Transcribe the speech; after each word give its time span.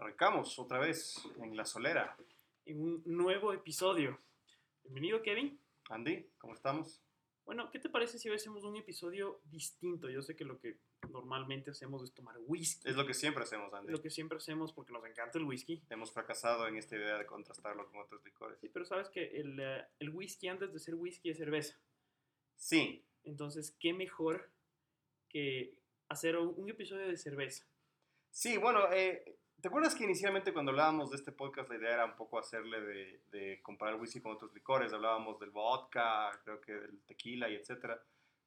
Arrancamos 0.00 0.58
otra 0.58 0.78
vez 0.78 1.14
en 1.42 1.54
La 1.54 1.66
Solera. 1.66 2.16
En 2.64 2.80
un 2.80 3.02
nuevo 3.04 3.52
episodio. 3.52 4.18
Bienvenido, 4.82 5.20
Kevin. 5.20 5.60
Andy, 5.90 6.26
¿cómo 6.38 6.54
estamos? 6.54 7.02
Bueno, 7.44 7.70
¿qué 7.70 7.78
te 7.78 7.90
parece 7.90 8.18
si 8.18 8.30
hoy 8.30 8.36
hacemos 8.36 8.64
un 8.64 8.78
episodio 8.78 9.42
distinto? 9.44 10.08
Yo 10.08 10.22
sé 10.22 10.36
que 10.36 10.46
lo 10.46 10.58
que 10.58 10.78
normalmente 11.10 11.70
hacemos 11.70 12.02
es 12.02 12.14
tomar 12.14 12.36
whisky. 12.46 12.88
Es 12.88 12.96
lo 12.96 13.06
que 13.06 13.12
siempre 13.12 13.42
hacemos, 13.42 13.74
Andy. 13.74 13.92
Lo 13.92 14.00
que 14.00 14.08
siempre 14.08 14.38
hacemos 14.38 14.72
porque 14.72 14.90
nos 14.90 15.04
encanta 15.04 15.36
el 15.36 15.44
whisky. 15.44 15.82
Hemos 15.90 16.10
fracasado 16.12 16.66
en 16.66 16.78
esta 16.78 16.96
idea 16.96 17.18
de 17.18 17.26
contrastarlo 17.26 17.86
con 17.90 18.00
otros 18.00 18.24
licores. 18.24 18.58
Sí, 18.58 18.70
pero 18.70 18.86
sabes 18.86 19.10
que 19.10 19.26
el, 19.38 19.60
eh, 19.60 19.84
el 19.98 20.08
whisky 20.08 20.48
antes 20.48 20.72
de 20.72 20.78
ser 20.78 20.94
whisky 20.94 21.28
es 21.28 21.36
cerveza. 21.36 21.76
Sí, 22.56 23.04
Entonces, 23.24 23.76
¿qué 23.78 23.92
mejor 23.92 24.50
que 25.28 25.74
hacer 26.08 26.38
un, 26.38 26.54
un 26.56 26.70
episodio 26.70 27.06
de 27.06 27.18
cerveza? 27.18 27.66
sí, 28.32 28.56
bueno, 28.56 28.90
eh, 28.92 29.39
¿te 29.60 29.68
acuerdas 29.68 29.94
que 29.94 30.04
inicialmente 30.04 30.52
cuando 30.52 30.70
hablábamos 30.70 31.10
de 31.10 31.16
este 31.16 31.32
podcast 31.32 31.68
la 31.70 31.76
idea 31.76 31.94
era 31.94 32.04
un 32.06 32.16
poco 32.16 32.38
hacerle 32.38 32.80
de, 32.80 33.20
de 33.30 33.60
comparar 33.62 34.00
whisky 34.00 34.20
con 34.20 34.32
otros 34.32 34.52
licores? 34.54 34.92
Hablábamos 34.92 35.38
del 35.38 35.50
vodka, 35.50 36.30
creo 36.44 36.60
que 36.60 36.72
del 36.72 37.00
tequila 37.06 37.48
y 37.48 37.54
etcétera. 37.54 38.00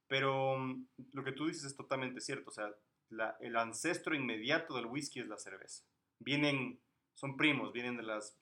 Pero 0.07 0.57
mm, 0.57 0.85
lo 1.13 1.23
que 1.23 1.31
tú 1.31 1.47
dices 1.47 1.63
es 1.65 1.75
totalmente 1.75 2.21
cierto. 2.21 2.49
O 2.49 2.53
sea, 2.53 2.73
la- 3.09 3.37
el 3.39 3.55
ancestro 3.55 4.15
inmediato 4.15 4.75
del 4.75 4.85
whisky 4.87 5.19
es 5.19 5.27
la 5.27 5.37
cerveza. 5.37 5.83
Vienen, 6.19 6.79
son 7.13 7.37
primos, 7.37 7.71
vienen 7.73 7.97
de 7.97 8.03
las, 8.03 8.37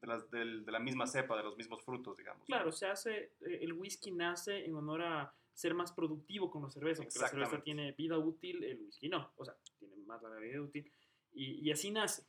de, 0.00 0.06
las, 0.06 0.30
de 0.30 0.44
la 0.72 0.78
misma 0.78 1.06
cepa, 1.06 1.36
de 1.36 1.42
los 1.44 1.56
mismos 1.56 1.82
frutos, 1.84 2.16
digamos. 2.16 2.40
¿no? 2.40 2.46
Claro, 2.46 2.72
se 2.72 2.86
hace, 2.86 3.32
eh, 3.40 3.58
el 3.62 3.72
whisky 3.72 4.10
nace 4.10 4.64
en 4.64 4.74
honor 4.74 5.02
a 5.02 5.34
ser 5.52 5.72
más 5.74 5.92
productivo 5.92 6.50
con 6.50 6.62
la 6.64 6.70
cerveza, 6.70 7.02
porque 7.04 7.18
la 7.20 7.28
cerveza 7.28 7.62
tiene 7.62 7.92
vida 7.92 8.18
útil, 8.18 8.64
el 8.64 8.80
whisky 8.82 9.08
no, 9.08 9.30
o 9.36 9.44
sea, 9.44 9.54
tiene 9.78 9.94
más 9.98 10.20
larga 10.20 10.40
vida 10.40 10.60
útil, 10.60 10.90
y, 11.34 11.68
y 11.68 11.72
así 11.72 11.90
nace. 11.90 12.24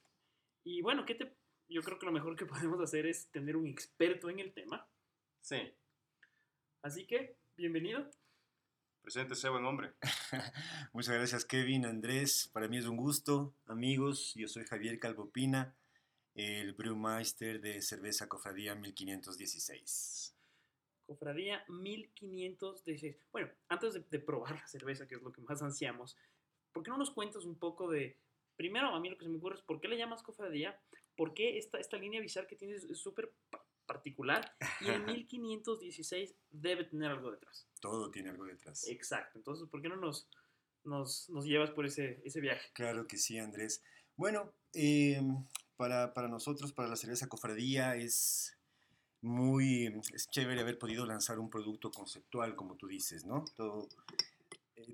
Y 0.63 0.81
bueno, 0.81 1.05
¿qué 1.05 1.15
te, 1.15 1.31
yo 1.69 1.81
creo 1.81 1.97
que 1.99 2.05
lo 2.05 2.11
mejor 2.11 2.35
que 2.35 2.45
podemos 2.45 2.79
hacer 2.81 3.05
es 3.05 3.27
tener 3.31 3.55
un 3.55 3.67
experto 3.67 4.29
en 4.29 4.39
el 4.39 4.53
tema, 4.53 4.87
Sí, 5.41 5.57
así 6.81 7.05
que, 7.05 7.37
bienvenido. 7.55 8.09
preséntese, 9.03 9.47
buen 9.49 9.63
hombre. 9.65 9.93
Muchas 10.93 11.13
gracias 11.13 11.45
Kevin, 11.45 11.85
Andrés. 11.85 12.49
Para 12.51 12.67
mí 12.67 12.77
es 12.79 12.85
un 12.87 12.97
gusto. 12.97 13.53
Amigos, 13.67 14.33
yo 14.35 14.47
soy 14.47 14.65
Javier 14.65 14.97
Calvopina, 14.99 15.75
el 16.33 16.73
brewmaster 16.73 17.61
de 17.61 17.79
cerveza 17.83 18.27
Cofradía 18.27 18.73
1516. 18.73 20.35
Cofradía 21.05 21.63
1516. 21.67 23.15
Bueno, 23.31 23.51
antes 23.69 23.93
de, 23.93 23.99
de 24.09 24.19
probar 24.19 24.55
la 24.55 24.67
cerveza, 24.67 25.07
que 25.07 25.13
es 25.15 25.21
lo 25.21 25.31
que 25.31 25.41
más 25.41 25.61
ansiamos, 25.61 26.17
¿por 26.71 26.81
qué 26.81 26.89
no 26.89 26.97
nos 26.97 27.11
cuentas 27.11 27.45
un 27.45 27.59
poco 27.59 27.91
de, 27.91 28.17
primero 28.55 28.87
a 28.89 28.99
mí 28.99 29.09
lo 29.09 29.17
que 29.17 29.25
se 29.25 29.29
me 29.29 29.37
ocurre 29.37 29.55
es, 29.55 29.61
¿por 29.61 29.79
qué 29.81 29.87
le 29.87 29.97
llamas 29.97 30.23
cofradía? 30.23 30.79
¿Por 31.15 31.33
qué 31.33 31.57
esta, 31.57 31.79
esta 31.79 31.97
línea 31.97 32.19
visual 32.21 32.47
que 32.47 32.55
tienes 32.55 32.83
es 32.83 32.97
súper 32.99 33.31
pa- 33.49 33.63
particular? 33.85 34.55
Y 34.81 34.89
el 34.89 35.03
1516 35.05 36.35
debe 36.51 36.83
tener 36.85 37.11
algo 37.11 37.31
detrás. 37.31 37.67
Todo 37.79 38.09
tiene 38.11 38.29
algo 38.29 38.45
detrás. 38.45 38.87
Exacto. 38.87 39.37
Entonces, 39.37 39.67
¿por 39.69 39.81
qué 39.81 39.89
no 39.89 39.95
nos, 39.97 40.27
nos, 40.83 41.29
nos 41.29 41.45
llevas 41.45 41.71
por 41.71 41.85
ese, 41.85 42.21
ese 42.25 42.41
viaje? 42.41 42.69
Claro 42.73 43.07
que 43.07 43.17
sí, 43.17 43.37
Andrés. 43.37 43.83
Bueno, 44.15 44.53
eh, 44.73 45.21
para, 45.77 46.13
para 46.13 46.27
nosotros, 46.27 46.71
para 46.73 46.87
la 46.89 46.95
cerveza 46.95 47.27
Cofradía, 47.27 47.95
es 47.95 48.57
muy 49.21 49.85
es 50.13 50.27
chévere 50.29 50.61
haber 50.61 50.77
podido 50.77 51.05
lanzar 51.05 51.39
un 51.39 51.49
producto 51.49 51.89
conceptual, 51.91 52.55
como 52.55 52.75
tú 52.75 52.87
dices, 52.87 53.25
¿no? 53.25 53.43
Todo, 53.55 53.87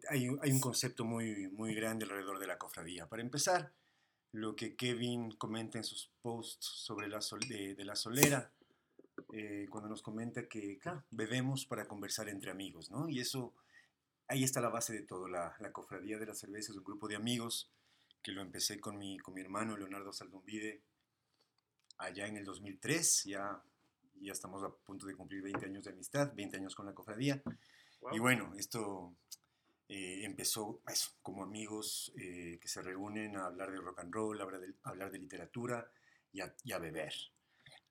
hay, 0.09 0.29
un- 0.29 0.39
hay 0.41 0.51
un 0.51 0.59
concepto 0.59 1.03
muy, 1.05 1.47
muy 1.49 1.73
grande 1.73 2.05
alrededor 2.05 2.39
de 2.39 2.47
la 2.47 2.57
cofradía. 2.57 3.07
Para 3.07 3.21
empezar, 3.21 3.73
lo 4.31 4.55
que 4.55 4.75
Kevin 4.75 5.31
comenta 5.31 5.77
en 5.77 5.83
sus 5.83 6.11
posts 6.21 6.65
sobre 6.65 7.07
la 7.09 7.21
sol- 7.21 7.39
de, 7.47 7.75
de 7.75 7.85
la 7.85 7.95
solera, 7.95 8.51
eh, 9.33 9.67
cuando 9.69 9.89
nos 9.89 10.01
comenta 10.01 10.47
que, 10.47 10.77
claro, 10.79 11.03
bebemos 11.11 11.65
para 11.65 11.87
conversar 11.87 12.29
entre 12.29 12.51
amigos, 12.51 12.89
¿no? 12.91 13.09
Y 13.09 13.19
eso, 13.19 13.53
ahí 14.27 14.43
está 14.43 14.61
la 14.61 14.69
base 14.69 14.93
de 14.93 15.01
todo. 15.03 15.27
La, 15.27 15.55
la 15.59 15.71
cofradía 15.71 16.17
de 16.17 16.25
la 16.25 16.35
cerveza 16.35 16.71
es 16.71 16.77
un 16.77 16.83
grupo 16.83 17.07
de 17.07 17.15
amigos 17.15 17.69
que 18.23 18.31
lo 18.31 18.41
empecé 18.41 18.79
con 18.79 18.97
mi, 18.97 19.17
con 19.19 19.33
mi 19.33 19.41
hermano 19.41 19.75
Leonardo 19.77 20.13
Saldunvide 20.13 20.81
allá 21.97 22.27
en 22.27 22.37
el 22.37 22.45
2003, 22.45 23.23
ya, 23.25 23.61
ya 24.21 24.31
estamos 24.31 24.63
a 24.63 24.69
punto 24.69 25.05
de 25.05 25.15
cumplir 25.15 25.41
20 25.43 25.65
años 25.65 25.83
de 25.83 25.91
amistad, 25.91 26.33
20 26.33 26.57
años 26.57 26.75
con 26.75 26.85
la 26.85 26.93
cofradía. 26.93 27.41
Wow. 28.01 28.15
Y 28.15 28.19
bueno, 28.19 28.53
esto 28.57 29.13
eh, 29.93 30.23
empezó 30.23 30.81
eso, 30.87 31.11
como 31.21 31.43
amigos 31.43 32.13
eh, 32.15 32.57
que 32.61 32.69
se 32.69 32.81
reúnen 32.81 33.35
a 33.35 33.47
hablar 33.47 33.71
de 33.71 33.77
rock 33.81 33.99
and 33.99 34.13
roll, 34.13 34.39
a 34.39 34.43
hablar 34.45 34.61
de, 34.61 34.73
a 34.83 34.89
hablar 34.89 35.11
de 35.11 35.19
literatura 35.19 35.91
y 36.31 36.39
a, 36.39 36.55
y 36.63 36.71
a 36.71 36.79
beber. 36.79 37.13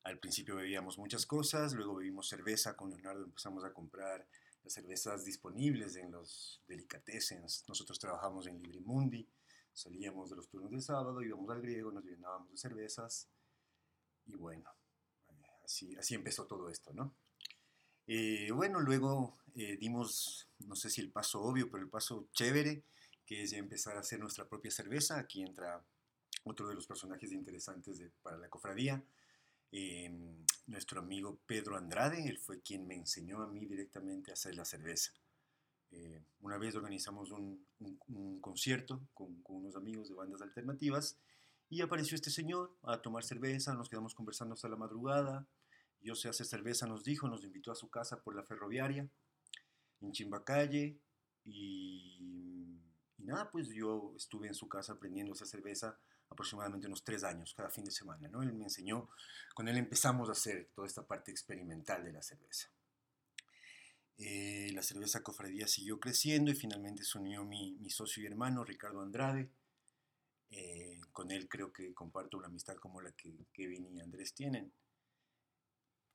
Al 0.04 0.18
principio 0.18 0.56
bebíamos 0.56 0.96
muchas 0.96 1.26
cosas, 1.26 1.74
luego 1.74 1.96
bebimos 1.96 2.26
cerveza 2.26 2.74
con 2.74 2.88
Leonardo, 2.88 3.24
empezamos 3.24 3.64
a 3.64 3.74
comprar 3.74 4.26
las 4.62 4.72
cervezas 4.72 5.26
disponibles 5.26 5.94
en 5.96 6.10
los 6.12 6.62
delicatessens. 6.66 7.64
Nosotros 7.68 7.98
trabajamos 7.98 8.46
en 8.46 8.62
Librimundi, 8.62 9.28
salíamos 9.70 10.30
de 10.30 10.36
los 10.36 10.48
turnos 10.48 10.70
del 10.70 10.80
sábado, 10.80 11.20
íbamos 11.20 11.50
al 11.50 11.60
griego, 11.60 11.92
nos 11.92 12.06
llenábamos 12.06 12.50
de 12.50 12.56
cervezas 12.56 13.28
y 14.24 14.36
bueno, 14.36 14.70
eh, 15.28 15.34
así, 15.66 15.94
así 15.96 16.14
empezó 16.14 16.46
todo 16.46 16.70
esto, 16.70 16.94
¿no? 16.94 17.14
Eh, 18.12 18.50
bueno, 18.52 18.80
luego 18.80 19.38
eh, 19.54 19.76
dimos, 19.78 20.48
no 20.66 20.74
sé 20.74 20.90
si 20.90 21.00
el 21.00 21.10
paso 21.12 21.40
obvio, 21.42 21.70
pero 21.70 21.82
el 21.84 21.88
paso 21.88 22.26
chévere, 22.32 22.82
que 23.24 23.42
es 23.42 23.50
ya 23.52 23.58
empezar 23.58 23.96
a 23.96 24.00
hacer 24.00 24.18
nuestra 24.18 24.48
propia 24.48 24.70
cerveza. 24.72 25.18
Aquí 25.18 25.42
entra 25.42 25.80
otro 26.44 26.68
de 26.68 26.74
los 26.74 26.86
personajes 26.86 27.30
interesantes 27.32 27.98
de- 27.98 28.10
para 28.22 28.36
la 28.38 28.48
cofradía, 28.48 29.04
eh, 29.72 30.10
nuestro 30.66 31.00
amigo 31.00 31.38
Pedro 31.46 31.76
Andrade, 31.76 32.28
él 32.28 32.38
fue 32.38 32.60
quien 32.62 32.86
me 32.86 32.96
enseñó 32.96 33.42
a 33.42 33.46
mí 33.48 33.66
directamente 33.66 34.30
a 34.32 34.34
hacer 34.34 34.54
la 34.56 34.64
cerveza. 34.64 35.12
Eh, 35.92 36.22
una 36.40 36.58
vez 36.58 36.74
organizamos 36.76 37.30
un 37.32 38.40
concierto 38.40 39.00
con, 39.14 39.42
con 39.42 39.56
unos 39.56 39.76
amigos 39.76 40.08
de 40.08 40.14
bandas 40.14 40.42
alternativas 40.42 41.16
y 41.68 41.82
apareció 41.82 42.14
este 42.16 42.30
señor 42.30 42.72
a 42.82 43.00
tomar 43.02 43.24
cerveza, 43.24 43.74
nos 43.74 43.88
quedamos 43.88 44.14
conversando 44.14 44.54
hasta 44.54 44.68
la 44.68 44.76
madrugada. 44.76 45.46
Yo 46.02 46.14
sé 46.14 46.28
hacer 46.28 46.46
cerveza, 46.46 46.86
nos 46.86 47.04
dijo, 47.04 47.28
nos 47.28 47.44
invitó 47.44 47.72
a 47.72 47.76
su 47.76 47.90
casa 47.90 48.22
por 48.22 48.34
la 48.34 48.42
ferroviaria 48.42 49.08
en 50.00 50.12
Chimbacalle 50.12 50.98
y, 51.44 52.80
y 53.18 53.24
nada, 53.24 53.50
pues 53.50 53.68
yo 53.68 54.14
estuve 54.16 54.48
en 54.48 54.54
su 54.54 54.68
casa 54.68 54.94
aprendiendo 54.94 55.32
a 55.32 55.34
hacer 55.34 55.46
cerveza 55.46 55.98
aproximadamente 56.30 56.86
unos 56.86 57.04
tres 57.04 57.24
años, 57.24 57.54
cada 57.54 57.70
fin 57.70 57.84
de 57.84 57.90
semana, 57.90 58.28
¿no? 58.28 58.42
Él 58.42 58.52
me 58.52 58.64
enseñó, 58.64 59.10
con 59.54 59.68
él 59.68 59.76
empezamos 59.76 60.28
a 60.28 60.32
hacer 60.32 60.70
toda 60.74 60.86
esta 60.86 61.06
parte 61.06 61.30
experimental 61.30 62.04
de 62.04 62.12
la 62.12 62.22
cerveza. 62.22 62.70
Eh, 64.16 64.70
la 64.74 64.82
cerveza 64.82 65.22
cofradía 65.22 65.66
siguió 65.66 65.98
creciendo 65.98 66.50
y 66.50 66.54
finalmente 66.54 67.04
se 67.04 67.18
unió 67.18 67.44
mi, 67.44 67.76
mi 67.80 67.90
socio 67.90 68.22
y 68.22 68.26
hermano 68.26 68.64
Ricardo 68.64 69.00
Andrade. 69.00 69.50
Eh, 70.50 71.00
con 71.12 71.30
él 71.30 71.48
creo 71.48 71.72
que 71.72 71.94
comparto 71.94 72.36
una 72.36 72.48
amistad 72.48 72.76
como 72.76 73.00
la 73.00 73.12
que 73.12 73.32
Kevin 73.52 73.86
y 73.96 74.00
Andrés 74.00 74.34
tienen. 74.34 74.72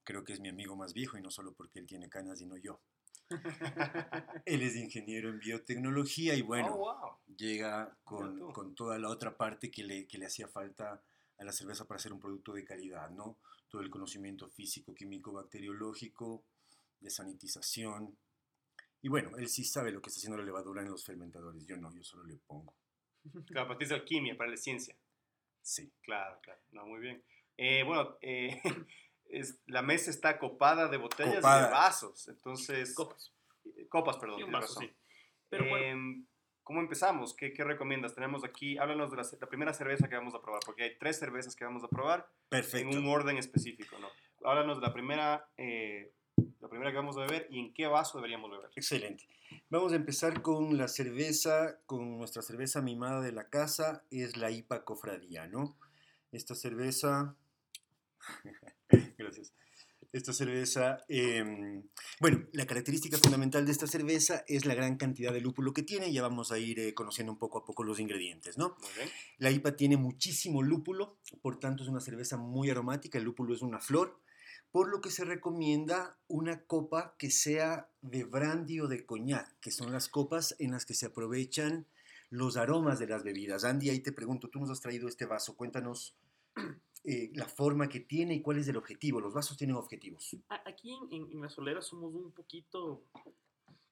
Creo 0.05 0.23
que 0.23 0.31
es 0.33 0.39
mi 0.39 0.47
amigo 0.47 0.75
más 0.77 0.93
viejo 0.93 1.17
y 1.17 1.21
no 1.21 1.29
solo 1.31 1.53
porque 1.53 1.79
él 1.79 1.85
tiene 1.87 2.07
canas, 2.07 2.39
sino 2.39 2.55
yo. 2.55 2.79
Él 4.45 4.61
es 4.61 4.75
ingeniero 4.75 5.29
en 5.29 5.39
biotecnología 5.39 6.35
y 6.35 6.43
bueno, 6.43 6.75
Oh, 6.75 6.77
wow. 6.77 7.17
llega 7.35 7.97
con, 8.03 8.51
con 8.53 8.75
toda 8.75 8.99
la 8.99 9.09
otra 9.09 9.35
parte 9.35 9.71
que 9.71 9.83
le, 9.83 10.05
que 10.07 10.19
le 10.19 10.27
hacía 10.27 10.47
falta 10.47 11.01
a 11.37 11.43
la 11.43 11.51
cerveza 11.51 11.85
para 11.85 11.97
hacer 11.97 12.13
un 12.13 12.19
producto 12.19 12.53
de 12.53 12.63
calidad, 12.63 13.09
¿no? 13.09 13.39
Todo 13.67 13.81
el 13.81 13.89
conocimiento 13.89 14.47
físico, 14.47 14.93
químico, 14.93 15.33
bacteriológico, 15.33 16.43
de 16.99 17.09
sanitización. 17.09 18.15
Y 19.01 19.09
bueno, 19.09 19.35
él 19.37 19.47
sí 19.49 19.63
sabe 19.63 19.91
lo 19.91 20.01
que 20.01 20.09
está 20.09 20.19
haciendo 20.19 20.37
la 20.37 20.45
levadura 20.45 20.81
en 20.83 20.89
los 20.91 21.03
fermentadores. 21.03 21.65
Yo 21.65 21.77
no, 21.77 21.91
yo 21.93 22.03
solo 22.03 22.23
le 22.25 22.35
pongo. 22.37 22.75
Claro, 23.47 23.67
para 23.69 23.79
ti 23.79 23.85
es 23.85 23.91
alquimia, 23.91 24.37
para 24.37 24.51
la 24.51 24.57
ciencia. 24.57 24.95
Sí. 25.63 25.91
Claro, 26.03 26.39
claro. 26.41 26.61
No, 26.71 26.85
muy 26.85 26.99
bien. 26.99 27.23
Eh, 27.57 27.81
bueno, 27.83 28.17
eh, 28.21 28.61
es, 29.29 29.59
la 29.67 29.81
mesa 29.81 30.09
está 30.09 30.39
copada 30.39 30.87
de 30.87 30.97
botellas 30.97 31.33
y 31.33 31.35
de 31.35 31.41
vasos. 31.41 32.27
Entonces, 32.27 32.93
Copas. 32.93 33.31
eh, 33.77 33.87
copas, 33.87 34.17
perdón. 34.17 34.39
Y 34.39 34.43
un 34.43 34.51
vaso, 34.51 34.67
razón. 34.67 34.83
sí. 34.83 34.93
Pero 35.49 35.69
bueno, 35.69 35.85
Em, 35.85 36.25
¿Cómo 36.65 36.81
empezamos? 36.81 37.35
¿Qué, 37.35 37.53
¿Qué 37.53 37.63
recomiendas? 37.63 38.15
Tenemos 38.15 38.43
aquí, 38.43 38.75
háblanos 38.79 39.11
de 39.11 39.17
la, 39.17 39.47
primera 39.47 39.71
cerveza 39.71 40.09
que 40.09 40.15
vamos 40.15 40.33
a 40.33 40.41
probar, 40.41 40.61
porque 40.65 40.81
hay 40.81 40.97
tres 40.97 41.19
cervezas 41.19 41.55
que 41.55 41.63
vamos 41.63 41.83
a 41.83 41.87
probar 41.87 42.27
Perfecto. 42.49 42.89
en 42.89 42.97
un 42.97 43.07
orden 43.07 43.37
específico, 43.37 43.99
¿no? 43.99 44.07
Háblanos 44.43 44.81
de 44.81 44.87
la 44.87 44.91
primera, 44.91 45.47
eh, 45.57 46.11
la 46.59 46.67
primera 46.67 46.89
que 46.89 46.97
vamos 46.97 47.17
a 47.17 47.19
beber 47.19 47.45
y 47.51 47.59
en 47.59 47.71
qué 47.71 47.85
vaso 47.85 48.17
deberíamos 48.17 48.49
beber. 48.49 48.71
Excelente. 48.75 49.27
Vamos 49.69 49.93
a 49.93 49.95
empezar 49.95 50.41
con 50.41 50.75
la 50.75 50.87
cerveza, 50.87 51.77
con 51.85 52.17
nuestra 52.17 52.41
cerveza 52.41 52.81
mimada 52.81 53.21
de 53.21 53.31
la 53.31 53.47
casa, 53.47 54.03
es 54.09 54.35
la 54.35 54.49
IPA 54.49 54.85
Cofradía, 54.85 55.45
¿no? 55.45 55.77
Esta 56.31 56.55
cerveza. 56.55 57.35
Esta 60.15 60.31
cerveza, 60.31 61.03
em, 61.09 61.83
bueno, 62.21 62.47
la 62.53 62.65
característica 62.65 63.17
fundamental 63.17 63.65
de 63.65 63.73
esta 63.73 63.85
cerveza 63.85 64.45
es 64.47 64.65
la 64.65 64.73
gran 64.73 64.95
cantidad 64.95 65.33
de 65.33 65.41
lúpulo 65.41 65.73
que 65.73 65.83
tiene. 65.83 66.13
Ya 66.13 66.21
vamos 66.21 66.53
a 66.53 66.57
ir 66.57 66.79
eh, 66.79 66.93
conociendo 66.93 67.33
un 67.33 67.37
poco 67.37 67.57
a 67.57 67.65
poco 67.65 67.83
los 67.83 67.99
ingredientes, 67.99 68.57
¿no? 68.57 68.77
La 69.39 69.51
IPA 69.51 69.75
tiene 69.75 69.97
muchísimo 69.97 70.63
lúpulo, 70.63 71.17
por 71.41 71.59
tanto 71.59 71.83
es 71.83 71.89
una 71.89 71.99
cerveza 71.99 72.37
muy 72.37 72.69
aromática. 72.69 73.17
El 73.17 73.25
lúpulo 73.25 73.53
es 73.53 73.61
una 73.61 73.81
flor, 73.81 74.17
por 74.71 74.87
lo 74.87 75.01
que 75.01 75.11
se 75.11 75.25
recomienda 75.25 76.17
una 76.29 76.61
copa 76.61 77.17
que 77.19 77.29
sea 77.29 77.89
de 78.01 78.23
brandy 78.23 78.79
o 78.79 78.87
de 78.87 79.05
coñac, 79.05 79.59
que 79.59 79.71
son 79.71 79.91
las 79.91 80.07
copas 80.07 80.55
en 80.59 80.71
las 80.71 80.85
que 80.85 80.93
se 80.93 81.07
aprovechan 81.07 81.87
los 82.29 82.55
aromas 82.55 82.99
de 82.99 83.07
las 83.07 83.25
bebidas. 83.25 83.65
Andy, 83.65 83.89
ahí 83.89 83.99
te 83.99 84.13
pregunto, 84.13 84.47
tú 84.49 84.61
nos 84.61 84.69
has 84.69 84.79
traído 84.79 85.09
este 85.09 85.25
vaso, 85.25 85.57
cuéntanos 85.57 86.15
eh, 87.07 87.31
la 87.35 87.45
forma 87.47 87.87
que 87.87 87.99
tiene 88.01 88.33
y 88.35 88.41
cuál 88.41 88.57
es 88.57 88.67
el 88.67 88.77
objetivo. 88.77 89.19
Los 89.21 89.33
vasos 89.33 89.57
tienen 89.57 89.75
objetivos. 89.75 90.35
Aquí 90.65 90.91
en, 91.11 91.31
en, 91.31 91.41
la 91.41 91.49
solera 91.49 91.81
somos 91.81 92.13
un 92.13 92.31
poquito 92.31 93.05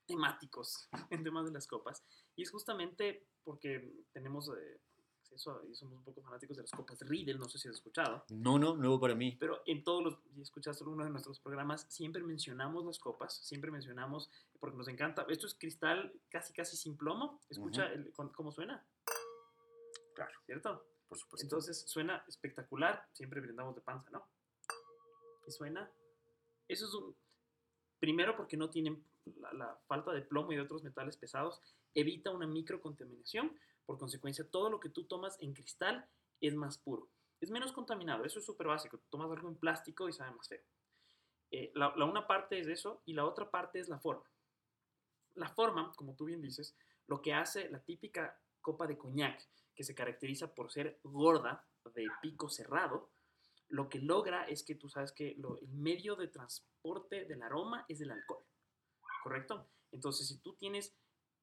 temáticos 0.06 0.90
en 1.12 1.24
temas 1.24 1.46
de 1.46 1.52
las 1.52 1.68
copas. 1.68 2.04
Y 2.36 2.44
es 2.44 2.52
justamente 2.52 3.28
porque 3.44 3.94
tenemos 4.12 4.50
eh, 4.50 4.80
acceso 5.22 5.52
a- 5.52 5.66
y 5.70 5.76
somos 5.76 5.98
un 5.98 6.04
poco 6.04 6.22
fanáticos 6.22 6.58
de 6.58 6.64
las 6.64 6.72
copas 6.72 7.00
Riedel, 7.02 7.38
no 7.38 7.48
sé 7.48 7.58
si 7.58 7.68
has 7.68 7.76
escuchado. 7.76 8.26
No, 8.30 8.58
no, 8.60 8.76
nuevo 8.76 9.00
para 9.00 9.16
mí. 9.16 9.38
Pero 9.40 9.62
en 9.66 9.84
todos 9.84 10.04
los, 10.04 10.20
si 10.34 10.42
escuchaste 10.42 10.84
uno 10.84 11.04
de 11.04 11.10
nuestros 11.10 11.40
programas, 11.40 11.86
siempre 11.90 12.24
mencionamos 12.24 12.86
las 12.86 13.00
copas, 13.00 13.36
siempre 13.46 13.72
mencionamos, 13.72 14.30
porque 14.60 14.78
nos 14.78 14.88
encanta. 14.88 15.26
Esto 15.30 15.48
es 15.48 15.56
cristal 15.56 16.14
casi, 16.30 16.52
casi 16.54 16.76
sin 16.78 16.98
plomo. 16.98 17.40
Escucha 17.50 17.86
el- 17.94 18.12
cómo 18.36 18.52
suena, 18.52 18.86
Claro, 20.16 20.32
¿cierto? 20.46 20.86
Por 21.08 21.18
supuesto. 21.18 21.46
Entonces 21.46 21.84
suena 21.88 22.24
espectacular, 22.28 23.08
siempre 23.14 23.42
brindamos 23.42 23.76
de 23.76 23.82
panza, 23.82 24.10
¿no? 24.12 24.28
Y 25.48 25.52
suena. 25.52 25.90
Eso 26.68 26.86
es 26.86 26.94
un. 26.94 27.16
Primero, 28.00 28.36
porque 28.36 28.58
no 28.58 28.70
tienen 28.70 29.06
la, 29.54 29.80
falta 29.88 30.12
de 30.12 30.22
plomo 30.22 30.52
y 30.52 30.56
de 30.56 30.62
otros 30.62 30.84
metales 30.84 31.18
pesados, 31.18 31.62
evita 31.94 32.32
una 32.32 32.48
microcontaminación. 32.48 33.58
Por 33.86 33.98
consecuencia, 33.98 34.50
todo 34.50 34.70
lo 34.70 34.80
que 34.80 34.90
tú 34.90 35.06
tomas 35.06 35.38
en 35.42 35.54
cristal 35.54 36.08
es 36.40 36.56
más 36.56 36.78
puro. 36.78 37.10
Es 37.42 37.52
menos 37.52 37.72
contaminado. 37.74 38.24
Eso 38.24 38.40
es 38.40 38.46
súper 38.46 38.68
básico. 38.68 39.00
Tomas 39.10 39.30
algo 39.32 39.50
en 39.50 39.58
plástico 39.58 40.08
y 40.08 40.14
sabe 40.14 40.32
más 40.32 40.48
feo. 40.48 40.62
Eh, 41.52 41.72
la, 41.76 41.94
la 41.96 42.06
una 42.06 42.26
parte 42.26 42.60
es 42.60 42.68
eso 42.68 43.02
y 43.06 43.14
la 43.14 43.26
otra 43.26 43.52
parte 43.52 43.80
es 43.80 43.90
la 43.90 44.00
forma. 44.00 44.24
La 45.36 45.50
forma, 45.50 45.92
como 45.96 46.16
tú 46.16 46.26
bien 46.26 46.42
dices, 46.42 46.76
lo 47.08 47.22
que 47.22 47.34
hace 47.34 47.70
la 47.70 47.80
típica 47.80 48.40
copa 48.62 48.88
de 48.88 48.98
coñac, 48.98 49.46
que 49.76 49.84
se 49.84 49.96
caracteriza 49.96 50.54
por 50.54 50.72
ser 50.72 51.00
gorda, 51.04 51.68
de 51.94 52.08
pico 52.22 52.48
cerrado, 52.50 53.12
lo 53.70 53.90
que 53.90 54.00
logra 54.00 54.48
es 54.48 54.64
que 54.64 54.76
tú 54.76 54.88
sabes 54.88 55.12
que 55.12 55.36
lo- 55.38 55.58
el 55.58 55.68
medio 55.70 56.16
de 56.16 56.28
transporte 56.28 57.26
del 57.26 57.42
aroma 57.44 57.86
es 57.88 58.00
el 58.02 58.12
alcohol, 58.12 58.46
¿correcto? 59.24 59.68
Entonces, 59.92 60.28
si 60.28 60.38
tú 60.40 60.54
tienes, 60.56 60.96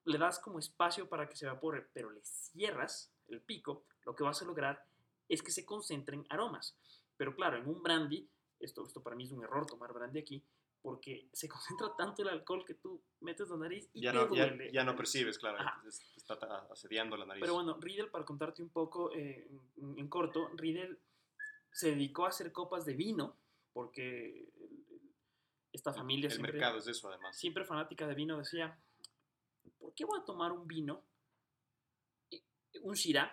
le 0.05 0.17
das 0.17 0.39
como 0.39 0.59
espacio 0.59 1.07
para 1.09 1.27
que 1.27 1.35
se 1.35 1.45
evapore, 1.45 1.87
pero 1.93 2.09
le 2.09 2.21
cierras 2.23 3.13
el 3.27 3.41
pico, 3.41 3.85
lo 4.03 4.15
que 4.15 4.23
vas 4.23 4.41
a 4.41 4.45
lograr 4.45 4.83
es 5.29 5.43
que 5.43 5.51
se 5.51 5.65
concentren 5.65 6.25
aromas. 6.29 6.75
Pero 7.17 7.35
claro, 7.35 7.57
en 7.57 7.67
un 7.67 7.81
brandy, 7.83 8.29
esto, 8.59 8.85
esto 8.85 9.01
para 9.03 9.15
mí 9.15 9.25
es 9.25 9.31
un 9.31 9.43
error 9.43 9.65
tomar 9.65 9.93
brandy 9.93 10.19
aquí, 10.19 10.43
porque 10.81 11.29
se 11.33 11.47
concentra 11.49 11.95
tanto 11.95 12.21
el 12.23 12.29
alcohol 12.29 12.65
que 12.65 12.75
tú 12.75 13.01
metes 13.21 13.49
la 13.49 13.57
nariz 13.57 13.89
y 13.93 14.01
Ya 14.01 14.11
te 14.11 14.17
no, 14.17 14.35
ya, 14.35 14.47
duele. 14.47 14.71
ya 14.71 14.83
no 14.83 14.95
percibes, 14.95 15.37
claro. 15.37 15.57
Está 16.15 16.35
asediando 16.71 17.17
la 17.17 17.25
nariz. 17.25 17.41
Pero 17.41 17.53
bueno, 17.53 17.77
Riedel, 17.79 18.09
para 18.09 18.25
contarte 18.25 18.61
un 18.63 18.69
poco 18.69 19.11
eh, 19.13 19.49
en, 19.77 20.07
corto, 20.07 20.49
Riedel 20.55 20.99
se 21.71 21.91
dedicó 21.91 22.25
a 22.25 22.29
hacer 22.29 22.51
copas 22.51 22.85
de 22.85 22.93
vino, 22.93 23.35
porque 23.73 24.49
esta 25.71 25.93
familia 25.93 26.27
el 26.27 26.33
siempre, 26.33 26.51
mercado 26.53 26.79
es 26.79 26.87
eso, 26.87 27.09
además. 27.09 27.37
siempre 27.37 27.63
fanática 27.63 28.05
de 28.07 28.15
vino 28.15 28.37
decía, 28.37 28.77
¿por 29.77 29.93
qué 29.93 30.03
voy 30.05 30.19
a 30.19 30.25
tomar 30.25 30.51
un 30.51 30.67
vino, 30.67 31.03
eh, 32.31 32.41
un 32.81 32.93
Shiraz, 32.95 33.31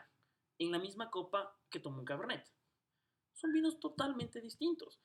en 0.59 0.71
la 0.71 0.79
misma 0.79 1.11
copa 1.11 1.56
que 1.71 1.81
tomo 1.81 1.99
un 1.99 2.05
Cabernet? 2.05 2.45
Son 3.35 3.53
vinos 3.53 3.79
totalmente 3.81 4.41
distintos. 4.41 5.00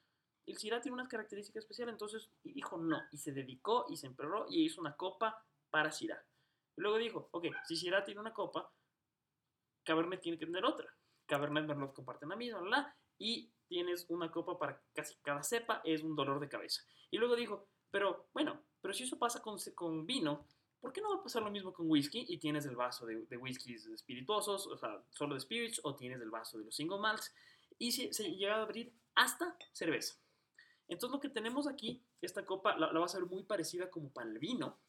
El 0.46 0.56
Shiraz 0.56 0.82
tiene 0.82 0.96
unas 0.96 1.08
características 1.08 1.64
especiales, 1.64 1.94
entonces 1.94 2.30
dijo 2.44 2.78
no, 2.78 3.02
y 3.12 3.18
se 3.18 3.32
dedicó 3.32 3.86
y 3.90 3.98
se 3.98 4.08
emperró 4.08 4.46
y 4.50 4.66
hizo 4.66 4.82
una 4.82 4.96
copa 4.96 5.46
para 5.70 5.90
Shiraz. 5.90 6.24
Y 6.76 6.82
luego 6.82 6.98
dijo, 6.98 7.30
ok, 7.32 7.46
si 7.66 7.76
Shiraz 7.76 8.06
tiene 8.06 8.20
una 8.20 8.34
copa, 8.34 8.72
Cabernet 9.84 10.22
tiene 10.22 10.38
que 10.38 10.46
tener 10.46 10.66
otra. 10.66 10.94
Cabernet 11.26 11.66
Merlot 11.66 11.94
comparten 11.94 12.30
la 12.30 12.36
misma, 12.36 12.96
y 13.18 13.52
tienes 13.68 14.06
una 14.10 14.32
copa 14.32 14.58
para 14.58 14.82
casi 14.94 15.16
cada 15.22 15.44
cepa, 15.44 15.82
es 15.84 16.04
un 16.04 16.16
dolor 16.16 16.40
de 16.40 16.50
cabeza. 16.50 16.82
Y 17.10 17.18
luego 17.18 17.36
dijo, 17.36 17.68
pero 17.90 18.28
bueno, 18.34 18.62
pero 18.82 18.94
si 18.94 19.04
eso 19.04 19.18
pasa 19.18 19.42
con, 19.42 19.58
con 19.76 20.06
vino, 20.06 20.46
¿por 20.80 20.92
qué 20.92 21.02
no 21.02 21.10
va 21.10 21.22
a 21.22 21.24
pasar 21.24 21.44
lo 21.44 21.52
mismo 21.52 21.72
con 21.72 21.90
whisky? 21.90 22.26
Y 22.28 22.38
tienes 22.38 22.66
el 22.66 22.76
vaso 22.76 23.06
de, 23.06 23.26
de 23.26 23.38
whiskies 23.38 23.86
espirituosos, 23.88 24.68
o 24.68 24.78
sea, 24.78 25.04
solo 25.12 25.36
de 25.36 25.40
spirits, 25.40 25.80
o 25.84 25.96
tienes 25.96 26.22
el 26.22 26.30
vaso 26.30 26.58
de 26.58 26.66
los 26.66 26.76
single 26.76 27.00
malts, 27.00 27.34
y 27.78 27.92
se, 27.92 28.12
se 28.14 28.36
llega 28.36 28.58
a 28.58 28.62
abrir 28.64 28.94
hasta 29.16 29.56
cerveza. 29.72 30.16
Entonces 30.88 31.14
lo 31.16 31.20
que 31.22 31.30
tenemos 31.30 31.68
aquí, 31.68 32.04
esta 32.22 32.46
copa, 32.46 32.76
la, 32.78 32.92
la 32.92 33.00
vas 33.00 33.16
a 33.16 33.20
ver 33.20 33.28
muy 33.28 33.44
parecida 33.44 33.90
como 33.90 34.12
para 34.12 34.30
el 34.30 34.38
vino, 34.40 34.80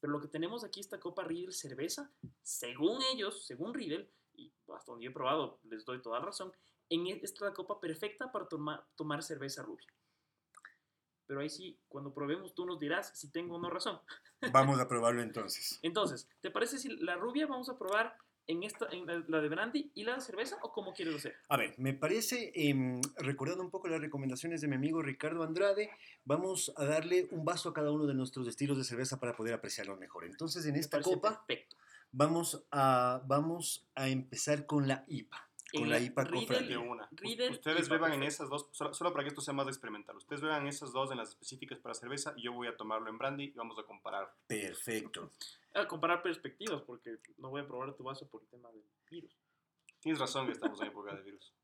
pero 0.00 0.12
lo 0.12 0.20
que 0.20 0.28
tenemos 0.28 0.64
aquí, 0.64 0.80
esta 0.80 0.98
copa 0.98 1.22
Riedel 1.24 1.52
cerveza, 1.52 2.10
según 2.42 3.00
ellos, 3.12 3.44
según 3.46 3.72
Riedel, 3.74 4.10
y 4.34 4.52
hasta 4.74 4.92
donde 4.92 5.04
yo 5.04 5.10
he 5.10 5.14
probado, 5.14 5.60
les 5.64 5.84
doy 5.84 6.00
toda 6.02 6.18
la 6.18 6.24
razón, 6.26 6.52
en 6.88 7.06
e- 7.06 7.20
esta 7.22 7.44
la 7.44 7.52
copa 7.52 7.78
perfecta 7.80 8.32
para 8.32 8.48
toma- 8.48 8.84
tomar 8.96 9.22
cerveza 9.22 9.62
rubia. 9.62 9.86
Pero 11.26 11.40
ahí 11.40 11.48
sí, 11.48 11.78
cuando 11.88 12.12
probemos 12.12 12.54
tú 12.54 12.66
nos 12.66 12.78
dirás 12.78 13.16
si 13.18 13.30
tengo 13.30 13.56
o 13.56 13.58
no 13.60 13.70
razón. 13.70 14.00
Vamos 14.52 14.78
a 14.80 14.88
probarlo 14.88 15.22
entonces. 15.22 15.78
Entonces, 15.82 16.28
¿te 16.40 16.50
parece 16.50 16.78
si 16.78 16.88
la 16.96 17.16
rubia 17.16 17.46
vamos 17.46 17.68
a 17.68 17.78
probar 17.78 18.16
en 18.46 18.62
esta, 18.62 18.86
en 18.90 19.06
la, 19.06 19.24
la 19.28 19.40
de 19.40 19.48
brandy 19.48 19.90
y 19.94 20.04
la 20.04 20.14
de 20.16 20.20
cerveza 20.20 20.56
o 20.62 20.72
cómo 20.72 20.92
quieres 20.92 21.14
hacer? 21.16 21.34
A 21.48 21.56
ver, 21.56 21.74
me 21.78 21.94
parece, 21.94 22.52
em, 22.54 23.00
recordando 23.16 23.62
un 23.62 23.70
poco 23.70 23.88
las 23.88 24.00
recomendaciones 24.00 24.60
de 24.60 24.68
mi 24.68 24.74
amigo 24.74 25.02
Ricardo 25.02 25.42
Andrade, 25.42 25.90
vamos 26.24 26.72
a 26.76 26.84
darle 26.84 27.28
un 27.30 27.44
vaso 27.44 27.68
a 27.68 27.74
cada 27.74 27.90
uno 27.90 28.06
de 28.06 28.14
nuestros 28.14 28.46
estilos 28.48 28.76
de 28.78 28.84
cerveza 28.84 29.20
para 29.20 29.36
poder 29.36 29.54
apreciarlo 29.54 29.96
mejor. 29.96 30.24
Entonces, 30.24 30.66
en 30.66 30.76
esta 30.76 31.00
copa 31.00 31.44
Perfecto. 31.46 31.76
vamos 32.10 32.64
a, 32.70 33.22
vamos 33.26 33.88
a 33.94 34.08
empezar 34.08 34.66
con 34.66 34.88
la 34.88 35.04
IPA. 35.08 35.48
Con 35.72 35.88
la 35.88 35.98
IPA 35.98 36.26
Cofrade. 36.26 36.66
De 36.66 36.76
una. 36.76 37.08
Riedel 37.12 37.52
Ustedes 37.52 37.86
y 37.86 37.90
beban 37.90 38.12
en 38.12 38.22
esas 38.22 38.48
dos, 38.48 38.68
solo, 38.72 38.92
solo 38.94 39.12
para 39.12 39.24
que 39.24 39.28
esto 39.28 39.40
sea 39.40 39.54
más 39.54 39.66
experimental. 39.68 40.16
Ustedes 40.16 40.42
beban 40.42 40.66
esas 40.66 40.92
dos 40.92 41.10
en 41.10 41.18
las 41.18 41.30
específicas 41.30 41.78
para 41.78 41.94
cerveza 41.94 42.34
y 42.36 42.42
yo 42.42 42.52
voy 42.52 42.68
a 42.68 42.76
tomarlo 42.76 43.08
en 43.08 43.18
brandy 43.18 43.44
y 43.44 43.50
vamos 43.52 43.78
a 43.78 43.84
comparar. 43.84 44.34
Perfecto. 44.46 45.30
A 45.74 45.86
comparar 45.86 46.22
perspectivas, 46.22 46.82
porque 46.82 47.18
no 47.38 47.50
voy 47.50 47.62
a 47.62 47.66
probar 47.66 47.94
tu 47.94 48.04
vaso 48.04 48.28
por 48.28 48.42
el 48.42 48.48
tema 48.48 48.70
del 48.70 48.84
virus. 49.10 49.36
Tienes 50.00 50.20
razón 50.20 50.46
que 50.46 50.52
estamos 50.52 50.80
en 50.80 50.88
época 50.88 51.14
de 51.14 51.22
virus. 51.22 51.52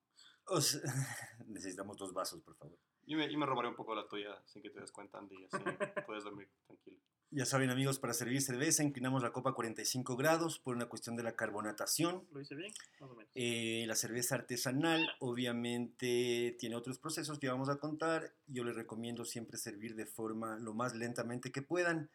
O 0.51 0.63
sea, 0.63 0.81
necesitamos 1.47 1.99
dos 1.99 2.15
vasos, 2.15 2.41
por 2.41 2.55
favor. 2.57 2.79
Yo 3.05 3.19
me, 3.19 3.31
yo 3.31 3.38
me 3.38 3.45
robaré 3.45 3.69
un 3.69 3.75
poco 3.75 3.95
la 3.95 4.09
tuya 4.09 4.41
sin 4.47 4.62
que 4.62 4.71
te 4.71 4.81
des 4.81 4.91
cuenta, 4.91 5.19
Andy, 5.19 5.45
así 5.45 5.62
puedes 6.07 6.25
dormir 6.25 6.49
tranquilo. 6.67 6.97
Ya 7.30 7.44
saben, 7.44 7.68
amigos, 7.68 7.99
para 7.99 8.14
servir 8.14 8.40
cerveza 8.40 8.82
inclinamos 8.82 9.23
la 9.23 9.32
copa 9.32 9.50
a 9.50 9.52
45 9.52 10.16
grados 10.16 10.58
por 10.58 10.75
una 10.75 10.87
cuestión 10.88 11.14
de 11.14 11.23
la 11.23 11.37
carbonatación. 11.37 12.26
¿Lo 12.32 12.40
hice 12.40 12.54
bien? 12.54 12.73
Más 13.00 13.11
o 13.11 13.14
menos. 13.14 13.30
Eh, 13.35 13.85
la 13.87 13.97
cerveza 13.97 14.35
artesanal 14.37 15.06
obviamente 15.18 16.56
tiene 16.58 16.75
otros 16.76 16.99
procesos 16.99 17.38
que 17.38 17.49
vamos 17.49 17.68
a 17.68 17.76
contar. 17.76 18.32
Yo 18.47 18.64
les 18.64 18.75
recomiendo 18.75 19.26
siempre 19.26 19.58
servir 19.58 19.94
de 19.94 20.06
forma 20.06 20.56
lo 20.56 20.73
más 20.73 20.94
lentamente 20.94 21.52
que 21.52 21.61
puedan 21.61 22.11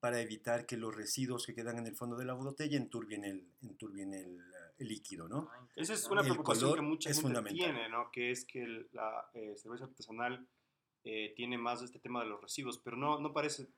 para 0.00 0.20
evitar 0.20 0.66
que 0.66 0.76
los 0.76 0.94
residuos 0.94 1.46
que 1.46 1.54
quedan 1.54 1.78
en 1.78 1.86
el 1.86 1.94
fondo 1.94 2.16
de 2.16 2.24
la 2.24 2.34
botella 2.34 2.76
enturbien 2.76 3.24
el, 3.24 3.48
enturbien 3.62 4.14
el, 4.14 4.40
eh, 4.40 4.72
el 4.78 4.88
líquido, 4.88 5.28
¿no? 5.28 5.48
Ah, 5.52 5.66
Esa 5.76 5.94
es 5.94 6.04
una 6.06 6.22
preocupación 6.22 6.74
que 6.74 6.82
mucha 6.82 7.08
gente 7.14 7.28
tiene, 7.54 7.88
¿no? 7.88 8.10
Que 8.12 8.30
es 8.32 8.44
que 8.44 8.62
el- 8.64 8.88
la 8.92 9.30
eh, 9.32 9.54
cerveza 9.56 9.84
artesanal 9.84 10.46
eh, 11.04 11.32
tiene 11.36 11.56
más 11.56 11.82
este 11.82 11.98
tema 12.00 12.22
de 12.22 12.28
los 12.28 12.40
residuos, 12.42 12.78
pero 12.78 12.96
no, 12.96 13.20
no 13.20 13.32
parece... 13.32 13.68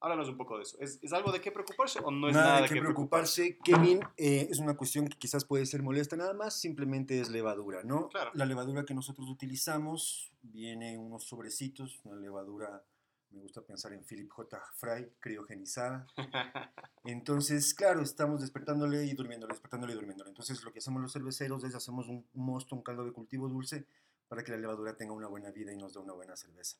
Háblanos 0.00 0.28
un 0.28 0.36
poco 0.36 0.56
de 0.56 0.62
eso. 0.62 0.76
¿Es, 0.80 0.98
es 1.02 1.12
algo 1.12 1.32
de 1.32 1.40
qué 1.40 1.50
preocuparse 1.50 1.98
o 2.02 2.10
no 2.10 2.28
es 2.28 2.34
nada, 2.34 2.46
nada, 2.46 2.62
de 2.62 2.68
qué 2.68 2.80
preocuparse, 2.80 3.58
Kevin. 3.64 4.00
eh, 4.16 4.46
es 4.50 4.58
una 4.60 4.76
cuestión 4.76 5.08
que 5.08 5.18
quizás 5.18 5.44
puede 5.44 5.66
ser 5.66 5.82
molesta 5.82 6.16
nada 6.16 6.34
más, 6.34 6.54
simplemente 6.60 7.20
es 7.20 7.28
levadura, 7.30 7.82
¿no? 7.82 8.08
Claro. 8.08 8.30
La 8.34 8.46
levadura 8.46 8.84
que 8.84 8.94
nosotros 8.94 9.28
utilizamos 9.28 10.32
viene 10.42 10.94
en 10.94 11.00
unos 11.00 11.24
sobrecitos, 11.24 12.00
una 12.04 12.16
levadura, 12.16 12.84
me 13.30 13.40
gusta 13.40 13.60
pensar 13.62 13.92
en 13.92 14.04
Philip 14.04 14.30
J. 14.30 14.60
Fry, 14.76 15.10
criogenizada. 15.18 16.06
Entonces, 17.04 17.74
claro, 17.74 18.00
estamos 18.00 18.40
despertándole 18.40 19.04
y 19.04 19.14
durmiéndole, 19.14 19.52
despertándole 19.52 19.94
y 19.94 19.96
durmiéndole. 19.96 20.30
Entonces, 20.30 20.62
lo 20.62 20.72
que 20.72 20.78
hacemos 20.78 21.02
los 21.02 21.12
cerveceros 21.12 21.64
es 21.64 21.74
hacemos 21.74 22.08
un 22.08 22.24
mosto, 22.34 22.76
un 22.76 22.82
caldo 22.82 23.04
de 23.04 23.12
cultivo 23.12 23.48
dulce, 23.48 23.84
para 24.28 24.44
que 24.44 24.52
la 24.52 24.58
levadura 24.58 24.96
tenga 24.96 25.12
una 25.12 25.26
buena 25.26 25.50
vida 25.50 25.72
y 25.72 25.76
nos 25.76 25.94
dé 25.94 26.00
una 26.00 26.12
buena 26.12 26.36
cerveza. 26.36 26.76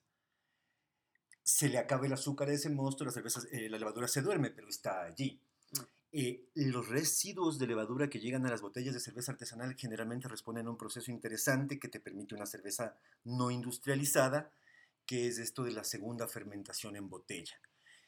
Se 1.48 1.68
le 1.68 1.78
acaba 1.78 2.04
el 2.04 2.12
azúcar 2.12 2.50
a 2.50 2.52
ese 2.52 2.68
mosto, 2.68 3.06
la, 3.06 3.10
cerveza, 3.10 3.40
eh, 3.50 3.70
la 3.70 3.78
levadura 3.78 4.06
se 4.06 4.20
duerme, 4.20 4.50
pero 4.50 4.68
está 4.68 5.04
allí. 5.04 5.40
Mm. 5.72 5.80
Eh, 6.12 6.44
los 6.54 6.88
residuos 6.88 7.58
de 7.58 7.66
levadura 7.66 8.10
que 8.10 8.20
llegan 8.20 8.44
a 8.44 8.50
las 8.50 8.60
botellas 8.60 8.92
de 8.92 9.00
cerveza 9.00 9.32
artesanal 9.32 9.74
generalmente 9.74 10.28
responden 10.28 10.66
a 10.66 10.70
un 10.70 10.76
proceso 10.76 11.10
interesante 11.10 11.78
que 11.78 11.88
te 11.88 12.00
permite 12.00 12.34
una 12.34 12.44
cerveza 12.44 12.96
no 13.24 13.50
industrializada 13.50 14.50
que 15.06 15.26
es 15.26 15.38
esto 15.38 15.64
de 15.64 15.72
la 15.72 15.84
segunda 15.84 16.28
fermentación 16.28 16.94
en 16.94 17.08
botella. 17.08 17.58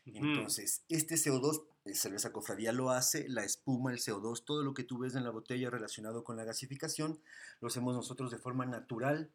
Entonces, 0.04 0.82
este 0.88 1.14
CO2, 1.14 1.64
eh, 1.84 1.94
cerveza 1.94 2.32
cofradía 2.32 2.72
lo 2.72 2.90
hace, 2.90 3.28
la 3.28 3.44
espuma, 3.44 3.92
el 3.92 3.98
CO2, 3.98 4.44
todo 4.44 4.62
lo 4.62 4.74
que 4.74 4.84
tú 4.84 4.98
ves 4.98 5.14
en 5.14 5.24
la 5.24 5.30
botella 5.30 5.70
relacionado 5.70 6.24
con 6.24 6.36
la 6.36 6.44
gasificación, 6.44 7.20
lo 7.60 7.68
hacemos 7.68 7.94
nosotros 7.94 8.30
de 8.30 8.38
forma 8.38 8.66
natural 8.66 9.30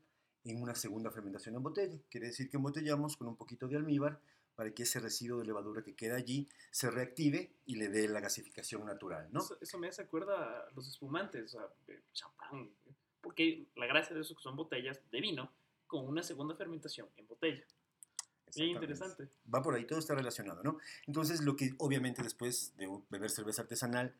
en 0.46 0.62
una 0.62 0.76
segunda 0.76 1.12
fermentación 1.12 1.56
en 1.56 1.64
botella. 1.64 1.98
Quiere 2.10 2.28
decir 2.28 2.50
que 2.50 2.58
embotellamos 2.58 3.18
con 3.18 3.28
un 3.28 3.36
poquito 3.36 3.68
de 3.68 3.76
almíbar 3.76 4.20
para 4.56 4.72
que 4.74 4.84
ese 4.84 5.00
residuo 5.00 5.40
de 5.40 5.46
levadura 5.46 5.84
que 5.84 5.96
queda 5.96 6.16
allí 6.16 6.48
se 6.72 6.90
reactive 6.90 7.52
y 7.66 7.76
le 7.76 7.90
dé 7.90 8.08
la 8.08 8.22
gasificación 8.22 8.86
natural, 8.86 9.28
¿no? 9.32 9.42
Eso, 9.42 9.58
eso 9.60 9.78
me 9.78 9.88
hace 9.88 10.04
acuerda 10.04 10.62
a 10.62 10.72
los 10.76 10.88
espumantes, 10.88 11.44
o 11.44 11.48
sea, 11.48 11.68
eh, 11.88 12.02
champán. 12.14 12.72
Porque 13.22 13.68
la 13.76 13.88
gracia 13.88 14.16
de 14.16 14.22
eso 14.22 14.36
que 14.36 14.42
son 14.42 14.56
botellas 14.56 15.02
de 15.12 15.20
vino 15.20 15.52
con 15.88 16.08
una 16.08 16.24
segunda 16.24 16.56
fermentación 16.56 17.10
en 17.18 17.28
botella. 17.28 17.66
Bien 18.56 18.70
interesante. 18.70 19.28
Va 19.54 19.62
por 19.62 19.76
ahí, 19.76 19.86
todo 19.86 20.00
está 20.00 20.16
relacionado, 20.16 20.64
¿no? 20.64 20.78
Entonces, 21.08 21.42
lo 21.42 21.56
que 21.56 21.74
obviamente 21.78 22.24
después 22.24 22.76
de 22.78 22.88
beber 23.10 23.30
cerveza 23.30 23.64
artesanal, 23.64 24.16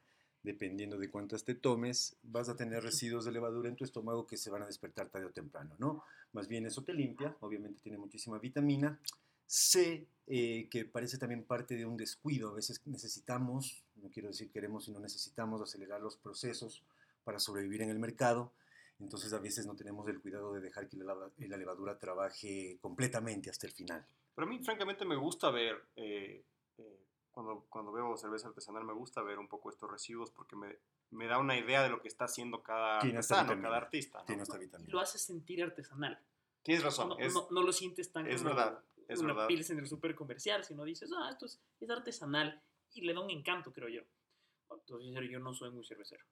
dependiendo 0.46 0.98
de 0.98 1.10
cuántas 1.10 1.44
te 1.44 1.56
tomes, 1.56 2.16
vas 2.24 2.48
a 2.48 2.56
tener 2.56 2.84
residuos 2.84 3.26
de 3.26 3.32
levadura 3.32 3.68
en 3.68 3.76
tu 3.76 3.84
estómago 3.84 4.26
que 4.26 4.38
se 4.38 4.50
van 4.50 4.62
a 4.62 4.68
despertar 4.68 5.10
tarde 5.10 5.26
o 5.26 5.32
temprano, 5.32 5.76
¿no? 5.80 6.04
Más 6.32 6.48
bien 6.48 6.66
eso 6.66 6.84
te 6.84 6.94
limpia, 6.94 7.36
obviamente 7.42 7.82
tiene 7.82 7.98
muchísima 7.98 8.38
vitamina. 8.40 9.00
Sé 9.48 10.08
eh, 10.28 10.68
que 10.70 10.86
parece 10.86 11.18
también 11.18 11.44
parte 11.44 11.76
de 11.76 11.86
un 11.86 11.98
descuido, 11.98 12.50
a 12.50 12.54
veces 12.54 12.82
necesitamos, 12.86 13.84
no 13.96 14.10
quiero 14.10 14.30
decir 14.30 14.50
queremos, 14.52 14.86
sino 14.86 15.00
necesitamos 15.00 15.62
acelerar 15.62 16.02
los 16.02 16.16
procesos 16.18 16.84
para 17.24 17.40
sobrevivir 17.40 17.82
en 17.82 17.90
el 17.90 18.00
mercado. 18.00 18.52
Entonces 19.00 19.34
a 19.34 19.40
veces 19.40 19.66
no 19.66 19.76
tenemos 19.76 20.08
el 20.08 20.22
cuidado 20.22 20.54
de 20.54 20.62
dejar 20.62 20.88
que 20.88 20.96
la, 20.98 21.06
lava- 21.06 21.32
la 21.38 21.58
levadura 21.58 21.98
trabaje 22.00 22.78
completamente 22.82 23.50
hasta 23.50 23.68
el 23.68 23.74
final. 23.74 24.06
Pero 24.34 24.48
a 24.48 24.50
mí, 24.50 24.60
francamente, 24.64 25.06
me 25.06 25.16
gusta 25.16 25.50
ver, 25.52 25.76
eh, 25.96 26.44
eh, 26.78 27.00
cuando, 27.36 27.66
cuando 27.70 27.92
veo 27.92 28.16
cerveza 28.18 28.48
artesanal, 28.48 28.84
me 28.86 28.94
gusta 28.94 29.22
ver 29.22 29.38
un 29.38 29.48
poco 29.48 29.70
estos 29.70 29.92
residuos 29.92 30.32
porque 30.32 30.56
me, 30.56 30.78
me 31.12 31.28
da 31.28 31.38
una 31.38 31.58
idea 31.58 31.84
de 31.84 31.90
lo 31.90 32.02
que 32.02 32.08
está 32.08 32.26
haciendo 32.26 32.64
cada 32.64 33.00
Tiene 33.00 33.20
esta 33.20 33.36
artesano, 33.36 33.50
vitamina. 33.50 33.68
cada 33.70 33.78
artista. 33.86 34.20
¿no? 34.20 34.26
Tiene 34.26 34.44
esta 34.44 34.56
Y 34.58 34.60
vitamina. 34.62 34.92
lo 34.94 35.00
hace 35.02 35.20
sentir 35.20 35.62
artesanal. 35.62 36.18
Tienes 36.64 36.84
razón, 36.84 37.10
No, 37.10 37.20
es, 37.20 37.34
no- 37.34 37.48
no 37.52 37.62
lo 37.62 37.72
sientes 37.74 38.12
tan 38.12 38.26
es 38.26 38.42
como 38.42 38.56
verdad, 38.56 38.80
es 39.08 39.20
una 39.20 39.34
verdad. 39.34 39.48
pilsen 39.48 39.76
del 39.78 39.88
súper 39.88 40.16
comercial, 40.16 40.64
sino 40.64 40.84
dices, 40.86 41.12
ah, 41.16 41.30
esto 41.30 41.46
es, 41.46 41.60
es 41.80 41.90
artesanal 41.90 42.60
y 42.94 43.02
le 43.02 43.14
da 43.14 43.20
un 43.20 43.30
encanto, 43.30 43.72
creo 43.74 43.90
yo. 43.90 44.02
Entonces, 44.72 45.30
yo 45.30 45.40
no 45.40 45.54
soy 45.54 45.70
muy 45.72 45.86
cervecero. 45.86 46.24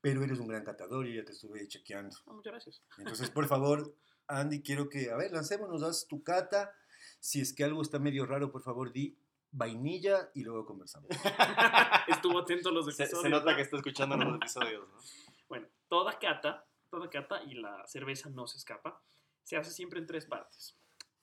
Pero 0.00 0.22
eres 0.24 0.38
un 0.38 0.48
gran 0.48 0.64
catador 0.64 1.06
y 1.06 1.14
ya 1.16 1.24
te 1.24 1.32
estuve 1.32 1.66
chequeando. 1.68 2.16
Ah, 2.26 2.32
muchas 2.32 2.52
gracias. 2.52 2.82
Entonces, 2.98 3.30
por 3.30 3.46
favor, 3.46 3.94
Andy, 4.26 4.62
quiero 4.62 4.88
que, 4.88 5.10
a 5.10 5.16
ver, 5.16 5.30
lancémonos, 5.32 5.82
haz 5.82 6.06
tu 6.06 6.22
cata. 6.22 6.74
Si 7.20 7.40
es 7.40 7.52
que 7.52 7.64
algo 7.64 7.80
está 7.82 7.98
medio 7.98 8.26
raro, 8.26 8.50
por 8.50 8.62
favor, 8.62 8.92
di 8.92 9.16
vainilla 9.52 10.30
y 10.34 10.42
luego 10.42 10.64
conversamos. 10.64 11.08
Estuvo 12.08 12.38
atento 12.38 12.68
a 12.68 12.72
los 12.72 12.86
Se, 12.94 13.02
episodios. 13.02 13.22
se 13.22 13.28
nota 13.28 13.50
¿no? 13.50 13.56
que 13.56 13.62
está 13.62 13.76
escuchando 13.76 14.16
los 14.16 14.36
episodios, 14.36 14.88
¿no? 14.88 14.96
Bueno, 15.48 15.66
toda 15.88 16.16
cata, 16.18 16.64
toda 16.90 17.10
cata 17.10 17.42
y 17.42 17.54
la 17.54 17.84
cerveza 17.88 18.30
no 18.30 18.46
se 18.46 18.58
escapa, 18.58 19.02
se 19.42 19.56
hace 19.56 19.72
siempre 19.72 19.98
en 19.98 20.06
tres 20.06 20.26
partes. 20.26 20.76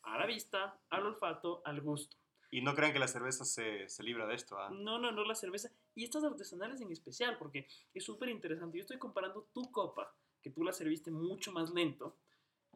A 0.04 0.18
la 0.18 0.26
vista, 0.26 0.78
al 0.90 1.06
olfato, 1.06 1.62
al 1.64 1.80
gusto. 1.80 2.18
Y 2.52 2.62
no 2.62 2.76
crean 2.76 2.92
que 2.92 3.00
la 3.00 3.08
cerveza 3.08 3.46
se, 3.46 3.88
se 3.88 4.04
libra 4.04 4.26
de 4.26 4.36
esto, 4.36 4.58
¿ah? 4.58 4.70
No, 4.70 5.00
no, 5.00 5.12
no 5.14 5.24
la 5.24 5.36
cerveza. 5.36 5.70
Y 5.96 6.04
estas 6.04 6.26
artesanales 6.26 6.82
en 6.82 6.92
especial, 6.92 7.38
porque 7.38 7.68
es 7.94 8.04
súper 8.04 8.28
interesante. 8.30 8.78
Yo 8.78 8.82
estoy 8.82 8.98
comparando 8.98 9.48
tu 9.54 9.72
copa, 9.72 10.14
que 10.42 10.50
tú 10.50 10.64
la 10.64 10.74
serviste 10.74 11.10
mucho 11.10 11.54
más 11.54 11.72
lento, 11.72 12.18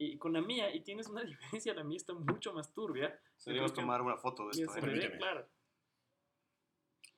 y 0.02 0.18
con 0.18 0.34
la 0.34 0.42
mía, 0.42 0.74
y 0.74 0.82
tienes 0.82 1.08
una 1.08 1.24
diferencia, 1.24 1.74
la 1.74 1.84
mía 1.84 1.98
está 1.98 2.14
mucho 2.14 2.54
más 2.54 2.74
turbia. 2.74 3.20
Deberíamos 3.46 3.74
tomar 3.74 4.02
una 4.02 4.18
foto 4.18 4.50
de 4.50 4.64
esto, 4.64 4.78
¿eh? 4.78 5.18
claro. 5.18 5.48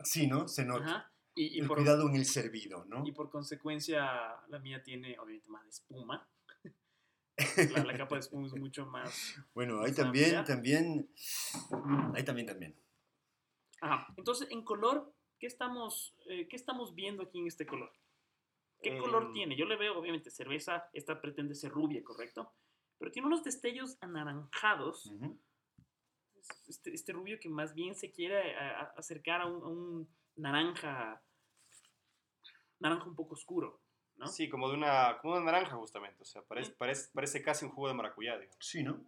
Sí, 0.03 0.27
¿no? 0.27 0.47
Se 0.47 0.65
nota. 0.65 0.83
Ajá. 0.83 1.11
Y, 1.35 1.55
y 1.57 1.59
el 1.61 1.67
por, 1.67 1.77
cuidado 1.77 2.07
en 2.09 2.15
el 2.15 2.25
servido, 2.25 2.85
¿no? 2.85 3.07
y 3.07 3.11
por 3.11 3.31
consecuencia, 3.31 4.35
la 4.49 4.59
mía 4.59 4.83
tiene 4.83 5.17
obviamente 5.17 5.49
más 5.49 5.65
espuma. 5.67 6.27
La, 7.73 7.83
la 7.83 7.97
capa 7.97 8.15
de 8.15 8.19
espuma 8.19 8.45
es 8.45 8.53
mucho 8.53 8.85
más 8.85 9.35
Bueno, 9.55 9.81
ahí 9.81 9.91
también, 9.91 10.35
amplia. 10.35 10.43
también, 10.43 11.09
ahí 12.13 12.23
también, 12.23 12.45
también. 12.45 12.75
Ajá. 13.81 14.13
Entonces, 14.17 14.47
en 14.51 14.63
color, 14.63 15.11
¿qué 15.39 15.47
estamos, 15.47 16.15
eh, 16.27 16.47
¿qué 16.47 16.55
estamos 16.55 16.93
viendo 16.93 17.23
aquí 17.23 17.39
en 17.39 17.47
este 17.47 17.65
color? 17.65 17.91
¿Qué 18.83 18.89
Em, 18.89 18.99
color 18.99 19.31
tiene? 19.33 19.55
Yo 19.55 19.65
le 19.65 19.77
veo, 19.77 19.97
obviamente, 19.97 20.29
cerveza, 20.29 20.89
esta 20.93 21.19
pretende 21.19 21.55
ser 21.55 21.71
rubia, 21.71 22.03
¿correcto? 22.03 22.53
Pero 23.03 23.11
tiene 23.11 23.27
unos 23.27 23.43
destellos 23.43 23.97
anaranjados. 23.99 25.11
Este, 26.67 26.93
este 26.93 27.11
rubio 27.11 27.37
que 27.37 27.49
más 27.49 27.73
bien 27.73 27.95
se 27.95 28.13
quiere 28.13 28.55
a- 28.55 28.79
a- 28.79 28.93
acercar 28.95 29.41
a 29.41 29.45
un, 29.45 29.61
a 29.61 29.67
un 29.67 30.15
naranja, 30.37 31.21
naranja 32.79 33.03
un 33.03 33.13
poco 33.17 33.33
oscuro, 33.33 33.81
¿no? 34.15 34.27
Sí, 34.27 34.47
como 34.47 34.69
de 34.69 34.75
una, 34.75 35.17
como 35.21 35.33
una 35.33 35.43
naranja, 35.43 35.75
justamente. 35.75 36.21
O 36.21 36.25
sea, 36.25 36.43
parece, 36.43 36.71
parece, 36.75 37.09
parece 37.13 37.41
casi 37.43 37.65
un 37.65 37.71
jugo 37.71 37.89
de 37.89 37.93
maracuyá, 37.93 38.37
digamos. 38.39 38.55
Sí, 38.65 38.83
¿no? 38.83 39.05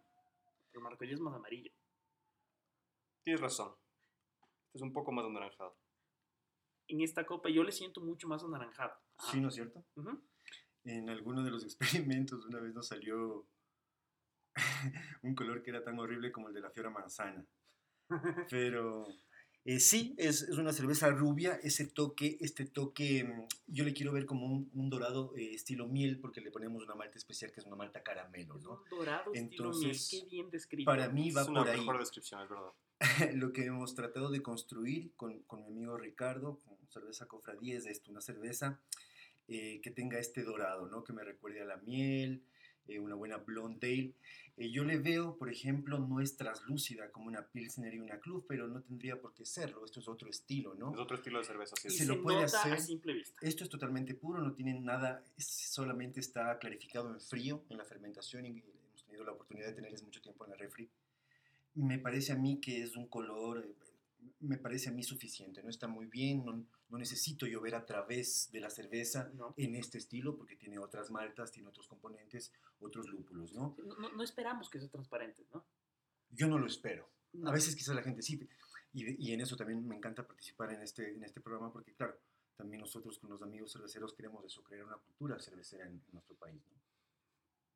El 0.73 0.81
maracuyá 0.81 1.13
es 1.13 1.21
más 1.21 1.33
amarillo. 1.33 1.71
Tienes 3.23 3.39
razón. 3.39 3.73
Este 4.65 4.79
es 4.79 4.81
un 4.81 4.91
poco 4.91 5.13
más 5.13 5.23
anaranjado. 5.25 5.73
En 6.89 6.99
esta 6.99 7.25
copa 7.25 7.47
yo 7.49 7.63
le 7.63 7.71
siento 7.71 8.01
mucho 8.01 8.27
más 8.27 8.43
anaranjado. 8.43 8.91
Ajá. 9.19 9.31
Sí, 9.31 9.39
¿no 9.39 9.47
es 9.47 9.55
cierto? 9.55 9.85
Ujú. 9.95 10.21
En 10.83 11.09
alguno 11.09 11.43
de 11.45 11.51
los 11.51 11.63
experimentos 12.03 12.45
una 12.45 12.59
vez 12.59 12.73
nos 12.75 12.89
salió 12.89 13.47
un 15.23 15.35
color 15.35 15.61
que 15.61 15.71
era 15.71 15.83
tan 15.83 15.99
horrible 15.99 16.31
como 16.31 16.47
el 16.49 16.53
de 16.53 16.61
la 16.61 16.69
fiora 16.69 16.89
manzana. 16.89 17.45
Pero 18.49 19.07
eh, 19.65 19.79
sí, 19.79 20.13
es, 20.17 20.43
es 20.43 20.57
una 20.57 20.71
cerveza 20.71 21.09
rubia, 21.09 21.59
ese 21.63 21.87
toque, 21.87 22.37
este 22.39 22.65
toque, 22.65 23.23
mm, 23.23 23.47
yo 23.73 23.83
le 23.83 23.93
quiero 23.93 24.11
ver 24.11 24.27
como 24.27 24.45
un, 24.45 24.69
un 24.75 24.89
dorado 24.91 25.33
eh, 25.35 25.55
estilo 25.55 25.87
miel, 25.87 26.19
porque 26.19 26.39
le 26.39 26.51
ponemos 26.51 26.83
una 26.83 26.93
malta 26.93 27.17
especial 27.17 27.51
que 27.51 27.61
es 27.61 27.65
una 27.65 27.75
malta 27.75 28.03
caramelo, 28.03 28.59
¿no? 28.59 28.83
dorado 28.91 29.33
estilo 29.33 29.73
miel. 29.73 29.95
Entonces, 29.95 30.07
Qué 30.11 30.25
bien 30.29 30.51
descrito. 30.51 30.85
Para 30.85 31.09
mí 31.09 31.31
va 31.31 31.41
es 31.41 31.47
una 31.47 31.61
por 31.61 31.69
ahí. 31.69 31.79
mejor 31.79 31.97
descripción, 31.97 32.43
es 32.43 32.49
verdad. 32.49 32.71
Lo 33.35 33.51
que 33.51 33.65
hemos 33.65 33.95
tratado 33.95 34.29
de 34.29 34.43
construir 34.43 35.13
con, 35.15 35.39
con 35.43 35.61
mi 35.61 35.67
amigo 35.67 35.97
Ricardo, 35.97 36.59
con 36.59 36.77
cerveza 36.89 37.25
cofradía, 37.27 37.75
es 37.75 37.87
esto, 37.87 38.11
una 38.11 38.21
cerveza 38.21 38.79
eh, 39.47 39.81
que 39.81 39.89
tenga 39.89 40.19
este 40.19 40.43
dorado, 40.43 40.87
¿no? 40.87 41.03
Que 41.03 41.11
me 41.11 41.23
recuerde 41.23 41.61
a 41.61 41.65
la 41.65 41.77
miel, 41.77 42.43
eh, 42.87 42.99
una 42.99 43.15
buena 43.15 43.37
blonde 43.37 43.87
ale. 43.87 44.13
Eh, 44.57 44.71
yo 44.71 44.85
le 44.85 44.97
veo, 44.97 45.37
por 45.37 45.49
ejemplo, 45.49 45.99
no 45.99 46.21
es 46.21 46.37
traslúcida 46.37 47.11
como 47.11 47.27
una 47.27 47.45
Pilsner 47.47 47.93
y 47.93 47.99
una 47.99 48.19
Club, 48.19 48.45
pero 48.47 48.67
no 48.67 48.81
tendría 48.81 49.19
por 49.19 49.33
qué 49.33 49.45
serlo. 49.45 49.83
Esto 49.83 49.99
es 49.99 50.07
otro 50.07 50.29
estilo, 50.29 50.75
¿no? 50.75 50.93
Es 50.93 50.99
otro 50.99 51.17
estilo 51.17 51.39
de 51.39 51.43
cerveza, 51.45 51.75
sí. 51.75 51.89
y 51.89 51.91
se 51.91 51.97
se, 51.97 52.05
lo 52.05 52.21
puede 52.23 52.41
nota 52.43 52.59
hacer. 52.61 52.73
a 52.73 52.77
simple 52.77 53.13
vista. 53.13 53.35
Esto 53.41 53.63
es 53.65 53.69
totalmente 53.69 54.13
puro, 54.15 54.39
no 54.41 54.53
tiene 54.53 54.79
nada, 54.79 55.23
es- 55.37 55.45
solamente 55.73 56.19
está 56.21 56.57
clarificado 56.57 57.09
en 57.11 57.19
frío 57.19 57.65
en 57.69 57.77
la 57.77 57.83
fermentación 57.85 58.45
y 58.45 58.49
hemos 58.59 59.03
tenido 59.05 59.25
la 59.25 59.33
oportunidad 59.33 59.67
de 59.67 59.73
tenerles 59.73 60.03
mucho 60.03 60.21
tiempo 60.21 60.45
en 60.45 60.51
la 60.51 60.57
refri. 60.57 60.89
Me 61.73 61.99
parece 61.99 62.31
a 62.31 62.35
mí 62.37 62.61
que 62.61 62.81
es 62.83 62.95
un 62.95 63.07
color, 63.07 63.59
eh, 63.65 63.75
me 64.39 64.57
parece 64.57 64.87
a 64.89 64.93
mí 64.93 65.03
suficiente, 65.03 65.61
no 65.63 65.69
está 65.69 65.87
muy 65.89 66.05
bien, 66.05 66.45
no, 66.45 66.65
no 66.89 66.97
necesito 66.97 67.45
yo 67.47 67.61
ver 67.61 67.75
a 67.75 67.85
través 67.85 68.49
de 68.51 68.59
la 68.59 68.69
cerveza 68.69 69.29
¿no? 69.33 69.53
en 69.57 69.75
este 69.75 69.97
estilo 69.97 70.35
porque 70.37 70.55
tiene 70.55 70.77
otras 70.79 71.09
maltas, 71.11 71.51
tiene 71.51 71.67
otros 71.69 71.87
componentes, 71.87 72.51
otros 72.79 73.07
lúpulos, 73.09 73.53
¿no? 73.53 73.75
No, 73.83 73.95
no- 73.95 74.11
no 74.11 74.23
esperamos 74.23 74.69
que 74.69 74.79
sea 74.79 74.89
transparente, 74.89 75.47
¿no? 75.53 75.65
Yo 76.29 76.47
no 76.47 76.57
lo 76.59 76.67
espero. 76.67 77.09
No. 77.33 77.49
A 77.49 77.53
veces 77.53 77.75
quizás 77.75 77.95
la 77.95 78.03
gente 78.03 78.21
sí, 78.21 78.39
y, 78.93 79.27
y 79.29 79.33
en 79.33 79.41
eso 79.41 79.55
también 79.57 79.85
me 79.87 79.95
encanta 79.95 80.25
participar 80.25 80.71
en 80.73 80.81
este, 80.81 81.13
en 81.13 81.23
este 81.23 81.41
programa 81.41 81.71
porque, 81.73 81.93
claro, 81.93 82.17
también 82.55 82.79
nosotros 82.81 83.19
con 83.19 83.29
los 83.29 83.41
amigos 83.41 83.73
cerveceros 83.73 84.13
queremos 84.13 84.45
eso, 84.45 84.63
crear 84.63 84.85
una 84.85 84.97
cultura 84.97 85.37
cervecera 85.39 85.85
en, 85.85 85.93
en 85.93 86.03
nuestro 86.13 86.35
país. 86.37 86.61
¿no? 86.67 86.81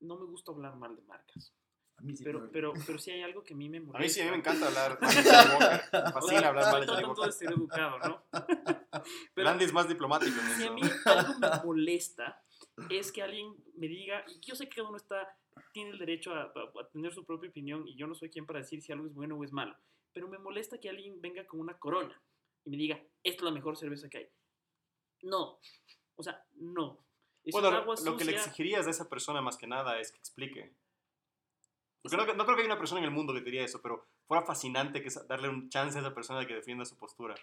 No 0.07 0.17
me 0.19 0.25
gusta 0.25 0.51
hablar 0.51 0.75
mal 0.77 0.95
de 0.95 1.01
marcas. 1.01 1.53
A 1.97 2.01
mí 2.01 2.15
sí, 2.15 2.23
Pero, 2.23 2.39
no- 2.43 2.49
pero, 2.51 2.71
pero 2.87 2.97
sí 2.97 3.11
hay 3.11 3.21
algo 3.23 3.43
que 3.43 3.53
a 3.53 3.57
mí 3.57 3.67
me 3.67 3.81
molesta. 3.81 3.97
A 3.97 4.01
mí 4.01 4.09
sí, 4.09 4.21
a 4.21 4.25
mí 4.25 4.31
me 4.31 4.37
encanta 4.37 4.67
hablar 4.67 4.97
mal 5.01 5.13
de 5.13 5.23
Johnny 5.23 5.51
Walker. 5.59 5.81
Me 5.91 5.99
O 5.99 6.01
sea, 6.03 6.11
fascina 6.13 6.47
hablar 6.47 6.71
mal 6.71 6.85
de 7.25 7.31
ser 7.33 7.51
educado, 7.51 7.99
¿no? 7.99 8.23
Pero 9.33 9.45
Landy 9.45 9.65
es 9.65 9.73
más 9.73 9.87
diplomático 9.87 10.39
en 10.39 10.49
si 10.49 10.63
a 10.65 10.71
mí 10.71 10.81
algo 11.05 11.39
me 11.39 11.49
molesta 11.65 12.41
es 12.89 13.11
que 13.11 13.21
alguien 13.21 13.53
me 13.75 13.87
diga, 13.87 14.23
y 14.27 14.39
yo 14.39 14.55
sé 14.55 14.67
que 14.69 14.75
cada 14.77 14.87
uno 14.89 14.97
está, 14.97 15.37
tiene 15.73 15.91
el 15.91 15.99
derecho 15.99 16.33
a, 16.33 16.43
a- 16.43 16.81
a 16.81 16.87
tener 16.91 17.13
su 17.13 17.25
propia 17.25 17.49
opinión 17.49 17.87
y 17.87 17.95
yo 17.95 18.07
no 18.07 18.15
soy 18.15 18.29
quien 18.29 18.45
para 18.45 18.59
decir 18.59 18.81
si 18.81 18.91
algo 18.91 19.05
es 19.07 19.13
bueno 19.13 19.35
o 19.37 19.43
es 19.43 19.51
malo, 19.51 19.75
pero 20.13 20.27
me 20.27 20.37
molesta 20.39 20.79
que 20.79 20.89
alguien 20.89 21.19
venga 21.21 21.45
con 21.45 21.59
una 21.59 21.77
corona 21.77 22.19
y 22.65 22.69
me 22.69 22.77
diga, 22.77 22.95
esta 23.23 23.37
es 23.39 23.43
la 23.43 23.51
mejor 23.51 23.77
cerveza 23.77 24.09
que 24.09 24.17
hay. 24.19 24.29
No, 25.23 25.59
o 26.15 26.23
sea, 26.23 26.43
no. 26.55 27.03
Es 27.43 27.53
Bueno, 27.53 27.69
agua 27.69 27.95
lo 28.03 28.17
que 28.17 28.25
le 28.25 28.31
exigirías 28.33 28.87
a 28.87 28.89
esa 28.89 29.09
persona 29.09 29.41
más 29.41 29.57
que 29.57 29.67
nada 29.67 29.99
es 29.99 30.11
que 30.11 30.17
explique. 30.17 30.73
Porque 32.01 32.15
no, 32.17 32.25
no 32.25 32.45
creo 32.45 32.55
que 32.55 32.61
haya 32.63 32.71
una 32.71 32.79
persona 32.79 32.99
en 32.99 33.05
el 33.05 33.11
mundo 33.11 33.33
que 33.33 33.41
diría 33.41 33.63
eso, 33.63 33.81
pero 33.81 34.07
fuera 34.27 34.45
fascinante 34.45 35.01
que 35.01 35.09
darle 35.27 35.49
un 35.49 35.69
chance 35.69 35.97
a 35.97 36.01
esa 36.01 36.13
persona 36.13 36.39
de 36.39 36.47
que 36.47 36.55
defienda 36.55 36.85
su 36.85 36.97
postura. 36.97 37.35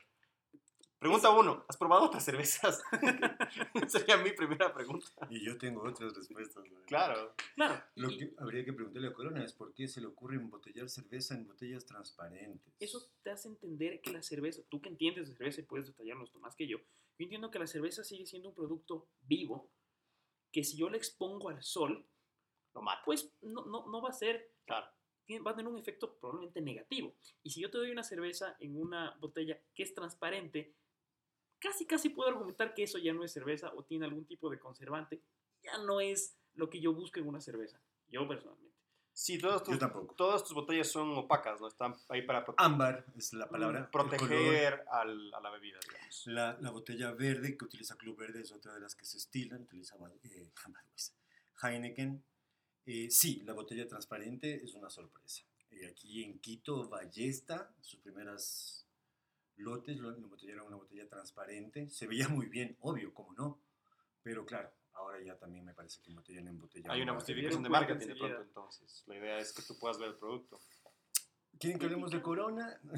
Pregunta 0.98 1.30
uno, 1.30 1.64
¿has 1.68 1.76
probado 1.76 2.04
otras 2.04 2.24
cervezas? 2.24 2.82
Sería 3.88 4.16
mi 4.16 4.30
primera 4.32 4.72
pregunta. 4.72 5.06
Y 5.28 5.44
yo 5.44 5.58
tengo 5.58 5.82
otras 5.82 6.14
respuestas. 6.16 6.64
¿no? 6.70 6.80
Claro. 6.86 7.34
Claro. 7.54 7.82
Lo 7.96 8.08
que 8.08 8.34
habría 8.38 8.64
que 8.64 8.72
preguntarle 8.72 9.08
a 9.08 9.12
Corona 9.12 9.44
es 9.44 9.52
por 9.52 9.74
qué 9.74 9.88
se 9.88 10.00
le 10.00 10.06
ocurre 10.06 10.36
embotellar 10.36 10.88
cerveza 10.88 11.34
en 11.34 11.46
botellas 11.46 11.84
transparentes. 11.84 12.72
Eso 12.80 13.10
te 13.22 13.30
hace 13.30 13.48
entender 13.48 14.00
que 14.00 14.10
la 14.10 14.22
cerveza, 14.22 14.62
tú 14.70 14.80
que 14.80 14.88
entiendes 14.88 15.28
de 15.28 15.34
cerveza 15.36 15.60
y 15.60 15.64
puedes 15.64 15.86
detallarnos 15.88 16.34
más 16.36 16.56
que 16.56 16.66
yo, 16.66 16.78
yo 16.78 17.24
entiendo 17.24 17.50
que 17.50 17.58
la 17.58 17.66
cerveza 17.66 18.02
sigue 18.02 18.24
siendo 18.26 18.48
un 18.48 18.54
producto 18.54 19.06
vivo, 19.20 19.70
que 20.50 20.64
si 20.64 20.76
yo 20.78 20.88
le 20.88 20.96
expongo 20.96 21.50
al 21.50 21.62
sol, 21.62 22.06
Lo 22.74 22.80
mata. 22.82 23.02
pues 23.04 23.30
no, 23.42 23.66
no, 23.66 23.86
no 23.86 24.00
va 24.00 24.08
a 24.08 24.12
ser, 24.12 24.50
Claro. 24.64 24.86
va 25.46 25.50
a 25.50 25.56
tener 25.56 25.70
un 25.70 25.78
efecto 25.78 26.16
probablemente 26.18 26.60
negativo. 26.62 27.14
Y 27.42 27.50
si 27.50 27.60
yo 27.60 27.70
te 27.70 27.76
doy 27.78 27.90
una 27.90 28.02
cerveza 28.02 28.56
en 28.60 28.80
una 28.80 29.14
botella 29.20 29.60
que 29.74 29.82
es 29.82 29.94
transparente, 29.94 30.74
casi 31.58 31.86
casi 31.86 32.08
puedo 32.10 32.28
argumentar 32.30 32.74
que 32.74 32.82
eso 32.84 32.98
ya 32.98 33.12
no 33.12 33.24
es 33.24 33.32
cerveza 33.32 33.72
o 33.74 33.84
tiene 33.84 34.04
algún 34.06 34.24
tipo 34.26 34.50
de 34.50 34.58
conservante, 34.58 35.20
ya 35.62 35.78
no 35.78 36.00
es 36.00 36.36
lo 36.54 36.70
que 36.70 36.80
yo 36.80 36.92
busco 36.94 37.18
en 37.20 37.28
una 37.28 37.40
cerveza, 37.40 37.80
yo 38.08 38.26
personalmente. 38.28 38.66
Sí, 39.12 39.38
todas 39.38 39.62
tus, 39.62 39.72
Yo 39.74 39.78
tampoco. 39.78 40.14
todas 40.14 40.44
tus 40.44 40.52
botellas 40.52 40.88
son 40.90 41.10
opacas, 41.16 41.58
¿no? 41.58 41.68
Están 41.68 41.94
ahí 42.10 42.20
para 42.20 42.44
prote- 42.44 42.56
Ámbar 42.58 43.06
es 43.16 43.32
la 43.32 43.48
palabra. 43.48 43.90
proteger 43.90 44.84
al- 44.90 45.32
a 45.32 45.40
la 45.40 45.50
bebida, 45.50 45.78
digamos. 45.88 46.26
La, 46.26 46.58
la 46.60 46.70
botella 46.70 47.12
verde 47.12 47.56
que 47.56 47.64
utiliza 47.64 47.96
Club 47.96 48.18
Verde 48.18 48.42
es 48.42 48.52
otra 48.52 48.74
de 48.74 48.80
las 48.80 48.94
que 48.94 49.06
se 49.06 49.16
estilan, 49.16 49.62
utiliza 49.62 49.96
eh, 50.24 50.50
Heineken. 51.62 52.22
Eh, 52.84 53.08
sí, 53.10 53.42
la 53.44 53.54
botella 53.54 53.86
transparente 53.88 54.62
es 54.62 54.74
una 54.74 54.90
sorpresa. 54.90 55.42
Eh, 55.70 55.86
aquí 55.86 56.22
en 56.22 56.38
Quito, 56.38 56.86
Ballesta, 56.88 57.74
sus 57.80 57.98
primeras 58.00 58.85
lotes 59.58 59.96
lo 59.98 60.10
embotellaron 60.14 60.66
una 60.68 60.76
botella 60.76 61.08
transparente. 61.08 61.88
Se 61.90 62.06
veía 62.06 62.28
muy 62.28 62.46
bien, 62.46 62.76
obvio, 62.80 63.12
cómo 63.14 63.32
no. 63.34 63.58
Pero 64.22 64.44
claro, 64.44 64.70
ahora 64.94 65.20
ya 65.22 65.36
también 65.36 65.64
me 65.64 65.74
parece 65.74 66.00
que 66.02 66.10
embotellan 66.10 66.48
en 66.48 66.60
botella. 66.60 66.92
Hay 66.92 67.02
una 67.02 67.14
justificación 67.14 67.62
de 67.62 67.68
marketing 67.68 68.06
de 68.08 68.16
pronto, 68.16 68.42
entonces. 68.42 69.04
La 69.06 69.16
idea 69.16 69.38
es 69.38 69.52
que 69.52 69.62
tú 69.62 69.78
puedas 69.78 69.98
ver 69.98 70.08
el 70.10 70.16
producto. 70.16 70.58
¿Quieren 71.58 71.78
que 71.78 71.86
hablemos 71.86 72.10
de 72.10 72.20
Corona? 72.20 72.78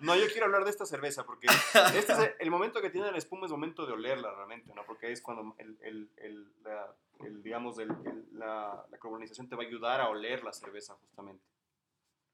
No, 0.00 0.14
yo 0.16 0.26
quiero 0.30 0.46
hablar 0.46 0.64
de 0.64 0.70
esta 0.70 0.86
cerveza 0.86 1.24
porque 1.24 1.46
este 1.94 2.12
es 2.12 2.18
el, 2.18 2.32
el 2.38 2.50
momento 2.50 2.80
que 2.80 2.90
tiene 2.90 3.10
la 3.10 3.18
espuma 3.18 3.46
es 3.46 3.52
momento 3.52 3.86
de 3.86 3.92
olerla 3.92 4.32
realmente, 4.34 4.72
¿no? 4.74 4.84
Porque 4.86 5.12
es 5.12 5.20
cuando 5.20 5.54
el, 5.58 5.78
el, 5.82 6.10
el, 6.16 6.52
la, 6.62 6.94
el, 7.20 7.42
digamos, 7.42 7.78
el, 7.78 7.90
el- 7.90 8.26
la, 8.38 8.84
la 8.90 8.98
carbonización 8.98 9.48
te 9.48 9.56
va 9.56 9.62
a 9.62 9.66
ayudar 9.66 10.00
a 10.00 10.08
oler 10.08 10.42
la 10.44 10.52
cerveza 10.52 10.94
justamente. 10.94 11.44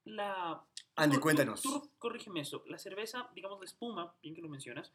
La... 0.07 0.63
Andy, 0.95 1.15
tú- 1.17 1.21
cuéntanos. 1.21 1.61
Tú, 1.61 1.91
corrígeme 1.97 2.41
eso. 2.41 2.63
La 2.67 2.77
cerveza, 2.77 3.29
digamos 3.35 3.59
la 3.59 3.65
espuma, 3.65 4.15
bien 4.21 4.33
que 4.35 4.41
lo 4.41 4.49
mencionas, 4.49 4.93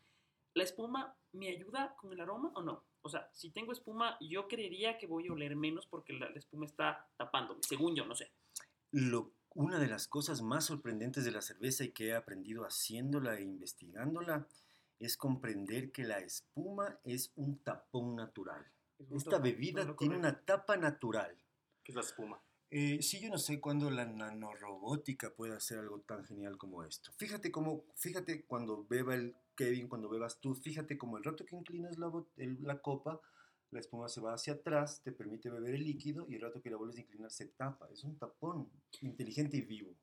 ¿la 0.55 0.65
espuma 0.65 1.17
me 1.33 1.49
ayuda 1.49 1.95
con 1.97 2.13
el 2.13 2.21
aroma 2.21 2.51
o 2.55 2.63
no? 2.63 2.85
O 3.03 3.09
sea, 3.09 3.29
si 3.33 3.51
tengo 3.51 3.73
espuma, 3.73 4.17
yo 4.21 4.49
creería 4.49 4.99
que 4.99 5.07
voy 5.07 5.29
a 5.29 5.33
oler 5.33 5.57
menos 5.57 5.87
porque 5.87 6.13
la, 6.13 6.29
la 6.31 6.39
espuma 6.39 6.67
está 6.67 7.09
tapándome, 7.17 7.61
según 7.63 7.95
yo, 7.95 8.05
no 8.07 8.15
sé. 8.15 8.33
Lo- 8.91 9.33
una 9.55 9.79
de 9.79 9.87
las 9.87 10.09
cosas 10.09 10.41
más 10.41 10.65
sorprendentes 10.65 11.25
de 11.27 11.31
la 11.31 11.43
cerveza 11.43 11.85
y 11.85 11.91
que 11.93 12.09
he 12.09 12.15
aprendido 12.15 12.65
haciéndola 12.65 13.37
e 13.39 13.43
investigándola 13.43 14.47
es 14.99 15.17
comprender 15.19 15.93
que 15.93 16.05
la 16.05 16.21
espuma 16.21 16.99
es 17.05 17.33
un 17.37 17.59
tapón 17.59 18.17
natural. 18.17 18.65
Es 18.99 19.11
un 19.11 19.17
Esta 19.19 19.31
tapón, 19.33 19.43
bebida 19.45 19.97
tiene 19.97 20.17
una 20.17 20.41
tapa 20.45 20.77
natural. 20.77 21.37
que 21.85 21.93
es 21.93 21.97
la 21.97 22.03
espuma. 22.03 22.41
Eh, 22.75 23.03
sí, 23.03 23.21
yo 23.21 23.29
no 23.29 23.37
sé 23.37 23.61
cuándo 23.61 23.91
la 23.91 24.07
nanorobótica 24.07 25.35
puede 25.35 25.55
hacer 25.55 25.79
algo 25.79 26.01
tan 26.01 26.25
genial 26.25 26.57
como 26.57 26.83
esto. 26.85 27.13
Fíjate 27.19 27.53
cómo, 27.53 27.85
fíjate 27.97 28.47
cuando 28.47 28.87
beba 28.89 29.15
el 29.15 29.37
Kevin, 29.55 29.89
cuando 29.89 30.09
bebas 30.09 30.41
tú, 30.41 30.55
fíjate 30.55 30.97
como 30.97 31.19
el 31.19 31.25
rato 31.25 31.45
que 31.45 31.55
inclinas 31.55 31.99
la, 31.99 32.11
el- 32.39 32.63
la 32.63 32.81
copa, 32.81 33.21
la 33.73 33.81
espuma 33.81 34.09
se 34.09 34.23
va 34.23 34.33
hacia 34.33 34.55
atrás, 34.55 35.03
te 35.03 35.13
permite 35.13 35.51
beber 35.51 35.75
el 35.75 35.85
líquido 35.85 36.27
y 36.31 36.37
el 36.37 36.41
rato 36.41 36.63
que 36.63 36.71
la 36.71 36.79
vuelves 36.79 36.97
a 36.97 37.03
inclinar 37.03 37.31
se 37.31 37.47
tapa. 37.49 37.91
Es 37.93 38.05
un 38.05 38.17
tapón 38.17 38.71
inteligente 39.03 39.59
y 39.59 39.63
vivo. 39.63 39.95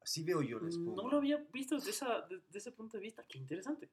Así 0.00 0.22
veo 0.22 0.40
yo 0.40 0.58
la 0.60 0.70
espuma. 0.70 1.02
No 1.02 1.10
lo 1.10 1.16
había 1.18 1.36
visto 1.52 1.74
desde, 1.74 1.90
esa, 1.90 2.22
desde 2.22 2.58
ese 2.58 2.72
punto 2.72 2.96
de 2.96 3.02
vista. 3.02 3.22
Qué 3.28 3.36
interesante. 3.36 3.90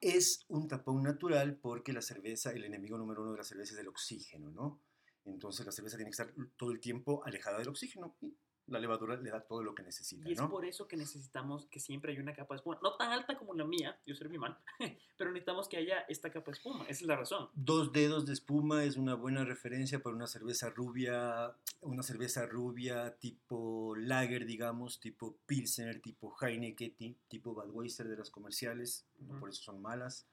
Es 0.00 0.44
un 0.48 0.68
tapón 0.68 1.02
natural 1.02 1.56
porque 1.56 1.94
la 1.94 2.02
cerveza, 2.02 2.50
el 2.50 2.64
enemigo 2.64 2.98
número 2.98 3.22
uno 3.22 3.32
de 3.32 3.38
la 3.38 3.44
cerveza 3.44 3.72
es 3.72 3.80
el 3.80 3.88
oxígeno, 3.88 4.50
¿no? 4.50 4.80
Entonces 5.24 5.64
la 5.66 5.72
cerveza 5.72 5.96
tiene 5.96 6.10
que 6.10 6.22
estar 6.22 6.32
todo 6.56 6.70
el 6.72 6.80
tiempo 6.80 7.22
alejada 7.24 7.58
del 7.58 7.68
oxígeno 7.68 8.16
y 8.20 8.34
la 8.66 8.78
levadura 8.78 9.16
le 9.16 9.28
da 9.28 9.40
todo 9.40 9.62
lo 9.62 9.74
que 9.74 9.82
necesita, 9.82 10.26
Y 10.28 10.32
es 10.32 10.38
¿no? 10.38 10.48
por 10.48 10.64
eso 10.64 10.86
que 10.86 10.96
necesitamos 10.96 11.66
que 11.66 11.80
siempre 11.80 12.12
haya 12.12 12.22
una 12.22 12.32
capa 12.32 12.54
de 12.54 12.58
espuma. 12.58 12.78
No 12.82 12.96
tan 12.96 13.10
alta 13.10 13.36
como 13.36 13.54
la 13.54 13.64
mía, 13.64 14.00
yo 14.06 14.14
serví 14.14 14.38
mal, 14.38 14.56
pero 15.18 15.30
necesitamos 15.30 15.68
que 15.68 15.76
haya 15.78 16.00
esta 16.08 16.30
capa 16.30 16.52
de 16.52 16.58
espuma. 16.58 16.84
Esa 16.84 16.90
es 16.90 17.02
la 17.02 17.16
razón. 17.16 17.48
Dos 17.54 17.92
dedos 17.92 18.24
de 18.24 18.32
espuma 18.32 18.84
es 18.84 18.96
una 18.96 19.14
buena 19.14 19.44
referencia 19.44 20.00
para 20.02 20.14
una 20.14 20.28
cerveza 20.28 20.70
rubia, 20.70 21.52
una 21.80 22.02
cerveza 22.04 22.46
rubia 22.46 23.16
tipo 23.18 23.94
lager, 23.96 24.46
digamos, 24.46 25.00
tipo 25.00 25.36
Pilsner, 25.46 26.00
tipo 26.00 26.34
Heineken, 26.40 26.94
ti- 26.94 27.16
tipo 27.28 27.54
Budweiser 27.54 28.06
de 28.08 28.16
las 28.16 28.30
comerciales, 28.30 29.04
Ujú. 29.28 29.40
por 29.40 29.50
eso 29.50 29.60
son 29.62 29.82
malas. 29.82 30.26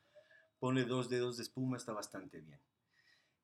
Ponle 0.59 0.85
dos 0.85 1.09
dedos 1.09 1.37
de 1.37 1.43
espuma, 1.43 1.77
está 1.77 1.93
bastante 1.93 2.41
bien. 2.41 2.59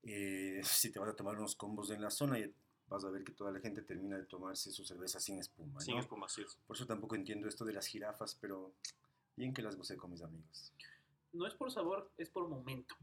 Eh, 0.05 0.61
si 0.63 0.91
te 0.91 0.99
vas 0.99 1.09
a 1.09 1.15
tomar 1.15 1.35
unos 1.35 1.55
combos 1.55 1.89
en 1.89 2.01
la 2.01 2.11
zona, 2.11 2.39
ya 2.39 2.47
vas 2.87 3.03
a 3.03 3.09
ver 3.09 3.23
que 3.23 3.33
toda 3.33 3.51
la 3.51 3.59
gente 3.59 3.81
termina 3.81 4.17
de 4.17 4.25
tomarse 4.25 4.71
su 4.71 4.85
cerveza 4.85 5.19
sin 5.19 5.39
espuma. 5.39 5.81
Sin 5.81 5.95
¿no? 5.95 6.01
espuma, 6.01 6.29
sí. 6.29 6.43
Por 6.67 6.75
eso 6.75 6.85
tampoco 6.85 7.15
entiendo 7.15 7.47
esto 7.47 7.65
de 7.65 7.73
las 7.73 7.87
jirafas, 7.87 8.37
pero 8.39 8.73
bien 9.35 9.53
que 9.53 9.63
las 9.63 9.75
gocé 9.75 9.97
con 9.97 10.11
mis 10.11 10.21
amigos. 10.21 10.73
No 11.33 11.47
es 11.47 11.55
por 11.55 11.71
sabor, 11.71 12.11
es 12.17 12.29
por 12.29 12.47
momento. 12.47 12.95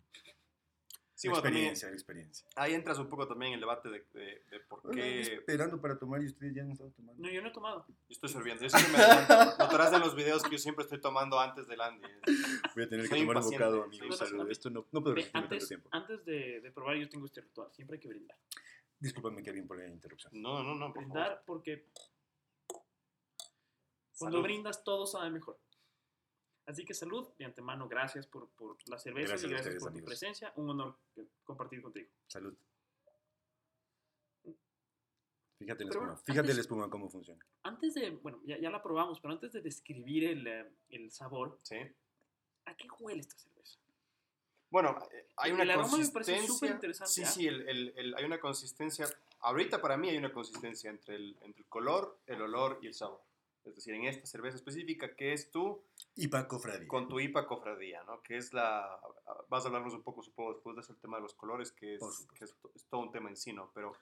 Sí, 1.22 1.28
la 1.28 1.34
bueno, 1.34 1.42
también 1.44 1.66
experiencia, 1.68 1.88
la 1.88 1.94
experiencia. 1.94 2.48
ahí 2.56 2.74
entras 2.74 2.98
un 2.98 3.08
poco 3.08 3.28
también 3.28 3.50
en 3.50 3.54
el 3.54 3.60
debate 3.60 3.88
de, 3.90 4.04
de, 4.12 4.42
de 4.50 4.60
por 4.68 4.80
Oigan, 4.84 4.96
qué 4.96 5.20
esperando 5.20 5.80
para 5.80 5.96
tomar 5.96 6.20
y 6.20 6.26
ustedes 6.26 6.52
ya 6.52 6.64
no 6.64 6.72
están 6.72 6.90
tomando. 6.92 7.22
No, 7.22 7.30
yo 7.30 7.40
no 7.40 7.48
he 7.48 7.52
tomado. 7.52 7.84
yo 7.86 7.94
estoy 8.08 8.28
sirviendo. 8.28 8.68
Siempre 8.68 8.90
me. 8.90 8.98
Notarás 9.58 9.92
en 9.92 10.00
los 10.00 10.16
videos 10.16 10.42
que 10.42 10.50
yo 10.50 10.58
siempre 10.58 10.82
estoy 10.82 11.00
tomando 11.00 11.38
antes 11.38 11.68
del 11.68 11.80
Andy. 11.80 12.08
Voy 12.74 12.84
a 12.84 12.88
tener 12.88 13.06
Soy 13.06 13.20
que 13.20 13.24
tomar 13.24 13.36
un 13.44 13.50
bocado, 13.50 13.84
amigos. 13.84 14.20
Esto 14.50 14.70
no, 14.70 14.84
no 14.90 15.00
puedo 15.00 15.14
resistirme 15.14 15.42
tanto 15.42 15.54
antes 15.54 15.68
tiempo. 15.68 15.88
antes 15.92 16.24
de, 16.24 16.60
de 16.60 16.72
probar, 16.72 16.96
yo 16.96 17.08
tengo 17.08 17.26
este 17.26 17.40
ritual. 17.40 17.68
Siempre 17.72 17.98
hay 17.98 18.00
que 18.00 18.08
brindar. 18.08 18.36
Discúlpame, 18.98 19.44
Kevin, 19.44 19.68
por 19.68 19.78
la 19.78 19.86
interrupción. 19.86 20.32
No, 20.34 20.64
no, 20.64 20.74
no, 20.74 20.92
por 20.92 21.04
favor. 21.04 21.12
Brindar 21.12 21.42
porque 21.46 21.86
cuando 24.18 24.38
Salud. 24.38 24.42
brindas 24.42 24.82
todo 24.82 25.06
sabe 25.06 25.30
mejor. 25.30 25.56
Así 26.66 26.84
que 26.84 26.94
salud, 26.94 27.28
de 27.38 27.44
antemano, 27.44 27.88
gracias 27.88 28.26
por, 28.26 28.48
por 28.50 28.76
la 28.88 28.98
cerveza 28.98 29.30
Gracias 29.30 29.50
y 29.50 29.52
gracias 29.52 29.66
ustedes, 29.74 29.82
por 29.82 29.90
tu 29.92 29.98
amigos. 29.98 30.08
presencia. 30.08 30.52
Un 30.56 30.70
honor 30.70 30.96
eh, 31.16 31.26
compartir 31.44 31.82
contigo. 31.82 32.08
Salud. 32.28 32.54
Fíjate 35.58 35.84
la 35.84 35.90
Pero 35.90 36.00
espuma. 36.00 36.06
bueno, 36.06 36.16
Fíjate 36.24 36.40
antes- 36.40 36.54
la 36.56 36.60
espuma 36.60 36.90
cómo 36.90 37.08
funciona. 37.08 37.44
Antes 37.62 37.94
de, 37.94 38.10
bueno, 38.10 38.40
ya, 38.44 38.58
ya 38.58 38.70
la 38.70 38.82
probamos, 38.82 39.20
pero 39.20 39.34
antes 39.34 39.52
de 39.52 39.60
describir 39.60 40.24
el, 40.24 40.46
eh, 40.46 40.70
el 40.90 41.10
sabor, 41.12 41.58
Sí. 41.62 41.76
¿a 42.64 42.74
qué 42.76 42.88
huele 42.98 43.20
esta 43.20 43.36
cerveza? 43.36 43.78
Bueno, 44.70 44.98
eh, 45.12 45.28
hay 45.36 45.50
El 45.50 45.60
una 45.60 45.64
aroma 45.74 45.86
me 45.86 45.90
consistencia. 45.90 46.34
parece 46.34 46.46
superinteresante, 46.52 47.12
Sí, 47.12 47.22
¿ah? 47.22 47.26
sí, 47.26 47.46
el, 47.46 47.68
el- 47.68 47.92
el- 47.96 48.14
hay 48.16 48.24
una 48.24 48.40
consistencia. 48.40 49.06
Ahorita 49.40 49.80
para 49.80 49.96
mí 49.96 50.08
hay 50.08 50.16
una 50.16 50.32
consistencia 50.32 50.90
entre 50.90 51.16
el, 51.16 51.36
entre 51.42 51.62
el 51.62 51.68
color, 51.68 52.18
el 52.26 52.40
olor 52.42 52.78
y 52.82 52.86
el 52.88 52.94
sabor. 52.94 53.20
Es 53.64 53.76
decir, 53.76 53.94
en 53.94 54.04
esta 54.04 54.26
cerveza 54.26 54.56
específica, 54.56 55.14
que 55.14 55.32
es 55.32 55.50
tú 55.50 55.84
Y 56.16 56.26
Paco 56.28 56.58
Fradi. 56.58 56.86
con 56.88 57.08
tu 57.08 57.20
IPA 57.20 57.46
cofradía, 57.46 58.02
¿no? 58.04 58.20
Que 58.22 58.36
es 58.36 58.52
la. 58.52 58.98
Vas 59.48 59.64
a 59.64 59.68
hablarnos 59.68 59.94
un 59.94 60.02
poco, 60.02 60.22
supongo, 60.22 60.54
después 60.54 60.74
de 60.74 60.82
eso, 60.82 60.92
el 60.92 60.98
tema 60.98 61.16
de 61.18 61.22
los 61.22 61.34
colores, 61.34 61.70
que 61.72 61.94
es, 61.94 62.26
que 62.36 62.44
es, 62.44 62.54
to- 62.56 62.72
es 62.74 62.84
todo 62.86 63.00
un 63.02 63.12
tema 63.12 63.28
en 63.28 63.36
sí, 63.36 63.52
¿no? 63.52 63.70
Pero 63.72 63.92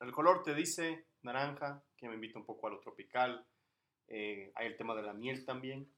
el 0.00 0.12
color 0.12 0.42
te 0.42 0.54
dice 0.54 1.06
naranja, 1.22 1.82
que 1.96 2.06
me 2.08 2.14
invita 2.16 2.38
un 2.38 2.44
poco 2.44 2.66
a 2.66 2.70
lo 2.70 2.80
tropical. 2.80 3.46
eh, 4.08 4.52
hay 4.56 4.66
el 4.66 4.76
tema 4.76 4.94
de 4.94 5.02
la 5.02 5.14
miel 5.14 5.44
también. 5.46 5.90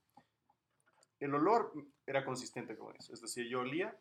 El 1.19 1.35
olor 1.35 1.73
era 2.07 2.25
consistente 2.25 2.77
con 2.77 2.95
eso. 2.97 3.13
Es 3.13 3.21
decir, 3.21 3.49
yo 3.49 3.61
olía 3.61 3.97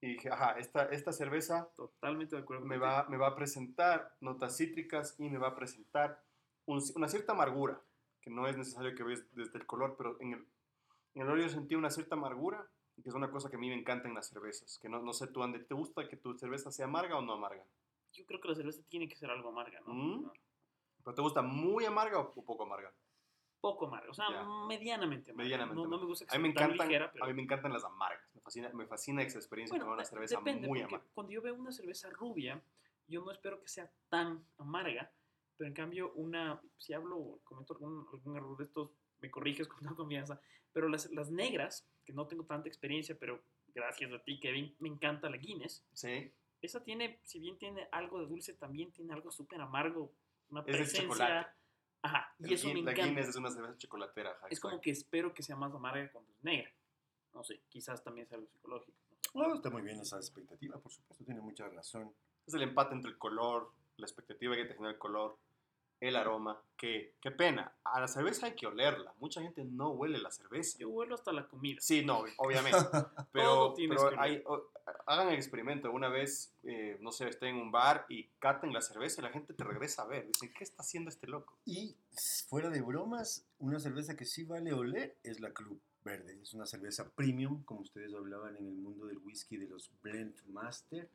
y 0.00 0.08
dije, 0.14 0.30
ajá, 0.30 0.58
esta, 0.58 0.84
esta 0.86 1.12
cerveza 1.12 1.70
Totalmente 1.76 2.36
de 2.36 2.42
acuerdo. 2.42 2.66
me 2.66 2.76
va, 2.76 3.06
me 3.08 3.16
va 3.16 3.28
a 3.28 3.36
presentar 3.36 4.14
notas 4.20 4.56
cítricas 4.56 5.14
y 5.18 5.30
me 5.30 5.38
va 5.38 5.48
a 5.48 5.54
presentar 5.54 6.22
un- 6.66 6.82
una 6.96 7.08
cierta 7.08 7.32
amargura, 7.32 7.80
que 8.24 8.30
no 8.30 8.46
es 8.48 8.56
necesario 8.56 8.94
que 8.94 9.02
veas 9.02 9.22
desde 9.34 9.58
el 9.58 9.66
color, 9.66 9.96
pero 9.98 10.16
en 10.20 10.32
el, 10.32 10.46
en 11.14 11.22
el 11.22 11.28
olor 11.28 11.42
yo 11.42 11.48
sentí 11.50 11.74
una 11.74 11.90
cierta 11.90 12.14
amargura, 12.14 12.66
que 13.02 13.06
es 13.08 13.14
una 13.14 13.30
cosa 13.30 13.50
que 13.50 13.56
a 13.56 13.58
mí 13.58 13.68
me 13.68 13.78
encanta 13.78 14.08
en 14.08 14.14
las 14.14 14.28
cervezas, 14.28 14.78
que 14.80 14.88
no, 14.88 15.02
no 15.02 15.12
sé 15.12 15.26
tú, 15.26 15.42
Andy, 15.42 15.62
¿te 15.64 15.74
gusta 15.74 16.08
que 16.08 16.16
tu 16.16 16.32
cerveza 16.38 16.70
sea 16.72 16.86
amarga 16.86 17.18
o 17.18 17.22
no 17.22 17.34
amarga? 17.34 17.62
Yo 18.12 18.24
creo 18.24 18.40
que 18.40 18.48
la 18.48 18.54
cerveza 18.54 18.80
tiene 18.88 19.08
que 19.08 19.16
ser 19.16 19.30
algo 19.30 19.50
amarga, 19.50 19.78
¿no? 19.80 19.92
Mm. 19.92 20.30
¿Pero 21.04 21.14
te 21.14 21.20
gusta 21.20 21.42
muy 21.42 21.84
amarga 21.84 22.18
o 22.18 22.32
poco 22.32 22.62
amarga? 22.62 22.94
Poco 23.60 23.86
amarga, 23.88 24.10
o 24.10 24.14
sea, 24.14 24.42
medianamente 24.68 25.32
amarga. 25.32 25.44
Medianamente 25.44 25.82
No, 25.82 25.88
no 25.88 25.98
me 25.98 26.06
gusta 26.06 26.24
que 26.24 26.34
A 26.34 26.38
mí, 26.38 26.44
sea 26.44 26.48
me 26.48 26.54
tan 26.54 26.64
encantan, 26.64 26.88
ligera, 26.88 27.12
pero... 27.12 27.24
a 27.24 27.28
mí 27.28 27.34
me 27.34 27.42
encantan 27.42 27.72
las 27.72 27.84
amargas, 27.84 28.26
me 28.34 28.40
fascina, 28.40 28.70
me 28.72 28.86
fascina 28.86 29.22
esa 29.22 29.38
experiencia 29.38 29.74
de 29.74 29.80
Bueno, 29.80 29.84
tomar 29.86 29.98
una 29.98 30.04
cerveza 30.06 30.38
depende, 30.38 30.66
muy 30.68 30.80
amarga. 30.80 31.04
cuando 31.12 31.32
yo 31.32 31.42
veo 31.42 31.54
una 31.54 31.72
cerveza 31.72 32.08
rubia, 32.10 32.62
yo 33.06 33.22
no 33.22 33.30
espero 33.32 33.60
que 33.60 33.68
sea 33.68 33.90
tan 34.08 34.46
amarga, 34.58 35.10
pero 35.56 35.68
en 35.68 35.74
cambio 35.74 36.12
una, 36.14 36.60
si 36.78 36.92
hablo, 36.92 37.40
cometo 37.44 37.74
algún, 37.74 38.06
algún 38.12 38.36
error 38.36 38.56
de 38.56 38.64
estos, 38.64 38.90
me 39.20 39.30
corriges 39.30 39.68
con 39.68 39.80
toda 39.80 39.94
confianza, 39.96 40.40
pero 40.72 40.88
las, 40.88 41.10
las 41.12 41.30
negras, 41.30 41.86
que 42.04 42.12
no 42.12 42.26
tengo 42.26 42.44
tanta 42.44 42.68
experiencia, 42.68 43.16
pero 43.18 43.42
gracias 43.74 44.12
a 44.12 44.18
ti, 44.22 44.38
Kevin, 44.40 44.74
me 44.80 44.88
encanta 44.88 45.30
la 45.30 45.36
Guinness. 45.36 45.84
Sí. 45.92 46.32
Esa 46.60 46.82
tiene, 46.82 47.20
si 47.24 47.38
bien 47.40 47.58
tiene 47.58 47.88
algo 47.92 48.20
de 48.20 48.26
dulce, 48.26 48.54
también 48.54 48.90
tiene 48.92 49.12
algo 49.12 49.30
súper 49.30 49.60
amargo, 49.60 50.12
una 50.50 50.60
Es 50.60 50.66
de 50.66 50.72
presencia. 50.72 51.02
chocolate. 51.02 51.48
Ajá, 52.02 52.34
y 52.38 52.44
El 52.44 52.52
eso 52.52 52.68
me 52.68 52.74
Guin- 52.74 52.84
la 52.84 52.90
encanta. 52.92 53.08
Guinness 53.10 53.28
es 53.28 53.36
una 53.36 53.50
cerveza 53.50 53.78
chocolatera. 53.78 54.30
ajá, 54.32 54.48
Es 54.50 54.60
como 54.60 54.80
que 54.80 54.90
espero 54.90 55.32
que 55.32 55.42
sea 55.42 55.56
más 55.56 55.72
amarga 55.74 56.10
cuando 56.12 56.30
es 56.32 56.42
negra. 56.44 56.70
No 57.32 57.42
sé, 57.42 57.62
quizás 57.68 58.02
también 58.04 58.26
sea 58.28 58.36
algo 58.36 58.48
psicológico. 58.50 58.98
No, 59.34 59.54
está 59.54 59.68
muy 59.70 59.82
bien 59.82 59.98
esa 60.00 60.16
expectativa, 60.18 60.78
por 60.78 60.92
supuesto, 60.92 61.24
tiene 61.24 61.40
mucha 61.40 61.68
razón. 61.68 62.14
Es 62.46 62.54
el 62.54 62.62
empate 62.62 62.94
entre 62.94 63.10
el 63.10 63.18
color, 63.18 63.72
la 63.96 64.06
expectativa 64.06 64.54
que 64.56 64.64
te 64.64 64.74
genera 64.74 64.92
el 64.92 64.98
color, 64.98 65.36
el 66.00 66.16
aroma. 66.16 66.60
Que, 66.76 67.14
qué 67.20 67.30
pena. 67.30 67.72
A 67.84 68.00
la 68.00 68.08
cerveza 68.08 68.46
hay 68.46 68.54
que 68.54 68.66
olerla. 68.66 69.14
Mucha 69.20 69.40
gente 69.40 69.64
no 69.64 69.90
huele 69.90 70.18
la 70.18 70.30
cerveza. 70.30 70.76
Yo 70.78 70.90
vuelo 70.90 71.14
hasta 71.14 71.32
la 71.32 71.46
comida. 71.48 71.80
Sí, 71.80 72.04
no, 72.04 72.24
obviamente. 72.36 72.78
Todo 72.90 73.26
Pero, 73.32 73.72
tienes 73.74 73.98
pero 74.02 74.10
que 74.10 74.16
hay- 74.20 74.42
o- 74.46 74.70
hagan 75.06 75.28
el 75.28 75.34
experimento. 75.36 75.90
Una 75.92 76.08
vez, 76.08 76.52
eh, 76.64 76.98
no 77.00 77.10
sé, 77.12 77.28
estén 77.28 77.50
en 77.56 77.62
un 77.62 77.72
bar 77.72 78.04
y 78.08 78.24
caten 78.38 78.72
la 78.72 78.82
cerveza 78.82 79.20
y 79.20 79.24
la 79.24 79.30
gente 79.30 79.54
te 79.54 79.64
regresa 79.64 80.02
a 80.02 80.06
ver. 80.06 80.26
Dicen, 80.26 80.52
¿qué 80.52 80.64
está 80.64 80.82
haciendo 80.82 81.08
este 81.08 81.26
loco? 81.26 81.56
Y 81.64 81.96
fuera 82.48 82.68
de 82.68 82.82
bromas, 82.82 83.46
una 83.58 83.78
cerveza 83.78 84.16
que 84.16 84.26
sí 84.26 84.44
vale 84.44 84.72
oler 84.74 85.16
es 85.22 85.40
la 85.40 85.52
Club 85.54 85.80
Verde. 86.04 86.38
Es 86.42 86.52
una 86.52 86.66
cerveza 86.66 87.08
premium, 87.14 87.62
como 87.64 87.80
ustedes 87.80 88.12
hablaban 88.12 88.56
en 88.56 88.66
el 88.66 88.74
mundo 88.74 89.06
del 89.06 89.18
whisky 89.18 89.56
de 89.56 89.68
los 89.68 89.90
Blend 90.02 90.34
Master. 90.48 91.08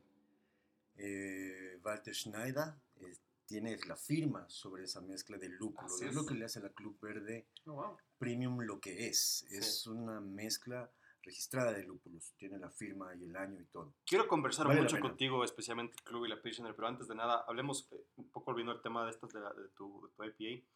Eh, 0.96 1.78
Walter 1.82 2.14
Schneider 2.14 2.74
eh, 2.96 3.16
tiene 3.46 3.76
la 3.86 3.96
firma 3.96 4.48
sobre 4.48 4.84
esa 4.84 5.00
mezcla 5.00 5.38
de 5.38 5.48
lúpulo. 5.48 5.86
Así 5.86 6.04
Es 6.04 6.10
es. 6.10 6.14
lo 6.14 6.26
que 6.26 6.34
le 6.34 6.44
hace 6.44 6.58
a 6.58 6.62
la 6.62 6.70
Club 6.70 6.98
Verde 7.00 7.48
Oh, 7.66 7.72
wow. 7.74 7.96
premium 8.18 8.60
lo 8.60 8.78
que 8.80 9.08
es. 9.08 9.44
Sí. 9.48 9.56
Es 9.56 9.86
una 9.86 10.20
mezcla 10.20 10.90
registrada 11.22 11.72
de 11.72 11.82
lúpulos. 11.84 12.32
Tiene 12.38 12.58
la 12.58 12.70
firma 12.70 13.14
y 13.14 13.24
el 13.24 13.36
año 13.36 13.60
y 13.60 13.64
todo. 13.66 13.94
Quiero 14.06 14.26
conversar 14.28 14.66
Vale 14.68 14.82
mucho 14.82 15.00
contigo, 15.00 15.42
especialmente 15.44 15.94
el 15.98 16.02
club 16.04 16.26
y 16.26 16.28
la 16.28 16.40
Pilsner, 16.40 16.74
pero 16.74 16.88
antes 16.88 17.08
de 17.08 17.14
nada, 17.14 17.44
hablemos 17.46 17.88
eh, 17.92 18.06
un 18.16 18.30
poco 18.30 18.46
volviendo 18.52 18.72
al 18.72 18.80
tema 18.82 19.04
de 19.04 19.10
estas 19.10 19.32
de, 19.32 19.40
la- 19.40 19.52
de 19.52 19.68
tu, 19.70 20.06
de 20.06 20.12
tu 20.14 20.24
IPA. 20.44 20.66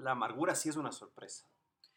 La 0.00 0.10
amargura 0.12 0.54
sí 0.54 0.68
es 0.68 0.76
una 0.76 0.90
sorpresa. 0.90 1.48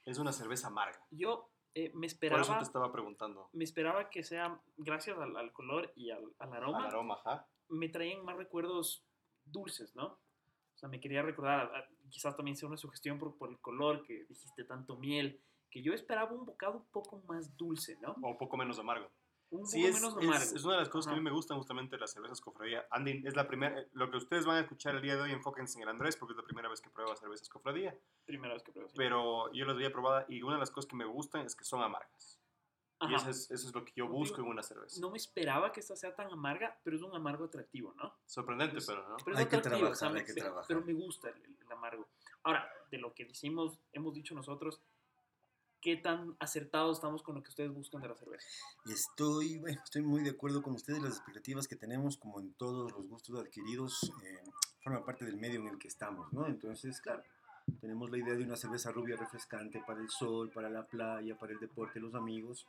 Es 0.05 0.17
una 0.19 0.31
cerveza 0.31 0.67
amarga. 0.67 0.99
Yo 1.11 1.49
eh, 1.77 1.91
me 1.93 1.93
Por 1.93 2.05
eso 2.05 2.15
esperaba, 2.15 2.57
te 2.59 2.63
estaba 2.63 2.91
preguntando. 2.91 3.49
me 3.53 3.63
esperaba 3.63 4.09
que 4.09 4.23
sea, 4.23 4.59
gracias 4.77 5.17
al, 5.17 5.35
al 5.37 5.51
color 5.53 5.91
y 5.95 6.09
al, 6.09 6.23
al 6.39 6.53
aroma, 6.53 6.79
Al 6.79 6.85
aroma, 6.87 7.15
ajá. 7.23 7.47
me 7.69 7.89
traían 7.89 8.25
más 8.25 8.35
recuerdos 8.37 9.05
dulces, 9.45 9.95
¿no? 9.95 10.05
O 10.07 10.77
sea, 10.79 10.89
me 10.89 10.99
quería 10.99 11.21
recordar, 11.23 11.71
quizás 12.09 12.35
también 12.35 12.55
sea 12.55 12.67
una 12.67 12.77
sugestión 12.77 13.17
por, 13.17 13.35
por 13.37 13.49
el 13.49 13.59
color, 13.59 14.03
que 14.03 14.25
dijiste 14.25 14.63
tanto 14.63 14.95
miel, 14.97 15.41
que 15.69 15.81
yo 15.81 15.93
esperaba 15.93 16.31
un 16.31 16.45
bocado 16.45 16.77
un 16.77 16.85
poco 16.91 17.21
más 17.27 17.55
dulce, 17.57 17.97
¿no? 18.01 18.15
O 18.21 18.27
un 18.29 18.37
poco 18.37 18.57
menos 18.57 18.79
amargo. 18.79 19.09
Un 19.49 19.65
Sí, 19.65 19.77
poco 19.81 19.87
es, 19.89 20.01
menos 20.21 20.41
es- 20.43 20.53
es 20.53 20.63
una 20.65 20.73
de 20.73 20.79
las 20.81 20.89
cosas 20.89 21.07
que 21.07 21.11
a 21.11 21.13
mí 21.15 21.19
Ajá. 21.19 21.29
me 21.29 21.35
gustan 21.35 21.57
justamente 21.57 21.95
de 21.95 22.01
las 22.01 22.11
cervezas 22.11 22.41
cofradía. 22.41 22.85
Andy, 22.91 23.23
es 23.25 23.35
la 23.35 23.47
primera, 23.47 23.79
eh, 23.79 23.87
lo 23.93 24.11
que 24.11 24.17
ustedes 24.17 24.45
van 24.45 24.57
a 24.57 24.59
escuchar 24.61 24.95
el 24.95 25.01
día 25.01 25.15
de 25.15 25.21
hoy, 25.21 25.31
enfóquense 25.31 25.77
en 25.77 25.83
el 25.83 25.89
Andrés, 25.89 26.17
porque 26.17 26.33
es 26.33 26.37
la 26.37 26.43
primera 26.43 26.67
vez 26.67 26.81
que 26.81 26.89
prueba 26.89 27.15
cervezas 27.15 27.47
cofradía. 27.47 27.97
Primera 28.25 28.53
vez 28.53 28.63
que 28.63 28.71
pruebo. 28.73 28.89
sí. 28.89 28.95
Pero 28.97 29.51
yo 29.53 29.65
las 29.65 29.75
había 29.75 29.91
probado 29.91 30.25
y 30.27 30.41
una 30.41 30.55
de 30.55 30.59
las 30.59 30.71
cosas 30.71 30.89
que 30.89 30.95
me 30.97 31.05
gustan 31.05 31.45
es 31.45 31.55
que 31.55 31.63
son 31.63 31.81
amargas. 31.81 32.39
Y 32.99 33.05
Ajá. 33.05 33.15
eso 33.15 33.29
es, 33.29 33.51
eso 33.51 33.67
es 33.69 33.75
lo 33.75 33.85
que 33.85 33.93
yo 33.95 34.07
busco 34.07 34.41
en 34.41 34.47
una 34.47 34.63
cerveza. 34.63 34.99
No 34.99 35.11
me 35.11 35.17
esperaba 35.17 35.71
que 35.71 35.79
esta 35.81 35.95
sea 35.95 36.15
tan 36.15 36.31
amarga, 36.31 36.79
pero 36.83 36.95
es 36.97 37.03
un 37.03 37.15
amargo 37.15 37.45
atractivo, 37.45 37.93
¿no? 37.95 38.11
Sorprendente, 38.25 38.73
Pues, 38.73 38.87
pero 38.87 39.07
no. 39.07 39.17
Pero 39.23 39.35
es 39.35 39.39
Hay 39.43 39.47
que 39.47 39.55
atractivo, 39.57 39.89
o 39.89 39.93
sea, 39.95 39.99
trabajar, 40.09 40.19
hay 40.19 40.25
que 40.25 40.33
pero- 40.33 40.45
trabajar. 40.47 40.67
Pero 40.67 40.81
me 40.81 40.93
gusta 40.93 41.29
el, 41.29 41.41
el 41.61 41.71
amargo. 41.71 42.09
Ahora, 42.43 42.67
de 42.89 42.97
lo 42.97 43.13
que 43.13 43.25
decimos, 43.25 43.79
hemos 43.93 44.13
dicho 44.15 44.33
nosotros, 44.33 44.81
¿qué 45.81 45.97
tan 45.97 46.35
acertados 46.39 46.97
estamos 46.97 47.23
con 47.23 47.35
lo 47.35 47.43
que 47.43 47.49
ustedes 47.49 47.73
buscan 47.73 48.01
de 48.01 48.09
la 48.09 48.15
cerveza? 48.15 48.47
Estoy, 48.85 49.57
bueno, 49.57 49.81
estoy 49.83 50.01
muy 50.01 50.21
de 50.21 50.31
acuerdo 50.31 50.61
con 50.61 50.73
ustedes. 50.73 51.01
Las 51.01 51.17
expectativas 51.17 51.67
que 51.67 51.75
tenemos, 51.75 52.17
como 52.17 52.39
en 52.39 52.53
todos 52.53 52.91
los 52.91 53.07
gustos 53.07 53.39
adquiridos, 53.39 54.11
eh, 54.23 54.43
parte 55.05 55.25
del 55.25 55.37
medio 55.37 55.59
en 55.59 55.67
el 55.67 55.77
que 55.77 55.87
estamos, 55.87 56.31
¿no? 56.31 56.47
Entonces, 56.47 57.01
claro, 57.01 57.23
tenemos 57.81 58.09
la 58.09 58.17
idea 58.17 58.35
de 58.35 58.43
una 58.43 58.55
cerveza 58.55 58.91
rubia 58.91 59.17
refrescante 59.17 59.81
para 59.85 59.99
el 59.99 60.09
sol, 60.09 60.49
para 60.49 60.69
la 60.69 60.85
playa, 60.85 61.37
para 61.37 61.53
el 61.53 61.59
deporte, 61.59 61.99
los 61.99 62.15
amigos. 62.15 62.65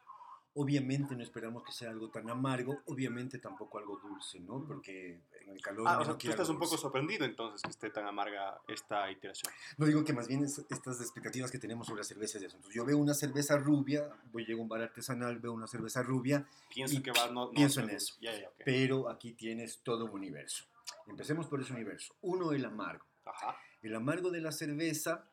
Obviamente 0.55 1.15
no 1.15 1.23
esperamos 1.23 1.63
que 1.63 1.71
sea 1.71 1.91
algo 1.91 2.11
tan 2.11 2.29
amargo, 2.31 2.81
obviamente 2.87 3.39
tampoco 3.39 3.79
algo 3.79 3.97
dulce, 3.99 4.41
¿no? 4.41 4.65
Porque 4.67 5.21
en 5.41 5.51
el 5.51 5.61
calor... 5.61 5.87
Ah, 5.87 6.01
o 6.01 6.05
sea, 6.05 6.19
tú 6.19 6.29
estás 6.31 6.49
un 6.49 6.59
poco 6.59 6.77
sorprendido 6.77 7.25
entonces 7.25 7.63
que 7.63 7.71
esté 7.71 7.91
tan 7.91 8.07
amarga 8.07 8.61
esta 8.67 9.09
iteración. 9.11 9.53
No 9.77 9.87
digo 9.87 10.05
que 10.05 10.13
más 10.13 10.27
bien 10.27 10.43
es- 10.45 10.65
estas 10.71 11.01
expectativas 11.01 11.51
que 11.53 11.59
tenemos 11.59 11.87
sobre 11.87 12.01
las 12.01 12.09
cervezas 12.09 12.41
de 12.41 12.49
asuntos. 12.49 12.73
Yo 12.75 12.85
veo 12.85 12.99
una 12.99 13.15
cerveza 13.15 13.57
rubia, 13.57 14.11
voy 14.33 14.51
a 14.51 14.57
un 14.57 14.69
bar 14.69 14.83
artesanal, 14.83 15.39
veo 15.39 15.53
una 15.53 15.67
cerveza 15.69 16.03
rubia, 16.03 16.45
Pienso 16.75 16.97
Y 16.97 17.03
que 17.03 17.13
va, 17.13 17.27
no, 17.29 17.47
no 17.47 17.51
pienso 17.53 17.81
en 17.81 17.91
eso. 17.91 18.17
Ya, 18.21 18.33
ok. 18.33 18.63
pero 18.65 19.09
aquí 19.09 19.35
tienes 19.35 19.81
todo 19.85 20.07
un 20.07 20.11
universo. 20.13 20.65
Empecemos 21.07 21.47
por 21.47 21.61
ese 21.61 21.73
universo. 21.73 22.15
Uno, 22.23 22.53
el 22.53 22.65
amargo. 22.65 23.05
Ajá. 23.25 23.57
El 23.83 23.95
amargo 23.95 24.31
de 24.31 24.41
la 24.41 24.51
cerveza, 24.53 25.25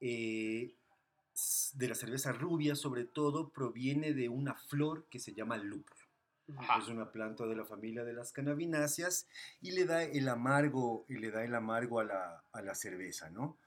eh, 0.00 0.74
de 1.74 1.88
la 1.88 1.94
cerveza 1.94 2.32
rubia 2.32 2.74
sobre 2.74 3.04
todo, 3.04 3.50
proviene 3.50 4.12
de 4.12 4.28
una 4.28 4.54
flor 4.54 5.06
que 5.08 5.18
se 5.18 5.34
llama 5.34 5.56
lúpulo. 5.56 6.06
Ajá. 6.56 6.78
Es 6.78 6.88
una 6.88 7.10
planta 7.10 7.46
de 7.46 7.56
la 7.56 7.64
familia 7.64 8.04
de 8.04 8.12
las 8.12 8.32
cannabináceas 8.32 9.28
y 9.60 9.72
le 9.72 9.84
da 9.84 10.02
el 10.02 10.28
amargo, 10.28 11.06
y 11.08 11.14
le 11.14 11.30
da 11.30 11.44
el 11.44 11.54
amargo 11.54 12.00
a 12.00 12.04
la, 12.04 12.44
a 12.52 12.62
la 12.62 12.74
cerveza, 12.74 13.30
¿no? 13.30 13.58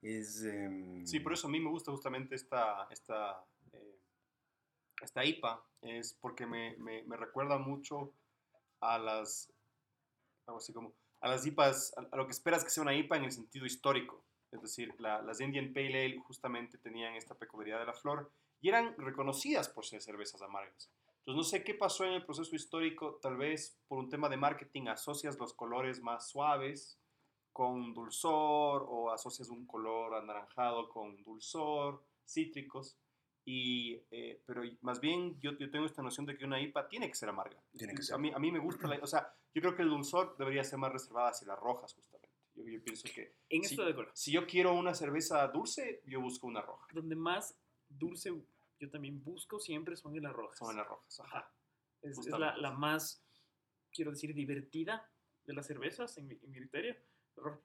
Es, 0.00 0.42
em, 0.44 1.06
Sí, 1.06 1.20
por 1.20 1.32
eso 1.32 1.48
a 1.48 1.50
mí 1.50 1.60
me 1.60 1.70
gusta 1.70 1.90
justamente 1.90 2.34
esta, 2.34 2.86
esta, 2.90 3.44
eh, 3.72 3.98
esta 5.02 5.24
IPA, 5.24 5.62
es 5.82 6.14
porque 6.14 6.46
me, 6.46 6.76
me, 6.78 7.02
me 7.02 7.16
recuerda 7.16 7.58
mucho 7.58 8.14
a 8.80 8.98
las, 8.98 9.52
algo 10.46 10.58
así 10.58 10.72
como, 10.72 10.94
a 11.20 11.28
las 11.28 11.44
IPAs, 11.44 11.94
a, 11.96 12.08
a 12.12 12.16
lo 12.16 12.26
que 12.26 12.32
esperas 12.32 12.64
que 12.64 12.70
sea 12.70 12.82
una 12.82 12.94
IPA 12.94 13.18
en 13.18 13.24
el 13.24 13.32
sentido 13.32 13.66
histórico. 13.66 14.24
Es 14.52 14.60
decir, 14.62 14.94
la- 14.98 15.22
las 15.22 15.40
Indian 15.40 15.72
Pale 15.72 16.04
Ale 16.04 16.18
justamente 16.18 16.78
tenían 16.78 17.14
esta 17.14 17.34
peculiaridad 17.36 17.80
de 17.80 17.86
la 17.86 17.92
flor 17.92 18.30
y 18.60 18.68
eran 18.68 18.94
reconocidas 18.98 19.68
por 19.68 19.84
ser 19.86 20.02
cervezas 20.02 20.42
amargas. 20.42 20.90
Entonces 21.18 21.36
no 21.36 21.44
sé 21.44 21.62
qué 21.64 21.74
pasó 21.74 22.04
en 22.04 22.12
el 22.14 22.24
proceso 22.24 22.54
histórico, 22.56 23.18
tal 23.22 23.36
vez 23.36 23.78
por 23.88 23.98
un 23.98 24.08
tema 24.08 24.28
de 24.28 24.36
marketing 24.36 24.88
asocias 24.88 25.38
los 25.38 25.54
colores 25.54 26.00
más 26.00 26.28
suaves 26.28 26.98
con 27.52 27.92
dulzor 27.94 28.86
o 28.88 29.10
asocias 29.10 29.48
un 29.50 29.66
color 29.66 30.14
anaranjado 30.14 30.88
con 30.88 31.22
dulzor, 31.22 32.02
cítricos. 32.24 32.96
Y, 33.44 34.00
eh, 34.10 34.42
pero 34.46 34.62
más 34.82 35.00
bien 35.00 35.38
yo, 35.40 35.52
yo 35.58 35.70
tengo 35.70 35.86
esta 35.86 36.02
noción 36.02 36.26
de 36.26 36.36
que 36.36 36.44
una 36.44 36.60
IPA 36.60 36.88
tiene 36.88 37.08
que 37.08 37.14
ser 37.14 37.28
amarga. 37.28 37.60
Tiene 37.76 37.94
que 37.94 38.02
A 38.02 38.04
ser. 38.04 38.18
mí, 38.18 38.30
a 38.34 38.38
mí 38.38 38.52
me 38.52 38.58
gusta, 38.60 38.86
la, 38.86 38.98
o 39.02 39.06
sea, 39.06 39.34
yo 39.54 39.60
creo 39.62 39.74
que 39.74 39.82
el 39.82 39.88
dulzor 39.88 40.36
debería 40.36 40.62
ser 40.62 40.78
más 40.78 40.92
reservada 40.92 41.30
hacia 41.30 41.48
las 41.48 41.58
rojas 41.58 41.92
justamente. 41.94 42.19
Yo, 42.64 42.70
yo 42.70 42.82
pienso 42.82 43.08
que 43.14 43.34
En 43.48 43.62
Sí. 43.62 43.74
esto 43.74 43.84
de 43.84 43.92
acuerdo. 43.92 44.10
si 44.14 44.32
yo 44.32 44.46
quiero 44.46 44.74
una 44.74 44.94
cerveza 44.94 45.46
dulce, 45.48 46.02
yo 46.06 46.20
busco 46.20 46.46
una 46.46 46.62
roja. 46.62 46.86
Donde 46.92 47.16
más 47.16 47.58
dulce 47.88 48.32
yo 48.78 48.90
también 48.90 49.22
busco 49.22 49.58
siempre 49.60 49.96
son 49.96 50.16
en 50.16 50.22
las 50.22 50.32
rojas. 50.32 50.58
Son 50.58 50.70
en 50.70 50.76
las 50.78 50.86
rojas. 50.88 51.20
Ajá. 51.20 51.38
Ajá. 51.38 51.52
Es, 52.02 52.18
es 52.18 52.26
la, 52.28 52.56
la 52.56 52.70
más, 52.70 53.22
quiero 53.92 54.10
decir, 54.10 54.34
divertida 54.34 55.06
de 55.44 55.52
las 55.52 55.66
cervezas, 55.66 56.16
en 56.16 56.28
mi, 56.28 56.34
en 56.42 56.50
mi 56.50 56.56
criterio. 56.58 56.96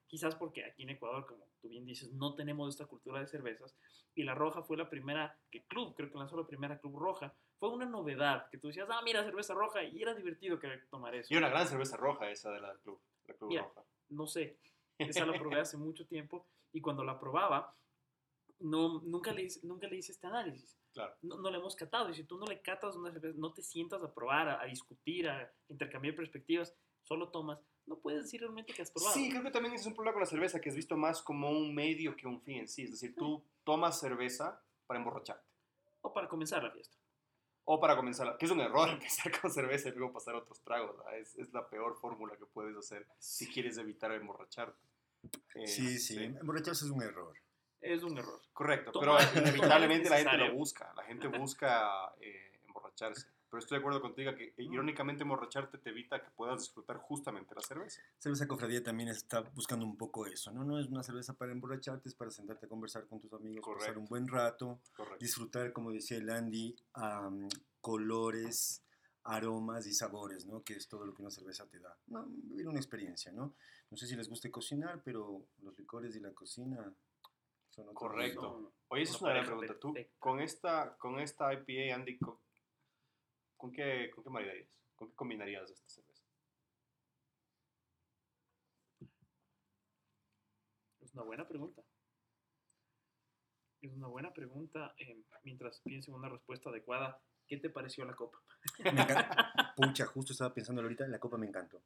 Quizás 0.06 0.34
porque 0.34 0.64
aquí 0.64 0.82
en 0.84 0.90
Ecuador, 0.90 1.26
como 1.26 1.46
tú 1.60 1.68
bien 1.68 1.84
dices, 1.86 2.12
no 2.12 2.34
tenemos 2.34 2.68
esta 2.74 2.86
cultura 2.86 3.20
de 3.20 3.26
cervezas. 3.26 3.74
Y 4.14 4.22
la 4.24 4.34
roja 4.34 4.62
fue 4.62 4.76
la 4.76 4.88
primera, 4.88 5.38
que 5.50 5.64
Club, 5.64 5.94
creo 5.94 6.10
que 6.10 6.18
lanzó 6.18 6.36
la 6.36 6.46
primera 6.46 6.78
Club 6.78 6.98
Roja. 6.98 7.34
Fue 7.58 7.70
una 7.70 7.84
novedad, 7.86 8.48
que 8.50 8.58
tú 8.58 8.68
decías, 8.68 8.88
ah, 8.90 9.00
mira, 9.04 9.22
cerveza 9.24 9.54
roja. 9.54 9.82
Y 9.84 10.00
era 10.02 10.14
divertido 10.14 10.58
querer 10.58 10.86
tomar 10.88 11.14
eso. 11.14 11.32
Y 11.32 11.36
una 11.36 11.48
gran 11.50 11.66
cerveza 11.66 11.96
roja 11.96 12.30
esa 12.30 12.50
de 12.52 12.60
la 12.60 12.74
club, 12.78 13.00
la 13.26 13.34
club 13.34 13.48
Mira, 13.50 13.62
roja. 13.64 13.82
no 14.10 14.26
sé, 14.26 14.58
esa 14.98 15.26
la 15.26 15.38
probé 15.38 15.60
hace 15.60 15.76
mucho 15.76 16.06
tiempo. 16.06 16.46
Y 16.72 16.80
cuando 16.80 17.04
la 17.04 17.18
probaba, 17.18 17.74
no, 18.60 19.00
nunca, 19.02 19.32
le, 19.32 19.42
hice- 19.44 19.60
nunca 19.66 19.86
le 19.86 19.96
hice 19.96 20.12
este 20.12 20.26
análisis. 20.26 20.76
Claro. 20.92 21.14
no, 21.22 21.36
no 21.36 21.50
le 21.50 21.58
hemos 21.58 21.76
catado. 21.76 22.08
Y 22.08 22.14
si 22.14 22.24
tú 22.24 22.38
no 22.38 22.46
le 22.46 22.62
catas 22.62 22.96
una 22.96 23.12
cerveza, 23.12 23.34
no 23.38 23.52
te 23.52 23.62
sientas 23.62 24.02
a 24.02 24.12
probar, 24.14 24.48
a, 24.48 24.62
a 24.62 24.64
discutir, 24.64 25.28
a 25.28 25.52
intercambiar 25.68 26.14
perspectivas, 26.14 26.74
solo 27.02 27.28
tomas, 27.28 27.58
no 27.84 27.98
puedes 27.98 28.22
decir 28.24 28.40
realmente 28.40 28.72
que 28.72 28.80
has 28.82 28.90
probado. 28.90 29.14
Sí, 29.14 29.28
creo 29.30 29.42
que 29.42 29.50
también 29.50 29.74
ese 29.74 29.82
es 29.82 29.86
un 29.88 29.94
problema 29.94 30.14
con 30.14 30.20
la 30.20 30.26
cerveza, 30.26 30.58
que 30.60 30.70
es 30.70 30.74
visto 30.74 30.96
más 30.96 31.22
como 31.22 31.50
un 31.50 31.74
medio 31.74 32.16
que 32.16 32.26
un 32.26 32.40
fin 32.40 32.60
en 32.60 32.68
sí. 32.68 32.84
Es 32.84 32.92
decir, 32.92 33.14
tú 33.14 33.44
tomas 33.62 34.00
cerveza 34.00 34.60
para 34.86 34.98
emborracharte. 34.98 35.44
O 36.00 36.12
para 36.14 36.28
comenzar 36.28 36.62
la 36.62 36.70
fiesta. 36.70 36.96
O 37.64 37.78
para 37.78 37.94
comenzar, 37.96 38.36
que 38.38 38.46
es 38.46 38.50
un 38.50 38.60
error 38.60 38.88
empezar 38.90 39.38
con 39.38 39.50
cerveza 39.50 39.90
y 39.90 39.92
luego 39.92 40.14
pasar 40.14 40.34
a 40.34 40.38
otros 40.38 40.60
tragos. 40.62 40.96
Es, 41.14 41.36
es 41.36 41.52
la 41.52 41.68
peor 41.68 41.94
fórmula 42.00 42.36
que 42.38 42.46
puedes 42.46 42.74
hacer 42.76 43.06
si 43.18 43.46
quieres 43.52 43.76
evitar 43.76 44.10
emborracharte. 44.12 44.78
Eh, 45.54 45.66
Sí, 45.66 45.98
sí, 45.98 46.22
emborracharse 46.22 46.84
es 46.84 46.90
un 46.90 47.02
error. 47.02 47.34
Es 47.80 48.02
un 48.02 48.18
error. 48.18 48.40
Correcto, 48.52 48.98
pero 48.98 49.16
inevitablemente 49.36 50.10
la 50.10 50.18
gente 50.18 50.36
lo 50.38 50.54
busca. 50.54 50.92
La 50.96 51.04
gente 51.04 51.28
busca 51.28 52.12
eh, 52.20 52.60
emborracharse. 52.66 53.26
Pero 53.48 53.60
estoy 53.60 53.76
de 53.76 53.80
acuerdo 53.80 54.00
contigo 54.00 54.34
que 54.34 54.48
eh, 54.48 54.54
irónicamente 54.58 55.22
emborracharte 55.22 55.78
te 55.78 55.90
evita 55.90 56.20
que 56.20 56.30
puedas 56.32 56.60
disfrutar 56.60 56.96
justamente 56.96 57.54
la 57.54 57.60
cerveza. 57.60 58.00
Cerveza 58.18 58.48
Cofradía 58.48 58.82
también 58.82 59.08
está 59.08 59.40
buscando 59.40 59.86
un 59.86 59.96
poco 59.96 60.26
eso, 60.26 60.50
¿no? 60.50 60.64
No 60.64 60.80
es 60.80 60.88
una 60.88 61.02
cerveza 61.04 61.32
para 61.34 61.52
emborracharte, 61.52 62.08
es 62.08 62.14
para 62.14 62.30
sentarte 62.32 62.66
a 62.66 62.68
conversar 62.68 63.06
con 63.06 63.20
tus 63.20 63.32
amigos, 63.32 63.64
pasar 63.78 63.98
un 63.98 64.06
buen 64.06 64.26
rato, 64.26 64.80
Correcto. 64.96 65.18
disfrutar, 65.20 65.72
como 65.72 65.92
decía 65.92 66.18
el 66.18 66.28
Andy, 66.28 66.74
am, 66.94 67.48
colores, 67.80 68.82
aromas 69.26 69.86
y 69.86 69.92
sabores, 69.92 70.46
¿no? 70.46 70.62
Que 70.62 70.74
es 70.74 70.88
todo 70.88 71.04
lo 71.04 71.14
que 71.14 71.22
una 71.22 71.30
cerveza 71.30 71.66
te 71.68 71.80
da. 71.80 71.96
No, 72.06 72.24
vivir 72.26 72.68
una 72.68 72.78
experiencia, 72.78 73.32
¿no? 73.32 73.54
No 73.90 73.96
sé 73.96 74.06
si 74.06 74.16
les 74.16 74.28
guste 74.28 74.50
cocinar, 74.50 75.02
pero 75.04 75.48
los 75.62 75.76
licores 75.78 76.14
y 76.16 76.20
la 76.20 76.32
cocina 76.32 76.94
son 77.70 77.88
otro 77.88 77.94
Correcto. 77.94 78.40
Son 78.40 78.72
Oye, 78.88 79.02
esa 79.02 79.14
es 79.16 79.22
una 79.22 79.32
gran 79.32 79.46
pregunta. 79.46 79.78
Tú, 79.78 79.94
con 80.18 80.40
esta, 80.40 80.96
con 80.96 81.18
esta 81.18 81.52
IPA, 81.52 81.94
Andy, 81.94 82.18
¿con, 82.18 82.38
con 83.56 83.72
qué, 83.72 84.10
¿con 84.14 84.22
qué 84.22 84.30
maridarías? 84.30 84.68
¿Con 84.94 85.08
qué 85.08 85.14
combinarías 85.14 85.70
esta 85.70 85.88
cerveza? 85.88 86.24
Es 91.00 91.12
una 91.14 91.22
buena 91.24 91.48
pregunta. 91.48 91.82
Es 93.82 93.92
una 93.92 94.06
buena 94.06 94.32
pregunta. 94.32 94.94
eh, 94.98 95.22
mientras 95.42 95.80
pienso 95.80 96.10
en 96.10 96.16
una 96.16 96.28
respuesta 96.28 96.70
adecuada, 96.70 97.20
¿qué 97.46 97.56
te 97.58 97.70
pareció 97.70 98.04
la 98.04 98.14
copa? 98.14 98.38
Me 98.84 98.90
encanta. 99.02 99.52
Pucha, 99.76 100.06
justo 100.06 100.32
estaba 100.32 100.52
pensando 100.54 100.82
ahorita, 100.82 101.06
la 101.08 101.18
copa 101.18 101.36
me 101.36 101.46
encantó. 101.46 101.82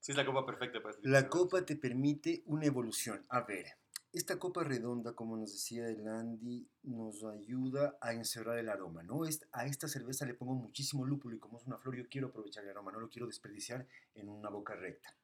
Sí, 0.00 0.12
es 0.12 0.16
la 0.18 0.26
copa 0.26 0.44
perfecta 0.46 0.80
para 0.80 0.94
este 0.94 1.08
La 1.08 1.28
copa 1.28 1.64
te 1.64 1.76
permite 1.76 2.42
una 2.46 2.66
evolución. 2.66 3.24
A 3.28 3.40
ver, 3.42 3.66
esta 4.12 4.38
copa 4.38 4.62
redonda, 4.64 5.14
como 5.14 5.36
nos 5.36 5.52
decía 5.52 5.88
el 5.88 6.06
Andy, 6.06 6.68
nos 6.84 7.24
ayuda 7.24 7.98
a 8.00 8.12
encerrar 8.12 8.58
el 8.58 8.68
aroma, 8.68 9.02
¿no? 9.02 9.24
Es- 9.26 9.46
A 9.52 9.66
esta 9.66 9.88
cerveza 9.88 10.24
le 10.26 10.34
pongo 10.34 10.54
muchísimo 10.54 11.04
lúpulo 11.04 11.36
y 11.36 11.38
como 11.38 11.58
es 11.58 11.66
una 11.66 11.78
flor, 11.78 11.96
yo 11.96 12.08
quiero 12.08 12.28
aprovechar 12.28 12.64
el 12.64 12.70
aroma, 12.70 12.92
no 12.92 13.00
lo 13.00 13.08
quiero 13.10 13.26
desperdiciar 13.26 13.86
en 14.14 14.28
una 14.28 14.48
boca 14.48 14.74
recta. 14.74 15.16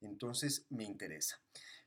Entonces, 0.00 0.66
me 0.70 0.84
interesa. 0.84 1.40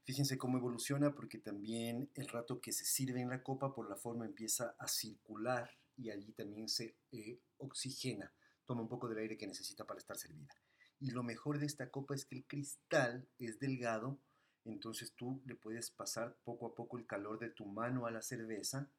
Fíjense 0.03 0.37
cómo 0.37 0.57
evoluciona 0.57 1.13
porque 1.15 1.39
también 1.39 2.09
el 2.13 2.27
rato 2.27 2.61
que 2.61 2.71
se 2.71 2.85
sirve 2.85 3.21
en 3.21 3.29
la 3.29 3.41
copa, 3.41 3.73
por 3.73 3.89
la 3.89 3.95
forma 3.95 4.25
empieza 4.25 4.75
a 4.77 4.87
circular 4.87 5.69
y 5.97 6.09
allí 6.09 6.31
también 6.33 6.67
se 6.67 6.95
eh, 7.11 7.39
oxigena, 7.57 8.33
toma 8.65 8.81
un 8.81 8.89
poco 8.89 9.07
del 9.07 9.19
aire 9.19 9.37
que 9.37 9.47
necesita 9.47 9.85
para 9.85 9.99
estar 9.99 10.17
servida. 10.17 10.53
Y 10.99 11.11
lo 11.11 11.23
mejor 11.23 11.59
de 11.59 11.65
esta 11.65 11.89
copa 11.89 12.15
es 12.15 12.25
que 12.25 12.35
el 12.35 12.45
cristal 12.45 13.27
es 13.37 13.59
delgado, 13.59 14.19
entonces 14.63 15.13
tú 15.15 15.41
le 15.45 15.55
puedes 15.55 15.91
pasar 15.91 16.37
poco 16.43 16.67
a 16.67 16.75
poco 16.75 16.97
el 16.97 17.05
calor 17.05 17.39
de 17.39 17.49
tu 17.49 17.65
mano 17.65 18.05
a 18.05 18.11
la 18.11 18.21
cerveza 18.21 18.89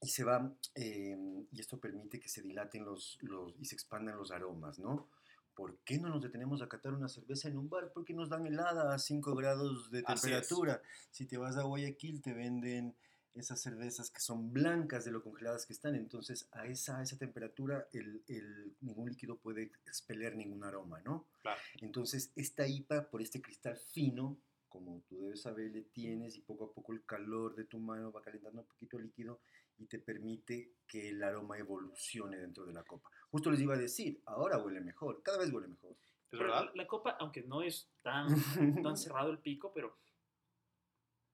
y 0.00 0.08
se 0.08 0.22
va, 0.22 0.54
eh, 0.74 1.16
y 1.50 1.60
esto 1.60 1.80
permite 1.80 2.20
que 2.20 2.28
se 2.28 2.42
dilaten 2.42 2.84
los, 2.84 3.18
los, 3.22 3.54
y 3.58 3.64
se 3.64 3.74
expandan 3.74 4.18
los 4.18 4.30
aromas, 4.30 4.78
¿no? 4.78 5.08
¿Por 5.54 5.78
qué 5.78 5.98
no 5.98 6.08
nos 6.08 6.22
detenemos 6.22 6.62
a 6.62 6.68
catar 6.68 6.94
una 6.94 7.08
cerveza 7.08 7.48
en 7.48 7.56
un 7.56 7.68
bar? 7.68 7.92
Porque 7.92 8.12
nos 8.12 8.28
dan 8.28 8.46
helada 8.46 8.92
a 8.92 8.98
5 8.98 9.34
grados 9.34 9.90
de 9.90 10.02
temperatura. 10.02 10.82
Si 11.10 11.26
te 11.26 11.38
vas 11.38 11.56
a 11.56 11.62
Guayaquil 11.62 12.20
te 12.20 12.32
venden 12.32 12.96
esas 13.34 13.60
cervezas 13.60 14.10
que 14.10 14.20
son 14.20 14.52
blancas 14.52 15.04
de 15.04 15.10
lo 15.12 15.22
congeladas 15.22 15.66
que 15.66 15.72
están. 15.72 15.94
Entonces 15.94 16.48
a 16.52 16.66
esa, 16.66 16.98
a 16.98 17.02
esa 17.02 17.16
temperatura 17.18 17.88
el, 17.92 18.22
el- 18.28 18.74
ningún 18.80 19.08
líquido 19.10 19.36
puede 19.36 19.70
expeler 19.86 20.36
ningún 20.36 20.64
aroma, 20.64 21.00
¿no? 21.00 21.26
Claro. 21.42 21.60
Entonces 21.80 22.32
esta 22.36 22.66
IPA 22.66 23.10
por 23.10 23.22
este 23.22 23.40
cristal 23.42 23.76
fino, 23.76 24.36
como 24.68 25.00
tú 25.08 25.20
debes 25.20 25.42
saber, 25.42 25.70
le 25.72 25.82
tienes 25.82 26.36
y 26.36 26.40
poco 26.40 26.64
a 26.66 26.72
poco 26.72 26.92
el 26.92 27.04
calor 27.04 27.54
de 27.54 27.64
tu 27.64 27.78
mano 27.78 28.10
va 28.12 28.22
calentando 28.22 28.60
un 28.62 28.66
poquito 28.66 28.98
el 28.98 29.04
líquido 29.04 29.40
y 29.78 29.86
te 29.86 29.98
permite 29.98 30.70
que 30.86 31.08
el 31.10 31.22
aroma 31.22 31.58
evolucione 31.58 32.38
dentro 32.38 32.64
de 32.64 32.72
la 32.72 32.84
copa. 32.84 33.10
Justo 33.30 33.50
les 33.50 33.60
iba 33.60 33.74
a 33.74 33.78
decir, 33.78 34.20
ahora 34.26 34.58
huele 34.58 34.80
mejor, 34.80 35.22
cada 35.22 35.38
vez 35.38 35.50
huele 35.52 35.66
mejor. 35.68 35.96
¿Es 36.30 36.38
verdad? 36.38 36.66
La, 36.66 36.72
la 36.82 36.86
copa, 36.86 37.16
aunque 37.20 37.42
no 37.42 37.62
es 37.62 37.88
tan, 38.02 38.26
tan 38.84 38.96
cerrado 38.96 39.30
el 39.30 39.38
pico, 39.38 39.72
pero 39.72 39.96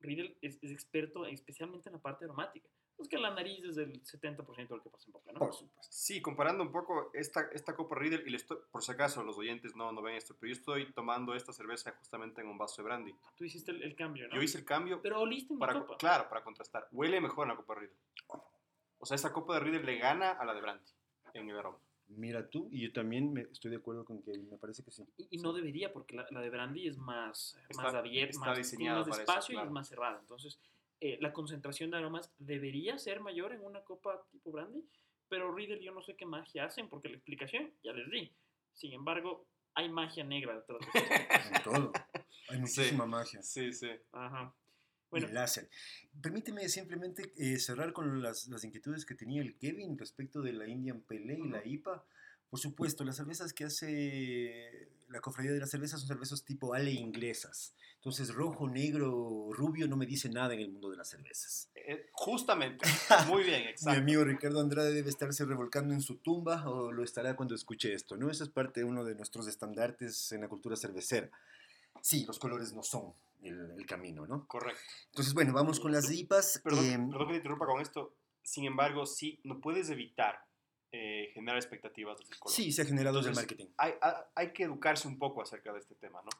Riedel 0.00 0.36
es, 0.40 0.58
es 0.62 0.70
experto 0.70 1.26
especialmente 1.26 1.88
en 1.88 1.94
la 1.94 2.00
parte 2.00 2.24
aromática. 2.24 2.68
Es 2.98 3.08
que 3.08 3.16
la 3.16 3.30
nariz 3.30 3.64
es 3.64 3.78
el 3.78 4.02
70% 4.02 4.68
de 4.68 4.76
lo 4.76 4.82
que 4.82 4.90
pasa 4.90 5.06
en 5.06 5.12
boca, 5.12 5.32
¿no? 5.32 5.38
Por 5.38 5.54
supuesto. 5.54 5.88
Sí, 5.90 6.20
comparando 6.20 6.62
un 6.62 6.70
poco 6.70 7.10
esta, 7.14 7.48
esta 7.52 7.74
copa 7.74 7.94
Riedel, 7.96 8.24
y 8.26 8.30
le 8.30 8.36
estoy, 8.36 8.58
por 8.70 8.82
si 8.82 8.92
acaso 8.92 9.22
los 9.24 9.38
oyentes 9.38 9.74
no, 9.74 9.90
no 9.90 10.02
ven 10.02 10.16
esto, 10.16 10.36
pero 10.38 10.52
yo 10.52 10.58
estoy 10.58 10.92
tomando 10.92 11.34
esta 11.34 11.52
cerveza 11.54 11.92
justamente 11.92 12.42
en 12.42 12.48
un 12.48 12.58
vaso 12.58 12.82
de 12.82 12.84
brandy. 12.88 13.14
Tú 13.36 13.44
hiciste 13.44 13.70
el, 13.70 13.82
el 13.82 13.96
cambio, 13.96 14.28
¿no? 14.28 14.34
Yo 14.36 14.42
hice 14.42 14.58
el 14.58 14.66
cambio, 14.66 15.00
Pero 15.00 15.20
oliste 15.20 15.54
en 15.54 15.58
mi 15.58 15.60
para, 15.60 15.80
copa. 15.80 15.96
claro, 15.96 16.28
para 16.28 16.44
contrastar. 16.44 16.88
Huele 16.92 17.22
mejor 17.22 17.48
la 17.48 17.56
copa 17.56 17.74
Riedel. 17.76 17.96
O 18.98 19.06
sea, 19.06 19.14
esta 19.14 19.32
copa 19.32 19.54
de 19.54 19.60
Riedel 19.60 19.86
le 19.86 19.96
gana 19.96 20.32
a 20.32 20.44
la 20.44 20.52
de 20.52 20.60
brandy 20.60 20.92
en 21.32 21.48
el 21.48 21.58
aroma. 21.58 21.78
Mira 22.16 22.48
tú, 22.48 22.68
y 22.72 22.82
yo 22.82 22.92
también 22.92 23.32
me- 23.32 23.42
estoy 23.42 23.70
de 23.70 23.76
acuerdo 23.78 24.04
con 24.04 24.20
que 24.22 24.36
me 24.38 24.56
parece 24.58 24.82
que 24.82 24.90
sí. 24.90 25.04
Y, 25.16 25.28
y 25.30 25.38
no 25.38 25.52
debería, 25.52 25.92
porque 25.92 26.16
la, 26.16 26.26
la 26.30 26.40
de 26.40 26.50
Brandy 26.50 26.86
es 26.88 26.96
más, 26.98 27.56
Está- 27.68 27.82
más 27.82 27.94
abierta, 27.94 28.30
está 28.32 28.46
más, 28.46 28.58
diseñada 28.58 28.96
tiene 29.04 29.08
más 29.08 29.08
para 29.08 29.22
eso, 29.22 29.32
espacio 29.32 29.60
y 29.60 29.64
es 29.64 29.70
más 29.70 29.88
cerrada. 29.88 30.18
Entonces, 30.20 30.58
eh, 31.00 31.18
la 31.20 31.32
concentración 31.32 31.90
de 31.90 31.96
aromas 31.98 32.32
debería 32.38 32.98
ser 32.98 33.20
mayor 33.20 33.52
en 33.52 33.62
una 33.64 33.82
copa 33.82 34.22
tipo 34.30 34.50
Brandy, 34.52 34.84
pero 35.28 35.54
Riedel 35.54 35.80
yo 35.80 35.92
no 35.92 36.02
sé 36.02 36.16
qué 36.16 36.26
magia 36.26 36.64
hacen, 36.64 36.88
porque 36.88 37.08
la 37.08 37.14
explicación 37.16 37.72
ya 37.82 37.92
les 37.92 38.10
di. 38.10 38.30
Sin 38.74 38.92
embargo, 38.92 39.46
hay 39.74 39.88
magia 39.88 40.24
negra 40.24 40.54
detrás 40.56 40.80
de 40.80 40.86
esto. 41.00 41.00
En 41.56 41.62
todo. 41.62 41.92
Hay 42.48 42.58
muchísima 42.58 43.06
magia. 43.06 43.40
Sí, 43.42 43.72
sí. 43.72 43.88
Ajá. 44.12 44.52
Bueno. 45.10 45.26
Bueno, 45.26 45.40
láser. 45.40 45.68
Permíteme 46.22 46.68
simplemente 46.68 47.32
eh, 47.36 47.58
cerrar 47.58 47.92
con 47.92 48.22
las, 48.22 48.46
las 48.48 48.64
inquietudes 48.64 49.04
que 49.04 49.14
tenía 49.14 49.42
el 49.42 49.56
Kevin 49.56 49.98
respecto 49.98 50.40
de 50.40 50.52
la 50.52 50.68
Indian 50.68 51.00
Pele 51.00 51.34
y 51.34 51.48
la 51.48 51.58
Ujú. 51.58 51.68
IPA. 51.68 52.04
Por 52.48 52.58
supuesto, 52.58 53.04
las 53.04 53.16
cervezas 53.16 53.52
que 53.52 53.64
hace 53.64 54.88
la 55.08 55.20
cofradía 55.20 55.52
de 55.52 55.60
las 55.60 55.70
cervezas 55.70 56.00
son 56.00 56.08
cervezas 56.08 56.44
tipo 56.44 56.74
ale 56.74 56.90
inglesas. 56.90 57.74
Entonces, 57.96 58.32
rojo, 58.34 58.68
negro, 58.68 59.50
rubio 59.52 59.86
no 59.86 59.96
me 59.96 60.06
dice 60.06 60.28
nada 60.30 60.54
en 60.54 60.60
el 60.60 60.70
mundo 60.70 60.90
de 60.90 60.96
las 60.96 61.08
cervezas. 61.08 61.68
Eh, 61.74 62.08
justamente. 62.12 62.86
Muy 63.28 63.44
bien, 63.44 63.62
Mi 63.62 63.68
exacto. 63.68 64.00
amigo 64.00 64.24
Ricardo 64.24 64.60
Andrade 64.60 64.92
debe 64.92 65.10
estarse 65.10 65.44
revolcando 65.44 65.92
en 65.94 66.00
su 66.00 66.16
tumba 66.16 66.68
o 66.68 66.90
lo 66.90 67.04
estará 67.04 67.36
cuando 67.36 67.54
escuche 67.54 67.92
esto, 67.92 68.16
¿no? 68.16 68.30
Eso 68.30 68.42
es 68.42 68.50
parte 68.50 68.80
de 68.80 68.86
uno 68.86 69.04
de 69.04 69.14
nuestros 69.14 69.46
estandartes 69.46 70.32
en 70.32 70.40
la 70.40 70.48
cultura 70.48 70.76
cervecera. 70.76 71.30
Sí, 72.00 72.24
los 72.26 72.38
colores 72.38 72.72
no 72.72 72.82
son 72.82 73.12
el, 73.42 73.72
el 73.78 73.86
camino, 73.86 74.26
¿no? 74.26 74.46
Correcto. 74.46 74.80
Entonces, 75.06 75.34
bueno, 75.34 75.52
vamos 75.52 75.80
con 75.80 75.92
las 75.92 76.10
IPAs. 76.10 76.60
Perdón, 76.62 76.84
em, 76.86 77.10
perdón 77.10 77.26
que 77.28 77.32
te 77.32 77.36
interrumpa 77.38 77.66
con 77.66 77.80
esto. 77.80 78.14
Sin 78.42 78.64
embargo, 78.64 79.06
sí, 79.06 79.40
no 79.44 79.60
puedes 79.60 79.90
evitar 79.90 80.44
eh, 80.92 81.30
generar 81.34 81.56
expectativas 81.56 82.18
sí, 82.46 82.72
se 82.72 82.82
ha 82.82 82.84
generado 82.84 83.18
desde 83.18 83.30
el 83.30 83.36
marketing. 83.36 83.66
hay, 83.76 83.92
ha- 84.02 84.28
hay 84.34 84.52
que 84.52 84.64
educarse 84.64 85.06
un 85.06 85.18
poco 85.18 85.40
acerca 85.42 85.72
de 85.72 85.78
este 85.78 85.94
tema, 85.94 86.20
¿no? 86.22 86.30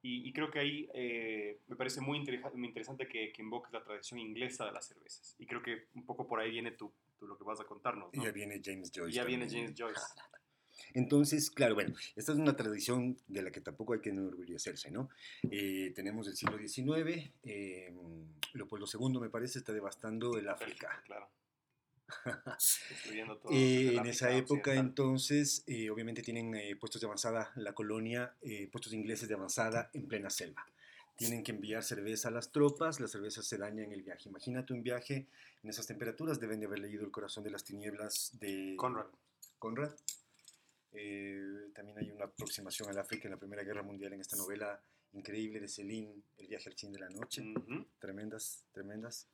Y, 0.00 0.26
y 0.28 0.32
creo 0.32 0.50
que 0.50 0.60
ahí 0.60 0.88
eh, 0.94 1.60
me 1.66 1.76
parece 1.76 2.00
muy, 2.00 2.16
interesa- 2.18 2.50
muy 2.54 2.68
interesante 2.68 3.06
que, 3.08 3.32
que 3.32 3.42
invoques 3.42 3.72
la 3.72 3.82
tradición 3.84 4.18
inglesa 4.20 4.64
de 4.64 4.72
las 4.72 4.86
cervezas. 4.86 5.34
Y 5.38 5.46
creo 5.46 5.60
que 5.62 5.88
un 5.94 6.06
poco 6.06 6.26
por 6.26 6.40
ahí 6.40 6.50
viene 6.52 6.70
tu, 6.70 6.90
tu- 7.18 7.26
lo 7.26 7.36
que 7.36 7.44
vas 7.44 7.60
a 7.60 7.64
contarnos, 7.64 8.08
Y 8.14 8.18
¿no? 8.18 8.24
ya 8.24 8.30
viene 8.30 8.60
James 8.64 8.90
Joyce. 8.94 9.10
Y 9.10 9.14
ya 9.14 9.24
viene 9.24 9.44
también. 9.46 9.74
James 9.76 9.78
Joyce. 9.78 10.00
Entonces, 10.94 11.50
claro, 11.50 11.74
bueno, 11.74 11.94
esta 12.16 12.32
es 12.32 12.38
una 12.38 12.56
tradición 12.56 13.18
de 13.28 13.42
la 13.42 13.50
que 13.50 13.60
tampoco 13.60 13.94
hay 13.94 14.00
que 14.00 14.10
enorgullecerse, 14.10 14.90
¿no? 14.90 15.10
Eh, 15.50 15.92
tenemos 15.94 16.26
el 16.28 16.36
siglo 16.36 16.58
XIX, 16.58 17.30
eh, 17.44 17.92
Leopoldo 18.54 18.86
II, 18.92 19.20
me 19.20 19.30
parece, 19.30 19.58
está 19.58 19.72
devastando 19.72 20.36
el 20.38 20.48
África. 20.48 21.02
Claro. 21.04 21.28
Todo 23.42 23.52
Eh, 23.52 23.96
en 23.96 24.06
esa 24.06 24.30
época, 24.32 24.74
entonces, 24.74 25.62
eh, 25.66 25.90
obviamente 25.90 26.22
tienen 26.22 26.54
eh, 26.54 26.76
puestos 26.76 27.00
de 27.00 27.06
avanzada 27.06 27.52
la 27.56 27.74
colonia, 27.74 28.34
puestos 28.72 28.92
ingleses 28.92 29.28
de 29.28 29.34
avanzada 29.34 29.90
en 29.92 30.06
plena 30.08 30.30
selva. 30.30 30.66
Tienen 31.16 31.42
que 31.42 31.50
enviar 31.50 31.82
cerveza 31.82 32.28
a 32.28 32.30
las 32.30 32.52
tropas, 32.52 33.00
la 33.00 33.08
cerveza 33.08 33.42
se 33.42 33.58
daña 33.58 33.82
en 33.82 33.92
el 33.92 34.02
viaje. 34.02 34.28
Imagínate 34.28 34.72
un 34.72 34.82
viaje 34.82 35.26
en 35.62 35.70
esas 35.70 35.86
temperaturas, 35.86 36.38
deben 36.38 36.60
de 36.60 36.66
haber 36.66 36.78
leído 36.78 37.04
El 37.04 37.10
corazón 37.10 37.42
de 37.42 37.50
las 37.50 37.64
tinieblas 37.64 38.38
de 38.40 38.74
Conrad. 38.76 39.06
Conrad. 39.58 39.90
Eh, 40.92 41.70
también 41.74 41.98
hay 41.98 42.10
una 42.10 42.24
aproximación 42.26 42.88
al 42.88 42.98
África 42.98 43.24
en 43.28 43.32
la 43.32 43.38
Primera 43.38 43.62
Guerra 43.62 43.82
Mundial 43.82 44.12
en 44.14 44.20
esta 44.20 44.36
novela 44.36 44.80
increíble 45.12 45.60
de 45.60 45.68
Celine, 45.68 46.14
El 46.36 46.48
viaje 46.48 46.68
al 46.68 46.76
fin 46.76 46.92
de 46.92 46.98
la 47.00 47.08
noche. 47.08 47.42
Ujú. 47.42 47.86
Tremendas, 47.98 48.64
tremendas. 48.72 49.26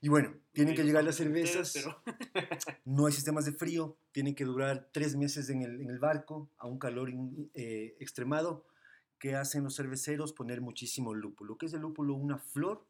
Y 0.00 0.08
bueno, 0.08 0.34
tienen 0.52 0.74
que 0.74 0.82
llegar 0.84 1.04
las 1.04 1.16
cervezas. 1.16 1.74
No 2.84 3.06
hay 3.06 3.12
sistemas 3.12 3.44
de 3.44 3.52
frío, 3.52 3.96
tienen 4.10 4.34
que 4.34 4.44
durar 4.44 4.88
tres 4.92 5.14
meses 5.16 5.48
en 5.50 5.62
el, 5.62 5.80
en 5.80 5.90
el 5.90 5.98
barco 5.98 6.48
a 6.58 6.66
un 6.66 6.78
calor 6.78 7.10
in- 7.10 7.50
eh, 7.54 7.96
extremado. 8.00 8.66
¿Qué 9.18 9.36
hacen 9.36 9.62
los 9.62 9.76
cerveceros? 9.76 10.32
Poner 10.32 10.60
muchísimo 10.60 11.14
lúpulo. 11.14 11.56
¿Qué 11.56 11.66
es 11.66 11.72
el 11.74 11.80
lúpulo? 11.82 12.14
Una 12.14 12.38
flor 12.38 12.84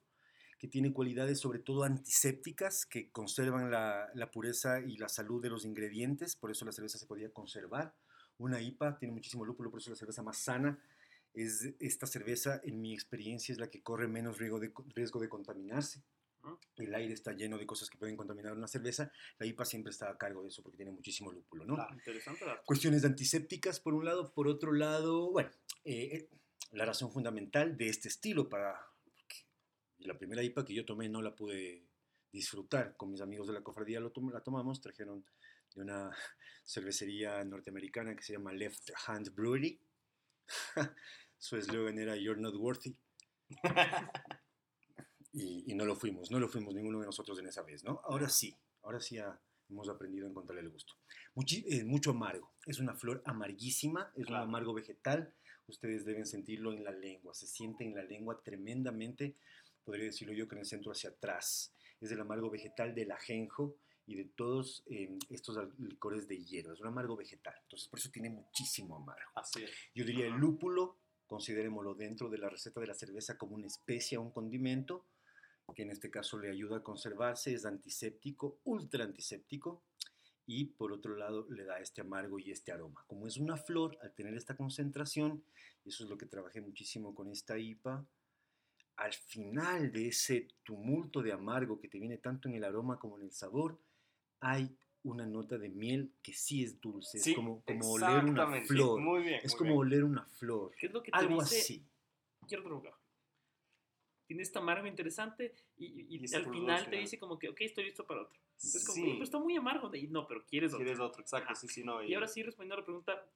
que 0.63 0.69
tiene 0.69 0.93
cualidades 0.93 1.41
sobre 1.41 1.59
todo 1.59 1.83
antisépticas 1.83 2.87
que 2.87 3.11
conservan 3.11 3.73
la, 3.73 4.09
la 4.15 4.31
pureza 4.31 4.81
y 4.81 4.97
la 4.97 5.09
salud 5.09 5.43
de 5.43 5.51
los 5.51 5.65
ingredientes, 5.65 6.37
por 6.37 6.53
eso 6.53 6.65
la 6.65 6.71
cerveza 6.71 6.99
se 6.99 7.07
podía 7.07 7.33
conservar. 7.33 7.97
Una 8.39 8.63
IPA 8.63 8.97
tiene 9.01 9.13
muchísimo 9.13 9.45
lúpulo, 9.45 9.73
por 9.73 9.81
eso 9.81 9.91
la 9.91 9.97
cerveza 9.97 10.23
más 10.23 10.39
sana 10.39 10.79
es 11.35 11.75
esta 11.81 12.07
cerveza, 12.07 12.61
en 12.63 12.81
mi 12.81 12.95
experiencia, 12.95 13.53
es 13.53 13.59
la 13.59 13.71
que 13.71 13.83
corre 13.83 14.07
menos 14.07 14.39
riesgo 14.39 14.61
de, 14.61 14.73
riesgo 14.95 15.19
de 15.19 15.29
contaminarse. 15.29 16.05
El 16.77 16.95
aire 16.95 17.13
está 17.13 17.33
lleno 17.33 17.59
de 17.59 17.67
cosas 17.67 17.91
que 17.91 17.99
pueden 17.99 18.17
contaminar 18.17 18.53
una 18.53 18.69
cerveza, 18.69 19.11
la 19.41 19.47
IPA 19.47 19.65
siempre 19.65 19.91
está 19.91 20.11
a 20.11 20.17
cargo 20.17 20.43
de 20.43 20.49
eso 20.51 20.63
porque 20.63 20.77
tiene 20.77 20.93
muchísimo 20.93 21.33
lúpulo, 21.33 21.65
¿no? 21.65 21.75
Claro. 21.75 21.93
Interesante. 21.93 22.45
Cuestiones 22.65 23.03
de 23.03 23.09
antisépticas, 23.09 23.81
por 23.81 23.95
un 23.95 24.05
lado. 24.05 24.33
Por 24.33 24.47
otro 24.47 24.73
lado, 24.73 25.33
bueno, 25.33 25.51
eh, 25.85 26.09
eh, 26.13 26.29
la 26.71 26.85
razón 26.85 27.11
fundamental 27.11 27.77
de 27.77 27.89
este 27.89 28.07
estilo 28.07 28.49
para... 28.49 28.92
La 30.13 30.19
primera 30.19 30.43
IPA 30.43 30.65
que 30.67 30.75
yo 30.75 30.85
tomé 30.85 31.09
no 31.09 31.23
la 31.23 31.35
pude 31.35 31.87
disfrutar. 32.31 32.95
Con 32.99 33.11
mis 33.13 33.23
amigos 33.23 33.47
de 33.47 33.55
la 33.55 33.63
cofradía 33.63 33.99
lo 33.99 34.11
tom- 34.13 34.31
la 34.31 34.43
tomamos, 34.43 34.79
trajeron 34.83 35.25
de 35.75 35.81
una 35.81 36.11
cervecería 36.67 37.43
norteamericana 37.45 38.15
que 38.15 38.23
se 38.23 38.35
llama 38.35 38.53
Left 38.53 38.91
Hand 39.07 39.35
Brewery. 39.35 39.81
Su 41.39 41.57
eslogan 41.57 41.99
era 41.99 42.15
You're 42.15 42.39
not 42.41 42.55
worthy. 42.57 42.95
y, 45.33 45.73
y 45.73 45.75
no 45.75 45.87
lo 45.87 45.97
fuimos, 45.97 46.31
no 46.31 46.39
lo 46.39 46.47
fuimos 46.49 46.75
ninguno 46.75 47.01
de 47.01 47.07
nosotros 47.07 47.39
en 47.39 47.47
esa 47.47 47.63
vez, 47.63 47.83
¿no? 47.85 48.03
Ahora 48.05 48.29
sí, 48.29 48.55
ahora 48.83 49.01
sí 49.01 49.15
ya 49.17 49.41
hemos 49.71 49.89
aprendido 49.89 50.27
a 50.27 50.31
encontrarle 50.31 50.61
el 50.63 50.69
gusto. 50.71 50.93
Muchi- 51.35 51.65
eh, 51.69 51.85
mucho 51.85 52.11
amargo, 52.11 52.53
es 52.67 52.79
una 52.81 52.95
flor 52.95 53.23
amarguísima, 53.25 54.13
es 54.15 54.27
Claro. 54.27 54.45
un 54.45 54.51
amargo 54.51 54.75
vegetal, 54.75 55.35
ustedes 55.69 56.05
deben 56.05 56.27
sentirlo 56.27 56.73
en 56.75 56.85
la 56.85 56.91
lengua, 56.93 57.33
se 57.35 57.47
siente 57.47 57.85
en 57.85 57.95
la 57.95 58.05
lengua 58.05 58.43
tremendamente, 58.43 59.37
podría 59.85 60.07
decirlo 60.07 60.33
yo 60.33 60.49
que 60.49 60.55
en 60.55 60.61
el 60.61 60.67
centro 60.67 60.93
hacia 60.93 61.11
atrás, 61.11 61.75
es 62.01 62.11
el 62.11 62.21
amargo 62.21 62.51
vegetal 62.51 62.95
del 62.95 63.13
ajenjo 63.13 63.77
y 64.07 64.17
de 64.17 64.25
todos 64.25 64.83
eh, 64.87 65.17
estos 65.31 65.57
licores 65.79 66.27
de 66.27 66.43
hierba, 66.45 66.75
es 66.75 66.81
un 66.81 66.89
amargo 66.89 67.17
vegetal, 67.17 67.55
entonces 67.63 67.89
por 67.89 67.99
eso 67.99 68.11
tiene 68.11 68.31
muchísimo 68.31 68.97
amargo. 68.97 69.31
Así 69.35 69.63
es. 69.63 69.71
Yo 69.95 70.05
diría 70.05 70.27
el 70.27 70.35
lúpulo, 70.35 70.99
considerémoslo 71.27 71.95
dentro 71.95 72.29
de 72.29 72.39
la 72.39 72.49
receta 72.49 72.81
de 72.81 72.89
la 72.89 72.95
cerveza 72.95 73.39
como 73.39 73.55
una 73.55 73.67
especia, 73.67 74.21
un 74.21 74.33
condimento, 74.33 75.07
que 75.75 75.83
en 75.83 75.91
este 75.91 76.11
caso 76.11 76.39
le 76.39 76.51
ayuda 76.51 76.79
a 76.79 76.83
conservarse, 76.83 77.55
es 77.55 77.65
antiséptico, 77.65 78.61
ultra 78.65 79.05
antiséptico, 79.05 79.83
y 80.45 80.67
por 80.67 80.93
otro 80.93 81.17
lado 81.17 81.47
le 81.51 81.65
da 81.65 81.79
este 81.79 82.01
amargo 82.01 82.39
y 82.39 82.51
este 82.51 82.73
aroma. 82.73 83.05
Como 83.07 83.27
es 83.27 83.37
una 83.37 83.57
flor, 83.57 83.97
al 84.03 84.13
tener 84.13 84.35
esta 84.35 84.57
concentración, 84.57 85.45
eso 85.85 86.05
es 86.05 86.11
lo 86.11 86.19
que 86.19 86.27
trabajé 86.27 86.61
muchísimo 86.61 87.15
con 87.15 87.31
esta 87.31 87.59
IPA, 87.59 88.05
al 88.97 89.13
final 89.13 89.91
de 89.93 90.09
ese 90.09 90.49
tumulto 90.63 91.23
de 91.23 91.33
amargo 91.33 91.81
que 91.81 91.89
te 91.89 91.99
viene 91.99 92.19
tanto 92.19 92.49
en 92.49 92.55
el 92.55 92.65
aroma 92.65 92.99
como 92.99 93.19
en 93.19 93.25
el 93.25 93.33
sabor, 93.33 93.79
hay 94.41 94.77
una 95.05 95.27
nota 95.27 95.59
de 95.59 95.69
miel 95.69 96.13
que 96.23 96.33
sí 96.33 96.63
es 96.63 96.81
dulce, 96.81 97.19
Sí, 97.19 97.31
es 97.31 97.37
como, 97.37 97.63
como 97.63 97.93
oler 97.93 98.25
una 98.25 98.61
flor. 98.63 99.01
Muy 99.01 99.23
bien. 99.23 99.41
Es 99.43 99.53
muy 99.53 99.59
como 99.59 99.71
bien. 99.71 99.79
oler 99.81 100.05
una 100.05 100.25
flor. 100.27 100.73
¿Qué 100.79 100.87
es 100.87 100.93
lo 100.93 101.03
que 101.03 101.11
te 101.11 101.19
Algo 101.19 101.41
dice? 101.43 101.59
así. 101.59 101.85
Quiero 102.47 102.63
droga. 102.65 102.97
Tiene 104.27 104.43
este 104.43 104.59
amargo 104.59 104.87
interesante 104.87 105.53
y, 105.77 105.87
y- 105.87 106.07
y 106.17 106.27
Y 106.31 106.35
al 106.35 106.51
final 106.51 106.89
te 106.89 106.97
dice 106.97 107.19
como 107.19 107.39
que, 107.39 107.49
ok, 107.49 107.61
estoy 107.63 107.85
listo 107.85 108.07
para 108.07 108.23
otro. 108.23 108.39
Es 108.57 108.85
como, 108.87 108.95
Sí. 108.95 109.03
"Oye, 109.03 109.15
pues 109.17 109.27
está 109.29 109.39
muy 109.39 109.57
amargo. 109.57 109.95
Y 109.95 110.07
no, 110.07 110.27
pero 110.27 110.45
quieres 110.47 110.73
otro. 110.73 110.85
Quieres 110.85 111.01
otro, 111.01 111.21
exacto. 111.23 111.47
Ajá. 111.51 111.55
Sí, 111.57 111.69
sí, 111.69 111.83
no. 111.85 112.03
Y 112.03 112.15
ahora 112.15 112.29
sí, 112.29 112.43
respondiendo 112.43 112.77
a 112.77 112.79
la 112.79 112.85
pregunta, 112.85 113.27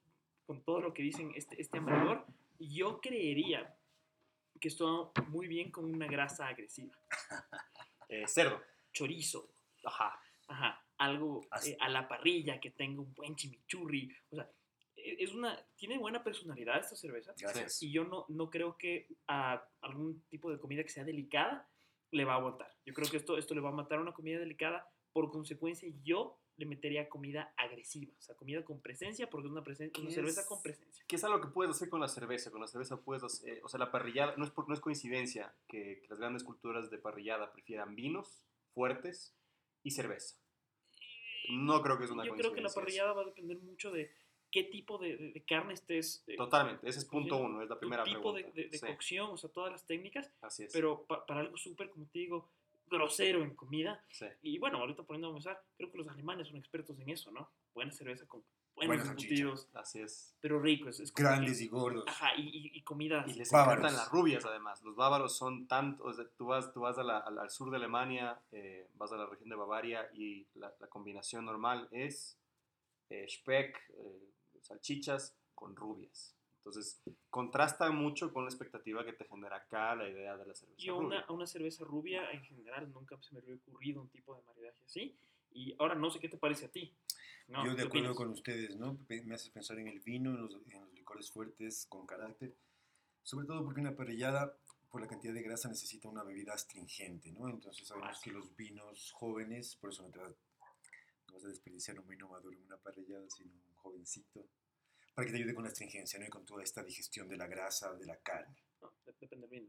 con 0.46 0.62
todo 0.62 0.80
lo 0.80 0.94
que 0.94 1.02
dicen 1.02 1.32
este, 1.34 1.60
este 1.60 1.78
amargor, 1.78 2.24
yo 2.60 3.00
creería 3.00 3.76
que 4.58 4.68
esto 4.68 5.12
va 5.16 5.22
muy 5.24 5.46
bien 5.46 5.70
con 5.70 5.84
una 5.84 6.06
grasa 6.06 6.48
agresiva. 6.48 6.96
eh, 8.08 8.26
cerdo. 8.26 8.62
Chorizo, 8.92 9.50
Ajá. 9.84 10.18
ajá, 10.48 10.82
algo 10.98 11.42
eh, 11.64 11.76
a 11.80 11.88
la 11.88 12.08
parrilla 12.08 12.58
que 12.60 12.70
tenga 12.70 13.02
un 13.02 13.12
buen 13.14 13.36
chimichurri. 13.36 14.10
O 14.30 14.36
sea, 14.36 14.50
e- 14.96 15.16
es 15.22 15.32
una, 15.34 15.58
tiene 15.76 15.98
buena 15.98 16.24
personalidad 16.24 16.80
esta 16.80 16.96
cerveza. 16.96 17.34
Gracias. 17.38 17.82
Y 17.82 17.92
yo 17.92 18.04
no, 18.04 18.24
no 18.28 18.48
creo 18.50 18.76
que 18.78 19.08
a 19.28 19.62
algún 19.82 20.22
tipo 20.28 20.50
de 20.50 20.58
comida 20.58 20.82
que 20.82 20.88
sea 20.88 21.04
delicada 21.04 21.68
le 22.10 22.24
va 22.24 22.34
a 22.34 22.36
aguantar. 22.36 22.74
Yo 22.84 22.94
creo 22.94 23.10
que 23.10 23.18
esto, 23.18 23.36
esto 23.36 23.54
le 23.54 23.60
va 23.60 23.68
a 23.70 23.72
matar 23.74 23.98
a 23.98 24.02
una 24.02 24.12
comida 24.14 24.38
delicada. 24.38 24.88
Por 25.12 25.30
consecuencia, 25.30 25.88
yo 26.02 26.38
le 26.58 26.66
metería 26.66 27.08
comida 27.08 27.52
agresiva. 27.56 28.12
O 28.18 28.22
sea, 28.22 28.34
comida 28.34 28.64
con 28.64 28.80
presencia, 28.80 29.28
porque 29.28 29.46
es 29.48 29.52
una, 29.52 29.62
presen- 29.62 29.90
una 29.98 30.08
¿Qué 30.08 30.14
cerveza 30.14 30.40
es? 30.40 30.46
con 30.46 30.62
presencia. 30.62 31.04
¿Qué 31.06 31.16
es 31.16 31.24
algo 31.24 31.40
que 31.40 31.48
puedes 31.48 31.74
hacer 31.74 31.88
con 31.90 32.00
la 32.00 32.08
cerveza? 32.08 32.50
Con 32.50 32.60
la 32.60 32.66
cerveza 32.66 32.96
puedes 33.00 33.22
hacer, 33.24 33.58
eh, 33.58 33.60
o 33.62 33.68
sea, 33.68 33.78
la 33.78 33.90
parrillada, 33.90 34.34
no 34.36 34.44
es, 34.44 34.50
por- 34.50 34.66
no 34.68 34.74
es 34.74 34.80
coincidencia 34.80 35.54
que, 35.68 36.00
que 36.00 36.08
las 36.08 36.18
grandes 36.18 36.44
culturas 36.44 36.90
de 36.90 36.98
parrillada 36.98 37.52
prefieran 37.52 37.94
vinos 37.94 38.46
fuertes 38.72 39.34
y 39.82 39.90
cerveza. 39.90 40.36
No 41.50 41.82
creo 41.82 41.98
que 41.98 42.04
es 42.04 42.10
una 42.10 42.24
Yo 42.24 42.34
creo 42.34 42.52
que 42.52 42.60
la 42.60 42.68
coincidencia 42.68 42.80
parrillada 43.04 43.12
va 43.12 43.22
a 43.22 43.26
depender 43.26 43.58
mucho 43.58 43.92
de 43.92 44.10
qué 44.50 44.64
tipo 44.64 44.98
de, 44.98 45.16
de- 45.16 45.32
de 45.32 45.44
carne 45.44 45.74
estés. 45.74 46.24
eh, 46.26 46.36
Totalmente, 46.36 46.88
ese 46.88 46.98
es 47.00 47.04
punto 47.04 47.36
uno, 47.36 47.62
es 47.62 47.68
la 47.68 47.78
primera 47.78 48.02
tipo 48.04 48.32
pregunta. 48.32 48.50
de- 48.60 48.68
de 48.68 48.78
Sí, 48.78 48.86
cocción, 48.86 49.30
o 49.30 49.36
sea, 49.36 49.50
todas 49.50 49.70
las 49.70 49.86
técnicas. 49.86 50.32
así 50.40 50.64
es. 50.64 50.72
Pero 50.72 51.04
pa- 51.04 51.24
para 51.26 51.40
algo 51.40 51.56
súper, 51.56 51.90
como 51.90 52.06
te 52.06 52.18
digo, 52.20 52.50
grosero 52.88 53.42
en 53.42 53.54
comida. 53.54 54.02
sí. 54.10 54.26
Y 54.42 54.58
bueno, 54.58 54.78
ahorita 54.78 55.02
poniendo 55.02 55.28
a 55.30 55.32
pensar, 55.32 55.62
creo 55.76 55.90
que 55.90 55.98
los 55.98 56.08
alemanes 56.08 56.48
son 56.48 56.56
expertos 56.56 56.98
en 57.00 57.08
eso, 57.10 57.30
¿no? 57.30 57.50
Buena 57.74 57.90
cerveza 57.92 58.26
con 58.26 58.44
buenos 58.74 59.06
embutidos, 59.08 59.68
Así 59.74 60.00
es. 60.00 60.36
pero 60.40 60.60
ricos. 60.60 61.00
Es 61.00 61.12
Grandes 61.14 61.58
que- 61.58 61.64
y 61.64 61.68
gordos. 61.68 62.04
Ajá, 62.06 62.34
y, 62.36 62.42
y, 62.42 62.70
y 62.78 62.82
comidas. 62.82 63.26
Y 63.28 63.34
les 63.34 63.50
Bávaros. 63.50 63.78
encantan 63.80 63.96
las 63.98 64.10
rubias, 64.10 64.44
además. 64.44 64.82
Los 64.82 64.94
bávaros 64.96 65.36
son 65.36 65.66
tanto. 65.66 66.04
O 66.04 66.12
sea, 66.12 66.26
tú 66.36 66.46
vas, 66.46 66.72
tú 66.72 66.80
vas 66.80 66.98
a 66.98 67.02
la- 67.02 67.18
al, 67.18 67.38
al 67.38 67.50
sur 67.50 67.70
de 67.70 67.76
Alemania, 67.76 68.40
eh, 68.52 68.88
vas 68.94 69.12
a 69.12 69.16
la 69.16 69.26
región 69.26 69.48
de 69.48 69.56
Bavaria 69.56 70.08
y 70.14 70.46
la, 70.54 70.74
la 70.78 70.86
combinación 70.88 71.44
normal 71.46 71.88
es 71.90 72.38
eh, 73.08 73.26
Speck, 73.28 73.78
eh, 73.94 74.30
salchichas 74.60 75.34
con 75.54 75.74
rubias. 75.74 76.34
Entonces, 76.66 77.00
contrasta 77.30 77.88
mucho 77.92 78.32
con 78.32 78.44
la 78.44 78.50
expectativa 78.50 79.04
que 79.04 79.12
te 79.12 79.24
genera 79.24 79.56
acá 79.56 79.94
la 79.94 80.08
idea 80.08 80.36
de 80.36 80.46
la 80.46 80.54
cerveza. 80.54 80.82
Yo 80.82 80.94
rubia. 80.98 81.06
una, 81.06 81.20
a 81.20 81.32
una 81.32 81.46
cerveza 81.46 81.84
rubia, 81.84 82.28
en 82.32 82.42
general, 82.42 82.92
nunca 82.92 83.16
se 83.22 83.32
me 83.34 83.40
había 83.40 83.54
ocurrido 83.54 84.02
un 84.02 84.08
tipo 84.08 84.34
de 84.34 84.42
maridaje 84.42 84.82
así. 84.84 85.16
Y 85.52 85.76
ahora 85.78 85.94
no 85.94 86.10
sé 86.10 86.18
qué 86.18 86.28
te 86.28 86.38
parece 86.38 86.64
a 86.64 86.68
ti. 86.72 86.92
¿no? 87.46 87.64
Yo 87.64 87.70
de 87.70 87.76
¿Qué 87.76 87.82
acuerdo 87.82 88.08
opinas? 88.08 88.16
con 88.16 88.30
ustedes, 88.30 88.76
¿no? 88.76 88.98
Me 89.08 89.34
hace 89.34 89.52
pensar 89.52 89.78
en 89.78 89.86
el 89.86 90.00
vino, 90.00 90.30
en 90.30 90.42
los, 90.42 90.54
en 90.68 90.80
los 90.80 90.92
licores 90.92 91.30
fuertes, 91.30 91.86
con 91.88 92.04
carácter. 92.04 92.52
Sobre 93.22 93.46
todo 93.46 93.64
porque 93.64 93.80
una 93.80 93.94
parrillada, 93.94 94.58
por 94.90 95.00
la 95.00 95.06
cantidad 95.06 95.34
de 95.34 95.42
grasa, 95.42 95.68
necesita 95.68 96.08
una 96.08 96.24
bebida 96.24 96.52
astringente, 96.52 97.30
¿no? 97.30 97.48
Entonces 97.48 97.86
sabemos 97.86 98.20
que 98.20 98.32
los 98.32 98.56
vinos 98.56 99.12
jóvenes, 99.12 99.76
por 99.76 99.90
eso 99.90 100.02
no 100.02 100.10
te 100.10 100.18
vas, 100.18 100.34
no 101.28 101.34
vas 101.34 101.44
a 101.44 101.48
desperdiciar 101.48 102.00
un 102.00 102.08
vino 102.08 102.28
maduro 102.28 102.56
en 102.56 102.64
una 102.64 102.76
parrillada, 102.76 103.30
sino 103.30 103.52
un 103.52 103.74
jovencito, 103.76 104.48
para 105.16 105.26
que 105.26 105.32
te 105.32 105.38
ayude 105.38 105.54
con 105.54 105.64
la 105.64 105.70
astringencia, 105.70 106.18
¿no? 106.18 106.26
Y 106.26 106.28
con 106.28 106.44
toda 106.44 106.62
esta 106.62 106.84
digestión 106.84 107.26
de 107.26 107.38
la 107.38 107.46
grasa, 107.46 107.92
de 107.94 108.04
la 108.04 108.16
carne. 108.18 108.54
No, 108.82 108.92
de- 109.06 109.14
depende 109.18 109.46
bien. 109.46 109.66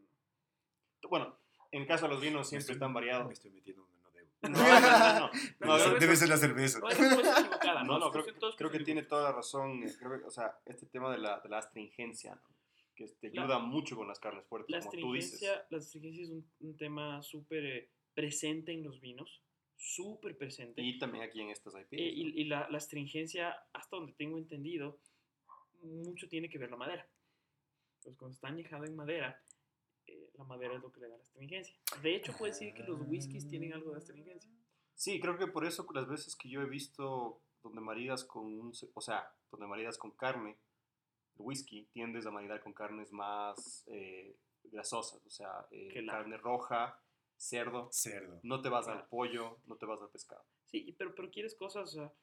¿no? 1.02 1.10
Bueno, 1.10 1.40
en 1.72 1.86
caso 1.86 2.06
de 2.06 2.14
los 2.14 2.22
vinos 2.22 2.50
siempre 2.50 2.62
estoy- 2.64 2.74
están 2.76 2.94
variados. 2.94 3.28
Me 3.28 3.34
estoy 3.34 3.52
metiendo 3.52 3.84
donde 3.84 3.98
no 4.02 4.12
debo. 4.12 4.30
No, 4.42 4.50
no, 4.50 5.20
no, 5.20 5.30
no. 5.62 5.78
No, 5.78 6.00
debe 6.00 6.16
ser 6.18 6.28
la 6.28 6.38
cerveza. 6.38 6.80
No, 6.80 6.90
equivocada, 6.92 7.84
No, 7.86 7.98
¿no? 8.00 8.12
creo, 8.12 8.26
creo 8.58 8.70
que 8.72 8.80
tiene 8.82 9.04
toda 9.04 9.24
la 9.24 9.32
razón. 9.32 9.84
eh, 9.84 9.94
Creo 9.98 10.20
que, 10.20 10.26
o 10.26 10.32
sea, 10.32 10.60
este 10.66 10.86
tema 10.88 11.10
de 11.12 11.18
la, 11.20 11.40
de 11.40 11.48
la 11.50 11.60
astringencia, 11.60 12.36
¿no? 12.36 12.42
que 12.94 13.06
te 13.08 13.32
La- 13.32 13.44
ayuda 13.44 13.60
mucho 13.60 13.96
con 13.96 14.08
las 14.08 14.20
carnes 14.20 14.44
fuertes, 14.48 14.70
La 14.72 14.80
como 14.82 15.00
tú 15.00 15.14
dices. 15.14 15.42
la 15.70 15.78
astringencia 15.78 16.24
es 16.24 16.30
un, 16.30 16.46
un 16.60 16.76
tema 16.76 17.22
súper 17.22 17.66
eh, 17.66 17.90
presente 18.14 18.74
en 18.74 18.84
los 18.84 19.00
vinos, 19.00 19.42
súper 19.78 20.36
presente. 20.38 20.82
Y 20.82 20.98
también 21.00 21.24
aquí 21.24 21.40
en 21.40 21.52
estas 21.52 21.74
IPs. 21.76 21.94
Eh, 21.94 22.12
y 22.14 22.42
y 22.42 22.46
la, 22.46 22.68
la 22.70 22.78
astringencia, 22.80 23.56
hasta 23.72 23.96
donde 23.96 24.12
tengo 24.14 24.38
entendido, 24.40 25.00
mucho 25.84 26.28
tiene 26.28 26.50
que 26.50 26.58
ver 26.58 26.70
la 26.72 26.78
madera. 26.78 27.08
Pues 28.04 28.16
cuando 28.18 28.34
está 28.36 28.48
añejado 28.48 28.86
en 28.86 28.96
madera, 28.96 29.42
eh, 30.08 30.30
la 30.38 30.44
madera 30.46 30.76
es 30.76 30.82
lo 30.82 30.92
que 30.92 31.02
le 31.02 31.10
da 31.10 31.18
la 31.18 31.24
astringencia. 31.24 31.76
De 32.02 32.16
hecho, 32.16 32.34
puede 32.38 32.54
decir 32.54 32.74
que 32.74 32.84
los 32.84 33.02
whiskies 33.08 33.48
tienen 33.48 33.74
algo 33.74 33.92
de 33.92 33.98
astringencia. 33.98 34.52
Sí, 34.96 35.20
creo 35.20 35.38
que 35.38 35.48
por 35.48 35.66
eso 35.66 35.86
las 35.94 36.08
veces 36.08 36.36
que 36.36 36.50
yo 36.50 36.62
he 36.62 36.70
visto 36.70 37.42
donde 37.62 37.82
maridas 37.82 38.24
con 38.24 38.46
un, 38.46 38.72
o 38.94 39.02
sea, 39.02 39.32
donde 39.52 39.68
maridas 39.68 39.98
con 39.98 40.12
carne, 40.12 40.52
el 41.36 41.42
whisky, 41.46 41.86
tiendes 41.94 42.26
a 42.26 42.32
maridar 42.32 42.62
con 42.64 42.74
carnes 42.74 43.12
más 43.12 43.84
eh, 43.88 44.36
grasosas, 44.64 45.24
o 45.26 45.30
sea, 45.30 45.68
eh, 45.72 45.90
Que 45.90 46.02
la- 46.02 46.14
carne 46.14 46.38
roja, 46.38 47.00
cerdo. 47.36 47.90
Cerdo. 47.92 48.40
No 48.44 48.62
te 48.62 48.70
vas 48.70 48.88
al 48.88 49.06
pollo, 49.08 49.60
no 49.66 49.76
te 49.76 49.86
vas 49.86 50.02
al 50.02 50.10
pescado. 50.10 50.44
Sí, 50.66 50.96
pero, 50.98 51.14
pero 51.14 51.30
quieres 51.30 51.56
cosas 51.56 51.90
o 51.90 51.94
sea, 51.94 52.14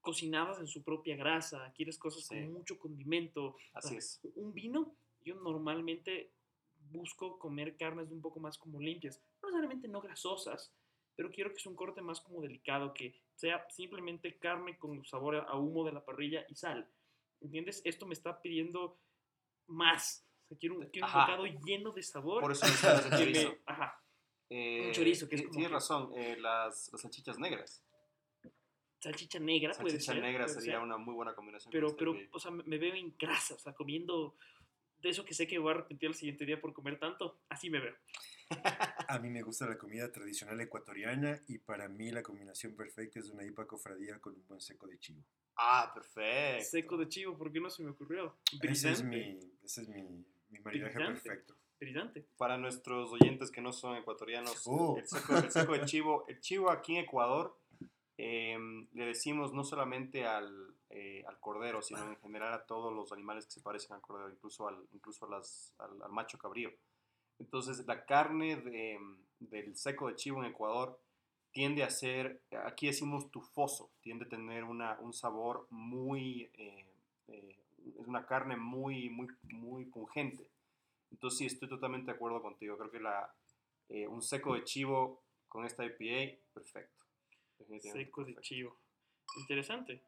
cocinadas 0.00 0.58
en 0.58 0.66
su 0.66 0.82
propia 0.82 1.16
grasa, 1.16 1.72
quieres 1.76 1.98
cosas 1.98 2.24
Sí. 2.26 2.34
con 2.36 2.52
mucho 2.52 2.78
condimento. 2.78 3.56
Así 3.74 3.96
es. 3.96 4.20
Un 4.34 4.52
vino, 4.54 4.94
yo 5.24 5.34
normalmente 5.36 6.32
busco 6.90 7.38
comer 7.38 7.76
carnes 7.76 8.10
un 8.10 8.20
poco 8.20 8.40
más 8.40 8.58
como 8.58 8.80
limpias, 8.80 9.20
no 9.42 9.48
necesariamente 9.48 9.88
no 9.88 10.00
grasosas, 10.00 10.72
pero 11.14 11.30
quiero 11.30 11.52
que 11.52 11.60
sea 11.60 11.70
un 11.70 11.76
corte 11.76 12.00
más 12.02 12.20
como 12.20 12.40
delicado, 12.40 12.94
que 12.94 13.14
sea 13.34 13.66
simplemente 13.70 14.38
carne 14.38 14.78
con 14.78 15.04
sabor 15.04 15.36
a 15.36 15.56
humo 15.56 15.84
de 15.84 15.92
la 15.92 16.04
parrilla 16.04 16.44
y 16.48 16.54
sal. 16.54 16.88
¿Entiendes? 17.40 17.80
Esto 17.84 18.06
me 18.06 18.14
está 18.14 18.40
pidiendo 18.40 18.98
más. 19.66 20.26
O 20.44 20.48
sea, 20.48 20.58
quiero 20.58 20.76
un, 20.76 20.86
quiero 20.86 21.06
un 21.06 21.12
bocado 21.12 21.46
lleno 21.46 21.92
de 21.92 22.02
sabor. 22.02 22.40
Por 22.42 22.52
eso 22.52 22.66
me- 23.10 23.18
chorizo. 23.18 23.54
ajá, 23.66 24.02
Eh, 24.48 24.90
chorizo, 24.92 25.28
que 25.28 25.36
es 25.36 25.42
como 25.42 25.52
Tienes 25.52 25.70
razón, 25.70 26.10
eh, 26.16 26.36
las, 26.38 26.90
las 26.92 27.00
salchichas 27.02 27.38
negras. 27.38 27.84
Salchicha 29.00 29.38
negra 29.38 29.72
puede 29.74 29.92
Salchicha 30.00 30.12
ser. 30.12 30.22
negra 30.22 30.44
puede 30.46 30.60
sería 30.60 30.74
ser. 30.76 30.82
una 30.84 30.96
muy 30.98 31.14
buena 31.14 31.34
combinación. 31.34 31.72
pero, 31.72 31.88
esta 31.88 31.98
pero, 31.98 32.14
o 32.32 32.38
sea, 32.38 32.50
me 32.50 32.62
me 32.64 32.78
veo 32.78 32.94
en 32.94 33.14
grasa, 33.18 33.54
o 33.54 33.58
sea, 33.58 33.72
comiendo 33.74 34.36
de 35.02 35.08
eso 35.08 35.24
que 35.24 35.32
sé 35.34 35.46
que 35.46 35.58
voy 35.58 35.72
a 35.72 35.76
arrepentir 35.76 36.08
el 36.10 36.14
siguiente 36.14 36.44
día 36.44 36.60
por 36.60 36.72
comer 36.74 36.98
tanto, 36.98 37.40
así 37.48 37.70
me 37.70 37.80
veo. 37.80 37.94
A 39.08 39.18
mí 39.20 39.30
me 39.30 39.42
gusta 39.42 39.66
la 39.66 39.78
comida 39.78 40.10
tradicional 40.10 40.60
ecuatoriana 40.60 41.40
y 41.46 41.58
para 41.58 41.88
mí 41.88 42.10
la 42.10 42.22
combinación 42.22 42.74
perfecta 42.74 43.20
es 43.20 43.30
una 43.30 43.44
ipa 43.44 43.66
cofradía 43.66 44.18
con 44.18 44.34
un 44.34 44.44
buen 44.46 44.60
seco 44.60 44.86
de 44.88 44.98
chivo. 44.98 45.22
Ah, 45.56 45.90
perfecto. 45.94 46.64
Seco 46.64 46.96
de 46.96 47.08
chivo, 47.08 47.36
¿por 47.38 47.52
qué 47.52 47.60
no 47.60 47.70
se 47.70 47.82
me 47.82 47.90
ocurrió? 47.90 48.36
Ese 48.62 48.90
es 48.90 49.02
mi, 49.04 49.38
ese 49.62 49.82
es 49.82 49.88
mi, 49.88 50.02
mi 50.50 50.58
maridaje 50.60 50.94
Brillante. 50.96 51.20
perfecto. 51.22 51.54
brillante. 51.78 52.26
Para 52.36 52.58
nuestros 52.58 53.12
oyentes 53.12 53.50
que 53.50 53.60
no 53.60 53.72
son 53.72 53.96
ecuatorianos, 53.96 54.62
Oh. 54.66 54.96
el, 54.98 55.06
seco, 55.06 55.36
el 55.36 55.50
seco 55.50 55.72
de 55.72 55.84
chivo, 55.84 56.24
el 56.28 56.40
chivo 56.40 56.70
aquí 56.70 56.96
en 56.96 57.04
Ecuador 57.04 57.56
em, 58.22 58.86
le 58.92 59.06
decimos 59.06 59.52
no 59.52 59.64
solamente 59.64 60.26
al, 60.26 60.74
eh, 60.90 61.24
al 61.26 61.38
cordero, 61.40 61.82
sino 61.82 62.02
en 62.04 62.16
general 62.18 62.52
a 62.52 62.66
todos 62.66 62.92
los 62.94 63.12
animales 63.12 63.46
que 63.46 63.52
se 63.52 63.60
parecen 63.62 63.94
al 63.94 64.00
cordero, 64.02 64.30
incluso 64.30 64.68
al, 64.68 64.76
incluso 64.92 65.26
a 65.26 65.30
las- 65.30 65.74
al, 65.78 66.02
al 66.02 66.12
macho 66.12 66.38
cabrío. 66.38 66.70
Entonces, 67.38 67.86
la 67.86 68.04
carne 68.04 68.56
de, 68.56 68.98
del 69.38 69.76
seco 69.76 70.08
de 70.08 70.16
chivo 70.16 70.40
en 70.44 70.50
Ecuador 70.50 70.98
tiende 71.52 71.82
a 71.82 71.90
ser, 71.90 72.42
aquí 72.64 72.86
decimos 72.86 73.30
tufoso, 73.30 73.90
tiende 74.02 74.26
a 74.26 74.28
tener 74.28 74.64
una, 74.64 74.98
un 75.00 75.12
sabor 75.12 75.66
muy, 75.70 76.50
eh, 76.54 76.86
eh, 77.28 77.56
es 77.98 78.06
una 78.06 78.26
carne 78.26 78.56
muy, 78.56 79.08
muy, 79.10 79.28
muy 79.52 79.84
pungente. 79.86 80.48
Entonces 81.10 81.38
sí, 81.38 81.46
estoy 81.46 81.68
totalmente 81.68 82.10
de 82.10 82.16
acuerdo 82.16 82.42
contigo. 82.42 82.76
Creo 82.78 82.90
que 82.90 83.00
la, 83.00 83.32
eh, 83.88 84.06
un 84.06 84.22
seco 84.22 84.54
de 84.54 84.64
chivo 84.64 85.22
con 85.48 85.64
esta 85.64 85.84
IPA, 85.84 86.38
perfecto. 86.54 87.04
Seco 87.80 88.24
de 88.24 88.36
chivo. 88.40 88.78
Interesante. 89.40 90.02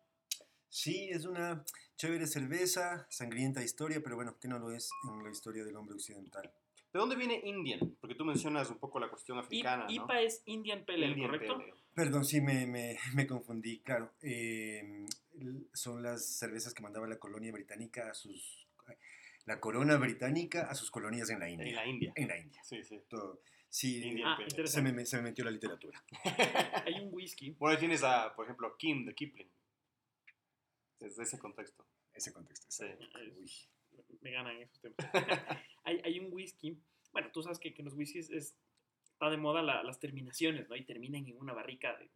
Sí, 0.69 1.09
es 1.11 1.27
una 1.27 1.65
chévere 1.97 2.27
cerveza, 2.27 3.07
sangrienta 3.11 3.63
historia, 3.63 4.01
pero 4.03 4.17
bueno, 4.17 4.39
que 4.39 4.49
no 4.49 4.59
lo 4.59 4.71
es 4.73 4.91
en 5.11 5.23
la 5.23 5.31
historia 5.31 5.65
del 5.65 5.77
hombre 5.77 5.95
occidental. 5.95 6.51
¿De 6.93 6.99
dónde 6.99 7.17
viene 7.17 7.41
Indian? 7.45 7.97
Porque 8.01 8.15
tú 8.15 8.25
mencionas 8.25 8.69
un 8.71 8.79
poco 8.79 8.99
la 9.01 9.09
cuestión 9.09 9.39
I- 9.39 9.41
africana, 9.41 9.85
¿no? 9.85 9.91
IPA 9.91 10.21
es 10.23 10.43
Indian 10.47 10.85
Pale 10.85 11.05
Ale, 11.05 11.13
Indian 11.15 11.31
¿correcto? 11.31 11.65
Perdón, 11.95 12.25
sí, 12.25 12.41
me, 12.41 12.67
me, 12.67 12.99
me 13.15 13.27
confundí, 13.27 13.81
claro. 13.81 14.13
eh, 14.23 15.07
son 15.73 16.03
las 16.03 16.25
cervezas 16.39 16.75
que 16.75 16.83
mandaba 16.83 17.07
la 17.07 17.19
colonia 17.19 17.53
británica 17.53 18.11
a 18.11 18.15
sus... 18.15 18.67
La 19.45 19.59
corona 19.59 19.97
británica 19.97 20.71
a 20.71 20.75
sus 20.77 20.91
colonias 20.93 21.29
en 21.31 21.41
la 21.41 21.49
India. 21.51 21.67
En 21.69 21.75
la 21.75 21.87
India. 21.87 22.13
En 22.15 22.29
la 22.29 22.39
India. 22.39 22.63
Sí, 22.65 22.83
sí. 22.85 23.01
Todo- 23.09 23.41
sí, 23.73 24.23
Ah, 24.25 24.37
se 24.66 24.83
me, 24.83 25.07
se 25.07 25.16
me 25.16 25.23
metió 25.23 25.45
la 25.45 25.51
literatura. 25.51 26.05
Hay 26.87 27.01
un 27.01 27.09
whisky. 27.12 27.51
Bueno, 27.53 27.73
ahí 27.75 27.79
tienes 27.81 28.03
a, 28.03 28.35
por 28.35 28.45
ejemplo, 28.45 28.66
a 28.68 28.77
Kim 28.77 29.05
de 29.07 29.14
Kipling. 29.14 29.51
Desde 31.01 31.23
ese 31.23 31.39
contexto. 31.39 31.87
Ese 32.12 32.33
contexto. 32.33 32.66
Sí. 32.70 32.85
Uy. 33.39 33.51
Me 34.20 34.31
ganan 34.31 34.57
esos 34.59 34.81
temas. 34.81 34.97
hay, 35.85 36.01
hay 36.05 36.18
un 36.20 36.33
whisky. 36.33 36.79
Bueno, 37.12 37.31
tú 37.33 37.43
sabes 37.43 37.59
que, 37.59 37.75
que 37.75 37.83
en 37.83 37.87
los 37.87 37.95
whiskies 37.95 38.31
es, 38.31 38.57
está 39.05 39.31
de 39.31 39.37
moda 39.37 39.62
la- 39.62 39.83
las 39.83 39.99
terminaciones, 39.99 40.68
¿no? 40.68 40.77
Y 40.77 40.85
terminan 40.85 41.27
en 41.27 41.37
una 41.39 41.53
barrica. 41.53 41.97
De, 41.97 42.09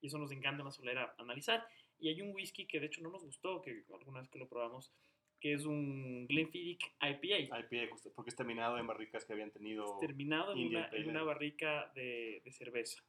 y 0.00 0.06
eso 0.06 0.18
nos 0.18 0.30
encanta 0.32 0.60
en 0.60 0.66
la 0.66 0.70
solera 0.72 1.14
analizar. 1.18 1.66
Y 1.98 2.08
hay 2.08 2.20
un 2.22 2.34
whisky 2.34 2.66
que 2.66 2.80
de 2.80 2.86
hecho 2.86 3.02
no 3.02 3.10
nos 3.10 3.24
gustó, 3.24 3.60
que 3.62 3.84
alguna 3.92 4.20
vez 4.20 4.28
que 4.30 4.38
lo 4.38 4.48
probamos, 4.48 4.92
que 5.40 5.54
es 5.54 5.64
un 5.64 6.26
Glenfiddich 6.26 6.84
IPA. 7.00 7.58
IPA, 7.60 7.96
porque 8.14 8.30
es 8.30 8.36
terminado 8.36 8.78
en 8.78 8.86
barricas 8.86 9.24
que 9.24 9.32
habían 9.32 9.50
tenido... 9.50 9.98
terminado 9.98 10.52
en 10.52 10.68
una, 10.68 10.88
en 10.92 11.08
una 11.08 11.22
barrica 11.22 11.90
de, 11.94 12.42
de 12.44 12.52
cerveza. 12.52 13.02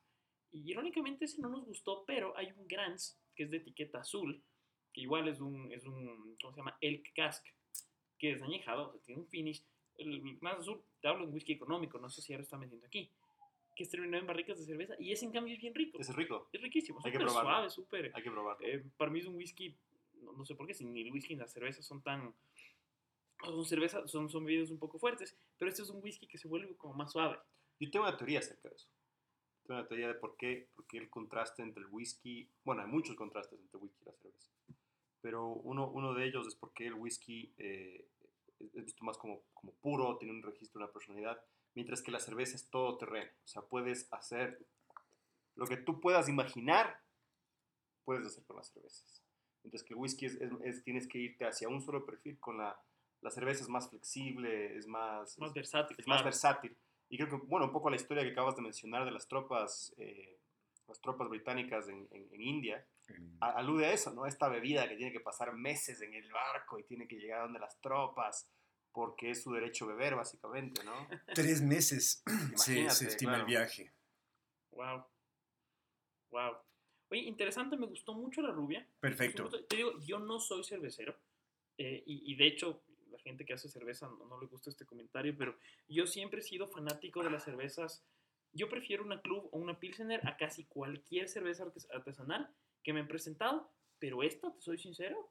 Y 0.52 0.72
irónicamente 0.72 1.26
ese 1.26 1.42
no 1.42 1.50
nos 1.50 1.66
gustó, 1.66 2.04
pero 2.06 2.36
hay 2.38 2.52
un 2.58 2.68
Grants 2.68 3.22
que 3.36 3.44
es 3.44 3.52
de 3.52 3.58
etiqueta 3.58 4.00
azul, 4.00 4.42
que 4.94 5.02
igual 5.02 5.28
es 5.28 5.40
un, 5.40 5.72
es 5.72 5.86
un 5.86 6.36
¿cómo 6.42 6.54
se 6.54 6.60
llama? 6.60 6.78
Elk 6.82 7.14
Cask, 7.14 7.46
que 8.18 8.32
es 8.32 8.42
añejado, 8.42 8.90
o 8.90 8.92
sea, 8.92 9.02
tiene 9.02 9.22
un 9.22 9.28
finish. 9.28 9.64
El 9.98 10.22
más 10.42 10.60
azul, 10.60 10.82
te 11.00 11.08
hablo 11.08 11.24
de 11.24 11.28
un 11.28 11.34
whisky 11.34 11.54
económico, 11.54 12.00
no 12.00 12.10
sé 12.10 12.22
si 12.22 12.34
ahora 12.34 12.42
lo 12.42 12.44
están 12.44 12.60
vendiendo 12.62 12.88
aquí, 12.88 13.10
que 13.76 13.84
es 13.84 13.90
terminado 13.90 14.22
en 14.22 14.28
barricas 14.28 14.58
de 14.58 14.66
cerveza 14.66 14.96
y 15.00 15.12
ese 15.12 15.26
en 15.26 15.32
cambio 15.32 15.54
es 15.54 15.60
bien 15.62 15.76
rico. 15.76 16.00
Es 16.00 16.14
rico. 16.16 16.50
Es 16.52 16.62
riquísimo, 16.62 17.00
Hay 17.04 17.12
que 17.12 17.20
probarlo. 17.20 17.50
suave, 17.50 17.70
súper... 17.70 18.12
Hay 18.14 18.24
que 18.24 18.32
probarlo. 18.32 18.66
Eh, 18.66 18.84
para 18.98 19.12
mí 19.12 19.20
es 19.20 19.26
un 19.26 19.36
whisky, 19.36 19.76
no, 20.38 20.46
sé 20.46 20.56
por 20.56 20.68
qué, 20.68 20.74
si 20.74 20.86
ni 20.86 21.02
el 21.02 21.12
whisky 21.12 21.36
ni 21.36 21.40
la 21.40 21.48
cerveza 21.48 21.82
son 21.82 22.02
tan... 22.02 22.34
Son 23.44 23.66
cervezas, 23.66 24.10
son, 24.10 24.30
son 24.30 24.46
bebidas 24.46 24.70
un 24.70 24.78
poco 24.78 25.00
fuertes, 25.00 25.36
pero 25.58 25.70
este 25.70 25.82
es 25.82 25.90
un 25.90 26.04
whisky 26.04 26.28
que 26.28 26.38
se 26.38 26.48
vuelve 26.48 26.76
como 26.76 26.94
más 26.94 27.12
suave. 27.12 27.40
Yo 27.80 27.90
tengo 27.90 28.06
una 28.06 28.16
teoría 28.16 28.40
acerca 28.40 28.70
de 28.70 28.76
eso. 28.76 28.88
Tengo 29.64 29.80
una 29.80 29.88
teoría 29.88 30.10
de 30.10 30.14
por 30.14 30.38
qué, 30.38 30.70
por 30.76 30.86
qué 30.86 31.00
el 31.00 31.10
contraste 31.10 31.64
entre 31.64 31.84
el 31.84 31.90
whisky, 31.90 32.48
bueno, 32.64 32.84
hay 32.84 32.88
muchos 32.88 33.16
contrastes 33.16 33.60
entre 33.60 33.78
el 33.78 33.84
whisky 33.84 34.04
y 34.04 34.06
la 34.06 34.14
cerveza, 34.14 34.52
pero 35.22 35.48
uno, 35.48 35.90
uno 35.90 36.14
de 36.14 36.26
ellos 36.26 36.48
es 36.48 36.56
porque 36.56 36.86
el 36.86 36.94
whisky 36.94 37.52
eh, 37.58 38.08
es 38.74 38.86
visto 38.86 39.04
más 39.04 39.18
como, 39.18 39.42
como 39.54 39.74
puro, 39.74 40.18
tiene 40.18 40.34
un 40.34 40.44
registro, 40.44 40.80
una 40.80 40.92
personalidad, 40.92 41.44
mientras 41.74 42.02
que 42.02 42.12
la 42.12 42.20
cerveza 42.20 42.56
es 42.56 42.70
todo 42.70 42.98
terreno. 42.98 43.32
O 43.44 43.48
sea, 43.48 43.62
puedes 43.62 44.12
hacer 44.12 44.66
lo 45.56 45.66
que 45.66 45.78
tú 45.78 46.00
puedas 46.00 46.28
imaginar, 46.30 47.00
puedes 48.04 48.26
hacer 48.26 48.44
con 48.46 48.58
las 48.58 48.70
cervezas. 48.72 49.22
Mientras 49.64 49.84
que 49.84 49.94
el 49.94 50.00
whisky 50.00 50.26
es, 50.26 50.36
es- 50.36 50.52
es- 50.64 50.84
tienes 50.84 51.08
que 51.08 51.18
irte 51.20 51.46
hacia 51.46 51.70
un 51.70 51.82
solo 51.82 52.06
perfil, 52.06 52.40
con 52.40 52.58
la, 52.58 52.80
la 53.22 53.30
cerveza 53.32 53.62
es 53.64 53.70
más 53.70 53.90
flexible, 53.90 54.76
es 54.76 54.88
más... 54.88 55.38
más 55.40 55.50
es- 55.50 55.54
versátil. 55.56 55.96
es 56.00 56.08
más 56.08 56.24
versátil. 56.24 56.76
Y 57.10 57.18
creo 57.18 57.30
que, 57.30 57.46
bueno, 57.48 57.66
un 57.68 57.72
poco 57.72 57.90
la 57.90 57.96
historia 57.98 58.24
que 58.24 58.32
acabas 58.32 58.56
de 58.56 58.62
mencionar 58.62 59.06
de 59.06 59.12
las 59.12 59.28
tropas, 59.28 59.94
eh, 59.98 60.40
las 60.88 61.00
tropas 61.02 61.30
británicas 61.30 61.88
en, 61.90 62.08
en- 62.12 62.28
en 62.34 62.42
India, 62.42 62.86
a- 63.42 63.52
alude 63.52 63.86
a 63.86 63.94
eso, 63.94 64.12
¿no? 64.14 64.26
Esta 64.26 64.48
bebida 64.48 64.88
que 64.88 64.96
tiene 64.96 65.12
que 65.12 65.20
pasar 65.20 65.54
meses 65.54 66.02
en 66.02 66.14
el 66.14 66.32
barco 66.32 66.80
y 66.80 66.84
tiene 66.84 67.08
que 67.08 67.18
llegar 67.18 67.40
a 67.42 67.44
donde 67.44 67.60
las 67.60 67.80
tropas, 67.82 68.50
porque 68.94 69.30
es 69.32 69.44
su 69.44 69.52
derecho 69.54 69.86
beber, 69.88 70.16
básicamente, 70.16 70.84
¿no? 70.84 70.94
Tres 71.36 71.62
meses 71.62 72.24
se, 72.56 72.90
se 72.90 73.08
estima 73.08 73.32
claro. 73.34 73.44
el 73.44 73.48
viaje. 73.48 73.92
Wow. 74.72 75.06
Wow. 76.32 76.58
Oye, 77.12 77.22
interesante, 77.22 77.76
me 77.78 77.86
gustó 77.86 78.14
mucho 78.14 78.42
la 78.42 78.52
rubia. 78.52 78.88
Perfecto. 79.00 79.50
Te 79.68 79.76
digo, 79.76 80.00
yo 80.00 80.18
no 80.20 80.40
soy 80.40 80.64
cervecero. 80.64 81.16
eh, 81.78 82.04
y, 82.06 82.32
y 82.32 82.36
de 82.36 82.48
hecho, 82.48 82.84
la 83.12 83.20
gente 83.20 83.46
que 83.46 83.54
hace 83.54 83.68
cerveza 83.70 84.08
no, 84.08 84.26
no 84.26 84.40
le 84.40 84.48
gusta 84.48 84.70
este 84.70 84.86
comentario, 84.86 85.36
pero 85.38 85.58
yo 85.90 86.08
siempre 86.08 86.40
he 86.40 86.44
sido 86.44 86.68
fanático 86.68 87.22
de 87.24 87.30
las 87.30 87.44
cervezas. 87.44 88.06
Yo 88.54 88.70
prefiero 88.70 89.04
una 89.04 89.22
club 89.22 89.50
o 89.52 89.58
una 89.60 89.80
pilsener 89.80 90.26
a 90.28 90.38
casi 90.38 90.66
cualquier 90.66 91.28
cerveza 91.28 91.66
artes- 91.66 91.88
artesanal 91.94 92.50
que 92.84 92.94
me 92.94 93.02
han 93.02 93.08
presentado, 93.08 93.70
pero 94.00 94.24
esta, 94.24 94.54
te 94.54 94.62
soy 94.62 94.78
sincero, 94.78 95.30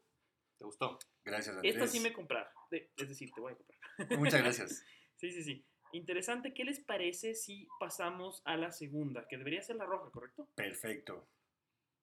¿Te 0.59 0.67
gustó? 0.67 0.99
Gracias, 1.25 1.57
Andrés. 1.57 1.75
esta 1.75 1.87
sí 1.87 2.01
me 2.01 2.13
comprar. 2.13 2.51
Es 2.71 3.09
decir, 3.09 3.31
te 3.33 3.41
voy 3.41 3.55
a 3.55 3.57
comprar. 3.57 4.19
Muchas 4.19 4.43
gracias. 4.45 4.85
Sí, 5.17 5.33
sí, 5.33 5.43
sí. 5.43 5.65
Interesante. 5.93 6.53
¿Qué 6.53 6.65
les 6.65 6.81
parece 6.81 7.35
si 7.35 7.67
pasamos 7.81 8.43
a 8.45 8.59
la 8.59 8.71
segunda? 8.71 9.27
Que 9.27 9.39
debería 9.39 9.63
ser 9.63 9.77
la 9.77 9.87
roja, 9.87 10.11
¿correcto? 10.11 10.47
Perfecto. 10.55 11.27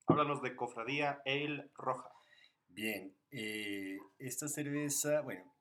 Háblanos 0.08 0.42
de 0.42 0.56
Cofradía 0.56 1.22
Ale 1.26 1.70
Roja. 1.76 2.10
Bien, 2.70 3.14
eh, 3.30 3.98
esta 4.18 4.48
cerveza, 4.48 5.22
bueno, 5.22 5.54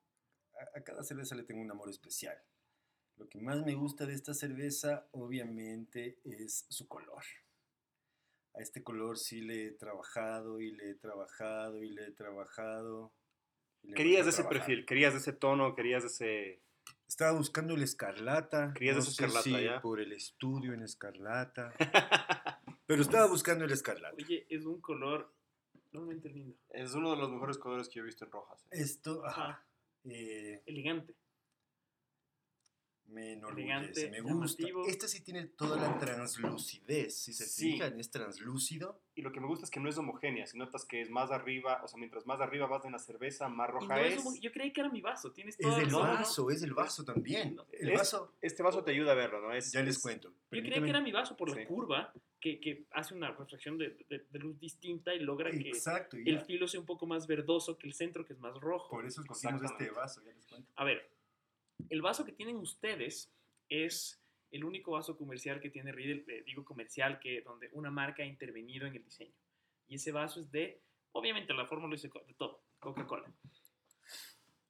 a, 0.53 0.79
a 0.79 0.83
cada 0.83 1.03
cerveza 1.03 1.35
le 1.35 1.43
tengo 1.43 1.61
un 1.61 1.69
amor 1.69 1.89
especial. 1.89 2.37
Lo 3.17 3.27
que 3.27 3.39
más 3.39 3.65
me 3.65 3.73
gusta 3.73 4.05
de 4.05 4.13
esta 4.13 4.33
cerveza, 4.33 5.07
obviamente, 5.11 6.19
es 6.23 6.65
su 6.69 6.87
color. 6.87 7.23
A 8.53 8.61
este 8.61 8.83
color 8.83 9.17
sí 9.17 9.41
le 9.41 9.67
he 9.67 9.71
trabajado 9.71 10.61
y 10.61 10.71
le 10.71 10.91
he 10.91 10.95
trabajado 10.95 11.83
y 11.83 11.89
le 11.89 12.07
he 12.07 12.11
trabajado. 12.11 13.13
le 13.83 13.95
Querías 13.95 14.25
de 14.25 14.31
ese 14.31 14.45
perfil, 14.45 14.85
querías 14.85 15.13
de 15.13 15.19
ese 15.19 15.33
tono, 15.33 15.75
querías 15.75 16.03
de 16.03 16.07
ese... 16.07 16.61
Estaba 17.07 17.37
buscando 17.37 17.73
el 17.73 17.83
escarlata. 17.83 18.73
Querías 18.73 18.95
no 18.95 19.01
ese 19.01 19.11
escarlata, 19.11 19.43
si 19.43 19.63
¿ya? 19.63 19.81
por 19.81 19.99
el 19.99 20.13
estudio 20.13 20.73
en 20.73 20.83
escarlata. 20.83 21.73
Pero 22.87 23.01
estaba 23.01 23.27
buscando 23.27 23.65
el 23.65 23.71
escarlata. 23.71 24.15
Oye, 24.15 24.47
es 24.49 24.65
un 24.65 24.81
color 24.81 25.31
realmente 25.91 26.29
lindo. 26.29 26.55
Es 26.69 26.93
uno 26.95 27.11
de 27.11 27.17
los 27.17 27.29
mejores 27.29 27.57
colores 27.57 27.87
que 27.89 27.95
yo 27.95 28.01
he 28.03 28.05
visto 28.05 28.25
en 28.25 28.31
rojas. 28.31 28.63
¿eh? 28.71 28.81
Esto, 28.81 29.23
ajá. 29.25 29.43
Ajá. 29.49 29.65
eh, 30.05 30.63
Elegante. 30.65 31.13
Me 33.07 33.33
enorgullece, 33.33 34.09
me 34.11 34.21
gusta. 34.21 34.57
llamativo. 34.63 34.85
Este 34.85 35.07
sí 35.07 35.21
tiene 35.23 35.47
toda 35.47 35.77
la 35.77 35.97
translucidez, 35.97 37.17
si 37.17 37.33
se 37.33 37.45
Sí. 37.45 37.71
fijan, 37.73 37.99
es 37.99 38.11
translúcido. 38.11 39.01
Y 39.15 39.21
lo 39.21 39.31
que 39.31 39.39
me 39.39 39.47
gusta 39.47 39.65
es 39.65 39.71
que 39.71 39.79
no 39.79 39.89
es 39.89 39.97
homogénea. 39.97 40.45
Si 40.45 40.57
notas 40.57 40.85
que 40.85 41.01
es 41.01 41.09
más 41.09 41.31
arriba, 41.31 41.81
o 41.83 41.87
sea, 41.87 41.97
mientras 41.97 42.25
más 42.25 42.39
arriba 42.41 42.67
vas 42.67 42.85
en 42.85 42.91
la 42.91 42.99
cerveza, 42.99 43.47
más 43.49 43.69
roja 43.69 43.95
no 43.95 44.01
es 44.01 44.15
es. 44.25 44.41
yo 44.41 44.51
creí 44.51 44.71
que 44.73 44.81
era 44.81 44.89
mi 44.89 45.01
vaso. 45.01 45.31
Tienes 45.31 45.55
Es 45.59 45.65
no, 45.65 45.77
no, 45.79 45.85
no. 45.87 45.99
vaso, 45.99 46.49
es 46.51 46.61
del 46.61 46.73
vaso 46.73 47.03
también. 47.03 47.55
No, 47.55 47.65
El 47.71 47.89
es- 47.89 47.97
vaso, 47.97 48.33
Este 48.41 48.61
vaso 48.61 48.83
te 48.83 48.91
ayuda 48.91 49.13
a 49.13 49.15
verlo, 49.15 49.41
¿no? 49.41 49.53
Es, 49.53 49.71
ya 49.71 49.81
les 49.81 49.95
es- 49.95 50.01
cuento. 50.01 50.29
Yo 50.29 50.35
Permíteme. 50.49 50.85
que 50.85 50.89
era 50.91 51.01
mi 51.01 51.11
vaso 51.11 51.35
por 51.35 51.49
la 51.49 51.55
Sí. 51.55 51.65
curva, 51.65 52.13
que, 52.39 52.59
que 52.59 52.85
hace 52.91 53.15
una 53.15 53.31
refracción 53.31 53.77
de, 53.77 53.97
de- 54.09 54.25
de 54.29 54.39
luz 54.39 54.59
distinta 54.59 55.13
y 55.15 55.19
logra 55.19 55.49
que 55.49 55.69
Exacto, 55.69 56.17
el 56.17 56.25
ya. 56.39 56.45
filo 56.45 56.67
sea 56.67 56.79
un 56.79 56.85
poco 56.85 57.07
más 57.07 57.25
verdoso 57.25 57.77
que 57.77 57.87
el 57.87 57.93
centro, 57.93 58.23
que 58.25 58.33
es 58.33 58.39
más 58.39 58.55
rojo. 58.59 58.89
Por 58.91 59.05
eso 59.05 59.21
escogimos 59.21 59.63
este 59.63 59.89
vaso, 59.89 60.21
ya 60.23 60.33
les 60.33 60.45
cuento. 60.45 60.71
A 60.75 60.83
ver, 60.83 61.09
el 61.89 62.01
vaso 62.01 62.25
que 62.25 62.31
tienen 62.31 62.57
ustedes 62.57 63.31
es 63.69 64.21
el 64.51 64.63
único 64.63 64.91
vaso 64.91 65.17
comercial 65.17 65.59
que 65.59 65.69
tiene 65.69 65.91
Riedel, 65.91 66.23
eh, 66.27 66.43
digo 66.45 66.63
comercial, 66.63 67.19
que 67.19 67.41
donde 67.41 67.69
una 67.73 67.91
marca 67.91 68.23
ha 68.23 68.25
intervenido 68.25 68.87
en 68.87 68.95
el 68.95 69.03
diseño. 69.03 69.33
Y 69.87 69.95
ese 69.95 70.11
vaso 70.11 70.39
es 70.41 70.51
de, 70.51 70.79
obviamente 71.11 71.53
la 71.53 71.65
fórmula 71.65 71.93
dice 71.95 72.09
co- 72.09 72.23
de 72.25 72.33
todo, 72.33 72.61
Coca-Cola. 72.79 73.31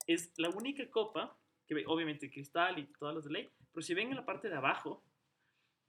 es 0.08 0.32
la 0.38 0.49
única 0.49 0.89
copa 0.89 1.38
que 1.68 1.74
ve- 1.76 1.84
obviamente 1.88 2.30
cristal 2.32 2.80
y 2.80 2.86
todas 2.99 3.16
las 3.16 3.26
de 3.26 3.32
ley, 3.32 3.49
pero 3.74 3.82
si 3.82 3.93
ven 3.93 4.10
en 4.10 4.16
la 4.16 4.26
parte 4.26 4.49
de 4.49 4.55
abajo, 4.55 5.03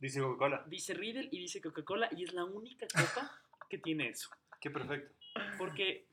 Dice 0.00 0.20
Coca-Cola. 0.20 0.64
dice 0.68 0.94
Riddle 0.94 1.28
y 1.32 1.38
dice 1.40 1.60
Coca-Cola 1.60 2.08
y 2.16 2.22
es 2.24 2.32
la 2.32 2.44
única 2.44 2.86
copa 2.86 3.32
que 3.68 3.78
tiene 3.78 4.08
eso. 4.10 4.30
Qué 4.60 4.70
perfecto. 4.70 5.12
Porque, 5.56 6.06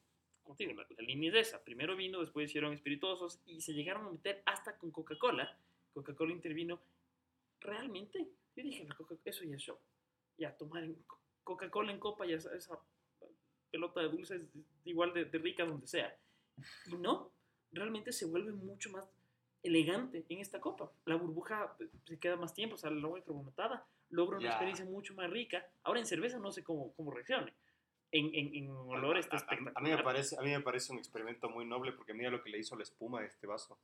como 0.46 0.56
te 0.56 0.66
digo, 0.68 0.80
la, 0.82 0.88
la 0.98 1.04
línea 1.04 1.32
es 1.32 1.48
esa. 1.50 1.62
Primero 1.64 1.96
vino, 1.98 2.22
después 2.22 2.50
hicieron 2.50 2.72
espirituosos 2.74 3.42
y 3.46 3.60
se 3.62 3.74
llegaron 3.74 4.06
a 4.06 4.12
meter 4.12 4.42
hasta 4.46 4.78
con 4.78 4.92
Coca-Cola. 4.92 5.58
Coca-Cola 5.94 6.32
intervino. 6.32 6.80
Realmente, 7.60 8.28
yo 8.56 8.64
dije, 8.64 8.88
eso 9.26 9.44
ya 9.44 9.56
es 9.56 9.62
show. 9.62 9.78
Ya, 10.38 10.56
tomar 10.56 10.88
Coca-Cola 11.44 11.92
en 11.92 12.00
copa, 12.00 12.26
ya 12.26 12.36
esa, 12.36 12.56
esa 12.56 12.80
pelota 13.72 14.02
de 14.02 14.10
dulce 14.10 14.36
es 14.36 14.42
igual 14.86 15.14
de, 15.14 15.26
de 15.26 15.38
rica 15.40 15.66
donde 15.66 15.88
sea. 15.88 16.16
Y 16.88 16.96
no, 16.96 17.32
realmente 17.72 18.12
se 18.12 18.26
vuelve 18.26 18.52
mucho 18.52 18.90
más 18.92 19.10
elegante 19.64 20.26
en 20.30 20.40
esta 20.40 20.62
copa. 20.62 20.92
La 21.06 21.16
burbuja 21.16 21.76
eh, 21.80 21.88
se 22.06 22.20
queda 22.20 22.36
más 22.36 22.54
tiempo, 22.54 22.76
la 22.84 22.90
agua 22.90 23.22
carbonatada 23.24 23.86
logra 24.12 24.38
una 24.38 24.46
Ya. 24.46 24.52
experiencia 24.52 24.86
mucho 24.86 25.16
más 25.16 25.30
rica. 25.30 25.68
Ahora 25.84 26.00
en 26.00 26.06
cerveza 26.06 26.38
no 26.38 26.52
sé 26.52 26.64
cómo, 26.64 26.94
cómo 26.94 27.12
reaccione. 27.12 27.52
En, 28.18 28.34
en, 28.34 28.56
en 28.56 28.70
olor 28.70 29.18
está 29.18 29.36
espectacular. 29.36 29.74
A, 29.76 29.82
mí 29.82 29.90
me 29.90 30.02
parece, 30.02 30.38
a 30.38 30.42
mí 30.42 30.50
me 30.50 30.62
parece 30.62 30.94
un 30.94 31.00
experimento 31.00 31.50
muy 31.50 31.66
noble 31.66 31.92
porque 31.92 32.14
mira 32.14 32.30
lo 32.30 32.42
que 32.42 32.50
le 32.50 32.60
hizo 32.60 32.76
la 32.78 32.84
espuma 32.84 33.20
a 33.20 33.26
este 33.26 33.46
vaso. 33.46 33.78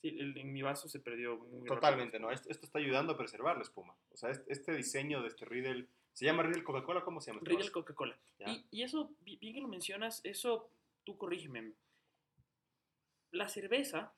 Sí, 0.00 0.08
el- 0.18 0.36
en 0.36 0.52
mi 0.52 0.62
vaso 0.62 0.88
se 0.88 0.98
perdió 0.98 1.36
muy 1.36 1.66
Totalmente, 1.68 2.18
rápido. 2.18 2.30
¿no? 2.30 2.34
Esto, 2.34 2.48
esto 2.50 2.66
está 2.66 2.78
ayudando 2.80 3.12
a 3.12 3.16
preservar 3.16 3.56
la 3.56 3.62
espuma. 3.62 3.94
O 4.10 4.16
sea, 4.16 4.30
este, 4.30 4.52
este 4.52 4.74
diseño 4.74 5.22
de 5.22 5.28
este 5.28 5.44
Riddle, 5.44 5.86
¿se 6.12 6.24
llama 6.24 6.42
Riddle 6.42 6.64
Coca-Cola? 6.64 7.04
¿Cómo 7.04 7.20
se 7.20 7.30
llama? 7.30 7.38
este 7.44 7.50
Riddle? 7.50 7.70
Coca-Cola. 7.70 8.18
Y, 8.46 8.66
y 8.72 8.82
eso, 8.82 9.12
bi- 9.20 9.36
bien 9.36 9.54
que 9.54 9.60
lo 9.60 9.68
mencionas, 9.68 10.20
eso, 10.24 10.68
tú 11.04 11.16
corrígeme. 11.16 11.72
La 13.30 13.48
cerveza, 13.48 14.12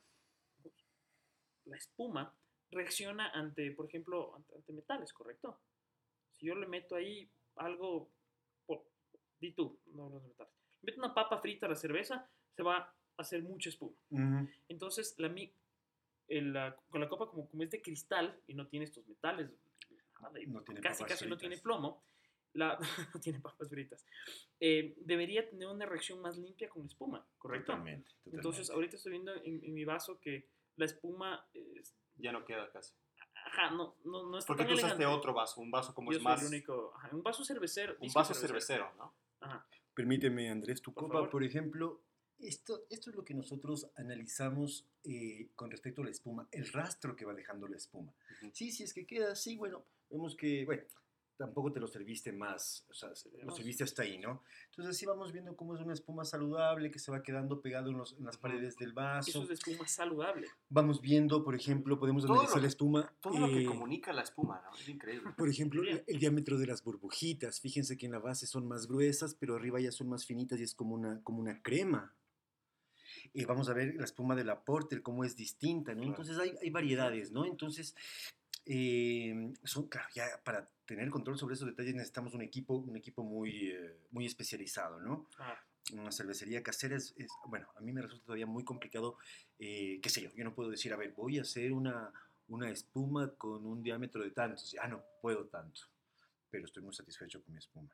la 1.66 1.76
espuma, 1.76 2.34
reacciona 2.70 3.28
ante, 3.30 3.70
por 3.72 3.86
ejemplo, 3.88 4.34
ante, 4.36 4.54
ante 4.54 4.72
metales, 4.72 5.12
¿correcto? 5.12 5.60
Si 6.32 6.46
yo 6.46 6.54
le 6.54 6.66
meto 6.66 6.96
ahí 6.96 7.28
algo, 7.56 8.10
di 9.40 9.52
tú, 9.52 9.78
no 9.86 10.10
de 10.10 10.20
metales. 10.20 10.52
Meto 10.82 10.98
una 11.00 11.14
papa 11.14 11.38
frita 11.38 11.66
a 11.66 11.68
la 11.68 11.76
cerveza, 11.76 12.28
se 12.54 12.62
va 12.62 12.76
a 12.78 12.94
hacer 13.18 13.42
mucha 13.42 13.68
espuma. 13.70 13.96
Entonces, 14.68 15.14
la, 15.18 15.28
mi- 15.28 15.52
el, 16.28 16.52
la- 16.52 16.76
con 16.90 17.00
la 17.00 17.08
copa, 17.08 17.28
como, 17.28 17.48
como 17.48 17.62
es 17.62 17.70
de 17.70 17.80
cristal 17.82 18.40
y 18.46 18.54
no 18.54 18.66
tiene 18.68 18.84
estos 18.84 19.06
metales, 19.08 19.50
No 20.46 20.62
tiene 20.62 20.80
casi 20.80 21.02
papas 21.02 21.18
casi 21.18 21.28
no 21.28 21.36
tiene 21.36 21.58
plomo, 21.58 22.02
la, 22.54 22.78
no 23.14 23.20
tiene 23.20 23.40
papas 23.40 23.68
fritas, 23.68 24.04
eh, 24.60 24.94
debería 24.98 25.48
tener 25.48 25.68
una 25.68 25.86
reacción 25.86 26.20
más 26.20 26.36
limpia 26.38 26.68
con 26.68 26.82
la 26.82 26.88
espuma, 26.88 27.26
¿correcto? 27.38 27.72
Totalmente, 27.72 28.10
Entonces, 28.26 28.68
totalmente. 28.68 28.72
ahorita 28.72 28.96
estoy 28.96 29.12
viendo 29.12 29.34
en, 29.34 29.64
en 29.64 29.74
mi 29.74 29.84
vaso 29.84 30.18
que 30.20 30.48
la 30.76 30.84
espuma, 30.86 31.46
es- 31.52 31.94
Ya 32.16 32.32
no 32.32 32.44
queda 32.44 32.70
casi. 32.70 32.94
ajá, 33.46 33.70
no, 33.70 33.96
no, 34.04 34.26
no 34.28 34.38
está 34.38 34.48
Porque 34.48 34.62
tan 34.64 34.68
tú 34.68 34.74
usaste 34.74 34.94
elegante. 35.02 35.18
otro 35.18 35.32
vaso, 35.34 35.60
un 35.60 35.70
vaso 35.70 35.94
como 35.94 36.10
Yo 36.12 36.16
es 36.18 36.22
soy 36.22 36.32
más... 36.32 36.40
el 36.42 36.48
único, 36.48 36.92
ajá, 36.96 37.10
un 37.14 37.22
vaso 37.22 37.44
cervecero. 37.44 37.96
Un 38.00 38.12
vaso 38.12 38.34
cervecero, 38.34 38.92
¿no? 38.96 39.14
Ajá. 39.40 39.66
Permíteme, 39.94 40.50
Andrés, 40.50 40.82
tu 40.82 40.92
Por 40.92 41.04
copa, 41.04 41.14
favor. 41.14 41.30
por 41.30 41.44
ejemplo, 41.44 42.02
esto, 42.38 42.86
esto 42.90 43.10
es 43.10 43.16
lo 43.16 43.24
que 43.24 43.34
nosotros 43.34 43.90
analizamos 43.96 44.86
eh, 45.04 45.50
con 45.54 45.70
respecto 45.70 46.02
a 46.02 46.04
la 46.04 46.10
espuma, 46.10 46.48
el 46.52 46.70
rastro 46.70 47.16
que 47.16 47.24
va 47.24 47.32
dejando 47.34 47.66
la 47.66 47.76
espuma. 47.76 48.14
Ujú. 48.42 48.50
Sí, 48.52 48.70
si 48.72 48.82
es 48.82 48.92
que 48.92 49.06
queda 49.06 49.32
así, 49.32 49.56
bueno, 49.56 49.86
vemos 50.10 50.36
que, 50.36 50.64
bueno, 50.64 50.82
tampoco 51.36 51.72
te 51.72 51.80
lo 51.80 51.86
serviste 51.86 52.32
más, 52.32 52.86
o 52.88 52.94
sea, 52.94 53.10
lo 53.44 53.50
serviste 53.52 53.84
hasta 53.84 54.02
ahí, 54.02 54.18
¿no? 54.18 54.42
Entonces 54.70 54.96
así 54.96 55.04
vamos 55.06 55.32
viendo 55.32 55.54
cómo 55.56 55.74
es 55.74 55.80
una 55.82 55.92
espuma 55.92 56.24
saludable 56.24 56.90
que 56.90 56.98
se 56.98 57.10
va 57.10 57.22
quedando 57.22 57.60
pegado 57.60 57.90
en, 57.90 57.98
los- 57.98 58.16
en 58.18 58.24
las 58.24 58.38
paredes 58.38 58.76
del 58.76 58.88
Eso 58.90 58.94
vaso. 58.94 59.42
es 59.42 59.48
de 59.48 59.54
espuma 59.54 59.86
saludable. 59.86 60.48
Vamos 60.68 61.00
viendo, 61.00 61.44
por 61.44 61.54
ejemplo, 61.54 61.98
podemos 61.98 62.24
Todo 62.24 62.34
analizar 62.40 62.60
la 62.62 62.68
espuma. 62.68 63.14
Todo 63.20 63.38
lo 63.38 63.48
que 63.48 63.62
eh, 63.62 63.66
comunica 63.66 64.12
la 64.12 64.22
espuma, 64.22 64.62
¿no? 64.64 64.76
Es 64.78 64.88
increíble. 64.88 65.30
por 65.36 65.48
ejemplo, 65.48 65.82
el, 65.82 66.02
el 66.06 66.18
diámetro 66.18 66.58
de 66.58 66.66
las 66.66 66.82
burbujitas. 66.82 67.60
Fíjense 67.60 67.96
que 67.96 68.06
en 68.06 68.12
la 68.12 68.18
base 68.18 68.46
son 68.46 68.66
más 68.66 68.86
gruesas, 68.86 69.34
pero 69.34 69.56
arriba 69.56 69.78
ya 69.80 69.92
son 69.92 70.08
más 70.08 70.24
finitas 70.26 70.58
y 70.58 70.62
es 70.62 70.74
como 70.74 70.94
una, 70.94 71.22
como 71.22 71.40
una 71.40 71.60
crema. 71.62 72.14
Eh, 73.34 73.44
vamos 73.44 73.68
a 73.68 73.74
ver 73.74 73.94
la 73.96 74.04
espuma 74.04 74.34
de 74.36 74.44
la 74.44 74.64
Porter, 74.64 75.02
cómo 75.02 75.24
es 75.24 75.36
distinta, 75.36 75.92
¿no? 75.94 75.98
Claro. 76.02 76.10
Entonces 76.12 76.38
hay, 76.38 76.52
hay 76.62 76.70
variedades, 76.70 77.32
¿no? 77.32 77.44
Entonces, 77.44 77.94
eh, 78.66 79.52
son, 79.64 79.88
claro, 79.88 80.08
ya 80.14 80.26
para 80.44 80.68
tener 80.84 81.08
control 81.10 81.38
sobre 81.38 81.54
esos 81.54 81.66
detalles 81.68 81.94
necesitamos 81.94 82.34
un 82.34 82.42
equipo, 82.42 82.74
un 82.76 82.96
equipo 82.96 83.22
muy, 83.22 83.70
eh, 83.70 83.96
muy 84.10 84.26
especializado, 84.26 85.00
¿no? 85.00 85.26
Ah, 85.38 85.58
una 85.92 86.10
cervecería 86.10 86.62
casera 86.62 86.96
es, 86.96 87.14
es- 87.16 87.30
bueno, 87.46 87.68
a 87.76 87.80
mí 87.80 87.92
me 87.92 88.02
resulta 88.02 88.26
todavía 88.26 88.46
muy 88.46 88.64
complicado, 88.64 89.16
eh, 89.58 90.00
qué 90.02 90.10
sé 90.10 90.20
yo, 90.22 90.30
yo 90.34 90.44
no 90.44 90.54
puedo 90.54 90.68
decir, 90.70 90.92
a 90.92 90.96
ver, 90.96 91.12
voy 91.12 91.38
a 91.38 91.42
hacer 91.42 91.72
una, 91.72 92.12
una 92.48 92.70
espuma 92.70 93.32
con 93.36 93.64
un 93.66 93.82
diámetro 93.82 94.22
de 94.22 94.30
tantos, 94.32 94.70
ya 94.72 94.86
no 94.88 95.04
puedo 95.22 95.46
tanto, 95.46 95.82
pero 96.50 96.64
estoy 96.64 96.82
muy 96.82 96.94
satisfecho 96.94 97.42
con 97.42 97.52
mi 97.54 97.58
espuma. 97.58 97.88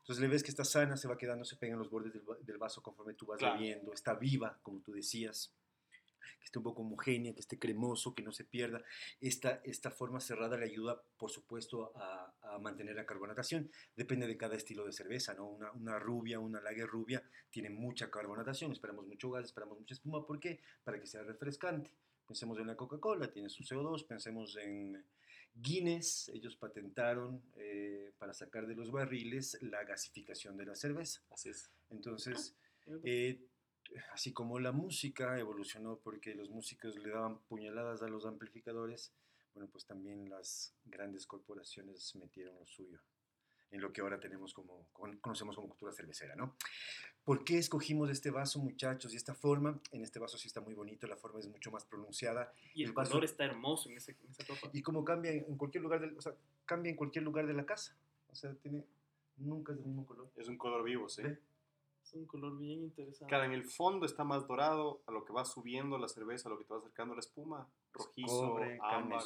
Entonces 0.00 0.20
le 0.20 0.28
ves 0.28 0.42
que 0.42 0.50
está 0.50 0.64
sana, 0.64 0.96
se 0.98 1.08
va 1.08 1.16
quedando, 1.16 1.44
se 1.44 1.56
pega 1.56 1.72
en 1.72 1.78
los 1.78 1.88
bordes 1.90 2.12
del, 2.12 2.22
del 2.42 2.58
vaso 2.58 2.82
conforme 2.82 3.14
tú 3.14 3.24
vas 3.26 3.38
Claro. 3.38 3.54
bebiendo, 3.58 3.92
está 3.94 4.14
viva, 4.14 4.58
como 4.62 4.80
tú 4.80 4.92
decías, 4.92 5.50
que 6.38 6.46
esté 6.46 6.58
un 6.58 6.64
poco 6.64 6.82
homogénea, 6.82 7.34
que 7.34 7.40
esté 7.40 7.58
cremoso, 7.58 8.14
que 8.14 8.22
no 8.22 8.32
se 8.32 8.44
pierda. 8.44 8.82
Esta, 9.20 9.60
esta 9.64 9.90
forma 9.90 10.20
cerrada 10.20 10.56
le 10.56 10.66
ayuda, 10.66 11.00
por 11.16 11.30
supuesto, 11.30 11.92
a, 11.96 12.34
a 12.42 12.58
mantener 12.58 12.96
la 12.96 13.06
carbonatación. 13.06 13.70
Depende 13.96 14.26
de 14.26 14.36
cada 14.36 14.56
estilo 14.56 14.84
de 14.84 14.92
cerveza, 14.92 15.34
¿no? 15.34 15.48
Una, 15.48 15.72
una 15.72 15.98
rubia, 15.98 16.38
una 16.38 16.60
lager 16.60 16.86
rubia, 16.86 17.22
tiene 17.50 17.70
mucha 17.70 18.10
carbonatación, 18.10 18.72
esperamos 18.72 19.06
mucho 19.06 19.30
gas, 19.30 19.46
esperamos 19.46 19.78
mucha 19.78 19.94
espuma, 19.94 20.26
¿por 20.26 20.40
qué? 20.40 20.60
Para 20.84 21.00
que 21.00 21.06
sea 21.06 21.22
refrescante. 21.22 21.90
Pensemos 22.26 22.58
en 22.58 22.66
la 22.66 22.76
Coca-Cola, 22.76 23.32
tiene 23.32 23.48
su 23.48 23.62
CO2, 23.62 24.06
pensemos 24.06 24.56
en 24.56 25.02
Guinness, 25.54 26.28
ellos 26.28 26.56
patentaron 26.56 27.42
eh, 27.56 28.12
para 28.18 28.32
sacar 28.32 28.66
de 28.66 28.74
los 28.74 28.90
barriles 28.90 29.58
la 29.62 29.82
gasificación 29.84 30.56
de 30.56 30.66
la 30.66 30.74
cerveza. 30.74 31.20
Así 31.30 31.48
es. 31.48 31.70
Entonces, 31.90 32.54
eh, 32.86 33.00
eh, 33.02 33.47
así 34.12 34.32
como 34.32 34.58
la 34.58 34.72
música 34.72 35.38
evolucionó 35.38 35.96
porque 35.98 36.34
los 36.34 36.50
músicos 36.50 36.96
le 36.96 37.10
daban 37.10 37.38
puñaladas 37.48 38.02
a 38.02 38.08
los 38.08 38.26
amplificadores, 38.26 39.12
bueno, 39.54 39.68
pues 39.70 39.86
también 39.86 40.28
las 40.28 40.74
grandes 40.84 41.26
corporaciones 41.26 42.14
metieron 42.16 42.54
lo 42.56 42.66
suyo 42.66 42.98
en 43.70 43.80
lo 43.82 43.92
que 43.92 44.00
ahora 44.00 44.18
tenemos 44.18 44.54
como, 44.54 44.88
con- 44.94 45.18
conocemos 45.18 45.54
como 45.56 45.68
cultura 45.68 45.92
cervecera, 45.92 46.34
¿no? 46.36 46.56
¿Por 47.22 47.44
qué 47.44 47.58
escogimos 47.58 48.08
este 48.08 48.30
vaso, 48.30 48.58
muchachos, 48.60 49.12
y 49.12 49.16
esta 49.16 49.34
forma? 49.34 49.78
En 49.92 50.02
este 50.02 50.18
vaso 50.18 50.38
sí 50.38 50.48
está 50.48 50.62
muy 50.62 50.72
bonito, 50.72 51.06
la 51.06 51.16
forma 51.18 51.38
es 51.40 51.46
mucho 51.48 51.70
más 51.70 51.84
pronunciada. 51.84 52.50
y 52.72 52.82
el 52.84 52.88
el 52.90 52.94
vaso- 52.94 53.10
color 53.10 53.24
está 53.26 53.44
hermoso 53.44 53.90
en, 53.90 53.98
ese, 53.98 54.12
en 54.24 54.30
esa 54.30 54.46
copa. 54.46 54.70
Y 54.72 54.80
como 54.80 55.04
cambia 55.04 55.32
en 55.32 55.58
cualquier 55.58 55.82
lugar, 55.82 56.00
del, 56.00 56.16
o 56.16 56.20
sea, 56.22 56.32
cambia 56.64 56.88
en 56.90 56.96
cualquier 56.96 57.24
lugar 57.24 57.46
de 57.46 57.52
la 57.52 57.66
casa. 57.66 57.94
O 58.30 58.34
sea, 58.34 58.54
tiene, 58.54 58.86
nunca 59.36 59.72
es 59.72 59.78
del 59.78 59.86
mismo 59.88 60.06
color. 60.06 60.30
Es 60.36 60.48
un 60.48 60.56
color 60.56 60.82
vivo, 60.82 61.06
sí. 61.10 61.20
¿Ve? 61.22 61.38
Es 62.08 62.14
un 62.14 62.24
color 62.26 62.56
bien 62.56 62.84
interesante. 62.84 63.26
Claro, 63.28 63.44
en 63.44 63.52
el 63.52 63.66
fondo 63.66 64.06
está 64.06 64.24
más 64.24 64.46
dorado, 64.46 65.02
a 65.06 65.12
lo 65.12 65.26
que 65.26 65.32
va 65.34 65.44
subiendo 65.44 65.98
la 65.98 66.08
cerveza, 66.08 66.48
a 66.48 66.52
lo 66.52 66.56
que 66.58 66.64
te 66.64 66.72
va 66.72 66.80
acercando 66.80 67.14
la 67.14 67.20
espuma, 67.20 67.70
rojizo, 67.92 68.54
Cobre, 68.54 68.78
ámbar. 68.80 69.22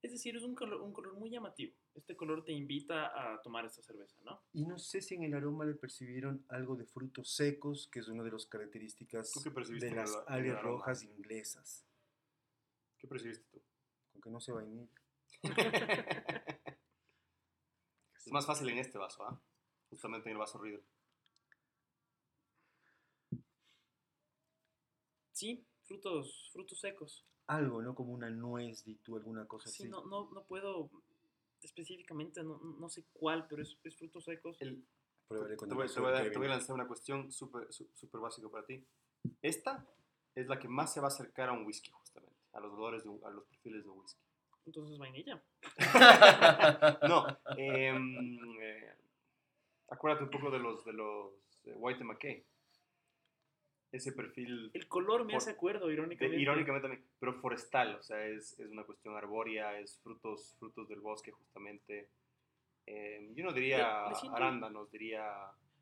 Es 0.00 0.12
decir, 0.12 0.36
es 0.36 0.44
un 0.44 0.54
color, 0.54 0.82
un 0.82 0.92
color 0.92 1.14
muy 1.14 1.30
llamativo. 1.30 1.74
Este 1.96 2.14
color 2.16 2.44
te 2.44 2.52
invita 2.52 3.06
a 3.08 3.42
tomar 3.42 3.64
esta 3.64 3.82
cerveza, 3.82 4.16
¿no? 4.22 4.40
Y 4.52 4.66
no 4.66 4.78
sé 4.78 5.02
si 5.02 5.16
en 5.16 5.24
el 5.24 5.34
aroma 5.34 5.64
le 5.64 5.74
percibieron 5.74 6.44
algo 6.48 6.76
de 6.76 6.86
frutos 6.86 7.32
secos, 7.34 7.88
que 7.88 7.98
es 7.98 8.06
una 8.06 8.22
de 8.22 8.30
las 8.30 8.46
características 8.46 9.32
¿Tú 9.32 9.42
qué 9.42 9.50
percibiste 9.50 9.86
de 9.86 9.92
en 9.92 9.98
el- 9.98 10.04
las 10.04 10.24
alias 10.28 10.58
aroma? 10.58 10.76
rojas 10.76 11.02
inglesas. 11.02 11.84
¿Qué 12.98 13.08
percibiste 13.08 13.44
tú? 13.50 13.60
Con 14.12 14.22
que 14.22 14.30
no 14.30 14.40
sea 14.40 14.54
vainilla. 14.54 14.86
Es 18.24 18.30
más 18.30 18.46
fácil 18.46 18.68
en 18.68 18.78
este 18.78 18.96
vaso, 18.96 19.24
¿ah? 19.24 19.42
Justamente 19.88 20.28
en 20.28 20.34
el 20.34 20.38
vaso 20.38 20.58
Riddle. 20.58 20.84
Sí, 25.40 25.64
frutos, 25.84 26.50
frutos 26.52 26.78
secos. 26.78 27.24
Algo, 27.46 27.80
¿no? 27.80 27.94
Como 27.94 28.12
una 28.12 28.28
nuez, 28.28 28.84
di 28.84 28.96
tú, 28.96 29.16
alguna 29.16 29.46
cosa 29.46 29.70
Sí, 29.70 29.84
así. 29.84 29.88
no, 29.90 30.04
no, 30.04 30.28
no 30.32 30.42
puedo 30.44 30.90
específicamente, 31.62 32.42
no, 32.42 32.58
no 32.58 32.88
sé 32.90 33.06
cuál, 33.14 33.46
pero 33.48 33.62
es, 33.62 33.78
es 33.84 33.96
frutos 33.96 34.24
secos. 34.24 34.60
El- 34.60 34.84
te, 35.30 35.56
te 35.56 35.64
voy, 35.74 35.84
vaso 35.86 35.94
te 35.94 36.00
voy 36.00 36.12
a, 36.12 36.30
te 36.30 36.36
voy 36.38 36.46
a 36.46 36.50
lanzar 36.50 36.74
una 36.74 36.86
cuestión 36.86 37.32
súper 37.32 37.72
su- 37.72 37.88
súper 37.94 38.20
básica 38.20 38.50
para 38.50 38.66
ti. 38.66 38.84
Esta 39.40 39.86
es 40.34 40.46
la 40.46 40.58
que 40.58 40.68
más 40.68 40.92
se 40.92 41.00
va 41.00 41.06
a 41.06 41.08
acercar 41.08 41.48
a 41.48 41.52
un 41.52 41.64
whisky, 41.64 41.90
justamente, 41.90 42.36
a 42.52 42.60
los 42.60 42.72
olores, 42.74 43.02
de 43.04 43.08
un- 43.08 43.24
a 43.24 43.30
los 43.30 43.44
perfiles 43.46 43.82
de 43.82 43.88
un 43.88 44.00
whisky. 44.00 44.20
Entonces, 44.66 44.98
vainilla. 44.98 45.42
No, 47.08 47.26
em, 47.56 48.60
eh, 48.60 48.94
acuérdate 49.88 50.24
un 50.24 50.30
poco 50.30 50.50
de 50.50 50.58
los, 50.58 50.84
de 50.84 50.92
los 50.92 51.32
eh, 51.64 51.72
White 51.76 52.04
McKay. 52.04 52.44
Ese 53.92 54.12
perfil, 54.12 54.70
El 54.72 54.86
color 54.86 55.24
me 55.24 55.34
hace 55.34 55.50
acuerdo, 55.50 55.88
de- 55.88 55.94
irónicamente. 55.94 56.40
irónicamente 56.40 56.88
también, 56.88 57.08
pero 57.18 57.34
forestal, 57.40 57.96
o 57.96 58.02
sea, 58.02 58.24
es, 58.26 58.58
es 58.60 58.70
una 58.70 58.84
cuestión 58.84 59.16
arbórea, 59.16 59.80
es 59.80 59.98
frutos, 60.00 60.54
frutos 60.60 60.88
del 60.88 61.00
bosque 61.00 61.32
justamente. 61.32 62.08
Em, 62.86 63.34
yo 63.34 63.44
no 63.44 63.52
diría 63.52 64.04
Le- 64.04 64.10
le 64.10 64.14
siento- 64.16 64.36
arándanos, 64.36 64.90
diría 64.90 65.24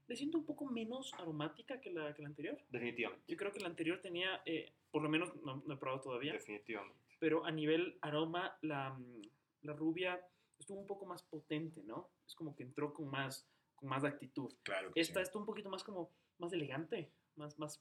le 0.07 0.17
siento 0.17 0.39
un 0.39 0.47
poco 0.47 0.65
menos 0.65 1.13
aromática 1.19 1.81
que 1.83 1.91
la, 1.91 2.15
que 2.15 2.23
la 2.23 2.29
anterior. 2.29 2.59
Definitivamente. 2.71 3.25
Yo 3.31 3.37
creo 3.37 3.53
que 3.53 3.61
la 3.61 3.69
anterior 3.69 4.01
tenía, 4.01 4.41
eh, 4.47 4.73
por 4.91 5.03
lo 5.03 5.11
menos 5.11 5.35
no, 5.45 5.63
no 5.67 5.75
he 5.75 5.77
probado 5.77 6.01
todavía, 6.01 6.33
Definitivamente. 6.33 6.99
pero 7.19 7.45
a 7.45 7.51
nivel 7.51 7.99
aroma, 8.01 8.57
la, 8.63 8.99
la 9.61 9.73
rubia 9.75 10.19
estuvo 10.59 10.81
un 10.81 10.87
poco 10.87 11.05
más 11.05 11.23
potente, 11.25 11.83
¿no? 11.85 12.09
Es 12.27 12.35
como 12.35 12.57
que 12.57 12.63
entró 12.63 12.95
con 12.95 13.11
más, 13.11 13.47
con 13.75 13.91
más 13.91 14.03
actitud. 14.05 14.51
Claro 14.63 14.93
que 14.95 15.01
Esta 15.01 15.21
sí. 15.21 15.25
está 15.25 15.39
un 15.39 15.45
poquito 15.45 15.69
más 15.69 15.85
como, 15.85 16.11
más 16.39 16.55
elegante, 16.55 17.13
más, 17.37 17.59
más, 17.59 17.79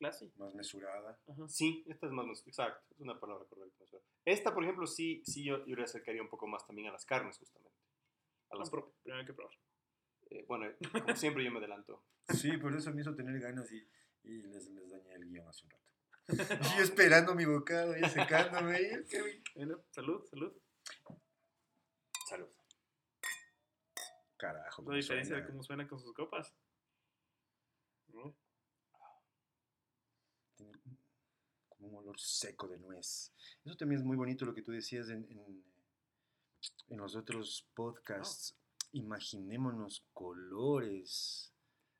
classy. 0.00 0.32
Más 0.36 0.54
mesurada. 0.54 1.18
Ajá. 1.28 1.48
Sí, 1.48 1.84
esta 1.86 2.06
es 2.06 2.12
más, 2.12 2.26
más- 2.26 2.42
exacto, 2.46 2.84
es 2.94 3.00
una 3.00 3.20
palabra 3.20 3.44
correcta. 3.44 3.84
Esta, 4.24 4.52
por 4.54 4.64
ejemplo, 4.64 4.86
sí, 4.86 5.22
sí 5.24 5.44
yo, 5.44 5.64
yo 5.66 5.76
le 5.76 5.84
acercaría 5.84 6.22
un 6.22 6.28
poco 6.28 6.46
más 6.48 6.66
también 6.66 6.88
a 6.88 6.92
las 6.92 7.04
carnes, 7.04 7.38
justamente. 7.38 7.78
A 8.50 8.56
las- 8.56 8.70
pero 8.70 8.92
primero 9.02 9.20
hay 9.20 9.26
que 9.26 9.34
probar. 9.34 9.54
eh, 10.30 10.44
bueno, 10.48 10.66
como 10.92 11.14
siempre 11.16 11.44
yo 11.44 11.50
me 11.52 11.58
adelanto. 11.58 12.02
Sí, 12.28 12.56
por 12.56 12.74
eso 12.74 12.92
me 12.92 13.00
hizo 13.02 13.14
tener 13.14 13.38
ganas 13.40 13.70
y, 13.72 13.86
y 14.24 14.42
les, 14.42 14.68
les 14.70 14.90
dañé 14.90 15.12
el 15.14 15.26
guion 15.28 15.46
hace 15.48 15.64
un 15.66 15.70
rato. 15.70 15.84
Y 16.74 16.78
yo 16.78 16.82
esperando 16.84 17.34
mi 17.34 17.44
bocado, 17.44 17.96
y 17.96 18.04
secándome. 18.08 18.80
y 18.80 18.84
es 18.86 19.08
que- 19.10 19.42
Bueno, 19.56 19.82
salud, 19.90 20.24
salud. 20.30 20.52
Salud. 22.28 22.48
Carajo. 24.36 24.82
La 24.88 24.96
diferencia 24.96 25.34
de 25.36 25.40
suena. 25.42 25.46
cómo 25.52 25.62
suena 25.62 25.88
con 25.88 25.98
sus 26.00 26.14
copas. 26.14 26.54
¿No? 28.08 28.34
Tiene 30.56 30.72
como 31.80 31.98
un 31.98 32.04
olor 32.04 32.18
seco 32.20 32.68
de 32.68 32.78
nuez. 32.78 33.32
Eso 33.64 33.76
también 33.76 34.00
es 34.00 34.06
muy 34.06 34.16
bonito 34.16 34.44
lo 34.44 34.54
que 34.54 34.62
tú 34.62 34.70
decías 34.72 35.08
en, 35.08 35.24
en, 35.30 35.64
en 36.88 36.96
los 36.98 37.16
otros 37.16 37.66
podcasts. 37.74 38.54
Imaginémonos 38.92 40.04
colores 40.12 41.52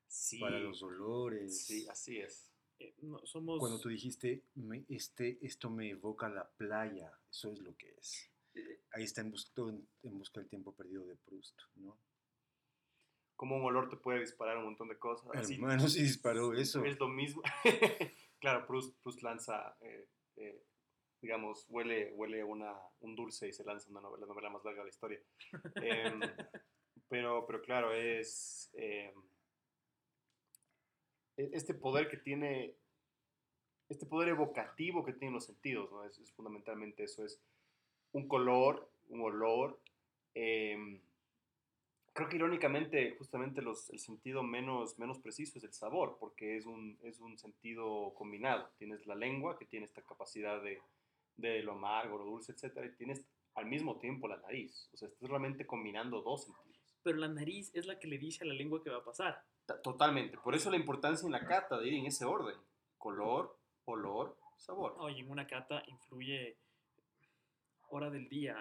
Sí, 0.07 0.39
para 0.39 0.59
los 0.59 0.83
olores. 0.83 1.65
sí, 1.65 1.87
así 1.89 2.19
es. 2.19 2.51
Eh, 2.79 2.93
no, 3.01 3.25
somos... 3.25 3.59
Cuando 3.59 3.79
tú 3.79 3.87
dijiste, 3.89 4.43
"Me- 4.55 4.85
este, 4.89 5.37
esto 5.41 5.69
me 5.69 5.89
evoca 5.91 6.27
la 6.29 6.49
playa, 6.51 7.11
eso 7.29 7.49
es 7.51 7.59
lo 7.59 7.75
que 7.77 7.95
es. 7.97 8.29
eh, 8.55 8.81
Ahí 8.91 9.03
está 9.03 9.21
en 9.21 9.31
busca, 9.31 9.61
en, 9.61 9.87
en 10.03 10.17
busca 10.17 10.41
del 10.41 10.49
tiempo 10.49 10.73
perdido 10.75 11.05
de 11.05 11.15
Proust, 11.15 11.57
¿no? 11.75 11.97
Como 13.37 13.55
un 13.55 13.63
olor 13.63 13.89
te 13.89 13.95
puede 13.97 14.19
disparar 14.19 14.57
un 14.57 14.65
montón 14.65 14.89
de 14.89 14.99
cosas. 14.99 15.29
Hermano, 15.33 15.87
sí 15.87 16.03
disparó 16.03 16.53
eso. 16.53 16.83
Es 16.83 16.99
lo 16.99 17.07
mismo. 17.07 17.41
claro, 18.41 18.65
Proust, 18.65 18.97
Proust 19.01 19.21
lanza, 19.21 19.77
eh, 19.79 20.07
eh, 20.37 20.61
digamos, 21.21 21.65
huele, 21.69 22.11
huele 22.13 22.43
una, 22.43 22.75
un 23.01 23.15
dulce 23.15 23.47
y 23.47 23.53
se 23.53 23.63
lanza 23.63 23.89
una 23.89 24.01
novela, 24.01 24.25
la 24.25 24.33
novela 24.33 24.49
más 24.49 24.65
larga 24.65 24.81
de 24.81 24.85
la 24.85 24.89
historia. 24.89 25.21
Em, 25.75 26.19
pero, 27.07 27.45
pero 27.45 27.61
claro, 27.61 27.93
es 27.93 28.69
em, 28.73 29.13
e- 31.37 31.51
este 31.53 31.73
poder 31.75 32.09
que 32.09 32.17
tiene, 32.17 32.75
este 33.87 34.05
poder 34.05 34.29
evocativo 34.29 35.05
que 35.05 35.13
tienen 35.13 35.35
los 35.35 35.45
sentidos, 35.45 35.91
¿no? 35.91 36.03
Es, 36.03 36.17
es 36.19 36.31
fundamentalmente 36.33 37.03
eso, 37.03 37.23
es 37.23 37.39
un 38.13 38.27
color, 38.27 38.89
un 39.09 39.21
olor. 39.21 39.79
Creo 42.13 42.29
que 42.29 42.35
irónicamente, 42.35 43.15
justamente 43.17 43.61
los, 43.61 43.89
el 43.89 43.99
sentido 43.99 44.43
menos, 44.43 44.97
menos 44.99 45.19
preciso 45.19 45.57
es 45.57 45.63
el 45.63 45.73
sabor, 45.73 46.17
porque 46.19 46.57
es 46.57 46.65
un, 46.65 46.97
es 47.03 47.19
un 47.19 47.37
sentido 47.37 48.13
combinado. 48.15 48.69
Tienes 48.77 49.05
la 49.07 49.15
lengua, 49.15 49.57
que 49.57 49.65
tiene 49.65 49.85
esta 49.85 50.01
capacidad 50.01 50.61
de, 50.61 50.81
de 51.37 51.61
lo 51.63 51.73
amargo, 51.73 52.17
lo 52.17 52.25
dulce, 52.25 52.51
etc. 52.53 52.85
Y 52.85 52.97
tienes 52.97 53.25
al 53.55 53.65
mismo 53.65 53.97
tiempo 53.99 54.27
la 54.27 54.37
nariz. 54.37 54.89
O 54.93 54.97
sea, 54.97 55.07
estás 55.07 55.29
realmente 55.29 55.65
combinando 55.65 56.21
dos 56.21 56.45
sentidos. 56.45 56.95
Pero 57.03 57.17
la 57.17 57.27
nariz 57.27 57.71
es 57.73 57.85
la 57.87 57.97
que 57.99 58.07
le 58.07 58.17
dice 58.17 58.43
a 58.43 58.47
la 58.47 58.53
lengua 58.53 58.83
que 58.83 58.89
va 58.89 58.97
a 58.97 59.03
pasar. 59.03 59.43
Ta- 59.65 59.81
Totalmente. 59.81 60.37
Por 60.37 60.53
eso 60.55 60.69
la 60.69 60.77
importancia 60.77 61.25
en 61.25 61.31
la 61.31 61.45
cata 61.45 61.79
de 61.79 61.87
ir 61.87 61.93
en 61.95 62.05
ese 62.05 62.25
orden. 62.25 62.55
Color, 62.97 63.57
olor, 63.85 64.37
sabor. 64.57 64.95
Oye, 64.99 65.19
en 65.21 65.31
una 65.31 65.47
cata 65.47 65.81
influye 65.87 66.57
hora 67.89 68.09
del 68.09 68.29
día, 68.29 68.55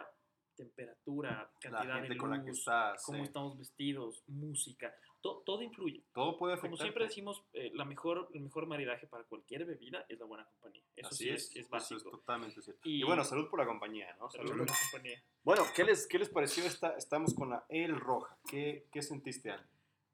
temperatura, 0.64 1.50
cantidad 1.60 1.84
la 1.86 1.94
gente 1.96 2.08
de 2.14 2.16
con 2.18 2.30
la 2.30 2.42
que 2.42 2.48
luz, 2.50 2.58
estás. 2.58 3.02
cómo 3.04 3.18
eh, 3.18 3.22
estamos 3.22 3.56
vestidos, 3.58 4.22
música, 4.26 4.94
to- 5.22 5.42
todo 5.46 5.62
influye. 5.62 6.04
todo 6.12 6.36
puede 6.36 6.54
afectar. 6.54 6.70
Como 6.70 6.76
siempre 6.82 7.04
decimos, 7.04 7.42
eh, 7.52 7.70
la 7.74 7.84
mejor, 7.84 8.28
el 8.34 8.40
mejor 8.42 8.66
maridaje 8.66 9.06
para 9.06 9.24
cualquier 9.24 9.64
bebida 9.64 10.04
es 10.08 10.18
la 10.18 10.26
buena 10.26 10.44
compañía. 10.44 10.82
Eso 10.96 11.08
Así 11.08 11.24
sí 11.24 11.30
es, 11.30 11.42
es, 11.44 11.50
es 11.50 11.56
eso 11.58 11.68
básico. 11.70 12.10
totalmente 12.10 12.60
cierto. 12.62 12.80
Y, 12.88 13.00
Y- 13.00 13.02
bueno, 13.04 13.24
salud 13.24 13.48
por 13.48 13.58
la 13.58 13.66
compañía, 13.66 14.14
¿no? 14.18 14.30
Salud 14.30 14.48
Salud. 14.48 14.66
por 14.66 14.70
la 14.70 14.76
compañía. 14.92 15.24
Bueno, 15.42 15.62
¿qué 15.74 15.84
les, 15.84 16.06
qué 16.06 16.18
les 16.18 16.28
pareció 16.28 16.64
esta? 16.64 16.96
Estamos 16.96 17.34
con 17.34 17.50
la 17.50 17.64
El 17.68 17.98
Roja. 17.98 18.36
¿Qué, 18.48 18.86
qué 18.92 19.00
sentiste, 19.02 19.50
Andy? 19.50 19.64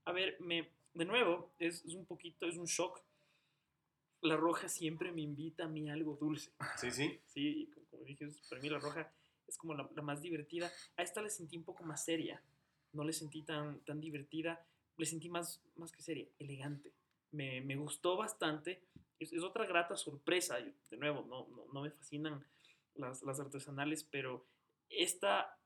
A 0.04 0.12
ver, 0.12 0.36
me, 0.40 0.70
de 0.94 1.04
nuevo, 1.04 1.52
es, 1.58 1.84
es 1.84 1.94
un 1.94 2.06
poquito, 2.06 2.46
es 2.46 2.56
un 2.56 2.66
shock. 2.66 3.02
La 4.22 4.36
roja 4.36 4.68
siempre 4.68 5.12
me 5.12 5.20
invita 5.20 5.64
a 5.64 5.68
mí 5.68 5.90
algo 5.90 6.16
dulce. 6.16 6.50
Sí, 6.78 6.90
sí. 6.90 7.20
Sí, 7.26 7.70
como, 7.90 8.02
dije, 8.04 8.24
es- 8.24 8.40
para 8.48 8.60
mí 8.62 8.68
la 8.68 8.78
roja 8.78 9.12
es 9.46 9.56
como 9.58 9.74
la, 9.74 9.88
la 9.94 10.02
más 10.02 10.20
divertida. 10.22 10.70
A 10.96 11.02
esta 11.02 11.22
le 11.22 11.30
sentí 11.30 11.56
un 11.56 11.64
poco 11.64 11.84
más 11.84 12.04
seria. 12.04 12.42
No 12.92 13.04
le 13.04 13.12
sentí 13.12 13.42
tan, 13.42 13.80
tan 13.84 14.00
divertida. 14.00 14.66
Le 14.96 15.06
sentí 15.06 15.28
más, 15.28 15.62
más 15.76 15.92
que 15.92 16.02
seria, 16.02 16.26
elegante. 16.38 16.92
Me, 17.32 17.60
me 17.60 17.76
gustó 17.76 18.16
bastante. 18.16 18.82
Es, 19.18 19.32
es 19.32 19.42
otra 19.42 19.66
grata 19.66 19.96
sorpresa. 19.96 20.58
Yo, 20.60 20.72
de 20.90 20.96
nuevo, 20.96 21.22
no, 21.26 21.46
no, 21.48 21.72
no 21.72 21.82
me 21.82 21.90
fascinan 21.90 22.44
las, 22.94 23.22
las 23.22 23.38
artesanales, 23.40 24.04
pero 24.04 24.46
esta 24.88 25.58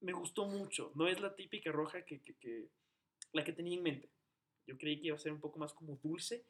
me 0.00 0.12
gustó 0.12 0.46
mucho. 0.46 0.92
No 0.94 1.08
es 1.08 1.20
la 1.20 1.34
típica 1.34 1.72
roja 1.72 2.04
que, 2.04 2.20
que- 2.20 2.34
que- 2.36 2.68
la 3.32 3.42
que 3.42 3.52
tenía 3.52 3.76
en 3.76 3.82
mente. 3.82 4.10
Yo 4.66 4.78
creí 4.78 5.00
que 5.00 5.08
iba 5.08 5.16
a 5.16 5.18
ser 5.18 5.32
un 5.32 5.40
poco 5.40 5.58
más 5.58 5.72
como 5.74 5.96
dulce 5.96 6.46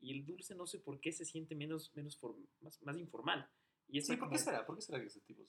y 0.00 0.12
el 0.12 0.26
dulce 0.26 0.54
no 0.54 0.66
sé 0.66 0.78
por 0.78 1.00
qué 1.00 1.10
se 1.12 1.24
siente 1.24 1.54
menos, 1.54 1.94
menos 1.94 2.20
form- 2.20 2.46
más, 2.60 2.80
más 2.82 2.98
informal. 2.98 3.48
Y 3.88 4.00
Sí, 4.02 4.08
¿por 4.08 4.16
qué 4.28 4.34
como- 4.36 4.38
será? 4.38 4.66
¿Por 4.66 4.76
qué 4.76 4.82
será 4.82 5.00
que 5.00 5.06
ese 5.06 5.20
tipo 5.20 5.42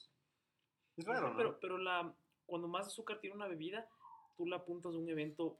es? 0.98 1.06
Raro, 1.06 1.30
¿no? 1.32 1.38
Pero, 1.38 1.60
pero 1.60 1.78
la, 1.78 2.16
cuando 2.46 2.68
más 2.68 2.88
azúcar 2.88 3.20
tiene 3.20 3.36
una 3.36 3.48
bebida, 3.48 3.88
tú 4.36 4.46
la 4.46 4.58
apuntas 4.58 4.94
a 4.94 4.98
un 4.98 5.10
evento 5.10 5.60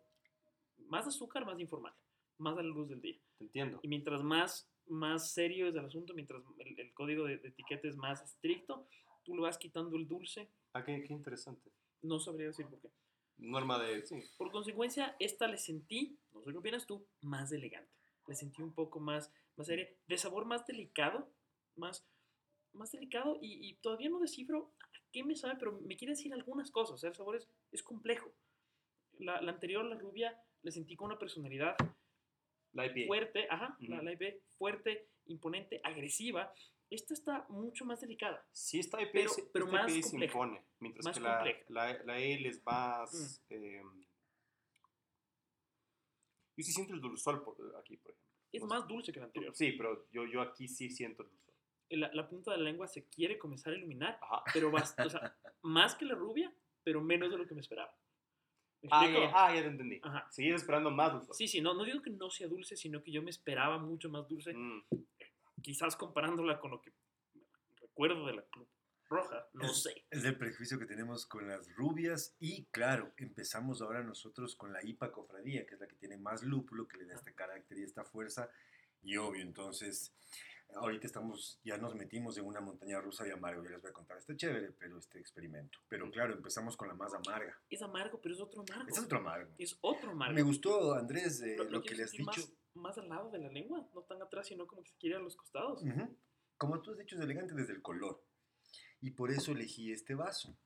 más 0.78 1.08
azúcar, 1.08 1.46
más 1.46 1.60
informal, 1.60 1.94
más 2.38 2.58
a 2.58 2.62
la 2.62 2.70
luz 2.70 2.90
del 2.90 3.02
día. 3.02 3.18
Te 3.38 3.44
entiendo. 3.46 3.80
Y 3.82 3.88
mientras 3.88 4.24
más, 4.24 4.70
más 4.88 5.32
serio 5.32 5.68
es 5.68 5.76
el 5.76 5.86
asunto, 5.86 6.14
mientras 6.14 6.44
el, 6.60 6.80
el 6.80 6.94
código 6.94 7.26
de, 7.26 7.38
de 7.38 7.50
etiqueta 7.50 7.88
es 7.88 7.96
más 7.96 8.22
estricto, 8.22 8.88
tú 9.24 9.36
le 9.36 9.42
vas 9.42 9.58
quitando 9.58 9.96
el 9.96 10.08
dulce. 10.08 10.50
Ah, 10.74 10.84
qué, 10.84 11.04
qué 11.04 11.14
interesante. 11.14 11.72
No 12.02 12.20
sabría 12.20 12.48
decir 12.48 12.68
por 12.68 12.80
qué. 12.80 12.90
Norma 13.38 13.78
de... 13.80 14.06
Sí. 14.06 14.24
Por 14.38 14.52
consecuencia, 14.52 15.16
esta 15.20 15.48
le 15.48 15.58
sentí, 15.58 16.18
no 16.32 16.42
sé 16.42 16.52
qué 16.52 16.58
opinas 16.58 16.88
tú, 16.88 17.06
más 17.22 17.52
elegante. 17.52 17.92
Le 18.28 18.36
sentí 18.36 18.62
un 18.62 18.74
poco 18.74 19.00
más, 19.00 19.32
más 19.56 19.68
seria, 19.68 19.88
de 20.08 20.18
sabor 20.18 20.46
más 20.46 20.66
delicado, 20.66 21.30
más, 21.76 22.08
más 22.74 22.92
delicado 22.92 23.38
y, 23.42 23.68
y 23.68 23.76
todavía 23.76 24.10
no 24.10 24.20
descifro 24.20 24.74
a 25.08 25.12
qué 25.12 25.24
me 25.24 25.36
sabe, 25.36 25.56
pero 25.60 25.80
me 25.82 25.96
quiere 25.98 26.14
decir 26.14 26.34
algunas 26.34 26.72
cosas. 26.72 26.96
O 26.96 26.98
sea, 26.98 27.10
el 27.10 27.16
sabor 27.16 27.36
es, 27.36 27.48
es 27.72 27.84
complejo. 27.84 28.32
La, 29.20 29.42
la 29.42 29.52
anterior, 29.52 29.84
la 29.86 29.98
rubia, 29.98 30.40
le 30.62 30.72
sentí 30.72 30.96
con 30.96 31.08
una 31.08 31.18
personalidad 31.20 31.76
La 32.74 32.86
IPA. 32.86 33.08
fuerte, 33.08 33.48
ajá, 33.50 33.76
la, 33.80 34.02
la 34.04 34.14
IPA, 34.14 34.38
fuerte, 34.58 35.10
imponente, 35.26 35.80
agresiva. 35.84 36.54
Esta 36.90 37.14
está 37.14 37.46
mucho 37.50 37.84
más 37.84 38.00
delicada. 38.02 38.46
Sí, 38.52 38.80
esta 38.80 39.02
IPA, 39.02 39.12
Pero- 39.12 39.30
se- 39.30 39.44
pero 39.52 39.66
esta 39.66 39.78
más 39.78 39.96
IPA 39.96 40.08
se 40.08 40.16
impone. 40.26 40.64
Mientras 40.80 41.06
Más 41.06 41.18
que 41.18 41.24
la, 41.24 41.44
la, 41.70 42.04
la 42.04 42.14
ale 42.14 42.48
es 42.50 42.64
más... 42.66 43.42
eh, 43.50 43.82
yo 46.56 46.64
sí 46.64 46.72
siento 46.72 46.94
el 46.94 47.02
dulzor 47.02 47.44
por, 47.44 47.56
aquí, 47.80 47.98
por 47.98 48.12
ejemplo. 48.12 48.28
Es 48.52 48.62
No 48.62 48.68
sé. 48.70 48.74
más 48.76 48.88
dulce 48.88 49.12
que 49.12 49.20
la 49.20 49.26
anterior. 49.26 49.56
Sí, 49.56 49.72
pero 49.74 50.08
yo, 50.12 50.26
yo 50.26 50.42
aquí 50.42 50.68
sí 50.68 50.90
siento 50.90 51.24
el 51.24 51.30
dulzor. 51.30 51.47
La, 51.90 52.12
la 52.14 52.28
punta 52.28 52.52
de 52.52 52.58
la 52.58 52.64
lengua 52.66 52.88
se 52.88 53.06
quiere 53.08 53.38
comenzar 53.38 53.74
a 53.74 53.78
iluminar, 53.78 54.20
Ajá. 54.22 54.44
pero 54.54 54.70
bast- 54.72 55.06
o 55.06 55.10
sea, 55.10 55.36
más 55.62 55.96
que 55.96 56.06
la 56.06 56.16
rubia, 56.16 56.54
pero 56.84 57.02
menos 57.02 57.32
de 57.32 57.38
lo 57.38 57.48
que 57.48 57.56
me 57.56 57.62
esperaba. 57.62 57.94
¿Me 58.82 58.90
Ah, 58.92 59.08
ya, 59.10 59.32
ah, 59.34 59.56
ya 59.56 59.62
te 59.62 59.68
entendí. 59.68 60.00
Ajá. 60.04 60.30
Esperando 60.38 60.92
más 60.92 61.14
dulzor. 61.14 61.36
Sí, 61.36 61.48
sí, 61.48 61.62
no, 61.62 61.74
no 61.74 61.84
digo 61.84 62.02
que 62.02 62.10
no 62.12 62.30
sea 62.30 62.48
dulce, 62.48 62.76
sino 62.76 63.02
que 63.02 63.12
yo 63.12 63.22
me 63.24 63.30
esperaba 63.32 63.78
mucho 63.80 64.10
más 64.10 64.28
dulce, 64.28 64.54
Mm. 64.54 64.84
quizás 65.62 65.96
comparándola 65.96 66.60
con 66.60 66.72
lo 66.72 66.82
que 66.82 66.92
recuerdo 67.80 68.26
de 68.28 68.34
la 68.34 68.42
Club 68.44 68.68
Roja, 69.10 69.48
no 69.54 69.66
Es- 69.66 69.84
sé. 69.84 70.06
Es 70.12 70.26
el 70.26 70.38
prejuicio 70.38 70.78
que 70.78 70.86
tenemos 70.86 71.26
con 71.26 71.48
las 71.48 71.74
rubias 71.76 72.36
y 72.40 72.66
claro, 72.66 73.14
empezamos 73.18 73.82
ahora 73.82 74.04
nosotros 74.04 74.56
con 74.56 74.74
la 74.74 74.84
IPA 74.84 75.12
cofradía, 75.14 75.66
que 75.66 75.76
es 75.76 75.80
la 75.80 75.88
que 75.88 75.96
tiene 75.96 76.18
más 76.18 76.44
lúpulo, 76.44 76.88
que 76.88 76.98
le 76.98 77.06
da 77.06 77.16
este 77.16 77.34
carácter 77.34 77.78
y 77.80 77.84
esta 77.84 78.04
fuerza. 78.04 78.50
Y 79.02 79.16
obvio, 79.18 79.42
entonces, 79.42 80.14
ahorita 80.76 81.08
estamos, 81.08 81.60
ya 81.64 81.78
nos 81.78 81.96
metimos 81.96 82.38
en 82.38 82.46
una 82.46 82.60
montaña 82.62 83.00
rusa 83.02 83.24
de 83.24 83.34
amargo, 83.34 83.64
ya 83.64 83.72
les 83.72 83.82
voy 83.82 83.90
a 83.90 83.94
contar, 83.94 84.18
está 84.18 84.36
chévere, 84.36 84.72
pero 84.74 84.98
este 85.00 85.20
experimento. 85.20 85.80
Pero 85.90 86.10
claro, 86.12 86.34
empezamos 86.34 86.76
con 86.78 86.88
la 86.88 86.94
más 86.94 87.14
amarga. 87.14 87.58
Es 87.70 87.82
amargo, 87.82 88.20
pero 88.22 88.36
es 88.36 88.42
otro 88.42 88.62
amargo. 88.62 88.88
Es 88.90 89.00
otro 89.00 89.18
amargo. 89.20 89.54
Es 89.58 89.78
otro 89.82 90.12
amargo. 90.12 90.36
Me 90.36 90.42
gustó, 90.44 90.94
Andrés, 90.94 91.42
eh, 91.42 91.56
Lo- 91.58 91.64
lo, 91.66 91.70
lo 91.72 91.82
que 91.82 91.88
quiero 91.90 91.98
le 92.00 92.04
has 92.06 92.12
dicho. 92.12 92.26
Más, 92.42 92.54
más 92.74 92.98
al 92.98 93.10
lado 93.10 93.30
de 93.32 93.40
la 93.40 93.50
lengua, 93.50 93.88
no 93.94 94.02
tan 94.04 94.22
atrás, 94.22 94.48
sino 94.48 94.68
como 94.68 94.84
que 94.84 94.90
se 94.92 94.98
quiere 94.98 95.16
a 95.16 95.20
los 95.20 95.36
costados. 95.36 95.82
Ujú. 95.84 96.16
Como 96.58 96.82
tú 96.82 96.92
has 96.92 96.98
dicho, 96.98 97.16
es 97.16 97.22
elegante 97.22 97.54
desde 97.56 97.74
el 97.74 97.82
color. 97.82 98.24
Y 99.02 99.12
por 99.12 99.32
eso 99.32 99.52
elegí 99.52 99.92
este 99.92 100.16
vaso. 100.16 100.58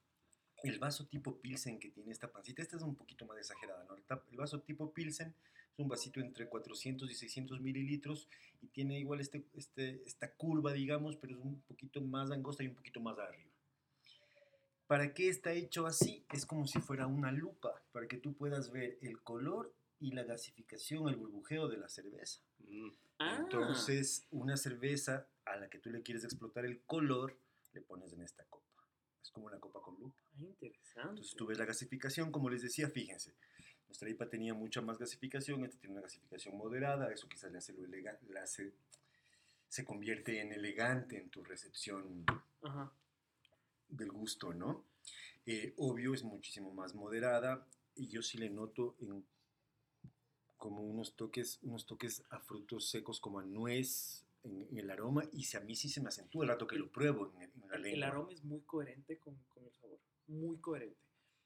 el 0.64 0.78
vaso 0.78 1.08
tipo 1.08 1.42
Pilsen 1.42 1.80
que 1.80 1.90
tiene 1.90 2.12
esta 2.12 2.32
pancita, 2.32 2.62
esta 2.62 2.76
es 2.78 2.84
un 2.84 2.96
poquito 2.96 3.26
más 3.26 3.36
exagerada, 3.40 3.84
¿no? 3.86 3.96
El, 3.96 4.04
el 4.30 4.38
vaso 4.38 4.62
tipo 4.62 4.94
Pilsen 4.94 5.36
un 5.82 5.90
vasito 5.90 6.20
entre 6.20 6.48
400 6.48 7.10
y 7.10 7.16
600 7.16 7.62
mililitros 7.62 8.30
y 8.62 8.68
tiene 8.68 9.00
igual 9.00 9.20
este, 9.20 9.46
este, 9.54 10.02
esta 10.06 10.32
curva, 10.34 10.74
digamos, 10.74 11.16
pero 11.18 11.34
es 11.36 11.40
un 11.40 11.62
poquito 11.62 12.02
más 12.02 12.32
angosta 12.32 12.64
y 12.64 12.68
un 12.68 12.76
poquito 12.76 13.00
más 13.02 13.18
arriba. 13.20 13.52
¿Para 14.88 15.14
qué 15.14 15.30
está 15.30 15.54
hecho 15.54 15.88
así? 15.88 16.26
Es 16.32 16.46
como 16.46 16.68
si 16.68 16.80
fuera 16.80 17.08
una 17.08 17.32
lupa, 17.32 17.82
para 17.92 18.08
que 18.08 18.18
tú 18.18 18.34
puedas 18.34 18.72
ver 18.72 18.98
el 19.02 19.22
color 19.22 19.74
y 20.00 20.12
la 20.12 20.24
gasificación, 20.24 21.08
el 21.08 21.16
burbujeo 21.16 21.70
de 21.70 21.78
la 21.78 21.88
cerveza. 21.88 22.42
Mm. 22.60 22.90
Ah, 23.20 23.38
Entonces, 23.40 24.28
una 24.32 24.58
cerveza 24.58 25.28
a 25.46 25.56
la 25.56 25.70
que 25.70 25.80
tú 25.80 25.92
le 25.92 26.02
quieres 26.02 26.24
explotar 26.24 26.66
el 26.66 26.82
color, 26.82 27.38
le 27.74 27.82
pones 27.82 28.12
en 28.14 28.22
esta 28.22 28.44
copa. 28.46 28.66
Es 29.22 29.30
como 29.32 29.46
una 29.46 29.60
copa 29.60 29.80
con 29.82 29.98
lupa. 30.00 30.18
ah, 30.34 30.44
interesante. 30.44 31.10
Entonces 31.10 31.36
tú 31.36 31.46
ves 31.46 31.58
la 31.58 31.66
gasificación, 31.66 32.32
como 32.32 32.50
les 32.50 32.62
decía, 32.62 32.90
fíjense, 32.90 33.36
nuestra 33.92 34.10
IPA 34.10 34.30
tenía 34.30 34.54
mucha 34.54 34.82
más 34.82 34.98
gasificación, 34.98 35.66
esta 35.66 35.78
tiene 35.78 35.96
una 35.96 36.02
gasificación 36.04 36.56
moderada, 36.58 37.12
eso 37.12 37.28
quizás 37.28 37.52
le 37.52 37.58
hace 37.58 37.74
lo 37.74 37.84
elega- 37.84 38.18
le 38.30 38.40
hace, 38.40 38.72
se 39.68 39.84
convierte 39.84 40.40
en 40.40 40.54
elegante 40.54 41.18
en 41.18 41.30
tu 41.30 41.44
recepción 41.44 42.26
Ajá. 42.64 42.90
del 43.90 44.10
gusto, 44.10 44.54
¿no? 44.54 44.86
Eh, 45.46 45.74
obvio 45.76 46.14
es 46.14 46.24
muchísimo 46.24 46.74
más 46.74 46.96
moderada 46.96 47.68
y 47.94 48.08
yo 48.08 48.22
sí 48.22 48.38
le 48.38 48.50
noto 48.50 48.96
en 49.02 49.26
como 50.56 50.84
unos 50.84 51.16
toques, 51.18 51.60
unos 51.64 51.86
toques 51.86 52.24
a 52.30 52.40
frutos 52.40 52.88
secos 52.90 53.20
como 53.20 53.40
a 53.40 53.44
nuez 53.44 54.24
en, 54.44 54.62
en 54.70 54.78
el 54.78 54.90
aroma 54.90 55.24
y 55.34 55.44
si 55.44 55.58
a 55.58 55.60
mí 55.60 55.76
sí 55.76 55.90
se 55.90 56.00
me 56.00 56.08
acentúa 56.08 56.44
el 56.46 56.50
rato 56.50 56.66
que 56.66 56.78
lo 56.78 56.90
pruebo 56.90 57.34
en, 57.42 57.52
en 57.62 57.70
la 57.70 57.78
lengua. 57.78 57.98
el 57.98 58.04
aroma 58.04 58.32
es 58.32 58.44
muy 58.46 58.62
coherente 58.62 59.18
con, 59.18 59.36
con 59.50 59.66
el 59.66 59.74
sabor, 59.74 60.00
muy 60.28 60.58
coherente. 60.60 60.98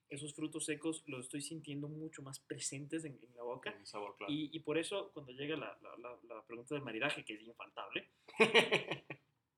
Esos 0.10 0.34
frutos 0.34 0.66
secos 0.66 1.03
los 1.08 1.26
estoy 1.26 1.41
sintiendo 1.41 1.88
mucho 1.88 2.22
más 2.22 2.39
presentes 2.39 3.06
en, 3.06 3.20
en 3.22 3.36
la 3.36 3.43
boca. 3.43 3.76
Sabor, 3.84 4.16
claro. 4.18 4.32
Y, 4.32 4.49
y 4.56 4.60
por 4.60 4.78
eso, 4.78 5.12
cuando 5.14 5.32
llega 5.32 5.58
la, 5.58 5.78
la- 5.82 5.97
la- 5.97 6.20
la 6.36 6.43
pregunta 6.45 6.76
del 6.76 6.84
maridaje, 6.84 7.26
que 7.26 7.34
es 7.34 7.41
infaltable, 7.41 8.10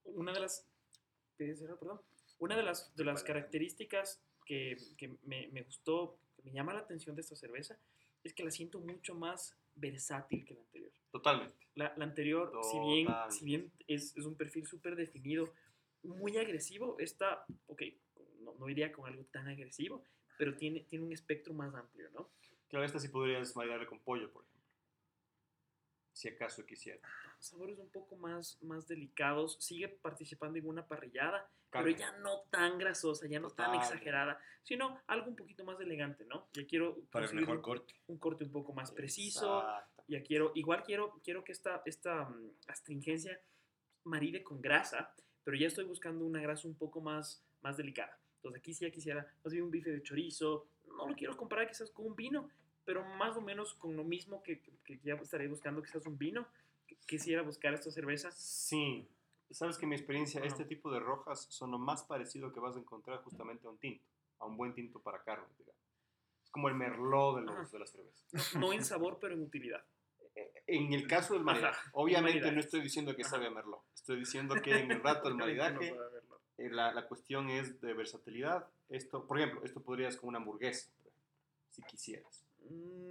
una 0.05 0.33
de 0.33 0.39
las. 0.39 0.65
¿qué 1.37 1.51
era, 1.51 1.75
perdón? 1.77 2.01
Una 2.39 2.55
de 2.55 2.63
las, 2.63 2.95
de 2.95 3.03
las 3.03 3.23
características 3.23 4.21
que, 4.45 4.77
que 4.97 5.17
me, 5.23 5.47
me 5.49 5.63
gustó, 5.63 6.17
que 6.35 6.43
me 6.43 6.51
llama 6.51 6.73
la 6.73 6.79
atención 6.81 7.15
de 7.15 7.21
esta 7.21 7.35
cerveza, 7.35 7.77
es 8.23 8.33
que 8.33 8.43
la 8.43 8.51
siento 8.51 8.79
mucho 8.79 9.15
más 9.15 9.55
versátil 9.75 10.45
que 10.45 10.53
la 10.53 10.61
anterior. 10.61 10.91
Totalmente. 11.11 11.55
La, 11.75 11.93
anterior, 11.99 12.51
si 12.63 12.79
bien, 12.79 13.07
si 13.29 13.45
bien 13.45 13.71
es, 13.87 14.15
es 14.17 14.25
un 14.25 14.35
perfil 14.35 14.65
súper 14.65 14.95
definido, 14.95 15.53
muy 16.03 16.37
agresivo, 16.37 16.95
esta, 16.99 17.43
ok, 17.67 17.81
no, 18.41 18.53
no 18.55 18.69
iría 18.69 18.91
con 18.91 19.05
algo 19.07 19.23
tan 19.25 19.47
agresivo, 19.47 20.03
pero 20.37 20.55
tiene, 20.55 20.81
tiene 20.81 21.05
un 21.05 21.13
espectro 21.13 21.53
más 21.53 21.73
amplio, 21.75 22.09
¿no? 22.11 22.29
Claro, 22.69 22.85
esta 22.85 22.99
sí 22.99 23.07
podrías 23.09 23.55
maridarle 23.55 23.87
con 23.87 23.99
pollo, 23.99 24.31
por 24.31 24.43
ejemplo. 24.43 24.57
Si 26.13 26.27
acaso 26.27 26.65
quisiera. 26.65 26.99
Sabores 27.39 27.77
un 27.77 27.89
poco 27.89 28.15
más, 28.15 28.57
más 28.63 28.87
delicados, 28.87 29.57
sigue 29.59 29.87
participando 29.87 30.57
en 30.57 30.67
una 30.67 30.87
parrillada, 30.87 31.47
Carne. 31.69 31.93
pero 31.93 31.97
ya 31.99 32.17
no 32.19 32.41
tan 32.49 32.77
grasosa, 32.79 33.27
ya 33.27 33.39
no 33.39 33.49
tan 33.51 33.67
Total. 33.71 33.81
exagerada, 33.81 34.39
sino 34.63 34.99
algo 35.07 35.27
un 35.29 35.35
poquito 35.35 35.63
más 35.63 35.79
elegante, 35.79 36.25
¿no? 36.25 36.49
Ya 36.53 36.65
quiero 36.65 36.97
Para 37.11 37.27
el 37.27 37.35
mejor 37.35 37.57
un, 37.57 37.61
corte. 37.61 37.93
un 38.07 38.17
corte 38.17 38.43
un 38.43 38.51
poco 38.51 38.73
más 38.73 38.91
preciso, 38.91 39.59
Exacto. 39.61 40.03
ya 40.07 40.23
quiero, 40.23 40.51
igual 40.55 40.83
quiero, 40.83 41.21
quiero 41.23 41.43
que 41.43 41.51
esta, 41.51 41.83
esta 41.85 42.25
mm, 42.25 42.51
astringencia 42.67 43.39
maride 44.03 44.43
con 44.43 44.59
grasa, 44.59 45.13
pero 45.43 45.55
ya 45.55 45.67
estoy 45.67 45.85
buscando 45.85 46.25
una 46.25 46.41
grasa 46.41 46.67
un 46.67 46.75
poco 46.75 46.99
más, 46.99 47.45
más 47.61 47.77
delicada. 47.77 48.19
Entonces 48.37 48.59
aquí 48.59 48.73
sí 48.73 48.85
ya 48.85 48.91
quisiera 48.91 49.27
más 49.43 49.51
bien 49.53 49.65
un 49.65 49.71
bife 49.71 49.91
de 49.91 50.01
chorizo, 50.03 50.67
no 50.97 51.07
lo 51.07 51.15
quiero 51.15 51.35
comparar 51.37 51.67
quizás 51.67 51.91
con 51.91 52.05
un 52.05 52.15
vino, 52.15 52.49
pero 52.85 53.03
más 53.03 53.35
o 53.35 53.41
menos 53.41 53.73
con 53.75 53.95
lo 53.95 54.03
mismo 54.03 54.41
que, 54.43 54.61
que- 54.61 54.71
que 54.85 54.99
ya 55.03 55.15
estaré 55.15 55.47
buscando 55.47 55.81
quizás 55.81 56.05
un 56.05 56.17
vino, 56.17 56.47
quisiera 57.05 57.41
buscar 57.41 57.73
esta 57.73 57.91
cerveza. 57.91 58.31
Sí. 58.31 59.07
Sabes 59.51 59.77
que 59.77 59.85
mi 59.87 59.95
experiencia, 59.95 60.41
este 60.43 60.65
tipo 60.65 60.91
de 60.91 60.99
rojas 60.99 61.47
son 61.49 61.71
lo 61.71 61.77
más 61.79 62.03
parecido 62.03 62.51
que 62.51 62.59
vas 62.59 62.75
a 62.75 62.79
encontrar 62.79 63.21
justamente 63.23 63.65
a 63.65 63.69
un 63.69 63.77
tinto, 63.77 64.03
a 64.39 64.45
un 64.45 64.57
buen 64.57 64.73
tinto 64.73 64.99
para 65.01 65.23
carne, 65.23 65.45
digamos. 65.57 65.81
Es 66.43 66.49
como 66.51 66.67
el 66.69 66.75
merlot 66.75 67.37
de, 67.37 67.41
los, 67.43 67.55
Ajá. 67.55 67.69
de 67.71 67.79
las 67.79 67.89
cervezas. 67.91 68.55
No 68.55 68.73
en 68.73 68.83
sabor, 68.83 69.17
pero 69.21 69.33
en 69.35 69.41
utilidad. 69.43 69.83
En 70.67 70.93
el 70.93 71.07
caso 71.07 71.33
del 71.33 71.43
maridaje, 71.43 71.79
Ajá, 71.79 71.89
obviamente 71.93 72.39
maridaje. 72.39 72.55
no 72.55 72.59
estoy 72.59 72.81
diciendo 72.81 73.15
que 73.15 73.23
sabe 73.23 73.47
a 73.47 73.49
merlot. 73.51 73.81
Estoy 73.95 74.19
diciendo 74.19 74.53
que 74.61 74.77
en 74.79 74.91
el 74.91 75.01
rato 75.01 75.29
del 75.29 75.37
maridaje. 75.37 75.95
Eh, 76.57 76.69
la, 76.69 76.93
la 76.93 77.07
cuestión 77.07 77.49
es 77.49 77.79
de 77.81 77.93
versatilidad. 77.93 78.67
Esto, 78.89 79.25
por 79.25 79.39
ejemplo, 79.39 79.63
esto 79.63 79.81
podrías 79.81 80.15
con 80.17 80.29
una 80.29 80.39
hamburguesa, 80.39 80.89
si 81.71 81.81
quisieras. 81.83 82.43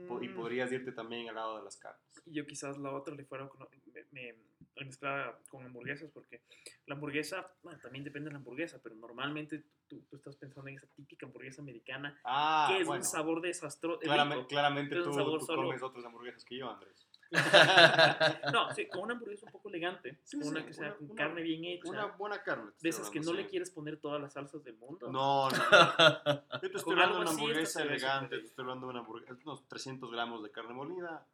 Po- 0.09 0.23
Y 0.23 0.29
Mm, 0.29 0.35
podrías 0.35 0.71
irte 0.73 0.93
también 0.93 1.29
al 1.29 1.35
lado 1.37 1.59
de 1.59 1.65
las 1.65 1.77
carnes. 1.77 2.03
yo 2.27 2.45
quizás 2.47 2.77
la 2.79 2.93
otra 2.93 3.15
le 3.15 3.25
fuera 3.25 3.49
con, 3.49 3.61
me, 3.93 4.05
me- 4.13 4.35
me 4.77 4.85
mezclaba 4.85 5.39
con 5.49 5.65
hamburguesas 5.65 6.11
porque 6.13 6.41
la 6.87 6.95
hamburguesa, 6.95 7.51
bueno, 7.63 7.79
también 7.81 8.05
depende 8.05 8.29
de 8.29 8.33
la 8.33 8.39
hamburguesa, 8.39 8.79
pero 8.83 8.95
normalmente 8.97 9.63
tú, 9.89 10.01
tú 10.11 10.17
estás 10.17 10.37
pensando 10.37 10.69
en 10.69 10.77
esa 10.77 10.87
típica 10.89 11.27
hamburguesa 11.27 11.63
americana 11.63 12.19
Ah, 12.25 12.67
que 12.71 12.81
es 12.83 12.87
bueno, 12.87 13.03
un 13.03 13.07
sabor 13.09 13.41
desastroso. 13.41 14.01
claramente, 14.01 14.47
claramente 14.47 14.97
tú, 14.97 15.05
tú 15.39 15.47
comes 15.47 15.83
otras 15.83 16.05
hamburguesas 16.05 16.45
que 16.45 16.57
yo, 16.59 16.71
Andrés. 16.71 17.07
No, 18.53 18.73
sí, 18.75 18.87
con 18.89 19.03
una 19.03 19.15
hamburguesa 19.15 19.47
un 19.47 19.53
poco 19.53 19.69
elegante, 19.69 20.19
Sí, 20.25 20.37
una 20.37 20.61
sí, 20.61 20.67
que 20.67 20.73
sea 20.73 20.87
una- 20.89 20.95
con 20.97 21.11
una- 21.11 21.15
carne 21.15 21.43
bien 21.43 21.65
hecha, 21.65 21.89
Una 21.91 22.07
buena 22.07 22.43
carne. 22.43 22.71
de 22.81 22.89
esas 22.89 23.11
que 23.11 23.21
no 23.21 23.33
le 23.33 23.47
quieres 23.47 23.71
poner 23.71 23.97
todas 23.99 24.21
las 24.21 24.33
salsas 24.33 24.63
del 24.65 24.77
mundo. 24.77 25.11
No, 25.11 25.49
no, 25.51 25.57
no. 25.57 25.57
Yo 26.63 26.71
te 26.71 26.77
estoy 26.77 26.93
hablando 26.93 27.17
de 27.17 27.21
una 27.23 27.31
hamburguesa 27.31 27.83
elegante, 27.83 28.39
te 28.39 28.47
estoy 28.47 28.63
hablando 28.63 28.87
de 28.87 28.91
una 28.93 29.01
hamburguesa, 29.01 29.37
unos 29.45 29.67
300 29.69 30.11
gramos 30.11 30.43
de 30.43 30.51
carne 30.51 30.75
molida, 30.75 31.27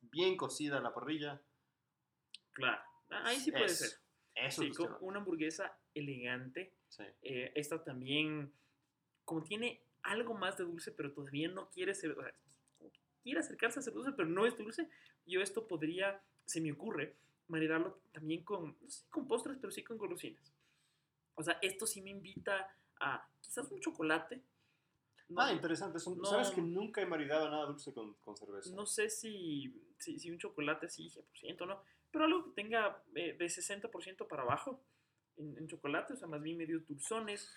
bien 0.00 0.36
cocida 0.36 0.78
a 0.78 0.80
la 0.80 0.92
parrilla. 0.94 1.40
Claro, 2.52 2.80
ahí 3.10 3.38
sí 3.38 3.50
puede 3.52 3.66
Eso, 3.66 3.84
ser. 3.84 3.98
Eso 4.34 4.62
Sí, 4.62 4.70
con 4.70 4.96
una 5.00 5.18
hamburguesa 5.18 5.76
elegante. 5.94 6.74
Sí. 6.88 7.04
Eh, 7.22 7.52
esta 7.54 7.82
también, 7.82 8.52
como 9.24 9.42
tiene 9.42 9.82
algo 10.02 10.34
más 10.34 10.56
de 10.58 10.64
dulce, 10.64 10.92
pero 10.92 11.12
todavía 11.12 11.48
no 11.48 11.68
quiere 11.70 11.94
ser, 11.94 12.12
o 12.12 12.22
sea, 12.22 12.32
quiere 13.26 13.40
acercarse 13.40 13.80
a 13.80 13.82
ser 13.82 13.92
dulce, 13.92 14.12
pero 14.12 14.28
no 14.28 14.46
es 14.46 14.56
dulce, 14.56 14.88
yo 15.26 15.40
esto 15.40 15.66
podría, 15.66 16.22
se 16.44 16.60
me 16.60 16.70
ocurre, 16.70 17.16
maridarlo 17.48 18.00
también 18.12 18.44
con, 18.44 18.76
no 18.80 18.88
sé, 18.88 19.04
con 19.10 19.26
postres, 19.26 19.58
pero 19.60 19.72
sí 19.72 19.82
con 19.82 19.98
golosinas. 19.98 20.52
O 21.34 21.42
sea, 21.42 21.58
esto 21.60 21.88
sí 21.88 22.00
me 22.02 22.10
invita 22.10 22.72
a 23.00 23.28
quizás 23.40 23.68
un 23.72 23.80
chocolate. 23.80 24.42
No, 25.28 25.40
Ah, 25.42 25.52
interesante. 25.52 25.98
es 25.98 26.06
un- 26.06 26.18
no- 26.18 26.24
Sabes 26.24 26.50
que 26.50 26.60
nunca 26.62 27.02
he 27.02 27.06
maridado 27.06 27.50
nada 27.50 27.66
dulce 27.66 27.92
con, 27.92 28.14
con 28.22 28.36
cerveza. 28.36 28.70
no 28.76 28.86
sé 28.86 29.10
si, 29.10 29.74
si, 29.98 30.20
si 30.20 30.30
un 30.30 30.38
chocolate 30.38 30.86
así 30.86 31.10
100% 31.10 31.64
o 31.64 31.66
no, 31.66 31.82
pero 32.12 32.26
algo 32.26 32.44
que 32.44 32.62
tenga 32.62 33.02
eh, 33.16 33.32
de 33.36 33.46
60% 33.48 34.28
para 34.28 34.44
abajo 34.44 34.84
en, 35.36 35.58
en 35.58 35.66
chocolate, 35.66 36.12
o 36.12 36.16
sea, 36.16 36.28
más 36.28 36.40
bien 36.40 36.56
medio 36.58 36.78
dulzones. 36.78 37.50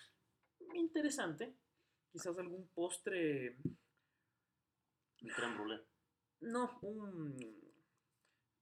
Interesante. 0.74 1.54
Quizás 2.10 2.36
algún 2.38 2.66
postre, 2.74 3.56
Un 5.22 5.28
creme 5.28 5.54
brûlée. 5.56 5.80
no, 6.40 6.78
un 6.82 7.36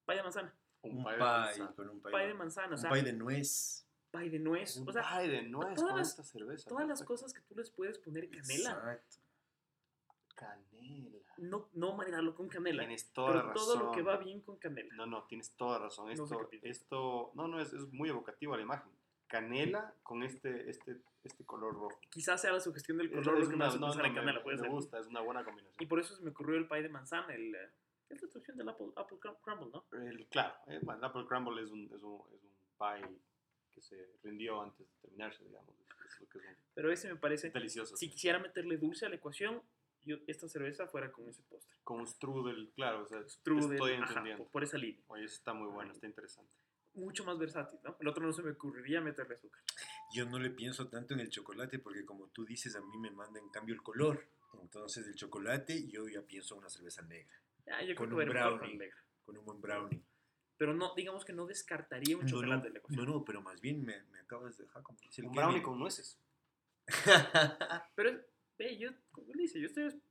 pay 0.04 0.16
de 0.16 0.22
manzana. 0.22 0.54
Un 0.82 1.02
pie 1.04 1.12
de 1.12 1.16
pie, 1.16 1.18
manzana. 1.18 1.74
con 1.74 1.88
un 1.88 2.00
Pay 2.00 2.12
de 2.22 2.26
de, 2.28 2.34
manzana, 2.34 2.68
o 2.68 2.72
un 2.72 2.78
sea, 2.78 2.90
pie 2.90 3.02
de 3.02 3.12
nuez. 3.12 3.86
pay 4.10 4.28
de 4.30 4.38
nuez. 4.38 4.76
Un 4.76 4.88
O 4.88 4.92
sea, 4.92 5.02
pie 5.18 5.28
de 5.28 5.42
nuez 5.42 5.74
todas 5.74 5.82
con 5.90 5.98
las- 5.98 6.08
esta 6.10 6.22
cerveza. 6.24 6.68
todas 6.68 6.86
las 6.88 7.02
cosas 7.02 7.32
que 7.32 7.40
tú 7.42 7.54
les 7.56 7.70
puedes 7.70 7.98
poner 7.98 8.28
canela, 8.30 8.70
Exacto. 8.70 9.16
Canela. 10.34 11.18
no, 11.38 11.68
no 11.74 11.96
maridarlo 11.96 12.34
con 12.34 12.48
canela, 12.48 12.82
Tienes 12.82 13.12
toda 13.12 13.28
la 13.30 13.34
pero 13.42 13.48
razón. 13.54 13.66
todo 13.66 13.84
lo 13.86 13.92
que 13.92 14.02
va 14.02 14.16
bien 14.18 14.40
con 14.40 14.56
canela. 14.58 14.94
No, 14.94 15.06
no, 15.06 15.24
tienes 15.26 15.52
toda 15.56 15.78
razón. 15.80 16.08
No 16.08 16.26
sé 16.26 16.34
Esto, 16.34 16.48
piensas. 16.48 16.70
esto 16.70 17.32
no, 17.34 17.48
no, 17.48 17.60
es, 17.60 17.72
es 17.72 17.92
muy 17.92 18.08
evocativo 18.08 18.54
a 18.54 18.56
la 18.56 18.62
imagen. 18.62 18.90
Canela 19.28 19.94
con 20.02 20.22
este, 20.22 20.68
este, 20.70 20.96
este 21.22 21.44
color 21.44 21.74
rojo. 21.74 22.00
Quizás 22.10 22.40
sea 22.40 22.52
la 22.52 22.60
sugestión 22.60 22.98
del 22.98 23.10
color 23.10 23.38
lo 23.38 23.48
que 23.48 23.56
me 23.56 23.64
hace 23.66 23.78
no, 23.78 23.94
no, 23.94 24.04
en 24.04 24.14
canela, 24.14 24.42
puede 24.42 24.56
me 24.56 24.62
ser. 24.62 24.70
gusta, 24.70 24.98
es 24.98 25.06
una 25.06 25.20
buena 25.20 25.44
combinación. 25.44 25.82
Y 25.82 25.86
por 25.86 26.00
eso 26.00 26.16
se 26.16 26.22
me 26.22 26.30
ocurrió 26.30 26.56
el 26.56 26.66
pie 26.66 26.82
de 26.82 26.88
manzana, 26.88 27.34
el, 27.34 27.54
eh, 27.54 27.70
es 28.08 28.22
la 28.22 28.28
traducción 28.28 28.56
del 28.56 28.68
Apple, 28.70 28.86
Apple 28.96 29.18
Crum- 29.20 29.36
Crumble, 29.42 29.70
¿no? 29.70 29.84
El- 29.92 30.26
claro, 30.28 30.54
eh, 30.66 30.80
bueno, 30.82 30.98
el 30.98 31.04
Apple 31.04 31.26
Crumble 31.28 31.62
es 31.62 31.70
un, 31.70 31.84
es, 31.94 32.02
un, 32.02 32.22
es 32.34 32.42
un 32.42 32.50
pie 32.78 33.18
que 33.72 33.80
se 33.82 34.16
rindió 34.24 34.62
antes 34.62 34.86
de 34.88 34.94
terminarse, 35.02 35.44
digamos. 35.44 35.74
Es 36.06 36.20
lo 36.20 36.26
que 36.28 36.38
es 36.38 36.44
un- 36.44 36.56
Pero 36.74 36.90
ese 36.90 37.08
me 37.12 37.16
parece, 37.16 37.50
delicioso. 37.50 37.96
si 37.96 38.06
sí. 38.06 38.12
quisiera 38.12 38.38
meterle 38.38 38.78
dulce 38.78 39.04
a 39.06 39.08
la 39.10 39.16
ecuación, 39.16 39.62
yo 40.04 40.16
esta 40.26 40.48
cerveza 40.48 40.86
fuera 40.86 41.12
con 41.12 41.28
ese 41.28 41.42
postre. 41.42 41.76
Con 41.84 42.00
un 42.00 42.06
strudel, 42.06 42.72
claro, 42.74 43.02
o 43.02 43.06
sea, 43.06 43.22
Strudel, 43.28 43.72
estoy 43.72 43.92
ajá, 43.94 44.06
entendiendo. 44.08 44.44
por, 44.44 44.52
por 44.52 44.64
esa 44.64 44.78
línea. 44.78 45.02
Oye, 45.08 45.24
eso 45.24 45.34
está 45.34 45.52
muy 45.52 45.68
bueno, 45.68 45.92
está 45.92 46.06
interesante. 46.06 46.50
Mucho 46.98 47.24
más 47.24 47.38
versátil, 47.38 47.78
¿no? 47.84 47.96
El 48.00 48.08
otro 48.08 48.26
no 48.26 48.32
se 48.32 48.42
me 48.42 48.50
ocurriría 48.50 49.00
meterle 49.00 49.34
azúcar. 49.36 49.62
Yo 50.14 50.24
no 50.26 50.38
le 50.38 50.50
pienso 50.50 50.88
tanto 50.88 51.14
en 51.14 51.20
el 51.20 51.30
chocolate 51.30 51.78
porque 51.78 52.04
como 52.04 52.28
tú 52.28 52.44
dices, 52.44 52.74
a 52.76 52.80
mí 52.80 52.98
me 52.98 53.10
manda 53.10 53.38
en 53.40 53.48
cambio 53.50 53.74
el 53.74 53.82
color. 53.82 54.26
Entonces 54.60 55.06
el 55.06 55.14
chocolate 55.14 55.88
yo 55.88 56.08
ya 56.08 56.22
pienso 56.22 56.54
en 56.54 56.60
una 56.60 56.70
cerveza 56.70 57.02
negra, 57.02 57.34
Ah, 57.70 57.82
yo 57.84 57.94
Con 57.94 58.06
creo 58.08 58.18
que 58.18 58.24
un 58.24 58.30
brownie. 58.30 58.76
negra. 58.78 58.96
con 59.24 59.36
un 59.36 59.44
buen 59.44 59.60
brownie. 59.60 60.02
Pero 60.56 60.74
no, 60.74 60.94
digamos 60.96 61.24
que 61.24 61.32
no 61.34 61.46
descartaría 61.46 62.16
un 62.16 62.22
No, 62.24 62.28
chocolate 62.30 62.56
no, 62.56 62.62
de 62.64 62.70
la 62.70 62.78
ecuación. 62.78 63.04
no, 63.06 63.12
no, 63.12 63.24
pero 63.24 63.42
más 63.42 63.60
bien 63.60 63.84
me, 63.84 64.02
me 64.06 64.18
acabas 64.20 64.56
de 64.56 64.64
dejar 64.64 64.82
como 64.82 64.98
Un 65.22 65.32
brownie 65.34 65.62
con 65.62 65.78
nueces. 65.78 66.18
Pero 67.94 68.08
es- 68.10 68.20
Ve, 68.58 68.76
yo, 68.76 68.90
como 69.12 69.30
él 69.34 69.38
dice, 69.38 69.60
yo 69.60 69.66
estoy 69.66 70.02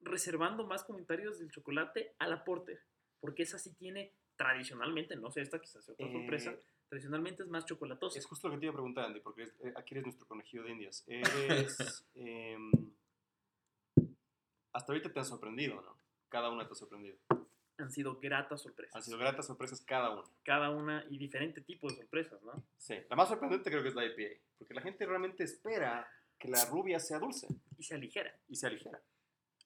reservando 0.00 0.66
más 0.66 0.82
comentarios 0.82 1.38
del 1.38 1.52
chocolate 1.52 2.16
a 2.18 2.26
la 2.26 2.42
Porter, 2.42 2.82
porque 3.20 3.44
esa 3.44 3.60
sí 3.60 3.72
tiene 3.74 4.12
tradicionalmente, 4.42 5.16
no 5.16 5.30
sé, 5.30 5.40
esta 5.42 5.60
quizás 5.60 5.84
sea 5.84 5.94
otra 5.94 6.10
sorpresa, 6.10 6.50
Eh, 6.50 6.58
tradicionalmente 6.88 7.42
es 7.42 7.48
más 7.48 7.64
chocolatosa. 7.64 8.18
Es 8.18 8.26
justo 8.26 8.48
lo 8.48 8.54
que 8.54 8.60
te 8.60 8.66
iba 8.66 8.72
a 8.72 8.74
preguntar, 8.76 9.04
Andy, 9.06 9.20
porque 9.20 9.44
es- 9.44 9.54
eh, 9.62 9.72
aquí 9.76 9.94
eres 9.94 10.04
nuestro 10.04 10.26
conejillo 10.26 10.64
de 10.64 10.70
indias. 10.72 11.04
Eres, 11.68 12.04
em, 12.14 12.70
hasta 14.72 14.92
ahorita 14.92 15.12
te 15.12 15.18
han 15.18 15.24
sorprendido, 15.26 15.80
¿no? 15.82 15.96
Cada 16.28 16.50
una 16.50 16.66
te 16.66 16.72
ha 16.72 16.76
sorprendido. 16.76 17.16
Han 17.78 17.90
sido 17.90 18.18
gratas 18.20 18.62
sorpresas. 18.62 18.94
Han 18.94 19.02
sido 19.02 19.18
gratas 19.18 19.46
sorpresas 19.46 19.80
cada 19.82 20.10
una. 20.10 20.22
Cada 20.44 20.70
una 20.70 21.04
y 21.10 21.18
diferente 21.18 21.60
tipo 21.60 21.88
de 21.88 21.96
sorpresas, 21.96 22.42
¿no? 22.42 22.62
Sí. 22.78 22.96
La 23.10 23.16
más 23.16 23.28
sorprendente 23.28 23.70
creo 23.70 23.82
que 23.82 23.88
es 23.88 23.94
la 23.94 24.04
IPA, 24.04 24.40
porque 24.58 24.74
la 24.74 24.82
gente 24.82 25.04
realmente 25.06 25.44
espera 25.44 26.08
que 26.38 26.48
la 26.48 26.64
rubia 26.66 26.98
sea 27.00 27.18
dulce 27.18 27.46
Y 27.78 27.82
se 27.84 27.94
aligera. 27.94 28.34
y 28.48 28.56
sea 28.56 28.70
ligera. 28.70 29.00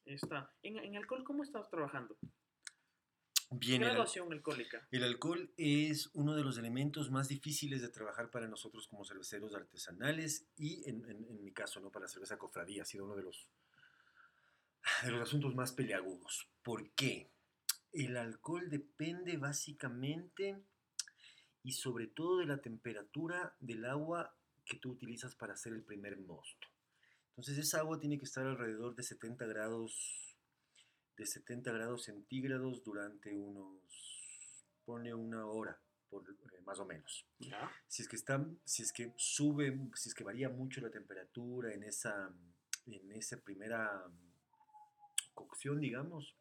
Está. 0.04 0.50
En, 0.62 0.78
en 0.78 0.96
alcohol, 0.96 1.24
¿cómo 1.24 1.42
estás 1.42 1.68
trabajando? 1.70 2.16
Bien, 3.50 3.80
Graduación 3.80 4.32
alcohólica. 4.32 4.86
el 4.90 5.04
alcohol 5.04 5.52
es 5.56 6.10
uno 6.14 6.34
de 6.34 6.42
los 6.42 6.58
elementos 6.58 7.10
más 7.12 7.28
difíciles 7.28 7.80
de 7.80 7.88
trabajar 7.88 8.28
para 8.30 8.48
nosotros 8.48 8.88
como 8.88 9.04
cerveceros 9.04 9.54
artesanales 9.54 10.46
y 10.56 10.88
en, 10.90 11.08
en- 11.08 11.24
en 11.30 11.44
mi 11.44 11.52
caso, 11.52 11.80
¿no? 11.80 11.90
Para 11.90 12.04
la 12.06 12.08
cerveza 12.08 12.38
cofradía, 12.38 12.82
ha 12.82 12.86
sido 12.86 13.04
uno 13.04 13.14
de 13.14 13.22
los, 13.22 13.48
de 15.04 15.10
los 15.12 15.22
asuntos 15.22 15.54
más 15.54 15.72
peleagudos. 15.72 16.48
¿Por 16.64 16.90
qué? 16.90 17.30
El 17.92 18.16
alcohol 18.16 18.68
depende 18.68 19.36
básicamente 19.36 20.60
y 21.62 21.72
sobre 21.72 22.08
todo 22.08 22.38
de 22.38 22.46
la 22.46 22.58
temperatura 22.60 23.54
del 23.60 23.84
agua 23.84 24.34
que 24.64 24.76
tú 24.76 24.90
utilizas 24.90 25.36
para 25.36 25.54
hacer 25.54 25.72
el 25.72 25.82
primer 25.84 26.18
mosto. 26.18 26.66
Entonces 27.30 27.58
esa 27.58 27.78
agua 27.78 28.00
tiene 28.00 28.18
que 28.18 28.24
estar 28.24 28.44
alrededor 28.44 28.96
de 28.96 29.02
70 29.04 29.46
grados, 29.46 30.25
de 31.16 31.26
70 31.26 31.72
grados 31.72 32.04
centígrados 32.04 32.82
durante 32.84 33.32
unos, 33.34 33.80
pone 34.84 35.14
una 35.14 35.46
hora, 35.46 35.78
por, 36.10 36.22
eh, 36.30 36.60
más 36.64 36.78
o 36.78 36.84
menos. 36.84 37.26
¿Ya? 37.38 37.70
Si 37.88 38.02
es 38.02 38.08
que 38.08 38.16
está, 38.16 38.44
si 38.64 38.82
es 38.82 38.92
que 38.92 39.12
sube, 39.16 39.78
si 39.94 40.08
es 40.10 40.14
que 40.14 40.24
varía 40.24 40.48
mucho 40.48 40.80
la 40.80 40.90
temperatura 40.90 41.72
en 41.72 41.82
esa, 41.84 42.30
en 42.86 43.12
esa 43.12 43.38
primera 43.38 44.04
cocción, 45.34 45.80
digamos, 45.80 46.34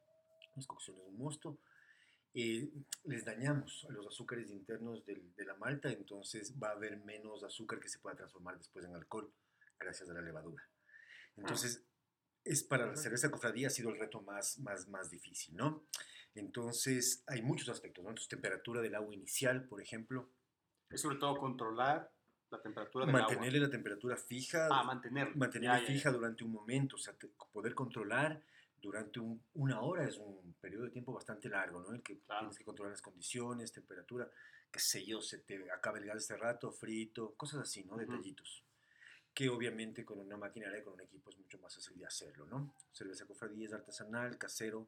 no 0.55 0.59
es 0.59 0.67
cocción, 0.67 0.97
es 0.97 1.07
un 1.07 1.17
mosto, 1.17 1.57
eh, 2.33 2.69
les 3.05 3.23
dañamos 3.25 3.85
a 3.89 3.93
los 3.93 4.07
azúcares 4.07 4.51
internos 4.51 5.05
del- 5.05 5.33
de 5.35 5.45
la 5.45 5.55
malta, 5.55 5.89
entonces 5.89 6.53
va 6.61 6.69
a 6.69 6.73
haber 6.73 6.97
menos 6.97 7.43
azúcar 7.43 7.79
que 7.79 7.87
se 7.89 7.99
pueda 7.99 8.15
transformar 8.17 8.57
después 8.57 8.85
en 8.85 8.93
alcohol 8.95 9.31
gracias 9.79 10.09
a 10.09 10.13
la 10.13 10.21
levadura. 10.21 10.63
Entonces, 11.37 11.81
es 12.45 12.63
para 12.63 12.85
la 12.85 12.95
cerveza 12.95 13.29
cofradía 13.31 13.67
ha 13.67 13.71
sido 13.71 13.89
el 13.89 13.99
reto 13.99 14.21
más, 14.21 14.59
más, 14.59 14.87
más 14.87 15.09
difícil, 15.09 15.55
¿no? 15.57 15.85
Entonces, 16.35 17.23
hay 17.27 17.41
muchos 17.41 17.69
aspectos, 17.69 18.03
¿no? 18.03 18.11
Entonces, 18.11 18.29
temperatura 18.29 18.81
del 18.81 18.95
agua 18.95 19.13
inicial, 19.13 19.65
por 19.67 19.81
ejemplo, 19.81 20.29
Es 20.89 21.01
sobre 21.01 21.17
todo 21.17 21.35
controlar 21.37 22.11
la 22.51 22.61
temperatura 22.61 23.05
del 23.05 23.13
mantenerle 23.13 23.59
la 23.59 23.69
temperatura 23.71 24.15
fija, 24.15 24.65
agua. 24.65 24.79
Ah, 24.81 24.83
mantenerla. 24.83 25.33
mantenerla 25.35 25.77
Ya, 25.77 25.81
ya, 25.81 25.87
ya. 25.87 25.93
fija 25.95 26.11
durante 26.11 26.43
un 26.43 26.51
momento, 26.51 26.95
o 26.95 26.99
sea, 26.99 27.13
te- 27.17 27.29
poder 27.51 27.73
controlar 27.73 28.43
durante 28.77 29.19
un- 29.19 29.41
una 29.55 29.81
hora 29.81 30.07
es 30.07 30.17
un 30.17 30.53
periodo 30.61 30.83
de 30.83 30.91
tiempo 30.91 31.11
bastante 31.11 31.49
largo, 31.49 31.81
¿no? 31.81 31.91
El 31.93 32.03
que 32.03 32.19
Claro. 32.19 32.41
tienes 32.41 32.57
que 32.59 32.63
controlar 32.63 32.91
las 32.91 33.01
condiciones, 33.01 33.71
temperatura, 33.71 34.29
qué 34.71 34.79
sé 34.79 35.03
yo, 35.05 35.21
se 35.21 35.39
te 35.39 35.71
acaba 35.71 35.97
el 35.97 36.05
gas 36.05 36.17
este 36.17 36.37
rato, 36.37 36.71
frito, 36.71 37.33
cosas 37.35 37.61
así, 37.61 37.83
¿no? 37.85 37.97
Detallitos. 37.97 38.63
Que 39.35 39.49
obviamente 39.49 40.03
con 40.05 40.17
una 40.19 40.37
maquinaria, 40.37 40.81
con 40.83 40.93
un 40.93 41.01
equipo 41.01 41.29
es 41.29 41.37
mucho 41.37 41.59
más 41.59 41.75
fácil 41.75 41.97
de 41.97 42.05
hacerlo, 42.05 42.45
¿no? 42.45 42.73
Cerveza 42.91 43.25
cofradía 43.27 43.65
es 43.65 43.73
artesanal, 43.73 44.37
casero, 44.37 44.87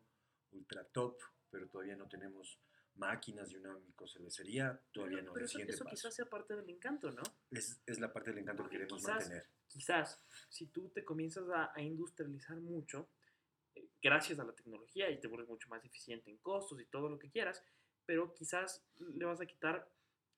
ultra 0.52 0.86
top, 0.86 1.20
pero 1.52 1.68
todavía 1.68 1.96
no 1.98 2.08
tenemos 2.08 2.60
máquinas 2.96 3.52
y 3.52 3.58
una 3.58 3.78
microcervecería, 3.78 4.82
todavía 4.92 5.22
no 5.22 5.34
pero 5.34 5.46
eso, 5.46 5.60
quizás 5.86 6.16
sea 6.16 6.26
parte 6.26 6.56
del 6.56 6.70
encanto, 6.70 7.12
¿no? 7.12 7.22
Es, 7.52 7.80
es 7.86 8.00
la 8.00 8.12
parte 8.12 8.32
del 8.32 8.40
encanto 8.40 8.64
que 8.64 8.70
queremos 8.72 9.02
quizás- 9.02 9.16
mantener. 9.20 9.50
Quizás, 9.68 10.24
si 10.50 10.68
tú 10.68 10.90
te 10.90 11.04
comienzas 11.04 11.48
a, 11.50 11.72
a 11.76 11.82
industrializar 11.82 12.58
mucho, 12.62 13.10
eh, 13.76 13.90
gracias 14.02 14.40
a 14.40 14.46
la 14.46 14.56
tecnología, 14.56 15.12
y 15.12 15.20
te 15.20 15.28
vuelves 15.28 15.50
mucho 15.50 15.68
más 15.68 15.84
eficiente 15.84 16.32
en 16.32 16.38
costos 16.38 16.80
y 16.82 16.86
todo 16.86 17.10
lo 17.10 17.20
que 17.20 17.30
quieras, 17.30 17.62
pero 18.06 18.34
quizás 18.34 18.82
le 18.98 19.26
vas 19.26 19.42
a 19.42 19.46
quitar 19.46 19.92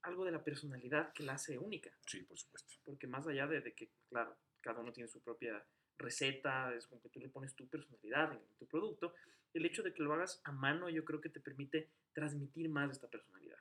algo 0.04 0.26
de 0.26 0.32
la 0.32 0.44
personalidad 0.44 1.14
que 1.14 1.24
la 1.24 1.34
hace 1.34 1.58
única. 1.58 1.92
Sí, 2.06 2.24
por 2.24 2.38
supuesto. 2.38 2.74
Porque 2.84 3.08
más 3.08 3.28
allá 3.28 3.48
de, 3.48 3.62
de 3.62 3.74
que, 3.74 3.92
claro, 4.10 4.38
cada 4.62 4.80
uno 4.80 4.92
tiene 4.92 5.08
su 5.08 5.22
propia 5.22 5.64
receta, 5.98 6.74
es 6.74 6.88
como 6.88 7.02
que 7.02 7.10
tú 7.10 7.20
le 7.20 7.30
pones 7.30 7.54
tu 7.56 7.68
personalidad 7.68 8.32
en 8.34 8.40
tu 8.58 8.66
producto, 8.68 9.14
el 9.54 9.66
hecho 9.66 9.84
de 9.84 9.94
que 9.94 10.04
lo 10.04 10.14
hagas 10.14 10.42
a 10.44 10.52
mano 10.52 10.90
yo 10.90 11.04
creo 11.04 11.22
que 11.22 11.30
te 11.30 11.40
permite 11.40 11.90
transmitir 12.14 12.70
más 12.70 12.88
de 12.88 12.94
esta 12.94 13.08
personalidad, 13.08 13.60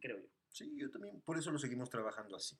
creo 0.00 0.18
yo. 0.18 0.28
Sí, 0.48 0.76
yo 0.76 0.90
también, 0.90 1.20
por 1.22 1.38
eso 1.38 1.50
lo 1.50 1.58
seguimos 1.58 1.90
trabajando 1.90 2.36
así. 2.36 2.56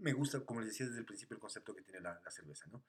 Me 0.00 0.12
gusta, 0.12 0.40
como 0.40 0.60
les 0.60 0.70
decía 0.70 0.86
desde 0.86 1.00
el 1.00 1.06
principio, 1.06 1.34
el 1.34 1.40
concepto 1.40 1.74
que 1.74 1.82
tiene 1.82 2.00
la, 2.00 2.20
la 2.24 2.30
cerveza, 2.30 2.66
¿no? 2.72 2.82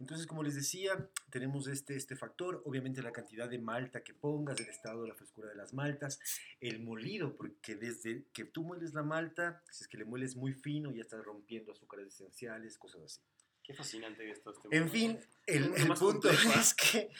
Entonces, 0.00 0.26
como 0.26 0.42
les 0.42 0.54
decía, 0.54 1.10
tenemos 1.28 1.68
este, 1.68 1.94
este 1.94 2.16
factor, 2.16 2.62
obviamente 2.64 3.02
la 3.02 3.12
cantidad 3.12 3.48
de 3.50 3.58
malta 3.58 4.02
que 4.02 4.14
pongas, 4.14 4.58
el 4.58 4.68
estado 4.68 5.02
de 5.02 5.08
la 5.08 5.14
frescura 5.14 5.50
de 5.50 5.54
las 5.54 5.74
maltas, 5.74 6.18
el 6.60 6.80
molido, 6.80 7.36
porque 7.36 7.76
desde 7.76 8.24
que 8.32 8.44
tú 8.44 8.64
mueles 8.64 8.94
la 8.94 9.02
malta, 9.02 9.62
si 9.70 9.84
es 9.84 9.88
que 9.88 9.98
le 9.98 10.06
mueles 10.06 10.36
muy 10.36 10.54
fino, 10.54 10.90
ya 10.90 11.02
estás 11.02 11.22
rompiendo 11.22 11.72
azúcares 11.72 12.14
esenciales, 12.14 12.78
cosas 12.78 13.02
así. 13.02 13.20
Qué 13.62 13.74
fascinante 13.74 14.28
esto. 14.28 14.50
Este 14.52 14.76
En 14.76 14.90
fin, 14.90 15.18
el, 15.46 15.74
el 15.76 15.92
punto 15.94 16.30
es 16.30 16.74
que 16.74 17.10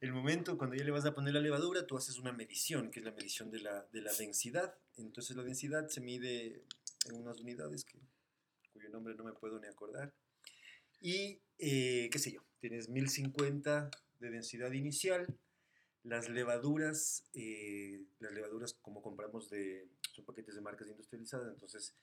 el 0.00 0.12
momento 0.12 0.56
cuando 0.56 0.74
ya 0.76 0.84
le 0.84 0.90
vas 0.90 1.04
a 1.04 1.14
poner 1.14 1.34
la 1.34 1.40
levadura, 1.40 1.86
tú 1.86 1.96
haces 1.96 2.18
una 2.18 2.32
medición, 2.32 2.90
que 2.90 3.00
es 3.00 3.04
la 3.04 3.12
medición 3.12 3.50
de 3.50 3.60
la, 3.60 3.86
de 3.92 4.00
la 4.00 4.12
densidad. 4.14 4.74
Entonces 4.96 5.36
la 5.36 5.42
densidad 5.42 5.88
se 5.88 6.00
mide 6.00 6.64
en 7.06 7.16
unas 7.16 7.38
unidades 7.40 7.84
que, 7.84 8.00
cuyo 8.90 8.98
nombre 8.98 9.14
no 9.14 9.24
me 9.24 9.32
puedo 9.32 9.58
ni 9.58 9.68
acordar. 9.68 10.12
Y, 11.00 11.40
eh, 11.58 12.08
qué 12.10 12.18
sé 12.18 12.32
yo, 12.32 12.42
tienes 12.58 12.88
1050 12.88 13.90
de 14.18 14.30
densidad 14.30 14.72
inicial. 14.72 15.26
Las 16.02 16.28
levaduras, 16.28 17.24
eh, 17.34 18.02
las 18.18 18.32
levaduras 18.32 18.74
como 18.74 19.02
compramos 19.02 19.50
de, 19.50 19.88
son 20.12 20.24
paquetes 20.24 20.54
de 20.54 20.60
marcas 20.60 20.88
industrializadas, 20.88 21.52
entonces 21.52 21.94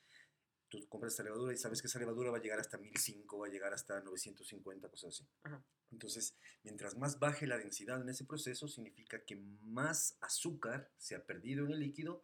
tú 0.70 0.88
compras 0.88 1.14
esta 1.14 1.24
levadura 1.24 1.54
y 1.54 1.58
sabes 1.58 1.82
que 1.82 1.88
esa 1.88 1.98
levadura 1.98 2.30
va 2.30 2.38
a 2.38 2.42
llegar 2.42 2.60
hasta 2.60 2.78
1005, 2.78 3.40
va 3.40 3.48
a 3.48 3.50
llegar 3.50 3.74
hasta 3.74 4.00
950, 4.02 4.90
cosas 4.90 5.16
así. 5.16 5.28
Ajá. 5.44 5.64
Entonces, 5.92 6.36
mientras 6.64 6.96
más 6.98 7.20
baje 7.20 7.48
la 7.48 7.58
densidad 7.58 8.02
en 8.02 8.10
ese 8.10 8.26
proceso, 8.26 8.68
significa 8.68 9.24
que 9.24 9.38
más 9.62 10.18
azúcar 10.22 10.92
se 10.98 11.16
ha 11.16 11.26
perdido 11.26 11.66
en 11.66 11.72
el 11.72 11.80
líquido 11.80 12.24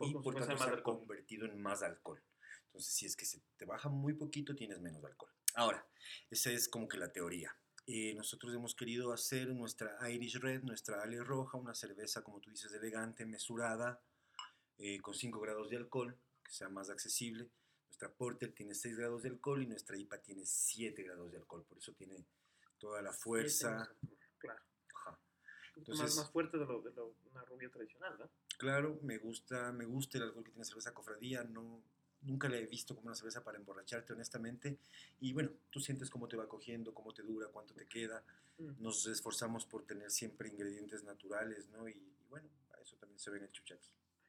y 0.00 0.12
por 0.12 0.34
consecuencia, 0.34 0.56
tanto 0.56 0.64
se 0.64 0.80
ha 0.80 0.82
convertido 0.82 1.46
en 1.46 1.62
más 1.62 1.82
alcohol. 1.82 2.20
Entonces, 2.74 2.92
si 2.92 3.06
es 3.06 3.14
que 3.14 3.24
se 3.24 3.40
te 3.56 3.64
baja 3.66 3.88
muy 3.88 4.14
poquito, 4.14 4.52
tienes 4.56 4.80
menos 4.80 5.04
alcohol. 5.04 5.30
Ahora, 5.54 5.86
esa 6.28 6.50
es 6.50 6.68
como 6.68 6.88
que 6.88 6.96
la 6.98 7.12
teoría. 7.12 7.56
Eh, 7.86 8.14
nosotros 8.16 8.52
hemos 8.52 8.74
querido 8.74 9.12
hacer 9.12 9.46
nuestra 9.54 9.96
Irish 10.10 10.40
Red, 10.40 10.64
nuestra 10.64 11.00
Ale 11.00 11.22
Roja, 11.22 11.56
una 11.56 11.72
cerveza, 11.72 12.22
como 12.24 12.40
tú 12.40 12.50
dices, 12.50 12.72
elegante, 12.72 13.26
mesurada, 13.26 14.02
eh, 14.78 15.00
con 15.00 15.14
5 15.14 15.38
grados 15.38 15.70
de 15.70 15.76
alcohol, 15.76 16.18
que 16.42 16.50
sea 16.50 16.68
más 16.68 16.90
accesible. 16.90 17.48
Nuestra 17.86 18.12
Porter 18.12 18.52
tiene 18.52 18.74
6 18.74 18.96
grados 18.96 19.22
de 19.22 19.28
alcohol 19.28 19.62
y 19.62 19.68
nuestra 19.68 19.96
IPA 19.96 20.20
tiene 20.22 20.44
7 20.44 21.00
grados 21.04 21.30
de 21.30 21.38
alcohol, 21.38 21.64
por 21.68 21.78
eso 21.78 21.92
tiene 21.92 22.26
toda 22.78 23.00
la 23.02 23.12
fuerza. 23.12 23.88
Claro. 24.38 24.60
Ajá. 24.96 25.10
más, 25.12 25.76
Entonces- 25.76 26.16
más 26.16 26.28
fuerte 26.32 26.58
de, 26.58 26.66
lo, 26.66 26.82
de 26.82 26.90
lo- 26.92 27.14
una 27.30 27.44
rubia 27.44 27.70
tradicional, 27.70 28.16
¿no? 28.18 28.28
Claro, 28.58 28.98
me 29.02 29.18
gusta, 29.18 29.70
me 29.70 29.84
gusta 29.84 30.18
el 30.18 30.24
alcohol 30.24 30.42
que 30.44 30.50
tiene 30.50 30.64
cerveza 30.64 30.92
cofradía, 30.92 31.44
no, 31.44 31.80
nunca 32.24 32.48
la 32.48 32.56
he 32.56 32.66
visto 32.66 32.94
como 32.94 33.06
una 33.08 33.14
cerveza 33.14 33.42
para 33.44 33.58
emborracharte 33.58 34.12
honestamente. 34.12 34.78
Y 35.20 35.32
bueno, 35.32 35.50
tú 35.70 35.80
sientes 35.80 36.10
cómo 36.10 36.26
te 36.28 36.36
va 36.36 36.48
cogiendo, 36.48 36.92
cómo 36.92 37.12
te 37.14 37.22
dura, 37.22 37.48
cuánto 37.48 37.74
te 37.74 37.86
queda. 37.86 38.24
Mm. 38.58 38.82
Nos 38.82 39.06
esforzamos 39.06 39.66
por 39.66 39.84
tener 39.86 40.10
siempre 40.10 40.48
ingredientes 40.48 41.04
naturales, 41.04 41.68
¿no? 41.70 41.88
Y, 41.88 41.92
y 41.92 42.26
bueno, 42.28 42.48
a 42.76 42.80
eso 42.80 42.96
también 42.96 43.18
se 43.18 43.30
ve 43.30 43.38
en 43.38 43.44
el 43.44 43.52
chuchaqui. 43.52 43.88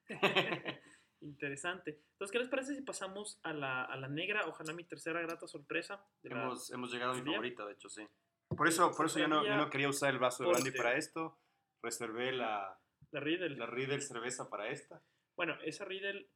Interesante. 1.21 2.01
Entonces, 2.11 2.31
¿qué 2.31 2.39
les 2.39 2.49
parece 2.49 2.75
si 2.75 2.81
pasamos 2.81 3.39
a 3.43 3.53
la, 3.53 3.83
a 3.85 3.95
la 3.97 4.07
negra? 4.07 4.47
Ojalá 4.47 4.73
mi 4.73 4.83
tercera 4.83 5.21
grata 5.21 5.47
sorpresa. 5.47 6.05
de 6.21 6.29
la- 6.29 6.43
Hemos, 6.43 6.71
hemos 6.71 6.91
llegado 6.91 7.13
a 7.13 7.15
mi 7.15 7.21
favorita, 7.31 7.65
de 7.65 7.73
hecho, 7.73 7.89
sí. 7.89 8.05
Por 8.49 8.67
eso, 8.67 8.91
por 8.95 9.07
eso 9.07 9.17
yo 9.19 9.27
no, 9.27 9.43
yo 9.43 9.55
no 9.55 9.69
quería 9.69 9.89
usar 9.89 10.13
el 10.13 10.19
vaso 10.19 10.43
de 10.43 10.49
brandy 10.49 10.71
para 10.71 10.95
esto. 10.97 11.39
Reservé 11.81 12.31
la, 12.31 12.79
la 13.11 13.19
Riedel. 13.19 13.57
la 13.57 13.65
Riedel 13.65 14.01
cerveza 14.01 14.49
para 14.49 14.69
esta. 14.69 15.01
Bueno, 15.35 15.55
esa 15.63 15.83
Riedel 15.85 16.29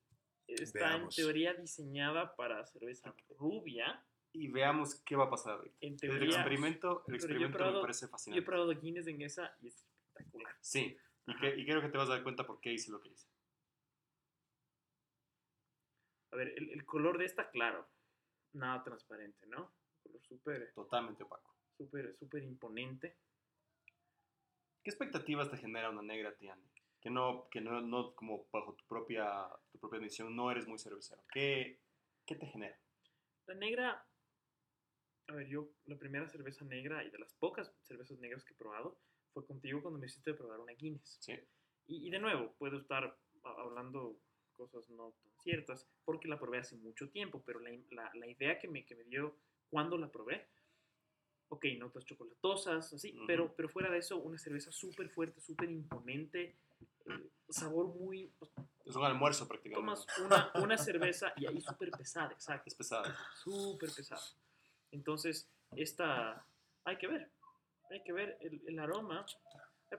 está 0.56 0.80
Veamos. 0.90 1.18
en 1.18 1.24
teoría 1.24 1.54
diseñada 1.54 2.36
para 2.36 2.66
cerveza 2.66 3.14
rubia. 3.38 4.04
Y 4.32 4.48
veamos 4.48 4.96
qué 5.06 5.16
va 5.16 5.26
a 5.26 5.30
pasar. 5.30 5.60
En 5.82 5.98
El 6.02 6.24
experimento, 6.24 7.04
el 7.08 7.16
experimento 7.16 7.58
me 7.74 7.82
parece 7.82 8.02
yo 8.02 8.08
he 8.08 8.10
fascinante. 8.10 8.42
probado 8.46 8.80
Guinness 8.80 9.08
en 9.08 9.22
esa 9.22 9.56
y 9.62 9.68
es 9.68 9.84
espectacular. 10.08 10.56
Sí, 10.62 10.96
y, 11.26 11.36
que- 11.38 11.56
y 11.58 11.66
creo 11.66 11.82
que 11.82 11.90
te 11.90 11.98
vas 11.98 12.10
a 12.10 12.14
dar 12.14 12.24
cuenta 12.24 12.46
por 12.46 12.60
qué 12.60 12.72
hice 12.74 12.92
lo 12.92 13.02
que 13.02 13.10
hice. 13.10 13.28
A 16.32 16.36
ver, 16.36 16.50
el, 16.58 16.70
el 16.70 16.86
color 16.86 17.18
de 17.18 17.26
esta, 17.26 17.50
claro, 17.50 17.88
nada 18.54 18.84
transparente, 18.84 19.48
¿no? 19.48 19.62
Un 19.64 20.02
color 20.04 20.22
súper, 20.24 20.72
Totalmente 20.74 21.24
opaco. 21.24 21.56
súper, 21.78 22.16
súper 22.18 22.44
imponente. 22.44 23.18
¿Qué 24.84 24.92
expectativas 24.92 25.50
te 25.50 25.58
genera 25.58 25.90
una 25.90 26.04
negra, 26.04 26.30
Andy? 26.30 26.70
Que 27.02 27.10
no, 27.10 27.48
que 27.50 27.62
no, 27.62 27.82
no 27.82 28.14
como 28.14 28.48
bajo 28.52 28.74
tu 28.74 28.86
propia, 28.86 29.48
tu 29.72 29.80
propia 29.80 30.00
misión, 30.00 30.36
no 30.36 30.52
eres 30.52 30.68
muy 30.68 30.78
cervecero. 30.80 31.22
¿Qué, 31.32 31.80
¿Qué 32.26 32.36
te 32.36 32.46
genera? 32.48 32.78
La 33.48 33.54
negra, 33.56 34.06
a 35.28 35.34
ver, 35.34 35.48
yo 35.48 35.70
la 35.86 35.98
primera 35.98 36.28
cerveza 36.28 36.66
negra 36.66 37.04
y 37.04 37.10
de 37.10 37.20
las 37.20 37.34
pocas 37.36 37.74
cervezas 37.84 38.20
negras 38.20 38.44
que 38.44 38.54
he 38.54 38.58
probado 38.58 39.00
fue 39.34 39.46
contigo 39.46 39.82
cuando 39.82 40.00
me 40.00 40.08
hiciste 40.08 40.34
probar 40.34 40.60
una 40.60 40.74
Guinness. 40.74 41.18
Sí. 41.22 41.34
Y, 41.88 42.08
y 42.08 42.10
de 42.12 42.20
nuevo, 42.20 42.54
puedo 42.58 42.78
estar 42.78 43.04
a- 43.44 43.50
hablando 43.62 44.20
cosas 44.54 44.90
no 44.90 45.14
tan 45.24 45.32
ciertas 45.40 45.88
porque 46.04 46.28
la 46.28 46.38
probé 46.38 46.58
hace 46.58 46.76
mucho 46.76 47.10
tiempo, 47.10 47.42
pero 47.46 47.60
la, 47.60 47.70
la- 47.92 48.12
la 48.14 48.28
idea 48.28 48.60
que 48.60 48.68
me, 48.68 48.86
que 48.86 48.96
me 48.96 49.06
dio 49.06 49.38
cuando 49.70 49.98
la 49.98 50.12
probé, 50.12 50.48
ok, 51.48 51.66
notas 51.78 52.06
chocolatosas, 52.06 52.92
así, 52.94 53.14
Ujú. 53.16 53.26
pero, 53.26 53.56
pero 53.56 53.70
fuera 53.70 53.90
de 53.90 54.00
eso, 54.00 54.18
una 54.18 54.38
cerveza 54.38 54.72
súper 54.72 55.10
fuerte, 55.10 55.40
súper 55.40 55.72
imponente, 55.72 56.58
sabor 57.50 57.88
muy... 57.88 58.34
pues, 58.40 58.52
Es 58.86 58.96
un 58.96 59.04
almuerzo 59.04 59.48
prácticamente. 59.48 59.86
tomas 59.86 60.06
una, 60.26 60.52
una 60.64 60.78
cerveza 60.78 61.34
y 61.38 61.46
ahí 61.46 61.62
súper 61.62 61.92
pesada, 61.92 62.32
exacto 62.32 62.64
Es 62.68 62.76
pesada. 62.76 63.16
súper 63.44 63.92
pesado. 63.92 64.22
Entonces, 64.92 65.50
esta, 65.76 66.46
hay 66.84 66.98
que 66.98 67.08
ver, 67.08 67.32
hay 67.90 68.04
que 68.04 68.14
ver 68.14 68.38
el, 68.42 68.62
el 68.68 68.80
aroma. 68.80 69.26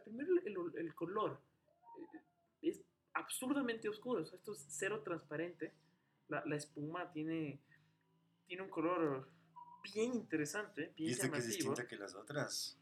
Primero, 0.04 0.30
el, 0.76 0.94
color 0.94 1.42
eh, 1.98 2.20
es 2.62 2.80
absurdamente 3.12 3.88
oscuro, 3.88 4.22
o 4.22 4.26
sea, 4.26 4.36
esto 4.38 4.52
es 4.52 4.64
cero 4.68 5.02
transparente. 5.02 5.74
La, 6.28 6.44
la 6.46 6.56
espuma 6.56 7.10
tiene, 7.12 7.60
tiene 8.46 8.62
un 8.62 8.70
color 8.70 9.28
bien 9.82 10.14
interesante, 10.14 10.92
bien 10.96 11.08
¿Viste 11.08 11.30
que 11.30 11.38
es 11.38 11.46
distinta 11.48 11.86
que 11.86 11.96
las 11.96 12.14
otras? 12.14 12.79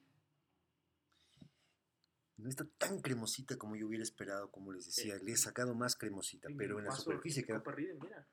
No 2.38 2.48
está 2.48 2.64
tan 2.78 3.00
cremosita 3.00 3.56
como 3.58 3.76
yo 3.76 3.86
hubiera 3.88 4.02
esperado, 4.02 4.50
como 4.50 4.72
les 4.72 4.86
decía. 4.86 5.16
Eh, 5.16 5.20
Le 5.22 5.32
he 5.32 5.36
sacado 5.36 5.74
más 5.74 5.96
cremosita, 5.96 6.48
pero 6.56 6.78
en 6.78 6.84
la 6.86 6.92
superficie 6.92 7.44
queda... 7.44 7.62
Mira. 8.00 8.26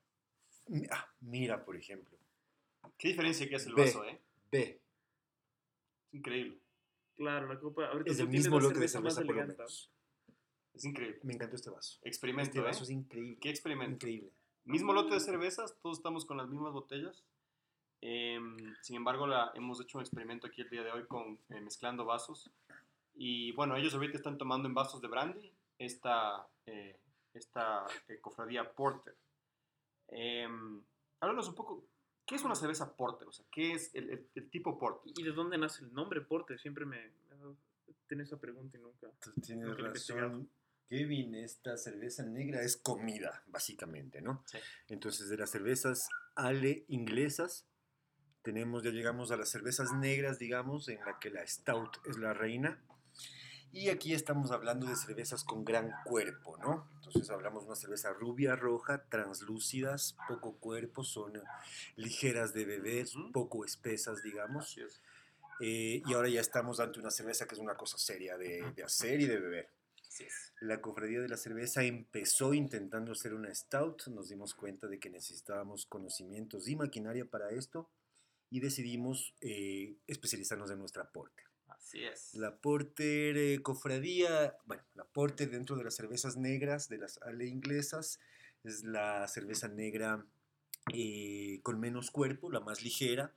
Mi- 0.68 0.86
ah, 0.90 1.12
mira, 1.20 1.64
por 1.64 1.76
ejemplo. 1.76 2.16
¿Qué 2.98 3.08
diferencia 3.08 3.48
que 3.48 3.56
hace 3.56 3.68
el 3.68 3.74
vaso, 3.74 4.04
eh? 4.04 4.20
Ve, 4.50 4.80
Es 6.08 6.14
increíble. 6.14 6.60
Claro, 7.16 7.46
la 7.48 7.58
copa. 7.58 7.86
Ahorita 7.88 8.10
es 8.12 8.18
el 8.20 8.28
mismo 8.28 8.60
lote 8.60 8.78
de 8.78 8.88
cerveza 8.88 9.16
por 9.16 9.26
lo 9.26 9.32
elegante. 9.32 9.56
menos. 9.58 9.90
Es 10.74 10.84
increíble. 10.84 11.18
Me 11.22 11.32
encantó 11.34 11.56
este 11.56 11.70
vaso. 11.70 11.98
Experimento, 12.02 12.50
Este 12.50 12.58
¿eh? 12.60 12.62
vaso 12.62 12.84
es 12.84 12.90
increíble. 12.90 13.38
¿Qué 13.40 13.50
experimento? 13.50 13.94
Increíble. 13.94 14.30
Mismo 14.64 14.92
lote 14.92 15.14
de 15.14 15.20
cervezas, 15.20 15.76
todos 15.80 15.98
estamos 15.98 16.24
con 16.26 16.36
las 16.36 16.48
mismas 16.48 16.72
botellas. 16.72 17.24
Em, 18.02 18.56
sin 18.82 18.96
embargo, 18.96 19.26
la, 19.26 19.50
hemos 19.54 19.80
hecho 19.80 19.98
un 19.98 20.02
experimento 20.02 20.46
aquí 20.46 20.60
el 20.62 20.68
día 20.70 20.82
de 20.82 20.92
hoy 20.92 21.06
con 21.06 21.38
eh, 21.48 21.60
mezclando 21.60 22.04
vasos. 22.04 22.50
Y 23.16 23.52
bueno, 23.52 23.76
ellos 23.76 23.94
ahorita 23.94 24.16
están 24.18 24.36
tomando 24.38 24.68
en 24.68 24.74
vasos 24.74 25.00
de 25.00 25.08
brandy 25.08 25.52
esta, 25.78 26.46
eh, 26.66 26.98
esta 27.34 27.86
eh, 28.08 28.18
cofradía 28.20 28.70
Porter. 28.72 29.14
Em, 30.08 30.82
háblanos 31.20 31.48
un 31.48 31.54
poco, 31.54 31.84
¿qué 32.26 32.34
es 32.36 32.42
una 32.44 32.54
cerveza 32.54 32.94
Porter? 32.94 33.26
O 33.28 33.32
sea, 33.32 33.44
¿qué 33.50 33.72
es 33.72 33.94
el, 33.94 34.10
el- 34.10 34.28
el 34.34 34.50
tipo 34.50 34.78
Porter? 34.78 35.12
¿Y 35.16 35.22
de 35.22 35.32
dónde 35.32 35.58
nace 35.58 35.84
el 35.84 35.92
nombre 35.92 36.20
Porter? 36.20 36.58
Siempre 36.60 36.84
me, 36.84 37.10
tiene 38.06 38.22
esa 38.24 38.38
pregunta 38.38 38.76
y 38.76 38.80
nunca. 38.80 39.08
Tienes 39.42 39.76
le 39.78 39.88
razón. 39.88 40.48
Kevin, 40.88 41.34
esta 41.34 41.76
cerveza 41.76 42.22
negra 42.24 42.62
es 42.62 42.76
comida, 42.76 43.42
básicamente, 43.46 44.20
¿no? 44.22 44.44
Sí. 44.46 44.58
Entonces, 44.88 45.28
de 45.28 45.36
las 45.36 45.50
cervezas 45.50 46.08
ale 46.36 46.84
inglesas, 46.86 47.66
tenemos, 48.42 48.84
ya 48.84 48.90
llegamos 48.90 49.32
a 49.32 49.36
las 49.36 49.48
cervezas 49.48 49.92
negras, 49.94 50.38
digamos, 50.38 50.88
en 50.88 51.04
la 51.04 51.18
que 51.18 51.30
la 51.30 51.44
Stout 51.44 51.96
es 52.06 52.18
la 52.18 52.34
reina. 52.34 52.80
Y 53.72 53.90
aquí 53.90 54.14
estamos 54.14 54.52
hablando 54.52 54.86
de 54.86 54.96
cervezas 54.96 55.44
con 55.44 55.64
gran 55.64 55.92
cuerpo, 56.04 56.56
¿no? 56.58 56.88
Entonces 56.94 57.28
hablamos 57.30 57.64
de 57.64 57.66
una 57.66 57.76
cerveza 57.76 58.12
rubia, 58.12 58.56
roja, 58.56 59.04
translúcidas, 59.08 60.16
poco 60.28 60.56
cuerpo, 60.56 61.04
son 61.04 61.42
ligeras 61.96 62.54
de 62.54 62.64
beber, 62.64 63.06
poco 63.32 63.64
espesas, 63.64 64.22
digamos. 64.22 64.78
Es. 64.78 65.02
Eh, 65.60 66.02
y 66.06 66.14
ahora 66.14 66.28
ya 66.28 66.40
estamos 66.40 66.80
ante 66.80 67.00
una 67.00 67.10
cerveza 67.10 67.46
que 67.46 67.54
es 67.54 67.60
una 67.60 67.76
cosa 67.76 67.98
seria 67.98 68.36
de, 68.38 68.72
de 68.74 68.82
hacer 68.82 69.20
y 69.20 69.26
de 69.26 69.38
beber. 69.38 69.68
Así 70.08 70.24
es. 70.24 70.52
La 70.60 70.80
cofradía 70.80 71.20
de 71.20 71.28
la 71.28 71.36
cerveza 71.36 71.82
empezó 71.82 72.54
intentando 72.54 73.12
hacer 73.12 73.34
una 73.34 73.54
stout, 73.54 74.06
nos 74.08 74.28
dimos 74.28 74.54
cuenta 74.54 74.86
de 74.86 74.98
que 74.98 75.10
necesitábamos 75.10 75.86
conocimientos 75.86 76.68
y 76.68 76.76
maquinaria 76.76 77.26
para 77.26 77.50
esto 77.50 77.90
y 78.48 78.60
decidimos 78.60 79.34
eh, 79.40 79.96
especializarnos 80.06 80.70
en 80.70 80.78
nuestra 80.78 81.10
porter. 81.10 81.45
La 82.34 82.56
porter 82.56 83.36
eh, 83.36 83.62
cofradía, 83.62 84.56
bueno, 84.66 84.82
la 84.94 85.04
porter 85.04 85.50
dentro 85.50 85.76
de 85.76 85.84
las 85.84 85.94
cervezas 85.94 86.36
negras, 86.36 86.88
de 86.88 86.98
las 86.98 87.18
ale 87.22 87.46
inglesas, 87.46 88.20
es 88.64 88.84
la 88.84 89.26
cerveza 89.28 89.68
negra 89.68 90.26
eh, 90.92 91.60
con 91.62 91.80
menos 91.80 92.10
cuerpo, 92.10 92.50
la 92.50 92.60
más 92.60 92.82
ligera, 92.82 93.34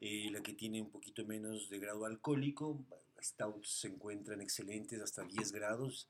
eh, 0.00 0.30
la 0.32 0.42
que 0.42 0.52
tiene 0.52 0.82
un 0.82 0.90
poquito 0.90 1.24
menos 1.24 1.70
de 1.70 1.78
grado 1.78 2.04
alcohólico. 2.06 2.84
Stouts 3.20 3.80
se 3.80 3.88
encuentran 3.88 4.40
excelentes 4.40 5.00
hasta 5.00 5.22
10 5.22 5.52
grados. 5.52 6.08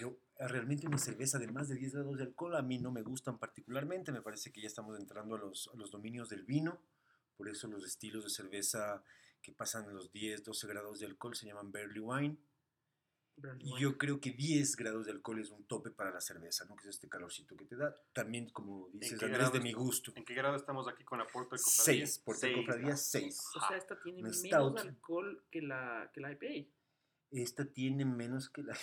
Yo, 0.00 0.16
eh, 0.38 0.48
realmente 0.48 0.88
una 0.88 0.98
cerveza 0.98 1.38
de 1.38 1.46
más 1.46 1.68
de 1.68 1.76
10 1.76 1.94
grados 1.94 2.16
de 2.18 2.24
alcohol 2.24 2.56
a 2.56 2.62
mí 2.62 2.78
no 2.78 2.90
me 2.90 3.02
gustan 3.02 3.38
particularmente. 3.38 4.10
Me 4.10 4.22
parece 4.22 4.50
que 4.50 4.60
ya 4.60 4.66
estamos 4.66 4.98
entrando 4.98 5.36
a 5.36 5.38
los, 5.38 5.70
a 5.72 5.76
los 5.76 5.90
dominios 5.92 6.28
del 6.28 6.44
vino. 6.44 6.80
Por 7.36 7.48
eso 7.48 7.68
los 7.68 7.84
estilos 7.84 8.24
de 8.24 8.30
cerveza 8.30 9.04
que 9.42 9.52
pasan 9.52 9.92
los 9.94 10.10
10, 10.12 10.42
12 10.44 10.66
grados 10.66 10.98
de 11.00 11.06
alcohol 11.06 11.34
se 11.34 11.46
llaman 11.46 11.70
barley 11.72 12.00
wine. 12.00 12.36
Brandy 13.36 13.64
Y 13.64 13.68
wine. 13.72 13.80
yo 13.80 13.96
creo 13.96 14.20
que 14.20 14.32
10 14.32 14.76
grados 14.76 15.06
de 15.06 15.12
alcohol 15.12 15.40
es 15.40 15.50
un 15.50 15.64
tope 15.66 15.90
para 15.90 16.10
la 16.10 16.20
cerveza, 16.20 16.66
¿no? 16.66 16.76
Que 16.76 16.88
es 16.88 16.94
este 16.96 17.08
calorcito 17.08 17.56
que 17.56 17.64
te 17.64 17.76
da. 17.76 17.94
También, 18.12 18.50
como 18.50 18.88
dices, 18.92 19.14
Andrés, 19.22 19.38
grado 19.38 19.52
de 19.52 19.60
mi 19.60 19.72
gusto. 19.72 20.12
¿En 20.14 20.24
qué 20.24 20.34
grado 20.34 20.56
estamos 20.56 20.86
aquí 20.88 21.04
con 21.04 21.18
la 21.18 21.26
Porter 21.26 21.58
Cofradía? 21.58 22.06
6, 22.06 22.18
por 22.18 22.36
Seis 22.36 22.56
cofradía 22.56 22.84
grados. 22.86 23.00
6. 23.02 23.40
O 23.56 23.66
sea, 23.66 23.76
esta 23.78 23.98
tiene 24.00 24.22
menos 24.22 24.36
stout. 24.38 24.78
alcohol 24.78 25.44
que 25.50 25.62
la, 25.62 26.10
que 26.12 26.20
la 26.20 26.32
IPA. 26.32 26.70
Esta 27.32 27.64
tiene 27.64 28.04
menos 28.04 28.50
que 28.50 28.62
la 28.62 28.76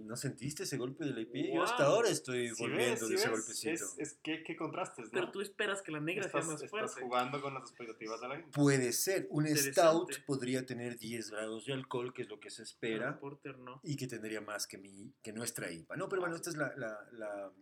¿No 0.00 0.16
sentiste 0.16 0.64
ese 0.64 0.76
golpe 0.76 1.04
de 1.04 1.12
la 1.12 1.20
IPA? 1.20 1.54
Yo 1.54 1.62
hasta 1.62 1.84
ahora 1.84 2.08
estoy 2.08 2.48
¿Sí 2.48 2.62
volviendo 2.62 2.90
ves? 2.90 3.00
de 3.00 3.06
¿Sí 3.06 3.14
ese 3.14 3.28
ves? 3.28 3.30
golpecito. 3.38 3.72
Es, 3.72 3.94
es 3.98 4.14
que, 4.22 4.42
qué 4.42 4.56
contrastes, 4.56 5.04
¿no? 5.06 5.10
Pero 5.12 5.30
tú 5.30 5.40
esperas 5.40 5.82
que 5.82 5.92
la 5.92 6.00
negra 6.00 6.26
estás, 6.26 6.44
sea 6.44 6.52
más 6.52 6.62
estás 6.62 6.70
fuerte. 6.70 7.00
jugando 7.00 7.40
con 7.40 7.54
las 7.54 7.62
expectativas 7.62 8.20
de 8.20 8.28
la 8.28 8.36
gente. 8.36 8.50
Puede 8.52 8.92
ser. 8.92 9.28
Un 9.30 9.46
stout 9.46 10.24
podría 10.26 10.66
tener 10.66 10.98
10 10.98 11.30
grados 11.30 11.64
de 11.66 11.74
alcohol, 11.74 12.12
que 12.12 12.22
es 12.22 12.28
lo 12.28 12.40
que 12.40 12.50
se 12.50 12.64
espera. 12.64 13.06
la 13.10 13.20
Porter 13.20 13.56
no. 13.58 13.80
y 13.84 13.96
que 13.96 14.08
tendría 14.08 14.40
más 14.40 14.66
que, 14.66 14.78
mi, 14.78 15.12
que 15.22 15.32
nuestra 15.32 15.70
IPA. 15.70 15.94
No, 15.96 16.08
pero 16.08 16.22
bueno, 16.22 16.34
Así 16.34 16.40
esta 16.40 16.50
es 16.50 16.56
la, 16.56 16.74
la, 16.76 17.08
la, 17.12 17.52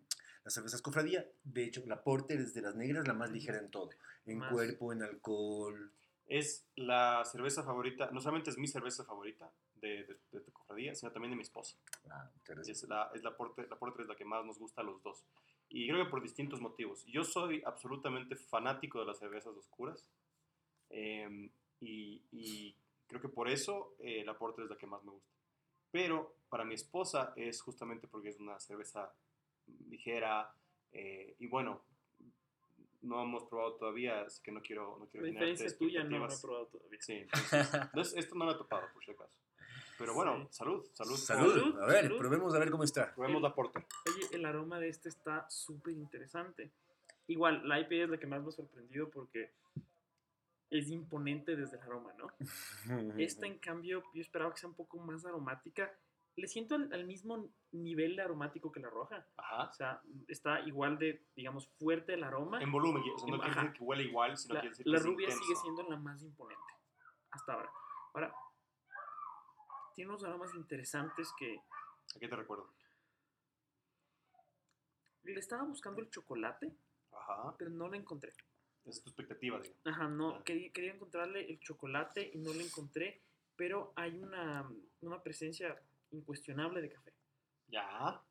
la 0.45 0.51
cerveza 0.51 0.77
escofradía. 0.77 1.27
De 1.45 1.65
hecho, 1.65 1.83
la 1.87 2.03
Porter 2.03 2.41
es 2.41 2.55
de 2.55 2.63
las 2.63 2.75
negras 2.75 3.07
la 3.07 3.13
más 3.15 3.31
ligera 3.31 3.59
en 3.59 3.71
todo. 3.71 3.91
En 4.25 4.39
Más. 4.39 4.53
cuerpo, 4.53 4.93
en 4.95 5.03
alcohol. 5.03 5.93
Es 6.27 6.65
la 6.77 7.25
cerveza 7.25 7.63
favorita, 7.65 8.11
no 8.13 8.21
solamente 8.21 8.51
es 8.51 8.57
mi 8.57 8.69
cerveza 8.69 9.05
favorita 9.05 9.51
de, 9.81 10.05
de, 10.05 10.17
de 10.33 10.41
tu 10.41 10.53
cofradía, 10.53 10.95
sino 10.95 11.13
también 11.13 11.31
de 11.31 11.37
mi 11.37 11.43
esposa. 11.43 11.77
Ah. 12.11 12.31
Es 12.67 12.89
la, 12.89 13.11
es 13.15 13.23
la, 13.23 13.37
Porter, 13.37 13.69
la 13.69 13.77
Porter 13.79 14.03
es 14.03 14.09
la 14.09 14.17
que 14.17 14.25
más 14.25 14.45
nos 14.45 14.59
gusta 14.59 14.81
a 14.83 14.85
los 14.85 15.03
dos. 15.03 15.25
Y 15.69 15.89
creo 15.89 16.05
que 16.05 16.11
por 16.11 16.23
distintos 16.23 16.61
motivos. 16.61 17.05
Yo 17.07 17.23
soy 17.25 17.63
absolutamente 17.65 18.37
fanático 18.37 19.01
de 19.01 19.07
las 19.07 19.19
cervezas 19.19 19.57
oscuras. 19.57 20.07
em, 20.91 21.51
y, 21.81 22.23
y 22.33 22.77
creo 23.07 23.21
que 23.21 23.29
por 23.29 23.49
eso 23.49 23.95
eh, 24.01 24.23
la 24.25 24.37
Porter 24.37 24.65
es 24.65 24.71
la 24.71 24.77
que 24.77 24.87
más 24.87 25.03
me 25.05 25.13
gusta. 25.13 25.31
Pero 25.91 26.37
para 26.49 26.65
mi 26.65 26.75
esposa 26.75 27.33
es 27.37 27.61
justamente 27.63 28.07
porque 28.09 28.29
es 28.31 28.39
una 28.39 28.59
cerveza 28.61 29.13
ligera. 29.89 30.53
eh, 30.93 31.37
y 31.39 31.47
bueno, 31.47 31.83
no 33.03 33.23
hemos 33.23 33.45
probado 33.45 33.75
todavía, 33.77 34.23
así 34.23 34.43
que 34.43 34.53
no 34.53 34.61
quiero, 34.61 34.97
no 34.99 35.05
La 35.05 35.11
quiero 35.11 35.27
generarte 35.27 35.51
diferencia 35.53 35.79
tuya 35.79 36.05
no 36.05 36.19
lo 36.19 36.33
he 36.33 36.39
probado 36.39 36.67
todavía. 36.67 37.01
Sí, 37.01 37.13
entonces, 37.15 37.51
entonces, 37.95 38.15
esto 38.17 38.35
no 38.35 38.45
lo 38.45 38.53
he 38.53 38.57
topado, 38.57 38.89
por 38.93 39.05
si 39.05 39.11
acaso. 39.13 39.39
Pero 40.01 40.15
bueno, 40.15 40.39
Sí. 40.39 40.49
salud, 40.51 40.85
salud. 40.95 41.17
Salud. 41.17 41.53
Salud, 41.55 41.79
A 41.83 41.87
ver, 41.87 42.03
salud. 42.05 42.19
probemos 42.19 42.55
a 42.55 42.59
ver 42.59 42.71
cómo 42.71 42.85
está. 42.85 43.15
Probemos 43.15 43.43
la 43.43 43.55
Porter. 43.55 43.85
Oye, 44.09 44.27
el 44.33 44.45
aroma 44.47 44.81
de 44.81 44.89
este 44.89 45.09
está 45.11 45.47
súper 45.51 45.93
interesante. 45.95 46.73
Igual, 47.27 47.69
la 47.69 47.79
IPA 47.79 47.95
es 48.05 48.09
la 48.11 48.19
que 48.19 48.27
más 48.27 48.43
me 48.43 48.49
ha 48.49 48.53
sorprendido 48.53 49.11
porque 49.11 49.53
es 50.71 50.89
imponente 50.91 51.55
desde 51.57 51.77
el 51.77 51.83
aroma, 51.83 52.13
¿no? 52.15 52.29
Esta, 53.21 53.47
en 53.47 53.59
cambio, 53.59 54.03
yo 54.15 54.21
esperaba 54.23 54.53
que 54.53 54.59
sea 54.61 54.69
un 54.69 54.75
poco 54.75 54.99
más 54.99 55.25
aromática. 55.27 55.93
Le 56.37 56.47
siento 56.47 56.77
al, 56.77 56.93
al 56.93 57.05
mismo 57.05 57.51
nivel 57.73 58.17
de 58.17 58.23
aromático 58.23 58.73
que 58.73 58.81
la 58.81 58.89
roja. 58.89 59.27
Ajá. 59.37 59.65
O 59.69 59.73
sea, 59.75 60.01
está 60.29 60.61
igual 60.61 60.97
de, 60.99 61.27
digamos, 61.37 61.69
fuerte 61.79 62.15
el 62.15 62.25
aroma. 62.25 62.63
En 62.63 62.73
volumen, 62.73 63.03
o 63.15 63.19
sea, 63.19 63.29
no 63.31 63.39
quiere 63.39 63.55
decir 63.55 63.73
que 63.75 63.85
huele 63.85 64.03
igual, 64.05 64.37
sino 64.39 64.55
la 64.55 64.61
quiere 64.61 64.71
decir 64.71 64.87
la 64.87 64.93
que 64.93 64.99
es 65.01 65.07
rubia 65.07 65.25
intenso. 65.27 65.45
sigue 65.45 65.57
siendo 65.61 65.83
la 65.83 65.97
más 65.97 66.23
imponente 66.23 66.63
hasta 67.33 67.53
ahora. 67.53 67.71
Ahora, 68.15 68.35
tiene 70.01 70.13
unos 70.13 70.25
aromas 70.25 70.55
interesantes 70.55 71.29
que 71.39 71.59
¿A 72.17 72.19
qué 72.19 72.27
te 72.27 72.35
recuerdo? 72.35 72.73
le 75.25 75.39
estaba 75.39 75.63
buscando 75.65 76.01
el 76.01 76.09
chocolate, 76.09 76.73
Ajá. 77.13 77.55
pero 77.59 77.71
no 77.71 77.87
lo 77.87 77.95
encontré. 77.97 78.31
Esa 78.31 78.89
es 78.91 79.03
tu 79.03 79.11
expectativa, 79.11 79.61
digamos. 79.61 79.87
Ajá, 79.87 80.09
no, 80.09 80.37
Ah. 80.37 80.43
quería, 80.43 80.73
quería 80.73 80.95
encontrarle 80.95 81.49
el 81.51 81.61
chocolate 81.61 82.31
y 82.33 82.39
no 82.39 82.55
lo 82.55 82.61
encontré, 82.61 83.21
pero 83.57 83.93
hay 83.95 84.17
una, 84.17 84.67
una 85.03 85.23
presencia 85.23 85.79
incuestionable 86.13 86.81
de 86.81 86.89
café. 86.91 87.13
Ya. 87.69 88.23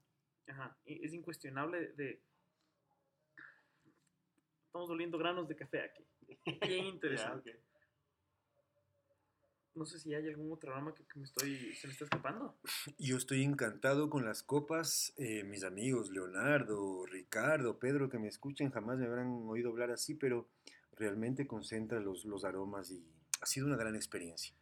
Ajá, 0.47 0.75
es 0.85 1.13
incuestionable 1.13 1.89
de... 1.93 2.19
Estamos 4.65 4.89
oliendo 4.89 5.19
granos 5.19 5.47
de 5.47 5.55
café 5.55 5.83
aquí. 5.83 6.03
Bien 6.67 6.85
Ya, 6.85 6.89
interesante. 6.89 7.61
No 9.79 9.85
sé 9.85 9.97
si 9.97 10.13
hay 10.13 10.27
algún 10.27 10.51
otro 10.51 10.73
aroma 10.73 10.93
que, 10.93 11.05
que 11.05 11.17
me 11.17 11.23
estoy, 11.23 11.73
se 11.73 11.87
me 11.87 11.93
está 11.93 12.03
escapando. 12.03 12.57
Yo 12.97 13.15
estoy 13.15 13.43
encantado 13.43 14.09
con 14.09 14.25
las 14.25 14.43
copas. 14.43 15.13
eh, 15.15 15.45
mis 15.45 15.63
amigos 15.63 16.09
Leonardo, 16.09 17.05
Ricardo, 17.05 17.79
Pedro, 17.79 18.09
que 18.09 18.19
me 18.19 18.27
escuchen, 18.27 18.71
jamás 18.71 18.97
me 18.99 19.05
habrán 19.05 19.27
oído 19.47 19.69
hablar 19.69 19.89
así, 19.91 20.15
pero 20.15 20.49
realmente 20.97 21.47
concentra 21.47 22.01
los, 22.01 22.25
los 22.25 22.43
aromas 22.43 22.91
y 22.91 23.01
ha 23.39 23.45
sido 23.45 23.67
una 23.67 23.77
gran 23.77 23.95
experiencia. 23.95 24.53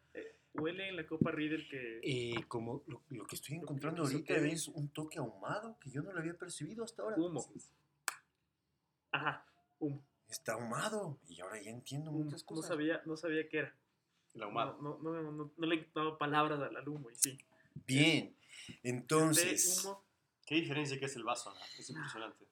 Huele 0.53 0.89
en 0.89 0.95
la 0.95 1.07
copa 1.07 1.32
Riedel 1.32 1.68
que... 1.68 1.99
Eh, 2.03 2.43
como 2.47 2.84
lo, 2.86 3.01
lo 3.09 3.26
que 3.26 3.38
estoy 3.38 3.55
encontrando 3.55 4.03
que 4.03 4.13
ahorita 4.36 4.38
es 4.38 4.68
un 4.68 4.89
toque 4.89 5.18
ahumado 5.18 5.80
que 5.80 5.89
yo 5.89 6.03
no 6.03 6.11
lo 6.13 6.20
había 6.20 6.36
percibido 6.38 6.84
hasta 6.84 7.01
ahora. 7.01 7.15
Humo. 7.18 7.43
Ajá, 9.11 9.45
humo. 9.80 10.03
Está 10.30 10.53
ahumado 10.53 11.20
y 11.28 11.41
ahora 11.41 11.59
ya 11.59 11.72
entiendo 11.72 12.11
muchas 12.11 12.41
No 12.43 12.45
cosas. 12.47 12.68
sabía, 12.68 13.01
no 13.05 13.18
sabía 13.18 13.49
qué 13.49 13.57
era. 13.59 13.76
El 14.38 14.43
ahumado. 14.43 14.77
No, 14.81 14.99
no, 15.01 15.21
no, 15.21 15.31
no- 15.31 15.51
no 15.57 15.67
le 15.67 15.75
he 15.75 15.88
dado 15.95 16.17
palabras 16.17 16.59
al, 16.59 16.88
humo 16.88 17.09
y 17.09 17.15
sí. 17.15 17.38
Bien, 17.88 18.35
entonces, 18.83 19.83
humo, 19.83 20.05
Qué 20.45 20.55
diferencia 20.55 20.99
que 20.99 21.05
es 21.05 21.15
el 21.15 21.23
vaso, 21.23 21.51
¿no? 21.53 21.59
Es 21.77 21.89
impresionante. 21.89 22.45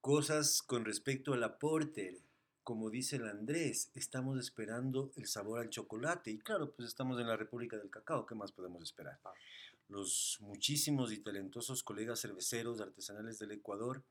cosas 0.00 0.62
con 0.62 0.84
respecto 0.84 1.32
a 1.32 1.36
la 1.38 1.58
porter. 1.58 2.18
Como 2.62 2.90
dice 2.90 3.16
el 3.16 3.26
Andrés, 3.26 3.90
estamos 3.94 4.38
esperando 4.38 5.10
el 5.16 5.26
sabor 5.26 5.60
al 5.60 5.70
chocolate. 5.70 6.30
Y 6.30 6.38
claro, 6.38 6.72
pues 6.72 6.88
estamos 6.88 7.18
en 7.18 7.26
la 7.26 7.36
República 7.36 7.78
del 7.78 7.90
Cacao. 7.90 8.26
¿Qué 8.26 8.34
más 8.34 8.52
podemos 8.52 8.82
esperar? 8.82 9.18
Ah. 9.24 9.32
Los 9.88 10.36
muchísimos 10.40 11.12
y 11.12 11.18
talentosos 11.18 11.82
colegas 11.82 12.20
cerveceros 12.20 12.80
artesanales 12.80 13.38
del 13.38 13.52
Ecuador 13.52 14.04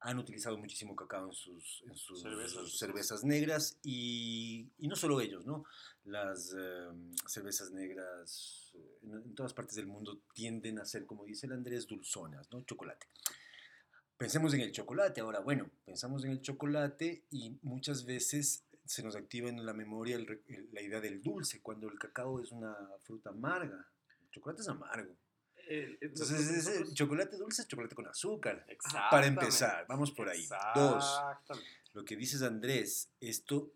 han 0.00 0.18
utilizado 0.18 0.56
muchísimo 0.56 0.96
cacao 0.96 1.26
en 1.26 1.32
sus, 1.34 1.82
en 1.86 1.94
sus 1.96 2.22
Cervezas. 2.22 2.78
cervezas 2.78 3.24
negras 3.24 3.78
y, 3.82 4.70
y 4.78 4.88
no 4.88 4.96
solo 4.96 5.20
ellos, 5.20 5.44
¿no? 5.46 5.64
Las 6.04 6.54
eh, 6.58 6.88
cervezas 7.26 7.70
negras 7.70 8.72
eh, 8.74 8.98
en, 9.02 9.12
en 9.12 9.34
todas 9.34 9.52
partes 9.52 9.76
del 9.76 9.86
mundo 9.86 10.22
tienden 10.32 10.78
a 10.78 10.84
ser, 10.86 11.04
como 11.06 11.24
dice 11.24 11.46
el 11.46 11.52
Andrés, 11.52 11.86
dulzonas, 11.86 12.50
¿no? 12.50 12.62
Chocolate. 12.62 13.06
Pensemos 14.16 14.52
en 14.54 14.60
el 14.60 14.72
chocolate 14.72 15.20
ahora. 15.20 15.40
Bueno, 15.40 15.70
pensamos 15.84 16.24
en 16.24 16.30
el 16.32 16.40
chocolate 16.42 17.24
y 17.30 17.58
muchas 17.62 18.04
veces 18.04 18.64
se 18.84 19.02
nos 19.02 19.16
activa 19.16 19.48
en 19.48 19.64
la 19.64 19.72
memoria 19.72 20.16
el 20.16 20.26
re- 20.26 20.42
el- 20.48 20.68
la 20.72 20.82
idea 20.82 21.00
del 21.00 21.22
dulce, 21.22 21.60
cuando 21.62 21.88
el 21.88 21.98
cacao 21.98 22.40
es 22.42 22.52
una 22.52 22.74
fruta 23.02 23.30
amarga. 23.30 23.86
El 24.22 24.30
chocolate 24.30 24.62
es 24.62 24.68
amargo. 24.68 25.14
Eh, 25.70 25.92
eh, 25.92 25.98
Entonces, 26.02 26.40
nosotros- 26.40 26.82
ese 26.88 26.94
chocolate 26.94 27.36
dulce 27.36 27.62
es 27.62 27.68
chocolate 27.68 27.94
con 27.94 28.06
azúcar. 28.06 28.66
Para 29.10 29.26
empezar, 29.26 29.86
vamos 29.88 30.10
por 30.12 30.28
ahí. 30.28 30.46
Dos, 30.74 31.20
lo 31.94 32.04
que 32.04 32.16
dices 32.16 32.42
Andrés, 32.42 33.10
esto 33.20 33.72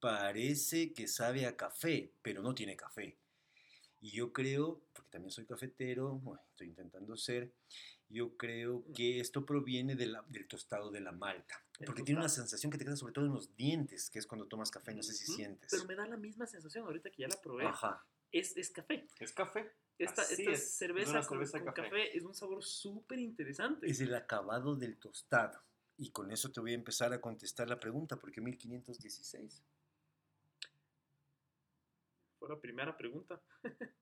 parece 0.00 0.92
que 0.92 1.06
sabe 1.06 1.46
a 1.46 1.56
café, 1.56 2.12
pero 2.22 2.42
no 2.42 2.54
tiene 2.54 2.76
café. 2.76 3.16
Y 4.00 4.12
yo 4.12 4.32
creo, 4.32 4.82
porque 4.94 5.10
también 5.10 5.30
soy 5.30 5.44
cafetero, 5.46 6.14
bueno, 6.18 6.42
estoy 6.50 6.68
intentando 6.68 7.16
ser, 7.16 7.52
yo 8.08 8.34
creo 8.36 8.82
que 8.94 9.20
esto 9.20 9.44
proviene 9.44 9.94
de 9.94 10.06
la- 10.06 10.24
del 10.28 10.48
tostado 10.48 10.90
de 10.90 11.00
la 11.00 11.12
malta. 11.12 11.62
Porque 11.84 12.02
tiene 12.02 12.18
una 12.20 12.28
sensación 12.30 12.72
que 12.72 12.78
te 12.78 12.84
queda 12.84 12.96
sobre 12.96 13.12
todo 13.12 13.26
en 13.26 13.32
los 13.34 13.54
dientes, 13.56 14.08
que 14.10 14.18
es 14.18 14.26
cuando 14.26 14.46
tomas 14.46 14.70
café, 14.70 14.94
no 14.94 15.02
sé 15.02 15.12
si 15.12 15.26
sientes. 15.26 15.70
Pero 15.70 15.84
me 15.84 15.94
da 15.94 16.06
la 16.06 16.16
misma 16.16 16.46
sensación 16.46 16.84
ahorita 16.86 17.10
que 17.10 17.22
ya 17.22 17.28
la 17.28 17.40
probé. 17.40 17.66
Ajá. 17.66 18.04
Es, 18.32 18.56
es 18.56 18.70
café. 18.70 19.06
Es 19.18 19.32
café. 19.32 19.70
Esta, 20.04 20.22
esta 20.22 20.34
es, 20.34 20.48
es 20.60 20.70
cerveza, 20.74 21.20
con, 21.20 21.38
cerveza 21.38 21.58
con 21.64 21.72
café. 21.74 21.88
café. 21.90 22.16
es 22.16 22.24
un 22.24 22.34
sabor 22.34 22.62
súper 22.64 23.18
interesante. 23.18 23.86
Es 23.88 24.00
el 24.00 24.14
acabado 24.14 24.74
del 24.76 24.98
tostado. 24.98 25.60
Y 25.96 26.10
con 26.10 26.30
eso 26.32 26.50
te 26.50 26.60
voy 26.60 26.72
a 26.72 26.74
empezar 26.74 27.12
a 27.12 27.20
contestar 27.20 27.68
la 27.68 27.78
pregunta, 27.78 28.16
¿por 28.16 28.32
qué 28.32 28.40
1516? 28.40 29.62
Fue 32.38 32.48
la 32.48 32.58
primera 32.60 32.96
pregunta. 32.96 33.40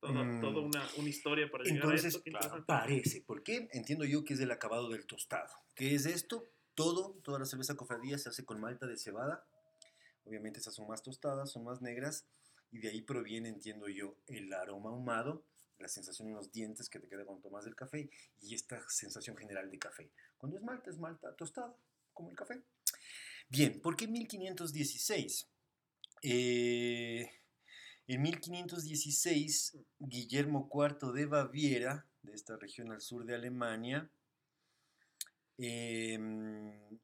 Toda, 0.00 0.22
Mm. 0.22 0.40
toda 0.40 0.60
una, 0.60 0.88
una 0.96 1.08
historia 1.08 1.50
para 1.50 1.64
llegar 1.64 1.80
a 1.80 1.84
Entonces, 1.86 2.14
esto. 2.14 2.22
qué 2.22 2.30
claro. 2.30 2.64
Parece. 2.66 3.20
¿Por 3.22 3.42
qué? 3.42 3.68
Entiendo 3.72 4.04
yo 4.04 4.24
que 4.24 4.34
es 4.34 4.38
del 4.38 4.52
acabado 4.52 4.88
del 4.90 5.06
tostado. 5.06 5.52
¿Qué 5.74 5.92
es 5.96 6.06
esto? 6.06 6.44
Todo, 6.76 7.14
toda 7.24 7.40
la 7.40 7.46
cerveza 7.46 7.74
cofradía 7.76 8.16
se 8.16 8.28
hace 8.28 8.44
con 8.44 8.60
malta 8.60 8.86
de 8.86 8.96
cebada. 8.96 9.44
Obviamente 10.24 10.60
esas 10.60 10.74
son 10.76 10.86
más 10.86 11.02
tostadas, 11.02 11.50
son 11.50 11.64
más 11.64 11.82
negras. 11.82 12.28
Y 12.70 12.78
de 12.78 12.90
ahí 12.90 13.02
proviene, 13.02 13.48
entiendo 13.48 13.88
yo, 13.88 14.16
el 14.26 14.52
aroma 14.52 14.90
ahumado, 14.90 15.44
la 15.78 15.88
sensación 15.88 16.28
en 16.28 16.34
los 16.34 16.52
dientes 16.52 16.88
que 16.88 16.98
te 16.98 17.08
queda 17.08 17.24
cuando 17.24 17.42
tomas 17.42 17.66
el 17.66 17.74
café 17.74 18.10
y 18.40 18.54
esta 18.54 18.80
sensación 18.88 19.36
general 19.36 19.70
de 19.70 19.78
café. 19.78 20.10
Cuando 20.36 20.56
es 20.56 20.62
malta, 20.62 20.90
es 20.90 20.98
malta 20.98 21.34
tostada, 21.34 21.74
como 22.12 22.30
el 22.30 22.36
café. 22.36 22.62
Bien, 23.48 23.80
¿por 23.80 23.96
qué 23.96 24.08
1516? 24.08 25.48
Eh, 26.22 27.30
en 28.06 28.22
1516, 28.22 29.78
Guillermo 29.98 30.68
IV 30.72 31.12
de 31.12 31.26
Baviera, 31.26 32.06
de 32.22 32.32
esta 32.32 32.56
región 32.56 32.90
al 32.90 33.00
sur 33.00 33.24
de 33.24 33.34
Alemania, 33.34 34.10
em, 35.58 36.98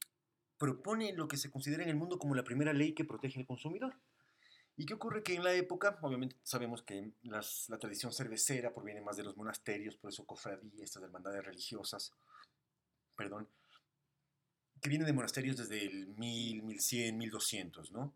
propone 0.58 1.12
lo 1.12 1.28
que 1.28 1.36
se 1.36 1.50
considera 1.50 1.82
en 1.82 1.90
el 1.90 1.96
mundo 1.96 2.18
como 2.18 2.34
la 2.34 2.44
primera 2.44 2.72
ley 2.72 2.94
que 2.94 3.04
protege 3.04 3.38
al 3.38 3.46
consumidor. 3.46 3.94
¿Y 4.76 4.86
qué 4.86 4.94
ocurre? 4.94 5.22
Que 5.22 5.34
en 5.34 5.44
la 5.44 5.52
época, 5.54 5.98
obviamente 6.02 6.36
sabemos 6.42 6.82
que 6.82 7.12
las- 7.22 7.68
la 7.68 7.78
tradición 7.78 8.12
cervecera 8.12 8.72
proviene 8.72 9.00
más 9.00 9.16
de 9.16 9.22
los 9.22 9.36
monasterios, 9.36 9.96
por 9.96 10.10
eso 10.10 10.26
cofradías, 10.26 10.82
estas 10.82 11.04
hermandades 11.04 11.44
religiosas, 11.44 12.12
perdón, 13.16 13.48
que 14.80 14.88
vienen 14.88 15.06
de 15.06 15.12
monasterios 15.12 15.56
desde 15.56 15.86
el 15.86 16.08
1000, 16.08 16.62
1100, 16.62 17.16
1200, 17.16 17.92
¿no? 17.92 18.14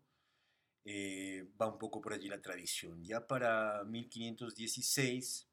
Eh, 0.85 1.47
va 1.59 1.67
un 1.71 1.77
poco 1.79 2.01
por 2.01 2.13
allí 2.13 2.27
la 2.27 2.41
tradición. 2.41 3.03
Ya 3.03 3.25
para 3.25 3.83
1516 3.85 5.47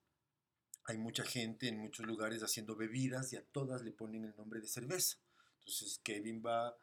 hay 0.84 0.98
mucha 0.98 1.24
gente 1.24 1.68
en 1.68 1.78
muchos 1.78 2.06
lugares 2.06 2.42
haciendo 2.42 2.76
bebidas 2.76 3.32
y 3.32 3.36
a 3.36 3.44
todas 3.44 3.82
le 3.82 3.92
ponen 3.92 4.24
el 4.24 4.36
nombre 4.36 4.60
de 4.60 4.68
cerveza. 4.68 5.18
Entonces 5.60 6.00
Kevin 6.04 6.42
va 6.44 6.76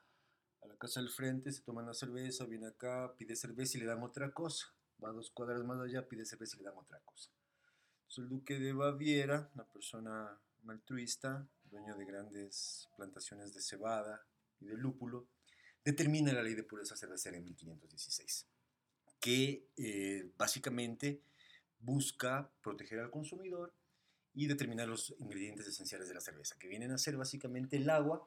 a 0.64 0.68
la 0.68 0.78
casa 0.78 1.00
del 1.02 1.10
frente, 1.10 1.52
se 1.52 1.62
toma 1.62 1.84
una 1.84 1.94
cerveza, 1.94 2.46
viene 2.46 2.68
acá, 2.68 3.14
pide 3.18 3.36
cerveza 3.36 3.78
y 3.78 3.82
le 3.82 3.88
dan 3.88 4.02
otra 4.04 4.32
cosa. 4.32 4.68
Va 5.04 5.12
dos 5.12 5.32
cuadras 5.32 5.64
más 5.64 5.80
allá, 5.80 6.08
pide 6.08 6.26
cerveza 6.26 6.56
y 6.56 6.60
le 6.60 6.66
dan 6.66 6.78
otra 6.78 7.00
cosa. 7.02 7.30
Entonces 8.04 8.18
el 8.20 8.30
duque 8.30 8.60
de 8.60 8.74
Baviera, 8.74 9.52
una 9.54 9.66
persona 9.66 10.40
altruista, 10.68 11.48
dueño 11.66 11.96
de 11.98 12.06
grandes 12.06 12.90
plantaciones 12.96 13.54
de 13.54 13.62
cebada 13.62 14.26
y 14.60 14.66
de 14.66 14.78
lúpulo, 14.78 15.28
determina 15.84 16.32
la 16.32 16.44
ley 16.44 16.54
de 16.54 16.64
pureza 16.64 16.96
cervecera 16.96 17.38
en 17.38 17.44
1516, 17.44 18.48
que 19.20 19.68
eh, 19.76 20.32
básicamente 20.38 21.22
busca 21.80 22.50
proteger 22.62 23.00
al 23.00 23.12
consumidor 23.12 23.74
y 24.34 24.48
determinar 24.48 24.88
los 24.88 25.14
ingredientes 25.20 25.68
esenciales 25.68 26.08
de 26.08 26.16
la 26.16 26.22
cerveza, 26.22 26.56
que 26.58 26.68
vienen 26.68 26.92
a 26.92 26.98
ser 26.98 27.18
básicamente 27.18 27.76
el 27.78 27.90
agua, 27.90 28.26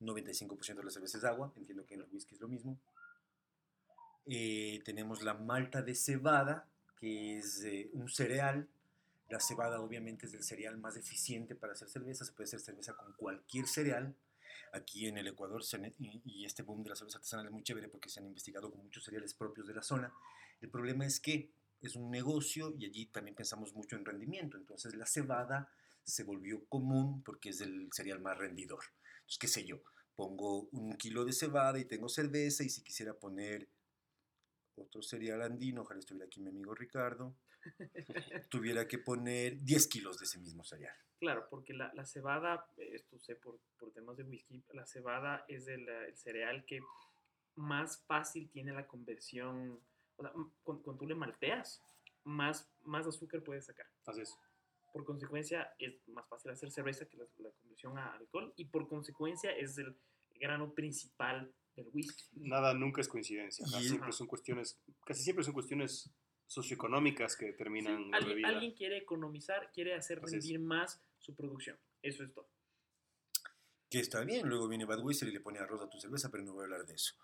95% 0.00 0.82
de 0.82 0.86
la 0.86 0.90
cerveza 0.92 1.18
es 1.18 1.24
agua, 1.24 1.52
entiendo 1.56 1.86
que 1.86 1.94
en 1.94 2.00
el 2.02 2.08
whisky 2.10 2.34
es 2.34 2.40
lo 2.40 2.48
mismo. 2.48 2.78
Eh, 4.26 4.82
tenemos 4.84 5.22
la 5.22 5.34
malta 5.34 5.82
de 5.82 5.94
cebada, 5.94 6.66
que 6.98 7.38
es 7.38 7.62
eh, 7.64 7.90
un 7.92 8.08
cereal. 8.08 8.68
La 9.28 9.40
cebada 9.40 9.80
obviamente 9.80 10.26
es 10.26 10.34
el 10.34 10.42
cereal 10.42 10.78
más 10.78 10.96
eficiente 10.96 11.54
para 11.54 11.72
hacer 11.72 11.88
cerveza, 11.88 12.24
se 12.24 12.32
puede 12.32 12.46
hacer 12.48 12.60
cerveza 12.60 12.94
con 12.96 13.12
cualquier 13.14 13.66
cereal. 13.66 14.14
Aquí 14.72 15.06
en 15.06 15.18
el 15.18 15.26
Ecuador 15.28 15.62
han- 15.74 15.94
y, 15.98 16.20
y 16.24 16.44
este 16.44 16.62
boom 16.62 16.82
de 16.82 16.90
la 16.90 16.96
cerveza 16.96 17.18
artesanal 17.18 17.46
es 17.46 17.52
muy 17.52 17.62
chévere 17.62 17.88
porque 17.88 18.08
se 18.08 18.20
han 18.20 18.26
investigado 18.26 18.70
con 18.70 18.82
muchos 18.82 19.04
cereales 19.04 19.34
propios 19.34 19.66
de 19.66 19.74
la 19.74 19.82
zona. 19.82 20.12
El 20.60 20.70
problema 20.70 21.06
es 21.06 21.20
que 21.20 21.50
es 21.82 21.94
un 21.96 22.10
negocio 22.10 22.74
y 22.78 22.86
allí 22.86 23.06
también 23.06 23.36
pensamos 23.36 23.74
mucho 23.74 23.96
en 23.96 24.04
rendimiento. 24.04 24.56
Entonces 24.56 24.94
la 24.94 25.06
cebada 25.06 25.70
se 26.04 26.24
volvió 26.24 26.64
común 26.66 27.22
porque 27.22 27.50
es 27.50 27.60
el 27.60 27.88
cereal 27.92 28.20
más 28.20 28.38
rendidor. 28.38 28.80
Entonces, 29.26 29.38
qué 29.40 29.48
sé 29.48 29.66
yo, 29.66 29.82
pongo 30.14 30.68
un 30.70 30.96
kilo 30.96 31.24
de 31.24 31.32
cebada 31.32 31.80
y 31.80 31.84
tengo 31.84 32.08
cerveza 32.08 32.62
y 32.62 32.68
si 32.68 32.84
quisiera 32.84 33.12
poner 33.12 33.68
otro 34.76 35.02
cereal 35.02 35.42
andino, 35.42 35.82
ojalá 35.82 35.98
estuviera 35.98 36.26
aquí 36.26 36.40
mi 36.40 36.50
amigo 36.50 36.74
Ricardo, 36.76 37.36
tuviera 38.50 38.86
que 38.86 38.98
poner 38.98 39.60
10 39.64 39.88
kilos 39.88 40.18
de 40.18 40.26
ese 40.26 40.38
mismo 40.38 40.62
cereal. 40.62 40.94
Claro, 41.18 41.48
porque 41.50 41.74
la, 41.74 41.92
la 41.94 42.06
cebada, 42.06 42.70
esto 42.76 43.18
sé 43.18 43.34
por, 43.34 43.58
por 43.78 43.90
temas 43.92 44.16
de 44.16 44.22
whisky, 44.22 44.62
la 44.72 44.86
cebada 44.86 45.44
es 45.48 45.66
el, 45.66 45.88
el 45.88 46.16
cereal 46.16 46.64
que 46.64 46.80
más 47.56 48.04
fácil 48.06 48.48
tiene 48.50 48.72
la 48.72 48.86
conversión. 48.86 49.80
O 50.16 50.22
sea, 50.22 50.32
cuando 50.62 50.96
tú 50.96 51.06
le 51.06 51.16
malteas, 51.16 51.82
más, 52.22 52.70
más 52.84 53.06
azúcar 53.08 53.42
puedes 53.42 53.66
sacar. 53.66 53.86
Así 54.04 54.20
es. 54.20 54.38
Por 54.96 55.04
consecuencia, 55.04 55.74
es 55.78 56.08
más 56.08 56.26
fácil 56.26 56.52
hacer 56.52 56.70
cerveza 56.70 57.04
que 57.06 57.18
la, 57.18 57.26
la 57.36 57.50
conversión 57.50 57.98
a 57.98 58.14
alcohol. 58.14 58.54
Y 58.56 58.64
por 58.64 58.88
consecuencia, 58.88 59.50
es 59.54 59.76
el, 59.76 59.94
grano 60.40 60.72
principal 60.72 61.52
del 61.74 61.88
whisky. 61.92 62.24
Nada 62.32 62.72
nunca 62.72 63.02
es 63.02 63.08
coincidencia. 63.08 63.66
Y- 63.78 63.88
siempre 63.88 64.10
son 64.12 64.26
cuestiones, 64.26 64.80
casi 65.04 65.22
siempre 65.22 65.44
son 65.44 65.52
cuestiones 65.52 66.10
socioeconómicas 66.46 67.36
que 67.36 67.44
determinan 67.44 68.04
Sí, 68.04 68.10
la 68.10 68.16
alguien, 68.16 68.36
bebida. 68.36 68.48
alguien 68.48 68.72
quiere 68.72 68.96
economizar, 68.96 69.70
quiere 69.70 69.92
hacer 69.94 70.20
Así 70.24 70.36
es. 70.36 70.44
rendir 70.44 70.60
más 70.60 70.98
su 71.18 71.34
producción. 71.34 71.78
Eso 72.00 72.24
es 72.24 72.32
todo. 72.32 72.48
Que 73.90 74.00
está 74.00 74.24
bien, 74.24 74.48
luego 74.48 74.66
viene 74.66 74.86
Budweiser 74.86 75.28
y 75.28 75.32
le 75.32 75.40
pone 75.40 75.58
arroz 75.58 75.82
a 75.82 75.90
tu 75.90 75.98
cerveza, 76.00 76.30
pero 76.30 76.42
no 76.42 76.54
voy 76.54 76.62
a 76.62 76.64
hablar 76.64 76.86
de 76.86 76.94
eso. 76.94 77.14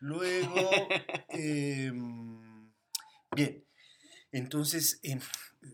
Luego, 0.00 0.54
em, 1.30 2.72
bien, 3.34 3.67
entonces 4.32 5.00
em, 5.02 5.20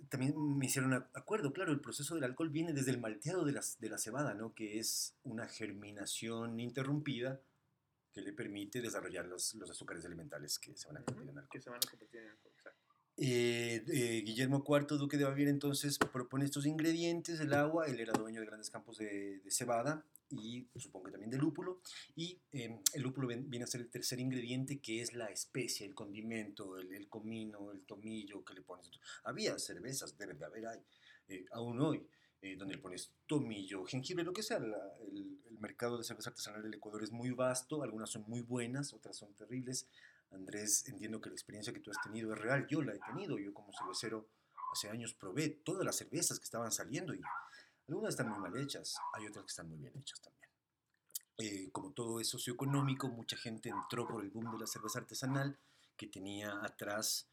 también 0.08 0.34
me 0.36 0.66
hicieron 0.66 0.94
acuerdo, 1.14 1.52
claro, 1.52 1.72
el 1.72 1.80
proceso 1.80 2.14
del 2.14 2.24
alcohol 2.24 2.50
viene 2.50 2.72
desde 2.72 2.90
el 2.90 3.00
malteado 3.00 3.44
de 3.44 3.52
la, 3.52 3.62
de 3.78 3.88
la 3.88 3.98
cebada, 3.98 4.34
¿no? 4.34 4.54
Que 4.54 4.78
es 4.78 5.14
una 5.24 5.46
germinación 5.46 6.60
interrumpida 6.60 7.40
que 8.12 8.22
le 8.22 8.32
permite 8.32 8.80
desarrollar 8.80 9.26
los, 9.26 9.54
los 9.54 9.70
azúcares 9.70 10.04
elementales 10.04 10.58
que 10.58 10.76
se 10.76 10.86
van 10.86 10.98
a 10.98 11.02
convertir 11.02 11.30
en 11.30 11.38
alcohol. 11.38 11.50
Que 11.50 11.60
se 11.60 11.70
van 11.70 11.80
a 11.84 11.90
convertir 11.90 12.20
en 12.20 12.28
alcohol. 12.28 12.52
exacto. 12.56 12.80
Eh, 13.16 13.84
eh, 13.88 14.22
Guillermo 14.24 14.64
IV, 14.66 14.98
duque 14.98 15.16
de 15.16 15.24
Baviera, 15.24 15.50
entonces 15.50 15.98
propone 15.98 16.44
estos 16.44 16.66
ingredientes, 16.66 17.40
el 17.40 17.54
agua, 17.54 17.86
él 17.86 18.00
era 18.00 18.12
dueño 18.12 18.40
de 18.40 18.46
grandes 18.46 18.70
campos 18.70 18.98
de, 18.98 19.40
de 19.40 19.50
cebada 19.50 20.04
y 20.42 20.68
supongo 20.76 21.06
que 21.06 21.12
también 21.12 21.30
de 21.30 21.38
lúpulo, 21.38 21.80
y 22.16 22.40
eh, 22.52 22.80
el 22.92 23.02
lúpulo 23.02 23.28
viene 23.28 23.64
a 23.64 23.66
ser 23.66 23.80
el 23.82 23.90
tercer 23.90 24.20
ingrediente 24.20 24.80
que 24.80 25.00
es 25.00 25.12
la 25.14 25.26
especia, 25.26 25.86
el 25.86 25.94
condimento, 25.94 26.78
el, 26.78 26.92
el 26.92 27.08
comino, 27.08 27.72
el 27.72 27.82
tomillo 27.84 28.44
que 28.44 28.54
le 28.54 28.62
pones. 28.62 28.90
Había 29.24 29.58
cervezas, 29.58 30.16
debe 30.16 30.34
de 30.34 30.44
haber, 30.44 30.66
hay, 30.66 30.78
eh, 31.28 31.44
aún 31.52 31.80
hoy, 31.80 32.06
eh, 32.42 32.56
donde 32.56 32.74
le 32.76 32.80
pones 32.82 33.10
tomillo, 33.26 33.84
jengibre, 33.84 34.24
lo 34.24 34.32
que 34.32 34.42
sea. 34.42 34.58
la- 34.58 34.92
el, 35.08 35.38
el 35.50 35.58
mercado 35.58 35.96
de 35.98 36.04
cerveza 36.04 36.30
artesanal 36.30 36.62
del 36.62 36.74
Ecuador 36.74 37.02
es 37.02 37.10
muy 37.12 37.30
vasto, 37.30 37.82
algunas 37.82 38.10
son 38.10 38.24
muy 38.28 38.42
buenas, 38.42 38.92
otras 38.92 39.16
son 39.16 39.34
terribles. 39.34 39.86
Andrés, 40.30 40.86
entiendo 40.88 41.20
que 41.20 41.28
la 41.30 41.34
experiencia 41.34 41.72
que 41.72 41.80
tú 41.80 41.90
has 41.90 42.02
tenido 42.02 42.32
es 42.32 42.38
real. 42.38 42.66
Yo 42.68 42.82
la 42.82 42.92
he 42.94 42.98
tenido. 42.98 43.38
Yo 43.38 43.54
como 43.54 43.72
cervecero 43.72 44.28
hace 44.72 44.88
años 44.90 45.14
probé 45.14 45.48
todas 45.50 45.84
las 45.86 45.96
cervezas 45.96 46.38
que 46.40 46.44
estaban 46.44 46.72
saliendo 46.72 47.14
y 47.14 47.20
algunas 47.88 48.10
están 48.14 48.30
muy 48.30 48.38
mal 48.38 48.56
hechas, 48.56 48.96
hay 49.12 49.26
otras 49.26 49.44
que 49.44 49.50
están 49.50 49.68
muy 49.68 49.78
bien 49.78 49.96
hechas 49.96 50.20
también. 50.20 50.50
Eh, 51.38 51.70
como 51.72 51.92
todo 51.92 52.20
es 52.20 52.28
socioeconómico, 52.28 53.08
mucha 53.08 53.36
gente 53.36 53.68
entró 53.68 54.06
por 54.06 54.22
el 54.22 54.30
boom 54.30 54.52
de 54.52 54.58
la 54.58 54.66
cerveza 54.66 55.00
artesanal 55.00 55.58
que 55.96 56.06
tenía 56.06 56.64
atrás 56.64 57.28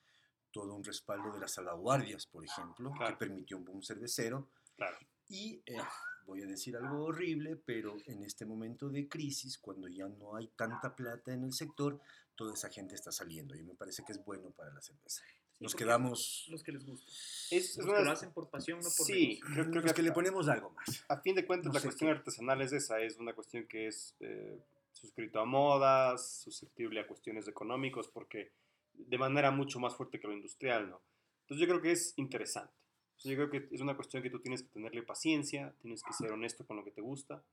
todo 0.52 0.74
un 0.76 0.84
respaldo 0.84 1.32
de 1.32 1.40
las 1.40 1.52
salvaguardias, 1.54 2.26
por 2.26 2.44
ejemplo, 2.44 2.92
Claro. 2.92 3.14
que 3.14 3.18
permitió 3.26 3.58
un 3.58 3.66
boom 3.66 3.82
cervecero. 3.84 4.50
Claro. 4.76 4.98
Y 5.30 5.62
eh, 5.66 5.78
voy 6.26 6.42
a 6.42 6.46
decir 6.48 6.76
algo 6.76 7.06
horrible, 7.06 7.56
pero 7.56 7.96
en 8.06 8.24
este 8.24 8.46
momento 8.46 8.90
de 8.90 9.08
crisis, 9.08 9.58
cuando 9.60 9.88
ya 9.88 10.08
no 10.10 10.36
hay 10.36 10.48
tanta 10.50 10.94
plata 10.96 11.32
en 11.32 11.44
el 11.44 11.54
sector, 11.54 12.02
toda 12.36 12.54
esa 12.54 12.70
gente 12.70 12.96
está 12.96 13.12
saliendo 13.12 13.56
y 13.56 13.64
me 13.64 13.76
parece 13.76 14.04
que 14.04 14.12
es 14.12 14.24
bueno 14.26 14.52
para 14.52 14.72
la 14.74 14.82
cerveza. 14.82 15.24
Sí, 15.62 15.64
Nos 15.64 15.74
porque 15.74 15.84
quedamos... 15.86 16.48
Los 16.50 16.64
que 16.64 16.72
les 16.72 16.86
gusta. 16.86 17.06
Es, 17.06 17.52
es 17.52 17.78
Los 17.78 17.86
una- 17.86 17.98
que 18.00 18.04
lo 18.06 18.12
hacen 18.12 18.32
por 18.34 18.50
pasión, 18.50 18.80
no 18.80 18.90
por 18.98 19.06
Sí, 19.06 19.40
creo, 19.42 19.66
creo 19.70 19.82
los 19.82 19.92
que, 19.92 19.94
que 19.98 20.02
le 20.02 20.12
ponemos 20.12 20.48
algo 20.50 20.72
más. 20.72 21.06
a 21.08 21.18
fin 21.22 21.36
de 21.36 21.46
cuentas 21.46 21.68
no 21.68 21.74
la 21.74 21.82
cuestión 21.84 22.10
qué. 22.12 22.18
artesanal 22.18 22.62
es 22.64 22.74
esa, 22.74 23.00
es 23.00 23.18
una 23.18 23.34
cuestión 23.34 23.68
que 23.68 23.86
es 23.88 24.16
eh, 24.22 24.60
suscrito 24.92 25.40
a 25.40 25.46
modas, 25.46 26.42
susceptible 26.42 27.00
a 27.00 27.06
cuestiones 27.08 27.48
económicos, 27.48 28.08
porque 28.08 28.52
de 28.94 29.18
manera 29.20 29.52
mucho 29.52 29.80
más 29.80 29.96
fuerte 29.96 30.20
que 30.20 30.28
lo 30.28 30.34
industrial, 30.34 30.90
¿no? 30.90 31.02
Entonces 31.42 31.62
yo 31.62 31.68
creo 31.72 31.82
que 31.82 31.92
es 31.92 32.14
interesante. 32.18 32.74
Sea, 33.18 33.32
yo 33.32 33.38
creo 33.38 33.50
que 33.52 33.76
es 33.76 33.82
una 33.82 33.96
cuestión 33.96 34.24
que 34.24 34.32
tú 34.32 34.40
tienes 34.40 34.64
que 34.64 34.70
tenerle 34.70 35.04
paciencia, 35.04 35.76
tienes 35.80 36.02
que 36.02 36.12
ser 36.14 36.32
honesto 36.32 36.66
con 36.66 36.78
lo 36.78 36.84
que 36.84 36.92
te 36.92 37.02
gusta, 37.02 37.44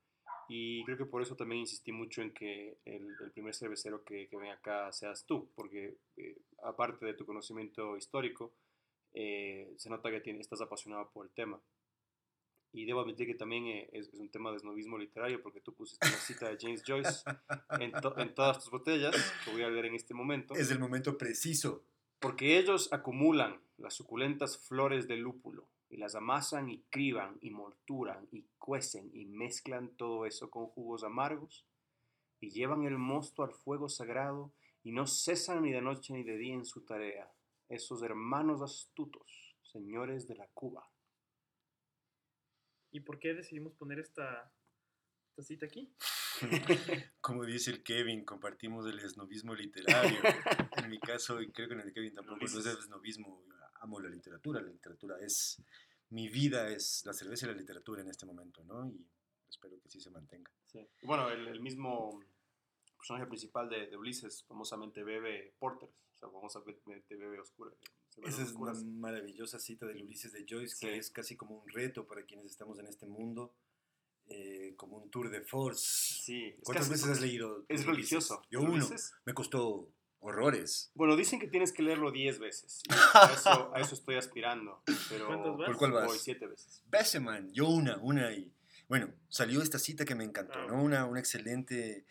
y 0.49 0.85
creo 0.85 0.97
que 0.97 1.05
por 1.07 1.20
eso 1.23 1.37
también 1.37 1.61
insistí 1.61 1.93
mucho 1.93 2.23
en 2.23 2.33
que 2.33 2.79
el, 2.85 3.07
el 3.23 3.31
primer 3.33 3.55
cervecero 3.55 4.03
que, 4.05 4.29
que 4.29 4.37
venga 4.37 4.55
acá 4.55 4.91
seas 4.93 5.25
tú, 5.27 5.51
porque 5.55 5.97
eh, 6.16 6.37
aparte 6.62 7.05
de 7.07 7.15
tu 7.15 7.27
conocimiento 7.27 7.97
histórico, 7.97 8.53
eh, 9.15 9.73
se 9.77 9.91
nota 9.91 10.11
que 10.11 10.20
tienes- 10.20 10.41
estás 10.43 10.61
apasionado 10.61 11.11
por 11.11 11.27
el 11.27 11.33
tema. 11.33 11.61
Y 12.73 12.85
debo 12.85 13.01
admitir 13.01 13.27
que 13.27 13.35
también 13.35 13.66
eh, 13.66 13.89
es, 13.93 14.09
es 14.12 14.20
un 14.20 14.29
tema 14.31 14.53
de 14.53 14.59
snobismo 14.59 14.99
literario, 14.99 15.43
porque 15.43 15.61
tú 15.61 15.75
pusiste 15.75 16.07
una 16.07 16.16
cita 16.19 16.49
de 16.51 16.59
James 16.61 16.83
Joyce 16.87 17.23
en, 17.81 17.93
to- 17.93 18.16
en 18.19 18.35
todas 18.35 18.59
tus 18.59 18.70
botellas, 18.70 19.15
que 19.45 19.51
voy 19.51 19.62
a 19.62 19.70
leer 19.70 19.87
en 19.87 19.95
este 19.95 20.12
momento, 20.15 20.55
Es 20.55 20.70
el 20.70 20.79
momento 20.79 21.16
preciso. 21.16 21.83
porque 22.20 22.59
ellos 22.59 22.93
acumulan 22.93 23.59
las 23.79 23.95
suculentas 23.95 24.59
flores 24.59 25.09
de 25.09 25.16
lúpulo 25.16 25.66
y 25.90 25.97
las 25.97 26.15
amasan 26.15 26.69
y 26.69 26.82
criban 26.90 27.39
y 27.40 27.51
molturan 27.51 28.28
y 28.31 28.44
cuecen 28.59 29.10
y 29.12 29.24
mezclan 29.27 29.97
todo 29.97 30.27
eso 30.27 30.51
con 30.51 30.66
jugos 30.66 31.05
amargos 31.05 31.65
y 32.40 32.51
llevan 32.51 32.85
el 32.85 32.98
mosto 32.98 33.43
al 33.43 33.52
fuego 33.52 33.89
sagrado 33.89 34.52
y 34.82 34.93
no 34.93 35.06
cesan 35.06 35.62
ni 35.62 35.73
de 35.73 35.82
noche 35.82 36.12
ni 36.12 36.23
de 36.23 36.36
día 36.36 36.55
en 36.55 36.65
su 36.65 36.85
tarea, 36.85 37.31
esos 37.69 38.02
hermanos 38.02 38.62
astutos, 38.62 39.56
señores 39.62 40.27
de 40.28 40.36
la 40.36 40.47
Cuba. 40.48 40.89
¿Y 42.90 43.01
por 43.01 43.19
qué 43.19 43.35
decidimos 43.35 43.74
poner 43.74 43.98
esta, 43.98 44.51
esta 45.31 45.43
cita 45.43 45.66
aquí? 45.66 45.93
Como 47.20 47.44
dice 47.44 47.70
el 47.70 47.82
Kevin, 47.82 48.24
compartimos 48.24 48.86
el 48.86 48.98
esnovismo 49.01 49.55
literario. 49.55 50.19
En 50.78 50.89
mi 50.90 51.01
caso, 51.01 51.43
y 51.43 51.51
creo 51.51 51.66
que 51.66 51.74
en 51.74 51.81
el 51.81 51.86
de 51.86 51.93
Kevin 51.93 52.15
tampoco, 52.15 52.39
no 52.39 52.47
es 52.47 52.66
el 52.66 52.78
esnovismo. 52.78 53.43
Amo 53.81 54.01
la 54.01 54.09
literatura. 54.09 54.61
La 54.61 54.71
literatura 54.71 55.17
es. 55.21 55.63
Mi 56.11 56.29
vida 56.29 56.69
es 56.71 57.03
la 57.05 57.13
cerveza 57.13 57.47
y 57.47 57.51
la 57.51 57.55
literatura 57.55 58.01
en 58.01 58.09
este 58.09 58.25
momento, 58.25 58.65
¿no? 58.65 58.89
Y 58.89 59.05
espero 59.49 59.79
que 59.81 59.89
sí 59.91 60.01
se 60.01 60.11
mantenga. 60.11 60.51
Sí. 60.67 60.79
Y 61.03 61.07
Bueno, 61.07 61.29
el, 61.29 61.49
el 61.49 61.61
mismo 61.61 62.19
personaje 62.97 63.27
principal 63.27 63.69
de, 63.69 63.89
de 63.89 63.97
Ulises 63.97 64.43
famosamente 64.45 65.03
bebe 65.05 65.53
porters, 65.59 65.93
o 66.15 66.19
sea, 66.19 66.31
famosamente 66.31 67.15
bebe 67.17 67.39
oscura. 67.41 67.73
Esa 68.25 68.43
es 68.43 68.53
una 68.53 68.73
maravillosa 68.85 69.59
cita 69.61 69.87
del 69.87 70.03
Ulises 70.03 70.33
de 70.33 70.45
Joyce, 70.49 70.77
Sí. 70.77 70.87
que 70.87 70.97
es 70.97 71.11
casi 71.11 71.37
como 71.37 71.61
un 71.61 71.69
reto 71.69 72.07
para 72.07 72.25
quienes 72.25 72.47
estamos 72.47 72.79
en 72.79 72.87
este 72.87 73.07
mundo, 73.07 73.55
eh, 74.27 74.75
como 74.77 74.97
un 74.97 75.11
tour 75.11 75.31
de 75.31 75.43
force. 75.43 75.85
Sí, 76.25 76.47
es 76.47 76.61
¿Cuántas 76.65 76.89
veces 76.89 77.07
has 77.09 77.21
leído? 77.21 77.65
Es 77.69 77.85
religioso. 77.87 78.43
Yo 78.51 78.61
uno. 78.61 78.73
Ulises. 78.73 79.13
Me 79.25 79.35
costó 79.35 79.89
horrores. 80.20 80.90
Bueno, 80.95 81.16
dicen 81.16 81.39
que 81.40 81.49
tienes 81.49 81.73
que 81.73 81.82
leerlo 81.82 82.11
10 82.11 82.39
veces. 82.39 82.82
a, 83.15 83.32
eso, 83.32 83.73
a 83.74 83.81
eso 83.81 83.95
estoy 83.95 84.16
aspirando. 84.16 84.82
Pero 85.09 85.27
¿Cuántas 85.27 85.57
vas? 85.57 85.66
¿Por 85.69 85.77
cuál 85.77 85.93
vas? 85.93 86.07
Voy 86.07 86.19
7 86.19 86.47
veces. 86.47 86.82
Besseman, 86.86 87.53
yo 87.53 87.69
una, 87.69 87.97
una 87.99 88.32
y 88.32 88.53
bueno, 88.89 89.12
salió 89.28 89.61
esta 89.62 89.78
cita 89.78 90.05
que 90.05 90.15
me 90.15 90.24
encantó, 90.24 90.53
Claro. 90.55 90.69
¿no? 90.77 90.82
Una, 90.82 91.05
un 91.05 91.19
excelente, 91.19 92.07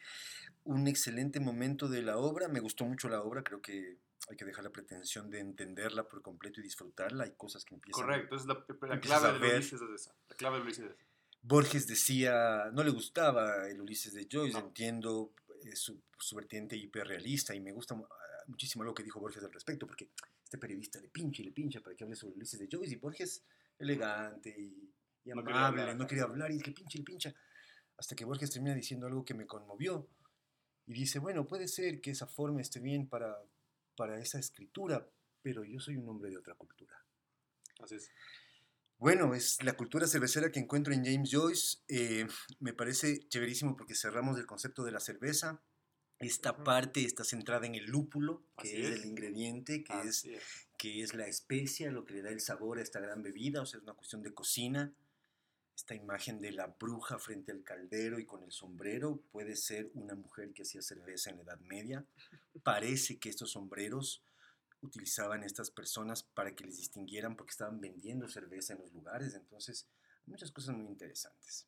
un 0.63 0.87
excelente 0.87 1.39
momento 1.39 1.87
de 1.87 2.03
la 2.03 2.17
obra, 2.17 2.47
me 2.47 2.59
gustó 2.59 2.85
mucho 2.85 3.09
la 3.09 3.21
obra, 3.21 3.43
creo 3.43 3.61
que 3.61 3.97
hay 4.29 4.35
que 4.37 4.45
dejar 4.45 4.63
la 4.63 4.69
pretensión 4.71 5.29
de 5.31 5.39
entenderla 5.39 6.07
por 6.07 6.21
completo 6.21 6.59
y 6.59 6.63
disfrutarla, 6.63 7.23
hay 7.23 7.31
cosas 7.31 7.63
que 7.65 7.75
empiezan. 7.75 8.03
Correcto, 8.03 8.35
es 8.35 8.45
la, 8.45 8.63
clave 8.99 9.39
de. 9.39 9.55
Ulises 9.55 9.81
es 9.81 9.89
esa. 10.01 10.13
La 10.29 10.35
clave 10.35 10.57
de 10.57 10.63
Ulises 10.63 10.85
es 10.85 10.91
esa. 10.91 11.03
Borges 11.41 11.87
decía, 11.87 12.69
no 12.73 12.83
le 12.83 12.91
gustaba 12.91 13.67
el 13.69 13.79
Ulises 13.81 14.13
de 14.13 14.27
Joyce, 14.29 14.53
No. 14.59 14.67
entiendo 14.67 15.31
su, 15.75 16.01
su 16.17 16.35
vertiente 16.35 16.75
hiperrealista 16.75 17.53
y 17.53 17.59
me 17.59 17.71
gusta 17.71 17.95
ah, 17.95 18.43
muchísimo 18.47 18.83
lo 18.83 18.93
que 18.93 19.03
dijo 19.03 19.19
Borges 19.19 19.43
al 19.43 19.53
respecto, 19.53 19.85
porque 19.85 20.09
este 20.43 20.57
periodista 20.57 20.99
le 20.99 21.09
pincha 21.09 21.41
y 21.41 21.45
le 21.45 21.51
pincha 21.51 21.81
para 21.81 21.95
que 21.95 22.03
hable 22.03 22.15
sobre 22.15 22.35
Ulises 22.35 22.59
de 22.59 22.67
Joyce 22.71 22.93
y 22.93 22.97
Borges 22.97 23.43
elegante 23.77 24.55
y, 24.57 24.93
y 25.23 25.29
No 25.29 25.41
amable, 25.41 25.51
quería 25.51 25.67
hablar, 25.67 25.95
no 25.95 26.07
quería 26.07 26.23
hablar 26.23 26.51
y 26.51 26.59
le 26.59 26.71
pincha 26.71 26.97
y 26.97 26.99
le 26.99 27.03
pincha, 27.03 27.35
hasta 27.97 28.15
que 28.15 28.25
Borges 28.25 28.51
termina 28.51 28.75
diciendo 28.75 29.07
algo 29.07 29.25
que 29.25 29.33
me 29.33 29.45
conmovió 29.45 30.09
y 30.85 30.93
dice, 30.93 31.19
bueno, 31.19 31.45
puede 31.45 31.67
ser 31.67 31.99
que 31.99 32.11
esa 32.11 32.27
forma 32.27 32.61
esté 32.61 32.79
bien 32.79 33.07
para, 33.07 33.37
para 33.95 34.19
esa 34.19 34.39
escritura, 34.39 35.05
pero 35.41 35.63
yo 35.65 35.79
soy 35.79 35.97
un 35.97 36.07
hombre 36.07 36.29
de 36.29 36.37
otra 36.37 36.55
cultura. 36.55 36.93
Así 37.79 37.95
es. 37.95 38.09
Bueno, 38.99 39.35
es 39.35 39.61
la 39.63 39.77
cultura 39.77 40.07
cervecera 40.07 40.51
que 40.51 40.59
encuentro 40.59 40.91
en 40.91 41.05
James 41.05 41.29
Joyce. 41.31 41.77
eh, 41.87 42.27
me 42.59 42.73
parece 42.73 43.27
chéverísimo 43.29 43.77
porque 43.77 43.93
cerramos 43.93 44.39
el 44.39 44.47
concepto 44.47 44.83
de 44.83 44.91
la 44.91 44.99
cerveza. 44.99 45.61
Esta 46.19 46.63
parte 46.63 47.05
está 47.05 47.23
centrada 47.23 47.67
en 47.67 47.75
el 47.75 47.85
lúpulo, 47.85 48.43
que 48.59 48.81
es, 48.81 48.87
es. 48.87 48.99
el 48.99 49.05
ingrediente, 49.05 49.83
que 49.83 50.01
es, 50.01 50.25
es. 50.25 50.41
que 50.75 51.03
es 51.03 51.13
la 51.13 51.27
especia, 51.27 51.91
lo 51.91 52.05
que 52.05 52.15
le 52.15 52.23
da 52.23 52.31
el 52.31 52.41
sabor 52.41 52.79
a 52.79 52.81
esta 52.81 52.99
gran 52.99 53.21
bebida, 53.21 53.61
o 53.61 53.67
sea, 53.67 53.77
es 53.77 53.83
una 53.83 53.93
cuestión 53.93 54.23
de 54.23 54.33
cocina. 54.33 54.91
Esta 55.75 55.93
imagen 55.93 56.41
de 56.41 56.51
la 56.51 56.65
bruja 56.65 57.19
frente 57.19 57.51
al 57.51 57.61
caldero 57.61 58.17
y 58.17 58.25
con 58.25 58.41
el 58.41 58.51
sombrero 58.51 59.21
puede 59.31 59.55
ser 59.55 59.91
una 59.93 60.15
mujer 60.15 60.51
que 60.53 60.63
hacía 60.63 60.81
cerveza 60.81 61.29
en 61.29 61.37
la 61.37 61.43
Edad 61.43 61.59
Media. 61.59 62.03
Parece 62.63 63.19
que 63.19 63.29
estos 63.29 63.51
sombreros 63.51 64.23
utilizaban 64.81 65.43
estas 65.43 65.71
personas 65.71 66.23
para 66.23 66.55
que 66.55 66.63
les 66.65 66.77
distinguieran 66.77 67.35
porque 67.35 67.51
estaban 67.51 67.79
vendiendo 67.79 68.27
cerveza 68.27 68.73
en 68.73 68.79
los 68.79 68.93
lugares. 68.93 69.33
Entonces, 69.33 69.87
muchas 70.25 70.51
cosas 70.51 70.75
muy 70.75 70.87
interesantes. 70.87 71.67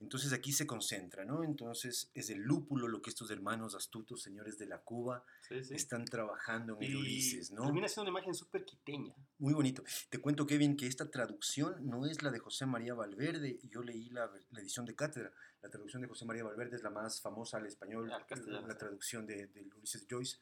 Entonces 0.00 0.32
aquí 0.32 0.52
se 0.52 0.66
concentra, 0.66 1.24
¿no? 1.24 1.44
Entonces 1.44 2.10
es 2.14 2.28
el 2.30 2.40
lúpulo 2.40 2.88
lo 2.88 3.00
que 3.00 3.10
estos 3.10 3.30
hermanos 3.30 3.76
astutos, 3.76 4.20
señores 4.20 4.58
de 4.58 4.66
la 4.66 4.78
Cuba, 4.78 5.24
Sí, 5.48 5.62
sí. 5.62 5.74
están 5.74 6.04
trabajando 6.04 6.76
en 6.80 6.82
el 6.82 6.96
Ulises, 6.96 7.52
¿no? 7.52 7.62
Termina 7.62 7.86
siendo 7.86 8.10
una 8.10 8.18
imagen 8.18 8.34
súper 8.34 8.64
quiteña. 8.64 9.14
Muy 9.38 9.54
bonito. 9.54 9.84
Te 10.10 10.18
cuento, 10.18 10.44
Kevin, 10.44 10.76
que 10.76 10.88
esta 10.88 11.08
traducción 11.08 11.88
no 11.88 12.04
es 12.06 12.20
la 12.24 12.32
de 12.32 12.40
José 12.40 12.66
María 12.66 12.94
Valverde. 12.94 13.60
Yo 13.70 13.82
leí 13.82 14.10
la, 14.10 14.28
la 14.50 14.60
edición 14.60 14.86
de 14.86 14.96
cátedra. 14.96 15.32
La 15.62 15.70
traducción 15.70 16.02
de 16.02 16.08
José 16.08 16.24
María 16.24 16.42
Valverde 16.42 16.74
es 16.74 16.82
la 16.82 16.90
más 16.90 17.20
famosa 17.20 17.58
al 17.58 17.66
español, 17.66 18.08
la 18.08 18.26
sí. 18.28 18.76
traducción 18.76 19.24
de, 19.24 19.46
de 19.46 19.70
Ulises 19.76 20.04
Joyce. 20.10 20.38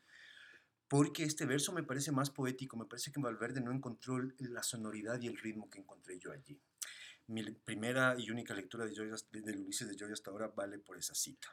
Porque 0.91 1.23
este 1.23 1.47
verso 1.47 1.73
me 1.73 1.85
parece 1.85 2.11
más 2.11 2.31
poético. 2.31 2.77
Me 2.77 2.85
parece 2.85 3.13
que 3.13 3.21
Valverde 3.21 3.61
no 3.61 3.71
encontró 3.71 4.19
la 4.39 4.65
sonoridad 4.65 5.21
y 5.21 5.29
el 5.29 5.39
ritmo 5.39 5.71
que 5.71 5.79
encontré 5.79 6.19
yo 6.19 6.33
allí. 6.33 6.61
Mi 7.29 7.45
primera 7.45 8.17
y 8.19 8.29
única 8.29 8.55
lectura 8.55 8.85
de, 8.85 8.97
Joyce, 8.97 9.25
de, 9.31 9.57
Ulises 9.57 9.89
de 9.89 9.95
Joyce 9.97 10.15
hasta 10.15 10.33
ahora 10.33 10.49
vale 10.49 10.81
por 10.81 10.99
esa 10.99 11.15
cita. 11.15 11.47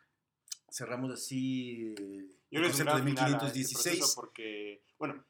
Cerramos 0.71 1.11
así 1.11 1.93
eh, 1.99 2.27
Yo 2.49 2.61
el 2.61 2.65
concepto 2.65 2.95
de 2.95 3.01
gran 3.01 3.15
final 3.15 3.33
a 3.35 3.45
este 3.45 3.59
1516. 3.59 3.99
proceso 3.99 4.15
porque, 4.15 4.81
bueno, 4.97 5.23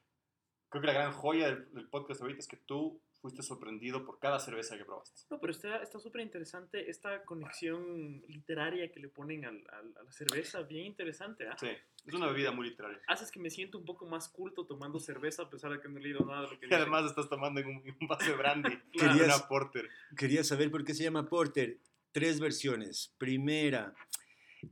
creo 0.70 0.82
que 0.82 0.88
la 0.88 0.94
gran 0.94 1.12
joya 1.12 1.48
del, 1.48 1.74
del 1.74 1.90
podcast 1.90 2.22
ahorita 2.22 2.40
es 2.40 2.48
que 2.48 2.58
tú 2.58 3.02
fuiste 3.22 3.42
sorprendido 3.42 4.06
por 4.06 4.20
cada 4.20 4.40
cerveza 4.40 4.78
que 4.78 4.86
probaste. 4.86 5.22
No, 5.30 5.40
pero 5.40 5.52
está 5.52 5.82
está 5.82 6.00
súper 6.00 6.22
interesante 6.22 6.90
esta 6.90 7.24
conexión 7.26 8.22
literaria 8.28 8.92
que 8.92 9.00
le 9.00 9.10
ponen 9.10 9.46
al- 9.46 9.64
al- 9.72 9.98
a 9.98 10.04
la 10.04 10.12
cerveza, 10.12 10.62
bien 10.62 10.86
interesante, 10.86 11.48
¿ah? 11.48 11.56
Sí, 11.60 11.70
es 12.06 12.14
una 12.14 12.28
bebida 12.28 12.52
muy 12.52 12.70
literaria. 12.70 13.02
Haces 13.08 13.32
que 13.32 13.40
me 13.40 13.50
siento 13.50 13.78
un 13.78 13.86
poco 13.86 14.06
más 14.06 14.30
culto 14.30 14.66
tomando 14.66 15.00
cerveza 15.00 15.44
a 15.44 15.50
pesar 15.50 15.72
de 15.72 15.82
que 15.82 15.90
no 15.90 15.98
he 16.00 16.02
leído 16.04 16.26
nada 16.26 16.44
de 16.44 16.52
lo 16.52 16.60
que 16.60 16.68
Y 16.68 16.74
además 16.74 17.06
estás 17.06 17.28
tomando 17.28 17.60
en 17.60 17.68
un, 17.68 17.88
en 17.88 17.98
un 18.00 18.08
vaso 18.08 18.30
de 18.30 18.38
brandy, 18.38 18.78
Querías- 18.94 19.36
una 19.38 19.48
porter. 19.48 19.90
Quería 20.16 20.44
saber 20.44 20.70
por 20.72 20.84
qué 20.86 20.94
se 20.94 21.04
llama 21.04 21.28
porter. 21.28 21.78
Tres 22.12 22.40
versiones. 22.40 23.14
Primera, 23.18 23.94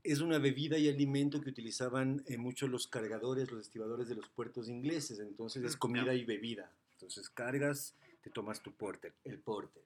es 0.04 0.20
una 0.22 0.40
bebida 0.40 0.78
y 0.78 0.88
alimento 0.90 1.42
que 1.42 1.50
utilizaban 1.50 2.24
eh, 2.28 2.38
mucho 2.38 2.68
los 2.68 2.88
cargadores, 2.88 3.52
los 3.52 3.62
estibadores 3.62 4.08
de 4.08 4.16
los 4.16 4.30
puertos 4.30 4.68
ingleses. 4.70 5.20
Entonces 5.20 5.64
es 5.64 5.76
Mm, 5.76 5.80
comida 5.80 6.14
y 6.16 6.24
bebida. 6.26 6.72
Entonces 6.94 7.30
cargas, 7.30 7.94
te 8.26 8.32
tomas 8.32 8.64
tu 8.64 8.76
porter, 8.76 9.14
el 9.24 9.38
porter. 9.38 9.84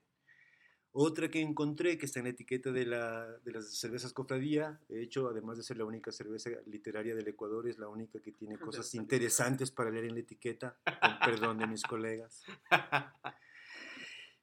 Otra 0.94 1.30
que 1.30 1.41
encontré, 1.41 1.98
que 1.98 2.06
está 2.06 2.20
en 2.20 2.26
la 2.26 2.32
etiqueta 2.32 2.72
de, 2.72 2.86
la, 2.86 3.28
de 3.40 3.52
las 3.52 3.78
cervezas 3.78 4.14
cofradía, 4.14 4.80
de 4.88 5.03
hecho, 5.03 5.28
además 5.28 5.57
de 5.57 5.64
ser 5.64 5.76
la 5.76 5.84
única 5.84 6.14
cerveza 6.14 6.49
literaria 6.66 7.14
del 7.16 7.28
Ecuador, 7.28 7.68
es 7.68 7.78
la 7.80 7.90
única 7.90 8.22
que 8.22 8.32
tiene 8.32 8.57
cosas 8.57 8.95
interesantes 8.95 9.72
para 9.72 9.91
leer 9.91 10.06
en 10.06 10.14
la 10.14 10.22
etiqueta, 10.22 10.80
con 10.86 11.20
perdón 11.20 11.57
de 11.57 11.68
mis 11.68 11.84
colegas 11.84 12.45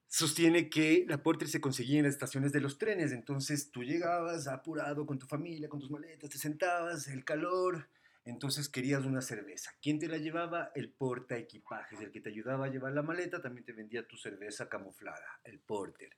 sostiene 0.09 0.69
que 0.69 1.07
la 1.09 1.23
porter 1.23 1.49
se 1.49 1.61
conseguía 1.61 1.99
en 1.99 2.05
las 2.05 2.13
estaciones 2.13 2.53
de 2.53 2.61
los 2.61 2.77
trenes. 2.77 3.13
Entonces 3.13 3.71
tú 3.71 3.83
llegabas 3.83 4.47
apurado 4.47 5.07
con 5.07 5.19
tu 5.19 5.27
familia, 5.27 5.71
con 5.71 5.81
tus 5.81 5.91
maletas, 5.91 6.31
te 6.31 6.39
sentabas, 6.39 7.09
el 7.09 7.25
calor. 7.25 7.89
Entonces 8.27 8.69
querías 8.69 9.05
una 9.05 9.23
cerveza. 9.23 9.71
¿Quién 9.81 9.99
te 10.01 10.09
la 10.09 10.19
llevaba? 10.19 10.73
El 10.75 10.91
porta 10.93 11.37
equipajes. 11.39 12.01
El 12.01 12.11
que 12.11 12.21
te 12.21 12.29
ayudaba 12.31 12.67
a 12.67 12.69
llevar 12.69 12.93
la 12.93 13.03
maleta 13.03 13.41
también 13.41 13.65
te 13.65 13.73
vendía 13.73 14.07
tu 14.07 14.17
cerveza 14.17 14.69
camuflada, 14.69 15.41
el 15.45 15.61
porter. 15.61 16.11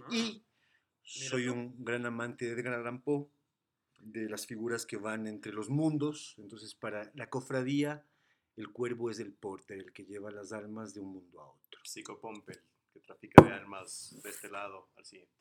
Ah, 0.00 0.08
Y 0.12 0.44
soy 1.02 1.46
tú. 1.46 1.52
un 1.52 1.84
gran 1.84 2.06
amante 2.06 2.44
de 2.46 2.52
Edgar 2.52 2.74
Allan 2.74 3.02
Poe, 3.02 3.26
de 3.98 4.30
las 4.30 4.46
figuras 4.46 4.86
que 4.86 4.96
van 4.96 5.26
entre 5.26 5.52
los 5.52 5.68
mundos. 5.70 6.36
Entonces 6.38 6.74
para 6.74 7.10
la 7.14 7.28
cofradía, 7.28 8.06
el 8.56 8.70
cuervo 8.70 9.10
es 9.10 9.18
el 9.18 9.32
porter, 9.32 9.78
el 9.78 9.92
que 9.92 10.04
lleva 10.04 10.30
las 10.30 10.52
almas 10.52 10.94
de 10.94 11.00
un 11.00 11.12
mundo 11.14 11.40
a 11.40 11.48
otro. 11.50 11.80
Psicopompel, 11.84 12.60
que 12.92 13.00
trafica 13.00 13.42
de 13.42 13.52
armas 13.52 14.18
de 14.22 14.30
este 14.30 14.48
lado 14.50 14.90
al 14.96 15.04
siguiente. 15.04 15.32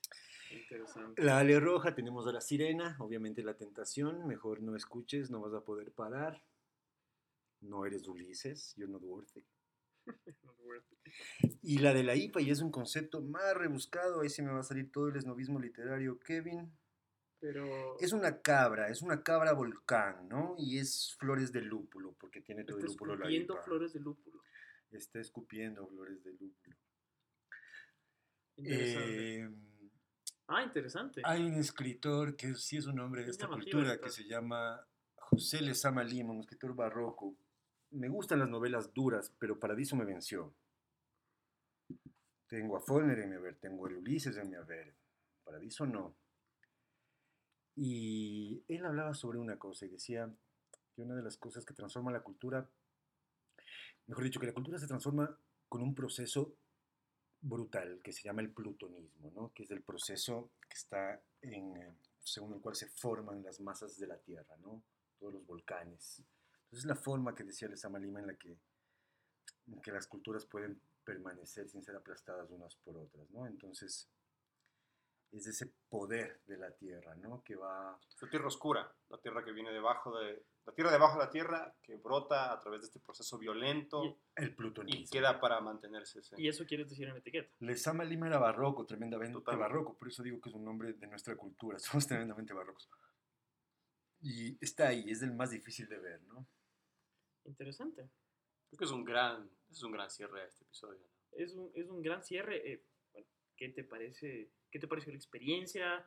Interesante. 0.51 1.21
La 1.21 1.39
ale 1.39 1.59
roja, 1.59 1.93
tenemos 1.93 2.26
a 2.27 2.31
la 2.31 2.41
sirena, 2.41 2.95
obviamente 2.99 3.43
la 3.43 3.55
tentación, 3.55 4.26
mejor 4.27 4.61
no 4.61 4.76
escuches, 4.76 5.30
no 5.30 5.41
vas 5.41 5.53
a 5.53 5.63
poder 5.63 5.91
parar. 5.91 6.41
No 7.61 7.85
eres 7.85 8.07
Ulises, 8.07 8.73
you're 8.77 8.91
not 8.91 9.03
worthy. 9.03 9.45
Y 11.61 11.80
la 11.80 11.93
de 11.93 12.03
la 12.03 12.15
IPA, 12.15 12.41
y 12.41 12.51
es 12.51 12.61
un 12.61 12.71
concepto 12.71 13.21
más 13.21 13.53
rebuscado, 13.55 14.21
ahí 14.21 14.30
sí 14.30 14.41
me 14.41 14.51
va 14.51 14.59
a 14.59 14.63
salir 14.63 14.91
todo 14.91 15.07
el 15.09 15.15
esnovismo 15.17 15.59
literario, 15.59 16.19
Kevin. 16.19 16.71
Pero 17.39 17.97
Es 17.99 18.11
una 18.11 18.41
cabra, 18.41 18.89
es 18.89 19.01
una 19.01 19.23
cabra 19.23 19.53
volcán, 19.53 20.27
¿no? 20.27 20.55
Y 20.57 20.77
es 20.77 21.15
flores 21.19 21.51
de 21.51 21.61
lúpulo, 21.61 22.15
porque 22.19 22.41
tiene 22.41 22.63
todo 22.63 22.80
el 22.80 22.85
lúpulo 22.85 23.15
la 23.15 23.26
escupiendo 23.26 23.53
IPA. 23.53 23.63
flores 23.63 23.93
de 23.93 23.99
lúpulo. 23.99 24.41
Está 24.91 25.19
escupiendo 25.19 25.88
flores 25.88 26.23
de 26.23 26.31
lúpulo. 26.34 26.76
Interesante. 28.60 29.40
Eh, 29.40 29.49
ah, 30.48 30.64
interesante. 30.64 31.22
Hay 31.23 31.44
un 31.44 31.56
escritor 31.56 32.36
que 32.36 32.53
sí 32.56 32.77
es 32.77 32.86
un 32.88 32.99
hombre 32.99 33.22
de 33.23 33.30
Es 33.30 33.38
esta 33.38 33.48
cultura 33.48 33.99
que 33.99 34.10
se 34.10 34.26
llama 34.26 34.86
José 35.15 35.61
Lezama 35.61 36.03
Lima, 36.03 36.34
un 36.34 36.41
escritor 36.41 36.76
barroco. 36.76 37.36
Me 37.91 38.10
gustan 38.10 38.40
las 38.40 38.49
novelas 38.49 38.94
duras, 38.94 39.34
pero 39.40 39.60
Paradiso 39.60 39.95
me 39.95 40.06
venció. 40.06 40.53
Tengo 42.48 42.77
a 42.77 42.81
Faulkner 42.81 43.19
en 43.19 43.30
mi 43.30 43.36
haber, 43.36 43.56
tengo 43.56 43.88
a 43.88 43.90
Ulises 43.90 44.36
en 44.38 44.49
mi 44.49 44.56
haber. 44.56 44.94
Paradiso 45.44 45.86
no. 45.86 46.15
Y 47.76 48.64
él 48.68 48.86
hablaba 48.86 49.14
sobre 49.14 49.40
una 49.40 49.57
cosa 49.57 49.86
y 49.86 49.90
decía 49.90 50.30
que 50.94 51.02
una 51.02 51.15
de 51.15 51.23
las 51.23 51.38
cosas 51.38 51.64
que 51.64 51.73
transforma 51.73 52.11
la 52.11 52.23
cultura, 52.23 52.69
mejor 54.07 54.23
dicho, 54.23 54.40
que 54.40 54.48
la 54.48 54.53
cultura 54.53 54.77
se 54.77 54.88
transforma 54.88 55.40
con 55.69 55.81
un 55.81 55.95
proceso 55.95 56.57
brutal 57.41 58.02
que 58.03 58.11
se 58.11 58.24
llama 58.24 58.41
el 58.41 58.52
plutonismo, 58.52 59.32
¿no? 59.32 59.52
que 59.53 59.64
es 59.64 59.72
el 59.72 59.82
proceso 59.82 60.52
que 60.61 60.76
está 60.76 61.22
en, 61.41 61.78
eh, 61.78 61.94
según 62.24 62.53
el 62.53 62.61
cual 62.61 62.76
se 62.76 62.88
forman 62.88 63.44
las 63.44 63.60
masas 63.61 63.98
de 63.98 64.07
la 64.07 64.18
Tierra, 64.18 64.57
¿no? 64.57 64.84
todos 65.18 65.34
los 65.34 65.45
volcanes. 65.45 66.22
Entonces 66.66 66.86
la 66.86 66.95
forma 66.95 67.34
que 67.34 67.44
decía 67.44 67.68
Lezama 67.68 67.99
Lima 67.99 68.20
en 68.20 68.28
la 68.28 68.36
que, 68.36 68.57
que 69.82 69.91
las 69.91 70.07
culturas 70.07 70.45
pueden 70.45 70.82
permanecer 71.03 71.68
sin 71.70 71.84
ser 71.84 71.95
aplastadas 71.95 72.49
unas 72.52 72.76
por 72.76 72.98
otras. 72.98 73.30
¿no? 73.32 73.48
Entonces 73.48 74.10
es 75.32 75.48
ese 75.48 75.72
poder 75.90 76.41
de 76.45 76.57
la 76.57 76.72
Tierra 76.72 77.16
¿no? 77.16 77.44
que 77.44 77.56
va 77.56 77.99
Es 78.16 78.22
la 78.22 78.30
tierra 78.30 78.48
oscura, 78.48 78.94
la 79.10 79.18
tierra 79.20 79.44
que 79.44 79.52
viene 79.52 79.72
debajo 79.72 80.18
de... 80.20 80.44
La 80.69 80.75
tierra 80.75 80.91
debajo 80.91 81.17
de 81.17 81.25
la 81.25 81.31
tierra 81.31 81.75
que 81.81 81.95
brota 81.95 82.53
a 82.53 82.59
través 82.59 82.81
de 82.81 82.85
este 82.87 82.99
proceso 82.99 83.39
violento 83.39 84.19
el 84.35 84.49
y, 84.49 84.51
plutonismo. 84.51 85.07
queda 85.11 85.39
para 85.39 85.59
mantenerse. 85.61 86.21
sí. 86.21 86.35
Y 86.37 86.47
eso 86.47 86.63
quieres 86.67 86.87
decir 86.89 87.07
en 87.07 87.13
la 87.13 87.19
etiqueta. 87.19 87.49
Lezama 87.59 88.03
Lima 88.03 88.27
era 88.27 88.37
barroco, 88.37 88.85
tremendamente 88.85 89.33
Totalmente. 89.33 89.67
barroco, 89.67 89.97
por 89.97 90.07
eso 90.07 90.21
digo 90.21 90.39
que 90.39 90.49
es 90.49 90.55
un 90.55 90.63
nombre 90.63 90.93
de 90.93 91.07
nuestra 91.07 91.35
cultura, 91.35 91.79
somos 91.79 92.05
tremendamente 92.05 92.53
barrocos. 92.53 92.87
Y 94.21 94.63
está 94.63 94.89
ahí, 94.89 95.09
es 95.09 95.23
el 95.23 95.33
más 95.33 95.49
difícil 95.49 95.87
de 95.89 95.97
ver, 95.97 96.21
¿no? 96.23 96.45
Interesante. 97.45 98.09
Creo 98.69 98.77
que 98.77 98.85
es 98.85 98.91
un 98.91 99.03
gran, 99.03 99.49
es 99.71 99.81
un 99.81 99.91
gran 99.91 100.09
cierre 100.11 100.41
a 100.41 100.45
este 100.45 100.65
episodio. 100.65 100.99
¿no? 100.99 101.37
Es 101.43 101.55
un, 101.55 101.71
es 101.73 101.87
un 101.89 102.03
gran 102.03 102.23
cierre. 102.23 102.73
eh, 102.73 102.85
bueno, 103.11 103.27
¿qué 103.57 103.69
te 103.69 103.83
parece? 103.83 104.51
¿Qué 104.69 104.77
te 104.77 104.87
pareció 104.87 105.11
la 105.11 105.17
experiencia? 105.17 106.05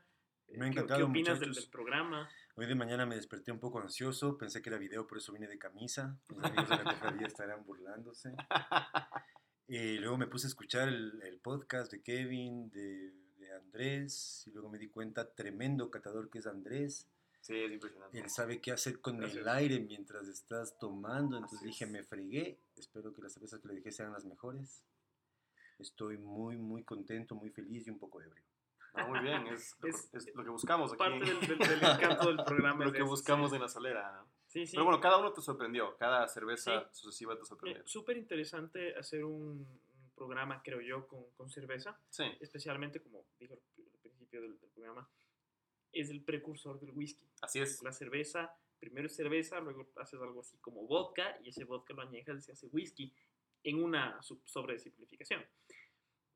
Eh, 0.53 0.59
Me 0.59 0.67
ha 0.67 0.71
¿qué- 0.71 0.73
encantado, 0.75 0.99
¿Qué 0.99 1.05
opinas 1.05 1.41
del, 1.41 1.55
programa? 1.71 2.29
Hoy 2.57 2.67
de 2.67 2.75
mañana 2.75 3.07
me 3.07 3.15
desperté 3.17 3.51
un 3.51 3.59
poco 3.59 3.81
ansioso, 3.81 4.37
pensé 4.37 4.61
que 4.61 4.69
era 4.69 4.79
video, 4.79 5.07
por 5.07 5.19
eso 5.19 5.33
vine 5.33 5.47
de 5.49 5.59
camisa. 5.59 6.19
Mis 6.29 6.39
amigos 6.45 6.69
de 6.69 6.77
la 6.77 6.85
cofradía 6.85 7.27
estarán 7.27 7.65
burlándose. 7.65 8.35
Y 9.69 9.97
luego 9.99 10.19
me 10.19 10.27
puse 10.27 10.47
a 10.47 10.49
escuchar 10.49 10.89
el, 10.89 11.23
el 11.23 11.39
podcast 11.39 11.91
de 11.91 12.03
Kevin, 12.03 12.69
de, 12.71 13.11
de 13.39 13.55
Andrés, 13.55 14.43
y 14.47 14.51
luego 14.51 14.69
me 14.69 14.77
di 14.77 14.89
cuenta, 14.89 15.33
tremendo 15.33 15.91
catador 15.91 16.29
que 16.29 16.41
es 16.41 16.47
Andrés. 16.47 17.09
Sí, 17.41 17.57
es 17.57 17.73
impresionante. 17.73 18.19
Él 18.19 18.29
sabe 18.29 18.61
qué 18.61 18.73
hacer 18.73 19.01
con 19.01 19.23
el 19.23 19.49
aire 19.49 19.81
mientras 19.81 20.29
estás 20.29 20.79
tomando. 20.79 21.39
Entonces 21.39 21.63
dije, 21.63 21.87
me 21.87 22.03
fregué. 22.03 22.59
Espero 22.77 23.15
que 23.15 23.23
las 23.23 23.33
cervezas 23.33 23.61
que 23.61 23.69
le 23.69 23.75
dije 23.77 23.93
sean 23.93 24.13
las 24.13 24.27
mejores. 24.27 24.83
Estoy 25.79 26.19
muy, 26.19 26.59
muy 26.59 26.83
contento, 26.85 27.35
muy 27.35 27.49
feliz 27.49 27.87
y 27.87 27.91
un 27.91 27.99
poco 27.99 28.21
ebrio. 28.21 28.45
Ah, 28.95 29.07
muy 29.07 29.21
bien, 29.21 29.47
es, 29.49 29.77
Es- 29.83 30.11
es 30.15 30.35
lo 30.35 30.45
que 30.45 30.51
buscamos 30.51 30.93
aquí. 30.93 30.99
Parte 30.99 31.19
del, 31.25 31.41
del- 31.41 31.59
del 31.59 31.79
encanto 31.83 32.29
del 32.29 32.45
programa. 32.45 32.85
lo 32.85 32.93
que 32.93 33.03
buscamos 33.03 33.51
sí. 33.51 33.57
en 33.57 33.63
la 33.63 33.69
solera. 33.69 34.13
¿no? 34.13 34.29
Sí, 34.49 34.67
sí. 34.67 34.73
Pero 34.73 34.85
bueno, 34.85 35.01
cada 35.01 35.19
uno 35.19 35.33
te 35.33 35.41
sorprendió, 35.41 35.97
cada 35.97 36.29
cerveza 36.29 36.89
sucesiva 36.93 37.35
te 37.37 37.43
Eh, 37.43 37.47
sorprendió. 37.47 37.87
Súper 37.87 38.17
interesante 38.19 38.95
hacer 38.97 39.25
un, 39.25 39.67
programa, 40.15 40.63
creo 40.63 40.81
yo, 40.83 41.09
con, 41.09 41.25
con 41.33 41.51
cerveza. 41.51 41.99
Sí, 42.11 42.25
Especialmente, 42.39 43.01
como 43.01 43.25
dijo 43.41 43.55
al 43.55 44.01
principio 44.03 44.43
del, 44.43 44.61
del 44.61 44.71
programa, 44.71 45.09
es 45.91 46.11
el 46.11 46.23
precursor 46.23 46.79
del 46.79 46.91
whisky. 46.93 47.27
así 47.41 47.61
es. 47.61 47.83
La 47.83 47.93
cerveza, 47.93 48.55
primero 48.79 49.07
es 49.07 49.17
cerveza, 49.17 49.59
luego 49.61 49.89
haces 49.97 50.21
algo 50.21 50.41
así 50.43 50.59
como 50.59 50.87
vodka 50.87 51.39
y 51.43 51.49
ese 51.49 51.65
vodka 51.65 51.95
lo 51.95 52.03
añejas 52.03 52.39
y 52.39 52.43
se 52.43 52.53
hace 52.53 52.67
whisky 52.69 53.13
en 53.65 53.83
una 53.83 54.23
sub- 54.23 54.43
sobresimplificación. 54.45 55.45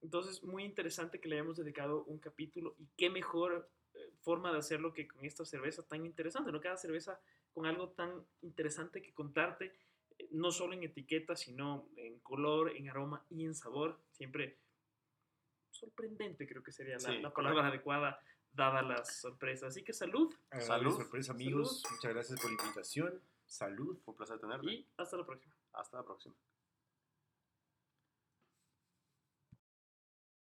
Entonces, 0.07 0.45
muy 0.45 0.63
interesante 0.63 1.21
que 1.21 1.29
le 1.29 1.35
hayamos 1.35 1.57
dedicado 1.57 2.05
un 2.05 2.21
capítulo 2.21 2.77
y 2.79 2.87
qué 2.97 3.11
mejor 3.11 3.69
eh, 3.93 4.13
forma 4.21 4.53
de 4.53 4.59
hacerlo 4.59 4.93
que 4.93 5.09
con 5.09 5.25
esta 5.25 5.45
cerveza 5.45 5.83
tan 5.83 6.07
interesante, 6.07 6.53
¿no? 6.53 6.61
Cada 6.61 6.77
cerveza 6.77 7.21
con 7.53 7.67
algo 7.67 7.89
tan 7.89 8.25
interesante 8.41 9.03
que 9.03 9.13
contarte, 9.13 9.75
eh, 10.17 10.29
no 10.31 10.53
solo 10.53 10.75
en 10.75 10.85
etiqueta, 10.85 11.35
sino 11.35 11.89
en 11.97 12.21
color, 12.21 12.77
en 12.77 12.89
aroma 12.89 13.27
y 13.31 13.47
en 13.47 13.57
sabor. 13.57 14.01
Siempre 14.13 14.61
sorprendente, 15.73 16.47
creo 16.47 16.63
que 16.63 16.71
sería 16.71 16.99
la, 16.99 17.01
Sí, 17.01 17.19
la 17.19 17.35
palabra 17.35 17.67
adecuada 17.67 18.21
dada 18.53 18.83
la 18.83 19.05
sorpresa. 19.05 19.67
Así 19.67 19.83
que 19.83 19.93
salud 19.93 20.33
Salud. 20.61 20.95
sorpresa, 20.95 21.33
amigos. 21.33 21.83
Muchas 21.91 22.15
gracias 22.15 22.41
por 22.41 22.53
la 22.53 22.63
invitación. 22.63 23.21
Salud. 23.45 23.99
Fue 24.05 24.13
un 24.13 24.19
placer 24.19 24.39
tenerte. 24.39 24.71
y 24.71 24.89
hasta 24.99 25.17
la 25.17 25.27
próxima. 25.27 25.57
Hasta 25.73 25.97
la 25.97 26.05
próxima. 26.05 26.37